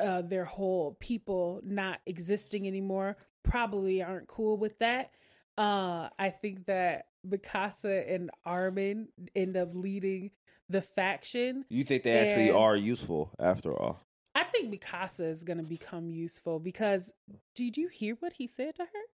uh, 0.00 0.22
their 0.22 0.44
whole 0.44 0.96
people 1.00 1.60
not 1.64 2.00
existing 2.06 2.66
anymore 2.66 3.16
probably 3.42 4.02
aren't 4.02 4.26
cool 4.28 4.56
with 4.56 4.78
that. 4.78 5.10
Uh, 5.58 6.08
I 6.18 6.30
think 6.30 6.66
that 6.66 7.06
Mikasa 7.28 8.12
and 8.14 8.30
Armin 8.44 9.08
end 9.34 9.56
up 9.56 9.70
leading 9.74 10.30
the 10.68 10.82
faction 10.82 11.64
You 11.68 11.84
think 11.84 12.02
they 12.02 12.18
actually 12.18 12.48
And- 12.48 12.56
are 12.58 12.76
useful 12.76 13.30
after 13.38 13.72
all? 13.76 14.00
I 14.34 14.44
think 14.44 14.70
Mikasa 14.74 15.28
is 15.30 15.44
going 15.44 15.56
to 15.58 15.62
become 15.64 16.10
useful 16.10 16.58
because 16.60 17.12
did 17.54 17.76
you 17.76 17.88
hear 17.88 18.16
what 18.20 18.34
he 18.34 18.46
said 18.46 18.74
to 18.76 18.82
her? 18.82 19.04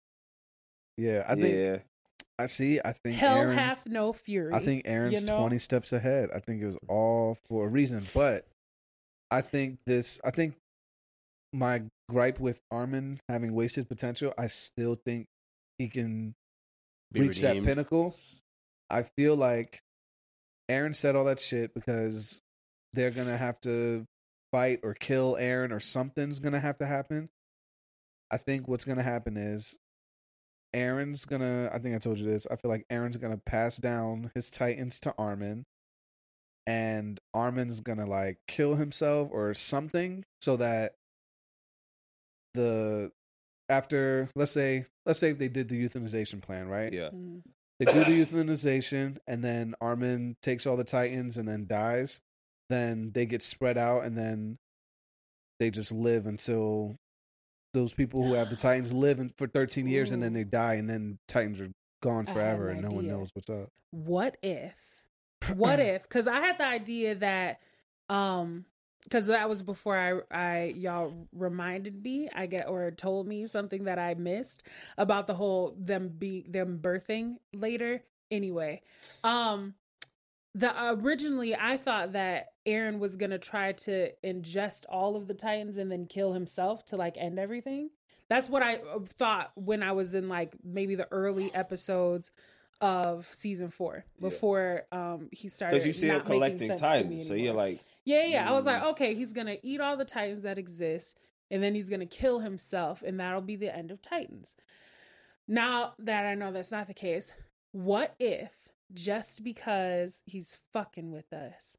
yeah. 0.96 1.24
I 1.28 1.34
think 1.36 1.54
yeah. 1.56 1.78
I 2.38 2.46
see. 2.46 2.80
I 2.84 2.92
think 2.92 3.16
Hell 3.18 3.36
Eren's- 3.36 3.54
hath 3.54 3.86
no 3.86 4.12
fury. 4.12 4.52
I 4.52 4.58
think 4.58 4.84
Eren's 4.84 5.20
you 5.20 5.26
know? 5.26 5.38
twenty 5.38 5.58
steps 5.58 5.92
ahead. 5.92 6.30
I 6.34 6.40
think 6.40 6.60
it 6.62 6.66
was 6.66 6.76
all 6.88 7.36
for 7.48 7.66
a 7.66 7.68
reason, 7.68 8.04
but 8.14 8.46
I 9.30 9.42
think 9.42 9.78
this. 9.86 10.20
I 10.24 10.30
think 10.30 10.56
my 11.52 11.82
gripe 12.10 12.40
with 12.40 12.60
Armin 12.70 13.20
having 13.28 13.52
wasted 13.54 13.88
potential. 13.88 14.32
I 14.38 14.46
still 14.48 14.96
think 14.96 15.26
he 15.78 15.88
can 15.88 16.34
Reach 17.14 17.40
that 17.40 17.62
pinnacle. 17.62 18.16
I 18.90 19.02
feel 19.02 19.36
like 19.36 19.82
Eren 20.70 20.94
said 20.94 21.16
all 21.16 21.24
that 21.24 21.40
shit 21.40 21.74
because 21.74 22.40
they're 22.92 23.10
gonna 23.10 23.36
have 23.36 23.60
to 23.62 24.06
fight 24.50 24.80
or 24.82 24.94
kill 24.94 25.34
Eren 25.34 25.72
or 25.72 25.80
something's 25.80 26.40
gonna 26.40 26.60
have 26.60 26.78
to 26.78 26.86
happen. 26.86 27.28
I 28.30 28.36
think 28.36 28.68
what's 28.68 28.84
gonna 28.84 29.02
happen 29.02 29.36
is 29.36 29.78
Eren's 30.74 31.24
gonna 31.24 31.70
I 31.72 31.78
think 31.78 31.94
I 31.94 31.98
told 31.98 32.18
you 32.18 32.26
this. 32.26 32.46
I 32.50 32.56
feel 32.56 32.70
like 32.70 32.86
Eren's 32.90 33.16
gonna 33.16 33.38
pass 33.38 33.76
down 33.76 34.30
his 34.34 34.50
titans 34.50 35.00
to 35.00 35.14
Armin 35.18 35.64
and 36.66 37.20
Armin's 37.34 37.80
gonna 37.80 38.06
like 38.06 38.38
kill 38.46 38.76
himself 38.76 39.28
or 39.32 39.52
something 39.54 40.24
so 40.40 40.56
that 40.56 40.94
the 42.54 43.10
after 43.68 44.28
let's 44.34 44.52
say 44.52 44.86
let's 45.06 45.18
say 45.18 45.30
if 45.30 45.38
they 45.38 45.48
did 45.48 45.68
the 45.68 45.82
euthanization 45.82 46.40
plan, 46.40 46.68
right? 46.68 46.92
Yeah. 46.92 47.10
Mm. 47.10 47.42
They 47.78 47.92
do 47.92 48.04
the 48.04 48.24
euthanization 48.24 49.18
and 49.26 49.42
then 49.42 49.74
Armin 49.80 50.36
takes 50.40 50.66
all 50.66 50.76
the 50.76 50.84
titans 50.84 51.36
and 51.36 51.48
then 51.48 51.66
dies. 51.66 52.20
Then 52.68 53.10
they 53.12 53.26
get 53.26 53.42
spread 53.42 53.76
out 53.76 54.04
and 54.04 54.16
then 54.16 54.58
they 55.58 55.70
just 55.70 55.90
live 55.90 56.26
until 56.26 56.96
those 57.74 57.92
people 57.92 58.22
who 58.22 58.34
have 58.34 58.50
the 58.50 58.56
titans 58.56 58.92
live 58.92 59.18
in, 59.18 59.30
for 59.36 59.46
13 59.46 59.86
years 59.88 60.12
and 60.12 60.22
then 60.22 60.32
they 60.32 60.44
die 60.44 60.74
and 60.74 60.88
then 60.88 61.18
titans 61.26 61.60
are 61.60 61.70
gone 62.02 62.26
forever 62.26 62.68
an 62.68 62.78
and 62.78 62.88
no 62.88 62.94
one 62.94 63.08
knows 63.08 63.30
what's 63.34 63.50
up. 63.50 63.68
What 63.90 64.36
if? 64.42 64.74
What 65.54 65.80
if? 65.80 66.02
Because 66.02 66.28
I 66.28 66.40
had 66.40 66.58
the 66.58 66.66
idea 66.66 67.14
that, 67.16 67.60
um, 68.08 68.64
because 69.04 69.26
that 69.26 69.48
was 69.48 69.62
before 69.62 69.96
I, 69.98 70.36
I 70.36 70.74
y'all 70.76 71.12
reminded 71.32 72.02
me, 72.02 72.28
I 72.34 72.46
get 72.46 72.68
or 72.68 72.90
told 72.90 73.26
me 73.26 73.46
something 73.46 73.84
that 73.84 73.98
I 73.98 74.14
missed 74.14 74.62
about 74.96 75.26
the 75.26 75.34
whole 75.34 75.74
them 75.78 76.08
be 76.08 76.46
them 76.48 76.78
birthing 76.80 77.36
later. 77.52 78.02
Anyway, 78.30 78.82
um, 79.24 79.74
the 80.54 80.72
originally 80.92 81.54
I 81.54 81.76
thought 81.76 82.12
that 82.12 82.52
Eren 82.66 82.98
was 82.98 83.16
gonna 83.16 83.38
try 83.38 83.72
to 83.72 84.10
ingest 84.24 84.84
all 84.88 85.16
of 85.16 85.26
the 85.26 85.34
Titans 85.34 85.76
and 85.76 85.90
then 85.90 86.06
kill 86.06 86.32
himself 86.32 86.84
to 86.86 86.96
like 86.96 87.16
end 87.18 87.38
everything. 87.38 87.90
That's 88.28 88.48
what 88.48 88.62
I 88.62 88.76
uh, 88.76 89.00
thought 89.06 89.52
when 89.56 89.82
I 89.82 89.92
was 89.92 90.14
in 90.14 90.28
like 90.28 90.54
maybe 90.64 90.94
the 90.94 91.08
early 91.10 91.50
episodes 91.54 92.30
of 92.80 93.26
season 93.26 93.68
four 93.68 94.04
before 94.20 94.82
um 94.90 95.28
he 95.30 95.48
started 95.48 95.76
Because 95.76 95.86
you 95.86 95.92
see 95.92 96.08
him 96.08 96.14
not 96.14 96.28
making 96.28 96.58
collecting 96.58 96.78
titans, 96.78 97.28
so 97.28 97.34
you're 97.34 97.54
like, 97.54 97.80
Yeah, 98.04 98.24
yeah. 98.24 98.48
I 98.48 98.52
was 98.52 98.66
like, 98.66 98.82
Mm. 98.82 98.90
okay, 98.90 99.14
he's 99.14 99.32
gonna 99.32 99.56
eat 99.62 99.80
all 99.80 99.96
the 99.96 100.04
Titans 100.04 100.42
that 100.42 100.58
exist, 100.58 101.18
and 101.50 101.62
then 101.62 101.74
he's 101.74 101.88
gonna 101.88 102.06
kill 102.06 102.40
himself, 102.40 103.02
and 103.02 103.18
that'll 103.20 103.40
be 103.42 103.56
the 103.56 103.74
end 103.74 103.90
of 103.90 104.02
Titans. 104.02 104.56
Now 105.48 105.94
that 105.98 106.26
I 106.26 106.34
know 106.34 106.52
that's 106.52 106.72
not 106.72 106.86
the 106.86 106.94
case, 106.94 107.32
what 107.72 108.14
if 108.18 108.52
just 108.92 109.44
because 109.44 110.22
he's 110.26 110.58
fucking 110.72 111.10
with 111.12 111.32
us, 111.32 111.76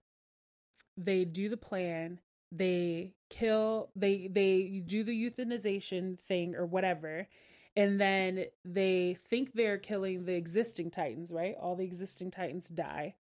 they 0.97 1.25
do 1.25 1.49
the 1.49 1.57
plan, 1.57 2.19
they 2.51 3.13
kill, 3.29 3.89
they 3.95 4.27
they 4.27 4.81
do 4.85 5.03
the 5.03 5.11
euthanization 5.29 6.19
thing 6.19 6.55
or 6.55 6.65
whatever, 6.65 7.27
and 7.75 7.99
then 7.99 8.45
they 8.63 9.15
think 9.25 9.53
they're 9.53 9.77
killing 9.79 10.25
the 10.25 10.35
existing 10.35 10.91
Titans, 10.91 11.31
right? 11.31 11.55
All 11.59 11.75
the 11.75 11.85
existing 11.85 12.31
Titans 12.31 12.69
die 12.69 13.15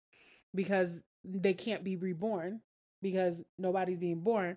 because 0.55 1.03
they 1.25 1.55
can't 1.55 1.83
be 1.85 1.97
reborn 1.97 2.61
because 3.03 3.43
nobody's 3.59 3.99
being 3.99 4.21
born. 4.21 4.57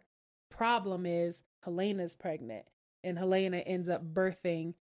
Problem 0.50 1.06
is 1.06 1.44
Helena's 1.64 2.14
pregnant 2.14 2.66
and 3.04 3.18
Helena 3.18 3.58
ends 3.58 3.90
up 3.90 4.04
birthing 4.14 4.76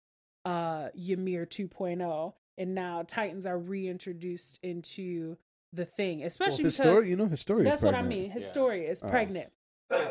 uh 0.44 0.88
Ymir 0.94 1.46
2.0 1.46 2.34
and 2.58 2.74
now 2.74 3.02
Titans 3.06 3.46
are 3.46 3.58
reintroduced 3.58 4.60
into 4.62 5.36
the 5.72 5.84
thing, 5.86 6.22
especially 6.22 6.64
well, 6.64 6.72
because 6.72 7.04
you 7.08 7.16
know, 7.16 7.26
Historia. 7.26 7.64
that's 7.68 7.82
what 7.82 7.94
I 7.94 8.02
mean. 8.02 8.30
Historia 8.30 8.88
is 8.90 9.02
Oh. 9.02 9.08
pregnant. 9.08 9.50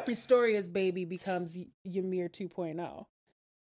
Historia's 0.05 0.67
baby 0.67 1.05
becomes 1.05 1.55
Y- 1.55 1.67
Ymir 1.85 2.27
2.0. 2.29 3.05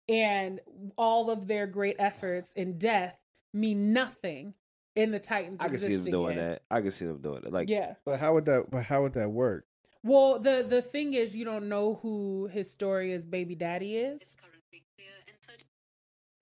And 0.09 0.61
all 0.97 1.31
of 1.31 1.47
their 1.47 1.67
great 1.67 1.97
efforts 1.99 2.53
and 2.57 2.79
death 2.79 3.19
mean 3.53 3.93
nothing 3.93 4.55
in 4.97 5.11
the 5.11 5.19
Titans 5.19 5.61
I 5.61 5.69
can 5.69 5.79
see 5.79 5.97
them 5.97 6.11
doing 6.11 6.35
here. 6.37 6.49
that. 6.51 6.63
I 6.71 6.81
can 6.81 6.91
see 6.91 7.07
them 7.07 7.21
doing 7.21 7.43
it. 7.45 7.53
Like, 7.53 7.69
yeah. 7.69 7.95
But 8.05 8.21
how 8.21 8.35
would 8.35 8.45
that? 8.47 8.71
But 8.71 8.85
how 8.85 9.03
would 9.03 9.15
that 9.15 9.31
work? 9.31 9.67
Well, 10.03 10.39
the 10.39 10.65
the 10.69 10.83
thing 10.83 11.15
is, 11.15 11.37
you 11.37 11.45
don't 11.45 11.69
know 11.69 11.99
who 12.03 12.49
Historia's 12.53 13.27
baby 13.27 13.55
daddy 13.55 13.97
is. 13.97 14.37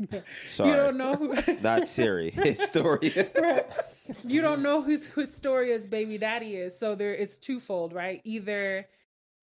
sorry, 0.49 0.71
You 0.71 0.77
don't 0.77 0.97
know 0.97 1.15
who. 1.15 1.35
not 1.61 1.87
Siri. 1.87 2.31
Historia. 2.31 3.29
Right. 3.41 3.65
You 4.25 4.43
don't 4.43 4.63
know 4.63 4.83
who 4.83 4.91
Historia's 4.99 5.87
baby 5.87 6.19
daddy 6.19 6.57
is. 6.57 6.77
So 6.79 6.95
there 6.95 7.15
it's 7.15 7.37
twofold, 7.39 7.93
right? 7.93 8.21
Either 8.25 8.87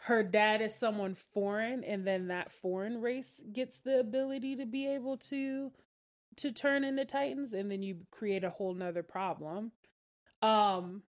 her 0.04 0.24
dad 0.24 0.62
is 0.62 0.76
someone 0.76 1.16
foreign, 1.16 1.84
and 1.84 2.06
then 2.06 2.28
that 2.28 2.52
foreign 2.52 3.02
race 3.02 3.42
gets 3.52 3.80
the 3.80 4.00
ability 4.00 4.58
to 4.58 4.66
be 4.66 4.88
able 4.88 5.18
to 5.18 5.72
to 6.40 6.52
turn 6.52 6.84
into 6.84 7.06
titans, 7.06 7.54
and 7.54 7.70
then 7.72 7.82
you 7.84 7.98
create 8.12 8.44
a 8.44 8.50
whole 8.50 8.74
nother 8.74 9.04
problem. 9.04 9.72
Um, 10.42 11.04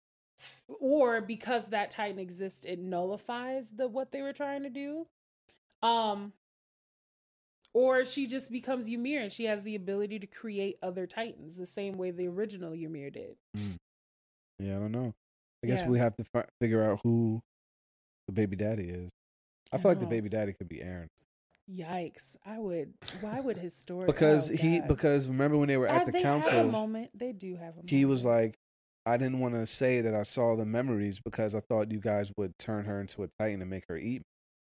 or 0.81 1.20
because 1.20 1.68
that 1.68 1.91
titan 1.91 2.18
exists, 2.18 2.64
it 2.64 2.78
nullifies 2.78 3.70
the 3.70 3.87
what 3.89 4.11
they 4.12 4.22
were 4.22 4.33
trying 4.33 4.62
to 4.62 4.70
do. 4.70 5.07
Um, 5.83 6.33
or 7.72 8.05
she 8.05 8.26
just 8.26 8.51
becomes 8.51 8.89
Ymir 8.89 9.20
and 9.22 9.31
she 9.33 9.45
has 9.45 9.62
the 9.62 9.76
ability 9.76 10.18
to 10.18 10.26
create 10.26 10.78
other 10.83 11.07
titans 11.07 11.57
the 11.57 11.66
same 11.66 11.97
way 11.97 12.11
the 12.11 12.26
original 12.26 12.72
Ymir 12.72 13.11
did. 13.11 13.37
Yeah, 14.59 14.76
I 14.76 14.81
don't 14.81 14.93
know. 14.93 15.14
I 15.62 15.66
guess 15.68 15.83
Yeah. 15.83 15.89
we 15.89 15.99
have 15.99 16.16
to 16.16 16.24
fi- 16.24 16.49
figure 16.61 16.83
out 16.83 17.01
who 17.05 17.41
the 18.26 18.33
baby 18.33 18.57
daddy 18.57 18.89
is. 18.89 19.11
I 19.72 19.78
feel 19.78 19.91
like 19.93 20.01
the 20.01 20.07
baby 20.07 20.28
daddy 20.28 20.53
could 20.53 20.68
be 20.68 20.78
Eren 20.78 21.07
Yikes! 21.73 22.37
I 22.45 22.59
would. 22.59 22.95
Why 23.21 23.41
would 23.41 23.57
Historia? 23.59 24.07
because 24.07 24.51
oh, 24.51 24.55
he 24.57 24.79
God. 24.81 24.89
because 24.89 25.29
remember 25.29 25.57
when 25.57 25.68
they 25.68 25.77
were 25.77 25.89
Uh, 25.89 25.95
at 26.01 26.07
the 26.07 26.12
they 26.12 26.23
have 26.23 26.39
a 26.41 26.43
council, 26.51 26.68
moment. 26.71 27.11
They 27.14 27.33
do 27.33 27.57
have 27.57 27.75
a. 27.79 27.83
he 27.87 28.05
was 28.05 28.25
like, 28.25 28.59
I 29.07 29.16
didn't 29.16 29.41
want 29.41 29.55
to 29.55 29.66
say 29.66 30.01
that 30.01 30.14
I 30.14 30.23
saw 30.25 30.57
the 30.57 30.66
memories 30.66 31.21
because 31.21 31.55
I 31.55 31.61
thought 31.61 31.91
you 31.93 32.01
guys 32.01 32.33
would 32.37 32.59
turn 32.59 32.85
her 32.87 33.01
into 33.01 33.23
a 33.23 33.29
titan 33.39 33.61
and 33.61 33.71
make 33.71 33.85
her 33.89 33.97
eat. 33.97 34.23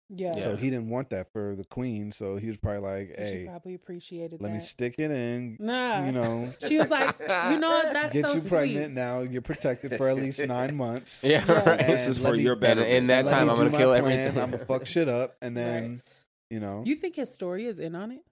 yeah. 0.09 0.31
Yeah. 0.35 0.41
So 0.41 0.55
he 0.55 0.69
didn't 0.69 0.89
want 0.89 1.09
that 1.11 1.31
for 1.31 1.55
the 1.55 1.65
queen. 1.65 2.11
So 2.11 2.37
he 2.37 2.47
was 2.47 2.57
probably 2.57 2.81
like, 2.81 3.15
She 3.17 3.23
"Hey, 3.23 3.45
probably 3.47 3.73
appreciated 3.75 4.41
let 4.41 4.49
that. 4.49 4.53
me 4.55 4.59
stick 4.59 4.95
it 4.97 5.11
in." 5.11 5.57
nah, 5.59 6.03
You 6.05 6.11
know, 6.13 6.51
She 6.67 6.77
was 6.77 6.89
like, 6.89 7.15
you 7.51 7.59
know 7.59 7.69
what? 7.69 7.93
That's 7.93 8.13
get 8.13 8.27
so 8.27 8.33
you 8.33 8.39
sweet. 8.39 8.49
pregnant 8.49 8.93
now. 8.95 9.19
You're 9.21 9.41
protected 9.41 9.93
for 9.95 10.09
at 10.09 10.15
least 10.15 10.45
nine 10.47 10.75
months. 10.75 11.23
Yeah, 11.23 11.43
Yeah. 11.47 11.69
right. 11.69 11.77
this 11.87 12.07
is 12.07 12.17
for 12.17 12.33
me- 12.33 12.41
your 12.41 12.53
And 12.53 12.61
better. 12.61 12.83
in 12.83 13.07
that 13.07 13.25
Let 13.25 13.31
time, 13.31 13.49
I'm 13.49 13.55
gonna 13.55 13.69
kill 13.69 13.89
plan. 13.89 13.99
everything. 13.99 14.41
I'm 14.41 14.51
gonna 14.51 14.65
fuck 14.65 14.85
shit 14.87 15.07
up, 15.09 15.35
and 15.41 15.55
then 15.55 16.01
you 16.49 16.59
know, 16.59 16.83
You 16.85 16.95
think 16.95 17.15
Historia's 17.15 17.79
in 17.79 17.95
on 17.95 18.11
it? 18.11 18.23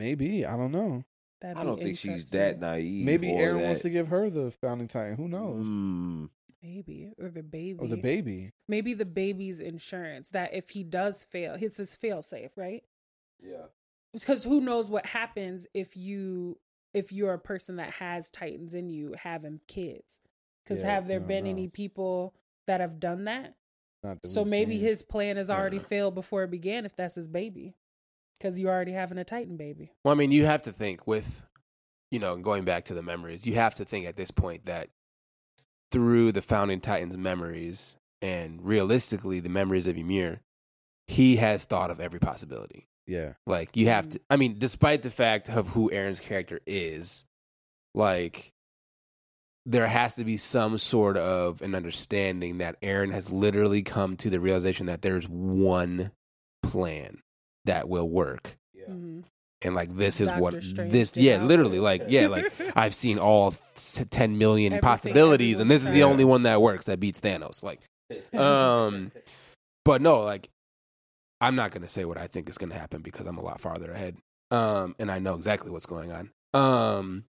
maybe 0.00 0.44
I 0.44 0.56
don't 0.56 0.72
know. 0.72 1.04
That'd 1.40 1.58
I 1.58 1.64
don't 1.64 1.80
think 1.82 1.98
she's 1.98 2.30
that 2.30 2.60
naive. 2.60 3.04
Maybe 3.04 3.28
Eren 3.30 3.58
that- 3.58 3.64
wants 3.64 3.82
to 3.82 3.90
give 3.90 4.08
her 4.08 4.30
the 4.30 4.50
founding 4.50 4.88
titan. 4.88 5.16
Who 5.16 5.28
knows? 5.28 5.66
Mm, 5.66 6.28
Maybe 6.62 7.10
or 7.20 7.28
the 7.30 7.42
baby. 7.42 7.78
Or 7.80 7.88
the 7.88 7.96
baby. 7.96 8.52
Maybe 8.68 8.94
the 8.94 9.04
baby's 9.04 9.58
insurance. 9.60 10.30
That 10.30 10.54
if 10.54 10.70
he 10.70 10.84
does 10.84 11.24
fail, 11.24 11.56
it's 11.60 11.78
his 11.78 11.96
fail 11.96 12.22
safe, 12.22 12.52
right? 12.56 12.84
yeah. 13.44 13.66
because 14.12 14.44
who 14.44 14.60
knows 14.60 14.88
what 14.88 15.04
happens 15.06 15.66
if 15.74 15.96
you 15.96 16.58
if 16.94 17.10
you're 17.10 17.32
a 17.32 17.38
person 17.38 17.76
that 17.76 17.90
has 17.94 18.28
titans 18.30 18.74
in 18.74 18.88
you 18.90 19.14
having 19.18 19.58
kids 19.66 20.20
because 20.62 20.82
Yeah, 20.84 20.90
have 20.94 21.08
there 21.08 21.18
been 21.18 21.44
know. 21.44 21.50
any 21.50 21.66
people 21.66 22.34
that 22.68 22.80
have 22.80 23.00
done 23.00 23.24
that 23.24 23.54
so 24.24 24.44
maybe 24.44 24.76
seen. 24.76 24.84
his 24.84 25.02
plan 25.02 25.36
has 25.36 25.50
already 25.50 25.76
Yeah. 25.78 25.82
failed 25.84 26.14
before 26.14 26.42
it 26.44 26.50
began 26.50 26.84
if 26.84 26.94
that's 26.96 27.14
his 27.14 27.28
baby 27.28 27.74
because 28.38 28.58
you're 28.58 28.70
already 28.72 28.92
having 28.92 29.18
a 29.18 29.24
titan 29.24 29.56
baby 29.56 29.92
Well, 30.04 30.12
I 30.12 30.16
mean, 30.16 30.32
you 30.32 30.44
have 30.46 30.62
to 30.62 30.72
think 30.72 31.06
with, 31.06 31.46
you 32.10 32.18
know, 32.18 32.36
going 32.36 32.64
back 32.64 32.86
to 32.86 32.94
the 32.94 33.02
memories, 33.02 33.46
you 33.46 33.54
have 33.54 33.74
to 33.76 33.84
think 33.84 34.06
at 34.06 34.16
this 34.16 34.30
point 34.30 34.64
that 34.66 34.88
through 35.90 36.32
the 36.32 36.42
founding 36.42 36.80
Titans 36.80 37.16
memories 37.16 37.96
and 38.20 38.62
realistically 38.64 39.40
the 39.40 39.48
memories 39.48 39.86
of 39.86 39.96
Ymir, 39.96 40.40
he 41.06 41.36
has 41.36 41.64
thought 41.64 41.90
of 41.90 42.00
every 42.00 42.18
possibility. 42.20 42.86
Yeah. 43.06 43.34
Like 43.46 43.76
you 43.76 43.86
have 43.88 44.06
Mm. 44.08 44.12
to. 44.12 44.20
I 44.30 44.36
mean, 44.36 44.58
despite 44.58 45.02
the 45.02 45.10
fact 45.10 45.50
of 45.50 45.68
who 45.68 45.90
Eren's 45.90 46.20
character 46.20 46.60
is, 46.66 47.24
like 47.94 48.52
there 49.66 49.86
has 49.86 50.16
to 50.16 50.24
be 50.24 50.36
some 50.36 50.76
sort 50.78 51.16
of 51.16 51.62
an 51.62 51.74
understanding 51.74 52.58
that 52.58 52.80
Eren 52.82 53.12
has 53.12 53.30
literally 53.30 53.82
come 53.82 54.16
to 54.18 54.28
the 54.30 54.40
realization 54.40 54.86
that 54.86 55.02
there's 55.02 55.28
one 55.28 56.10
plan 56.62 57.18
that 57.64 57.88
will 57.88 58.08
work, 58.08 58.56
Yeah. 58.74 58.86
Mhm. 58.88 59.24
and 59.62 59.74
like 59.76 59.94
this 59.96 60.20
is 60.20 60.30
what 60.32 60.60
Strange 60.62 60.90
this. 60.90 61.16
Yeah, 61.16 61.36
not 61.38 61.46
literally, 61.46 61.78
work. 61.78 62.00
like 62.00 62.04
yeah, 62.08 62.26
like 62.26 62.52
I've 62.76 62.94
seen 62.94 63.18
all 63.20 63.54
s- 63.76 64.04
ten 64.10 64.36
million 64.38 64.72
Everything 64.72 64.88
possibilities, 64.88 65.60
and 65.60 65.70
this 65.70 65.82
is 65.82 65.86
the 65.88 65.90
everyone's 65.90 66.12
only 66.12 66.24
one 66.24 66.42
that 66.42 66.60
works 66.60 66.86
that 66.86 66.98
beats 66.98 67.20
Thanos. 67.20 67.62
Like, 67.62 67.80
um, 68.34 69.12
but 69.84 70.02
no, 70.02 70.22
like 70.22 70.48
I'm 71.40 71.54
not 71.54 71.70
gonna 71.70 71.86
say 71.88 72.04
what 72.04 72.18
I 72.18 72.26
think 72.26 72.50
is 72.50 72.58
gonna 72.58 72.74
happen 72.78 73.00
because 73.02 73.26
I'm 73.26 73.38
a 73.38 73.42
lot 73.44 73.60
farther 73.60 73.92
ahead. 73.92 74.16
Um, 74.50 74.96
and 74.98 75.10
I 75.10 75.18
know 75.20 75.34
exactly 75.34 75.70
what's 75.70 75.86
going 75.86 76.10
on. 76.12 76.30
Um, 76.52 77.24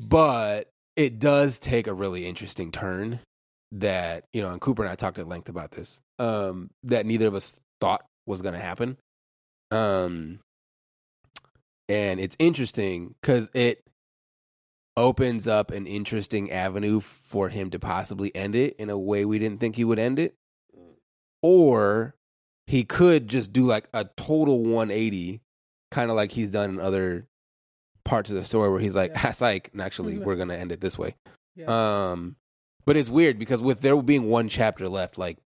but 0.00 0.68
it 0.96 1.18
does 1.18 1.58
take 1.58 1.86
a 1.86 1.94
really 1.94 2.26
interesting 2.26 2.70
turn 2.70 3.20
that 3.72 4.24
you 4.32 4.42
know, 4.42 4.50
and 4.50 4.60
Cooper 4.60 4.82
and 4.82 4.92
I 4.92 4.94
talked 4.94 5.18
at 5.18 5.28
length 5.28 5.48
about 5.48 5.70
this. 5.72 6.00
Um, 6.18 6.70
that 6.84 7.06
neither 7.06 7.26
of 7.26 7.34
us 7.34 7.58
thought 7.80 8.04
was 8.26 8.42
gonna 8.42 8.58
happen. 8.60 8.98
Um, 9.70 10.40
and 11.88 12.20
it's 12.20 12.36
interesting 12.38 13.14
because 13.20 13.48
it 13.54 13.82
opens 14.96 15.48
up 15.48 15.70
an 15.70 15.86
interesting 15.86 16.50
avenue 16.50 17.00
for 17.00 17.48
him 17.48 17.70
to 17.70 17.78
possibly 17.78 18.34
end 18.36 18.54
it 18.54 18.76
in 18.78 18.90
a 18.90 18.98
way 18.98 19.24
we 19.24 19.38
didn't 19.38 19.58
think 19.58 19.76
he 19.76 19.84
would 19.84 19.98
end 19.98 20.18
it 20.18 20.34
or 21.42 22.14
he 22.66 22.84
could 22.84 23.26
just 23.26 23.52
do 23.52 23.64
like 23.64 23.88
a 23.94 24.04
total 24.16 24.62
180 24.62 25.40
kind 25.90 26.10
of 26.10 26.16
like 26.16 26.30
he's 26.30 26.50
done 26.50 26.70
in 26.70 26.80
other 26.80 27.26
parts 28.04 28.30
of 28.30 28.36
the 28.36 28.44
story 28.44 28.70
where 28.70 28.80
he's 28.80 28.96
like 28.96 29.12
Yeah. 29.12 29.22
that's 29.22 29.40
like 29.40 29.70
and 29.72 29.80
actually 29.82 30.16
Mhm. 30.16 30.24
we're 30.24 30.36
gonna 30.36 30.54
end 30.56 30.72
it 30.72 30.80
this 30.80 30.98
way 30.98 31.14
yeah. 31.56 32.10
um 32.12 32.36
but 32.84 32.96
it's 32.96 33.08
weird 33.10 33.38
because 33.38 33.62
with 33.62 33.80
there 33.80 34.00
being 34.02 34.28
one 34.28 34.48
chapter 34.48 34.88
left 34.88 35.18
like 35.18 35.38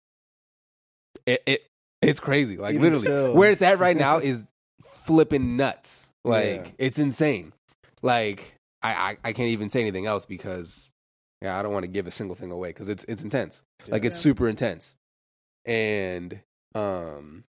it, 1.26 1.43
it 1.47 1.66
it's 2.02 2.20
crazy 2.20 2.56
like 2.56 2.74
Even 2.74 2.82
literally 2.93 3.02
still. 3.06 3.35
where 3.35 3.51
it's 3.51 3.62
at 3.62 3.78
right 3.78 3.97
now 3.97 4.18
is 4.22 4.47
flipping 4.85 5.56
nuts 5.56 6.12
like 6.24 6.66
Yeah. 6.66 6.70
it's 6.78 6.98
insane 6.98 7.52
like 8.02 8.55
I, 8.82 8.93
I 8.94 9.16
i 9.24 9.32
can't 9.32 9.48
even 9.51 9.68
say 9.68 9.81
anything 9.81 10.06
else 10.06 10.26
because 10.26 10.90
yeah 11.43 11.59
i 11.59 11.62
don't 11.62 11.72
want 11.72 11.85
to 11.85 11.89
give 11.90 12.06
a 12.06 12.10
single 12.10 12.36
thing 12.36 12.51
away 12.51 12.68
because 12.70 12.89
it's 12.89 13.05
it's 13.09 13.22
intense 13.22 13.64
like 13.89 14.05
it's 14.05 14.16
super 14.18 14.48
intense 14.48 14.97
and 15.66 16.40
um 16.74 17.44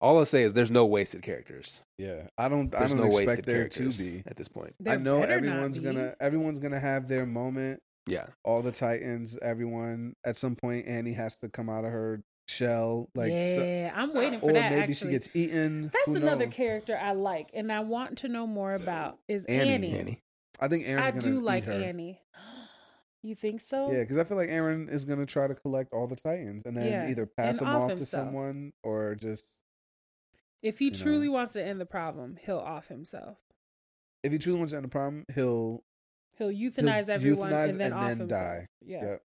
all 0.00 0.18
i'll 0.18 0.24
say 0.24 0.42
is 0.42 0.52
there's 0.52 0.70
no 0.70 0.86
wasted 0.86 1.22
characters 1.22 1.82
Yeah. 1.98 2.26
I 2.38 2.48
don't 2.48 2.74
I 2.74 2.80
there's 2.80 2.90
don't 2.92 3.00
no 3.00 3.06
expect 3.06 3.26
wasted 3.28 3.44
there 3.46 3.68
to 3.68 3.78
characters 3.78 3.98
be. 4.06 4.22
at 4.26 4.36
this 4.36 4.48
point 4.48 4.74
I 4.88 4.96
know 4.96 5.22
everyone's 5.22 5.78
gonna 5.80 6.14
everyone's 6.20 6.60
gonna 6.60 6.80
have 6.80 7.06
their 7.08 7.26
moment. 7.26 7.80
yeah 8.08 8.26
All 8.44 8.62
the 8.62 8.72
Titans, 8.72 9.38
everyone 9.42 10.14
at 10.24 10.36
some 10.36 10.56
point 10.56 10.86
Annie 10.86 11.12
has 11.12 11.36
to 11.36 11.48
come 11.48 11.68
out 11.68 11.84
of 11.84 11.90
her 11.92 12.22
shell. 12.48 13.08
Like 13.14 13.28
so- 13.30 13.62
yeah 13.64 13.92
i'm 13.94 14.12
waiting 14.14 14.40
for 14.40 14.50
or 14.50 14.52
that 14.54 14.70
maybe 14.72 14.82
actually. 14.92 14.94
she 14.94 15.10
gets 15.12 15.36
eaten. 15.36 15.90
that's 15.92 16.06
Who 16.06 16.16
another 16.16 16.46
knows? 16.46 16.54
character 16.54 16.96
i 17.00 17.12
like 17.12 17.50
and 17.54 17.70
i 17.70 17.80
want 17.80 18.18
to 18.18 18.28
know 18.28 18.46
more 18.46 18.74
about 18.74 19.18
is 19.28 19.44
Annie. 19.46 19.70
annie, 19.70 19.98
Annie. 19.98 20.22
I 20.58 20.68
think 20.68 20.84
Eren's 20.86 21.24
I 21.24 21.28
do 21.30 21.40
like. 21.40 21.68
Annie. 21.68 22.20
You 23.22 23.34
think 23.34 23.60
so? 23.60 23.92
Yeah, 23.92 23.98
because 24.00 24.16
I 24.16 24.24
feel 24.24 24.38
like 24.38 24.48
Eren 24.48 24.88
is 24.90 25.04
gonna 25.04 25.26
try 25.26 25.46
to 25.46 25.54
collect 25.54 25.92
all 25.92 26.06
the 26.06 26.16
Titans 26.16 26.64
and 26.64 26.74
then 26.74 26.86
Yeah, 26.90 27.10
either 27.10 27.26
pass 27.26 27.58
and 27.58 27.66
them 27.66 27.68
off 27.68 27.82
off 27.82 27.88
to 27.90 27.96
himself. 27.96 28.26
someone 28.28 28.72
or 28.82 29.14
just 29.14 29.44
If 30.62 30.78
he 30.78 30.86
You 30.86 30.90
know. 30.92 30.98
truly 30.98 31.28
wants 31.28 31.52
to 31.54 31.64
end 31.64 31.80
the 31.80 31.86
problem, 31.86 32.36
he'll 32.44 32.58
off 32.58 32.88
himself. 32.88 33.38
if 34.22 34.32
he 34.32 34.38
truly 34.38 34.58
wants 34.58 34.72
to 34.72 34.76
end 34.76 34.84
the 34.84 34.88
problem, 34.88 35.24
he'll 35.34 35.82
He'll 36.36 36.48
euthanize 36.50 37.08
everyone 37.08 37.50
euthanize 37.50 37.70
and 37.70 37.80
then 37.80 37.92
and 37.92 37.94
off 37.94 38.08
then 38.08 38.18
himself. 38.18 38.42
die. 38.42 38.66
Yeah. 38.80 39.02
Yep. 39.04 39.22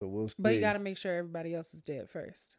So 0.00 0.08
we'll 0.08 0.28
see. 0.28 0.34
But 0.38 0.54
you 0.54 0.60
got 0.60 0.74
to 0.74 0.78
make 0.78 0.98
sure 0.98 1.16
everybody 1.16 1.54
else 1.54 1.74
is 1.74 1.82
dead 1.82 2.08
first. 2.10 2.56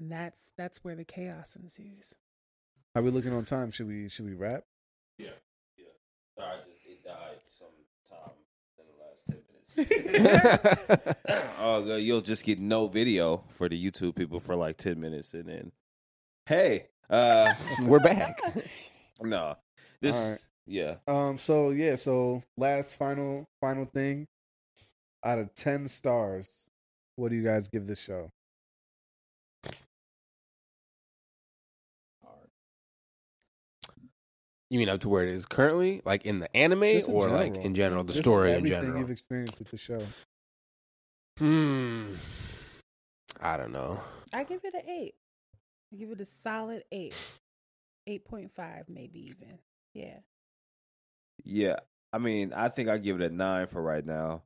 And 0.00 0.10
that's 0.10 0.52
that's 0.58 0.82
where 0.82 0.96
the 0.96 1.04
chaos 1.04 1.56
ensues. 1.56 2.14
How 2.94 3.02
we 3.02 3.10
looking 3.10 3.32
on 3.32 3.44
time? 3.44 3.70
Should 3.70 3.86
we 3.86 4.08
should 4.08 4.26
we 4.26 4.34
wrap? 4.34 4.64
Yeah, 5.18 5.28
yeah. 5.76 5.84
Sorry, 6.36 6.58
just 6.66 6.80
it 6.86 7.04
died 7.04 7.38
sometime 7.46 8.34
in 8.78 8.84
the 8.86 9.04
last 9.04 9.24
ten 9.26 9.36
minutes. 9.36 9.54
Oh, 11.58 11.82
good. 11.84 12.02
you'll 12.02 12.20
just 12.20 12.44
get 12.44 12.58
no 12.60 12.88
video 12.88 13.44
for 13.52 13.68
the 13.68 13.90
YouTube 13.90 14.14
people 14.14 14.40
for 14.40 14.54
like 14.54 14.76
ten 14.76 15.00
minutes, 15.00 15.34
and 15.34 15.48
then 15.48 15.72
hey, 16.46 16.86
uh, 17.10 17.52
We're 17.82 18.00
back. 18.00 18.40
no, 19.22 19.56
this, 20.00 20.14
All 20.14 20.30
right. 20.30 20.38
yeah, 20.66 20.94
Um. 21.06 21.38
So 21.38 21.70
yeah. 21.70 21.96
So 21.96 22.42
last 22.56 22.96
final 22.96 23.44
final 23.60 23.86
thing. 23.86 24.26
Out 25.24 25.38
of 25.38 25.54
ten 25.54 25.88
stars, 25.88 26.66
what 27.16 27.30
do 27.30 27.36
you 27.36 27.42
guys 27.42 27.68
give 27.68 27.86
this 27.86 28.00
show? 28.00 28.30
You 34.70 34.78
mean 34.78 34.88
up 34.88 35.00
to 35.00 35.08
where 35.08 35.22
it 35.22 35.28
is 35.28 35.46
currently, 35.46 36.00
like 36.04 36.24
in 36.24 36.40
the 36.40 36.54
anime, 36.56 36.82
in 36.82 37.04
or 37.08 37.28
like 37.28 37.56
in 37.56 37.74
general, 37.74 38.02
the 38.02 38.12
Just 38.12 38.24
story 38.24 38.50
in 38.50 38.56
everything 38.56 38.80
general? 38.80 39.00
you've 39.00 39.10
experienced 39.10 39.58
with 39.58 39.70
the 39.70 39.76
show. 39.76 40.02
Hmm. 41.38 42.14
I 43.40 43.56
don't 43.56 43.72
know. 43.72 44.00
I 44.32 44.44
give 44.44 44.64
it 44.64 44.74
an 44.74 44.88
eight. 44.88 45.14
I 45.92 45.96
give 45.96 46.10
it 46.10 46.20
a 46.20 46.24
solid 46.24 46.84
eight. 46.90 47.14
Eight 48.06 48.24
point 48.24 48.52
five, 48.52 48.84
maybe 48.88 49.20
even. 49.26 49.58
Yeah. 49.94 50.18
yeah. 51.44 51.76
I 52.12 52.18
mean, 52.18 52.52
I 52.52 52.68
think 52.68 52.88
I 52.88 52.98
give 52.98 53.20
it 53.20 53.30
a 53.30 53.34
nine 53.34 53.66
for 53.66 53.82
right 53.82 54.04
now. 54.04 54.42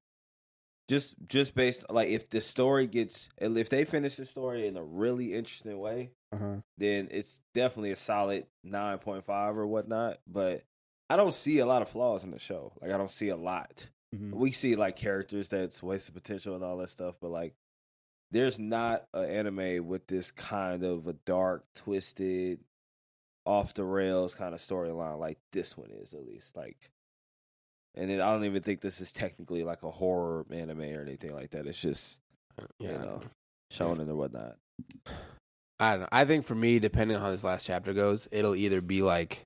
Just, 0.89 1.17
just 1.27 1.55
based 1.55 1.85
like 1.91 2.09
if 2.09 2.31
the 2.31 2.41
story 2.41 2.87
gets, 2.87 3.29
if 3.39 3.69
they 3.69 3.85
finish 3.85 4.17
the 4.17 4.25
story 4.27 4.67
in 4.67 4.77
a 4.77 4.83
really 4.83 5.35
interesting 5.35 5.79
way, 5.79 6.11
Uh 6.31 6.37
huh. 6.37 6.57
then 6.77 7.09
it's 7.11 7.41
definitely 7.55 7.91
a 7.93 7.97
solid 7.97 8.47
9.5 8.67 9.57
or 9.57 9.67
whatnot. 9.67 10.19
But 10.27 10.65
I 11.09 11.17
don't 11.17 11.33
see 11.35 11.59
a 11.59 11.67
lot 11.67 11.81
of 11.83 11.89
flaws 11.89 12.23
in 12.25 12.31
the 12.33 12.39
show. 12.39 12.73
Like, 12.83 12.91
I 12.91 12.99
don't 12.99 13.11
see 13.11 13.29
a 13.31 13.37
lot. 13.37 13.89
Mm-hmm. 14.15 14.39
We 14.39 14.53
see, 14.53 14.77
like, 14.77 14.97
characters 14.97 15.49
that's 15.49 15.83
wasted 15.83 16.15
potential 16.15 16.55
and 16.55 16.63
all 16.65 16.77
that 16.79 16.91
stuff. 16.91 17.15
But, 17.21 17.31
like, 17.31 17.55
there's 18.31 18.59
not 18.59 19.07
an 19.15 19.25
anime 19.25 19.87
with 19.87 20.07
this 20.07 20.31
kind 20.31 20.85
of 20.85 21.07
a 21.07 21.15
dark, 21.15 21.65
twisted, 21.75 22.61
off 23.47 23.73
the 23.73 23.85
rails 23.85 24.35
kind 24.35 24.55
of 24.55 24.61
storyline 24.61 25.19
like 25.19 25.39
this 25.53 25.79
one 25.79 25.89
is, 25.91 26.13
at 26.13 26.27
least. 26.27 26.55
Like, 26.55 26.91
and 27.95 28.11
then 28.11 28.21
I 28.21 28.31
don't 28.31 28.45
even 28.45 28.63
think 28.63 28.83
this 28.83 29.01
is 29.01 29.11
technically 29.13 29.65
like 29.65 29.83
a 29.83 29.91
horror 29.91 30.45
anime 30.51 30.83
or 30.83 31.01
anything 31.01 31.33
like 31.33 31.51
that. 31.53 31.67
It's 31.67 31.81
just, 31.81 32.21
Yeah. 32.79 32.93
you 32.93 32.99
know, 32.99 33.21
shonen 33.73 34.09
or 34.11 34.15
whatnot. 34.15 34.57
I 35.81 35.93
don't 35.93 36.01
know. 36.01 36.09
I 36.11 36.25
think 36.25 36.45
for 36.45 36.55
me, 36.55 36.79
depending 36.79 37.17
on 37.17 37.23
how 37.23 37.31
this 37.31 37.45
last 37.45 37.67
chapter 37.67 37.93
goes, 37.93 38.29
it'll 38.33 38.57
either 38.57 38.81
be 38.81 39.03
like 39.03 39.43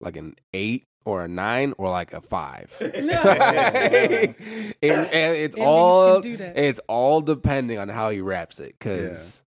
like 0.00 0.16
an 0.16 0.34
eight 0.52 0.84
or 1.04 1.24
a 1.24 1.28
nine 1.28 1.74
or 1.78 1.90
like 1.90 2.12
a 2.12 2.20
five. 2.20 2.76
and, 2.80 2.94
and 3.02 4.36
it's 4.82 5.56
At 5.56 5.58
least 5.60 5.66
all 5.66 6.12
can 6.14 6.22
do 6.22 6.36
that. 6.38 6.58
it's 6.58 6.80
all 6.88 7.20
depending 7.20 7.78
on 7.78 7.88
how 7.88 8.10
he 8.10 8.20
wraps 8.20 8.60
it. 8.60 8.78
Cause 8.80 9.44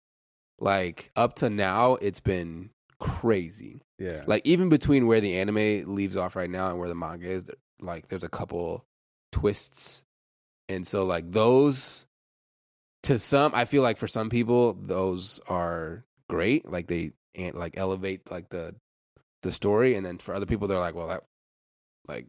like 0.59 1.11
up 1.15 1.35
to 1.35 1.49
now, 1.49 1.95
it's 1.95 2.19
been 2.19 2.69
crazy. 2.99 3.81
Yeah. 3.97 4.23
Like 4.27 4.45
even 4.45 4.69
between 4.69 5.07
where 5.07 5.21
the 5.21 5.37
anime 5.39 5.95
leaves 5.95 6.17
off 6.17 6.35
right 6.35 6.49
now 6.49 6.69
and 6.69 6.79
where 6.79 6.89
the 6.89 6.95
manga 6.95 7.27
is, 7.29 7.49
like 7.81 8.07
there's 8.09 8.23
a 8.23 8.29
couple 8.29 8.85
twists, 9.31 10.03
and 10.67 10.85
so 10.85 11.05
like 11.05 11.29
those 11.31 12.05
to 13.03 13.17
some, 13.17 13.53
I 13.55 13.65
feel 13.65 13.81
like 13.81 13.97
for 13.97 14.07
some 14.07 14.29
people 14.29 14.73
those 14.73 15.39
are 15.47 16.03
great. 16.29 16.69
Like 16.69 16.87
they 16.87 17.11
and 17.35 17.55
like 17.55 17.77
elevate 17.77 18.31
like 18.31 18.49
the 18.49 18.75
the 19.43 19.51
story, 19.51 19.95
and 19.95 20.05
then 20.05 20.17
for 20.17 20.33
other 20.33 20.45
people 20.45 20.67
they're 20.67 20.79
like, 20.79 20.95
well 20.95 21.07
that 21.07 21.23
like 22.07 22.27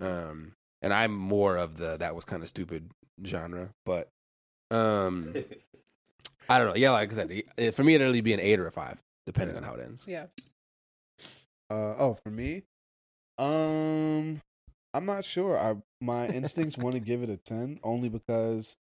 um, 0.00 0.52
and 0.82 0.92
I'm 0.92 1.14
more 1.14 1.56
of 1.56 1.76
the 1.76 1.96
that 1.96 2.14
was 2.14 2.24
kind 2.24 2.42
of 2.42 2.48
stupid 2.48 2.90
genre, 3.24 3.70
but 3.84 4.08
um, 4.70 5.34
I 6.48 6.58
don't 6.58 6.68
know. 6.68 6.76
Yeah, 6.76 6.90
like 6.92 7.10
I 7.10 7.14
said, 7.14 7.74
for 7.74 7.82
me 7.84 7.94
it'd 7.94 8.06
really 8.06 8.20
be 8.20 8.32
an 8.32 8.40
eight 8.40 8.60
or 8.60 8.66
a 8.66 8.72
five, 8.72 9.02
depending 9.26 9.56
Yeah. 9.56 9.62
on 9.62 9.66
how 9.66 9.74
it 9.74 9.84
ends. 9.84 10.06
Yeah. 10.06 10.26
Uh, 11.70 11.94
oh, 11.98 12.14
for 12.14 12.30
me, 12.30 12.62
um, 13.38 14.40
I'm 14.94 15.06
not 15.06 15.24
sure. 15.24 15.58
I 15.58 15.76
my 16.00 16.28
instincts 16.28 16.78
want 16.78 16.94
to 16.94 17.00
give 17.10 17.22
it 17.22 17.30
a 17.30 17.36
ten 17.36 17.78
only 17.82 18.08
because 18.08 18.76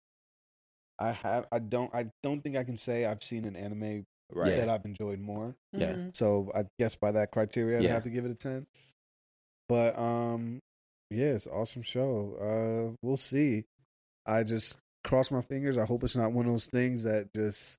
I 0.99 1.11
have 1.11 1.47
I 1.51 1.59
don't 1.59 1.93
I 1.93 2.11
don't 2.23 2.41
think 2.41 2.55
I 2.57 2.63
can 2.63 2.77
say 2.77 3.05
I've 3.05 3.23
seen 3.23 3.45
an 3.45 3.55
anime 3.55 4.05
right. 4.33 4.55
that 4.57 4.69
I've 4.69 4.85
enjoyed 4.85 5.19
more. 5.19 5.55
Yeah. 5.73 5.93
Mhm. 5.93 6.15
So 6.15 6.51
I 6.55 6.65
guess 6.79 6.95
by 6.95 7.11
that 7.13 7.31
criteria, 7.31 7.77
I'd 7.79 7.83
Yeah. 7.83 7.93
have 7.93 8.03
to 8.03 8.09
give 8.09 8.25
it 8.25 8.31
a 8.31 8.35
ten. 8.35 8.65
But 9.69 9.97
um, 9.97 10.59
yeah, 11.09 11.31
it's 11.33 11.45
an 11.47 11.53
awesome 11.53 11.81
show. 11.81 12.35
Uh, 12.91 12.95
we'll 13.01 13.17
see. 13.17 13.65
I 14.25 14.43
just 14.43 14.77
cross 15.03 15.31
my 15.31 15.41
fingers. 15.41 15.77
I 15.77 15.85
hope 15.85 16.03
it's 16.03 16.15
not 16.15 16.31
one 16.31 16.45
of 16.45 16.51
those 16.51 16.65
things 16.67 17.03
that 17.03 17.33
just 17.35 17.77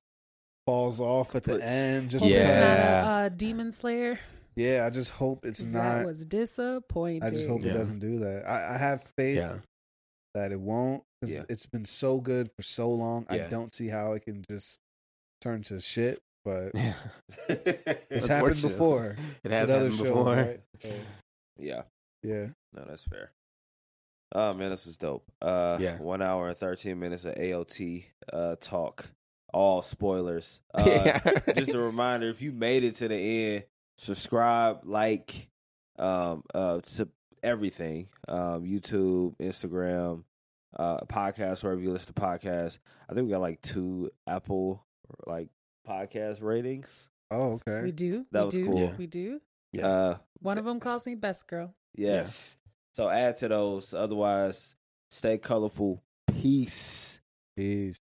falls 0.65 0.99
off 0.99 1.35
at 1.35 1.43
the 1.43 1.53
Puts- 1.53 1.63
end. 1.63 2.09
Just 2.09 2.23
Hope 2.23 2.33
because. 2.33 2.47
Yeah. 2.47 3.01
not 3.01 3.05
uh, 3.25 3.29
Demon 3.29 3.71
Slayer. 3.71 4.19
Yeah, 4.55 4.85
I 4.85 4.89
just 4.89 5.11
hope 5.11 5.45
it's 5.45 5.61
'cause 5.61 5.73
not. 5.73 5.83
that 5.83 6.05
was 6.05 6.25
disappointing. 6.25 7.23
I 7.23 7.29
just 7.29 7.47
hope 7.47 7.61
Yeah. 7.63 7.71
it 7.71 7.77
doesn't 7.77 7.99
do 7.99 8.19
that. 8.19 8.47
I, 8.47 8.73
I 8.75 8.77
have 8.77 9.03
faith 9.15 9.37
Yeah. 9.37 9.59
that 10.33 10.51
it 10.51 10.59
won't 10.59 11.03
because 11.21 11.35
Yeah. 11.35 11.43
it's 11.47 11.67
been 11.67 11.85
so 11.85 12.19
good 12.19 12.49
for 12.55 12.63
so 12.63 12.89
long. 12.91 13.25
I 13.29 13.37
don't 13.39 13.73
see 13.73 13.87
how 13.89 14.13
it 14.13 14.23
can 14.23 14.43
just 14.49 14.79
turn 15.41 15.61
to 15.63 15.79
shit. 15.79 16.19
But 16.47 16.71
it's 17.49 18.27
happened 18.27 18.61
before 18.61 19.17
It 19.43 19.51
has 19.51 19.67
happened 19.69 19.93
shows, 19.95 20.01
before. 20.01 20.35
right? 20.35 20.61
So, 20.81 20.89
yeah. 21.59 21.81
yeah, 22.23 22.45
No, 22.73 22.85
that's 22.87 23.03
fair. 23.03 23.31
Oh 24.33 24.53
man, 24.53 24.69
this 24.69 24.85
was 24.85 24.95
dope. 24.97 25.29
Uh, 25.41 25.77
Yeah. 25.79 25.97
one 25.97 26.21
hour 26.21 26.47
and 26.47 26.57
thirteen 26.57 26.99
minutes 26.99 27.25
of 27.25 27.35
AOT 27.35 28.05
uh 28.31 28.55
talk. 28.61 29.09
All 29.53 29.81
spoilers. 29.81 30.61
Uh, 30.73 30.83
Yeah. 30.87 31.19
just 31.55 31.73
a 31.73 31.79
reminder: 31.79 32.27
if 32.29 32.41
you 32.41 32.51
made 32.51 32.83
it 32.85 32.95
to 32.95 33.07
the 33.09 33.15
end, 33.15 33.63
subscribe, 33.97 34.81
like, 34.83 35.49
um, 35.99 36.43
uh, 36.53 36.79
to 36.81 37.07
everything. 37.43 38.07
Um, 38.27 38.63
YouTube, 38.65 39.35
Instagram, 39.37 40.23
uh, 40.77 40.99
podcast 41.05 41.63
wherever 41.63 41.81
you 41.81 41.91
listen 41.91 42.13
to 42.13 42.21
podcasts. 42.21 42.77
I 43.09 43.13
think 43.13 43.25
we 43.25 43.31
got 43.31 43.41
like 43.41 43.61
two 43.61 44.11
Apple 44.27 44.83
like 45.25 45.49
podcast 45.87 46.41
ratings. 46.41 47.09
Oh, 47.31 47.59
okay. 47.67 47.81
We 47.83 47.91
do. 47.91 48.25
That 48.31 48.39
we 48.41 48.45
was 48.45 48.53
do. 48.53 48.69
cool. 48.69 48.79
Yeah. 48.81 48.95
We 48.97 49.07
do. 49.07 49.41
Yeah. 49.73 49.87
Uh, 49.87 50.17
One 50.41 50.57
of 50.57 50.65
them 50.65 50.79
calls 50.79 51.05
me 51.05 51.15
best 51.15 51.47
girl. 51.47 51.73
yes. 51.95 52.57
So 52.93 53.09
add 53.09 53.37
to 53.39 53.47
those. 53.47 53.93
Otherwise, 53.93 54.75
stay 55.11 55.37
colorful. 55.37 56.01
Peace. 56.41 57.19
Peace. 57.55 57.97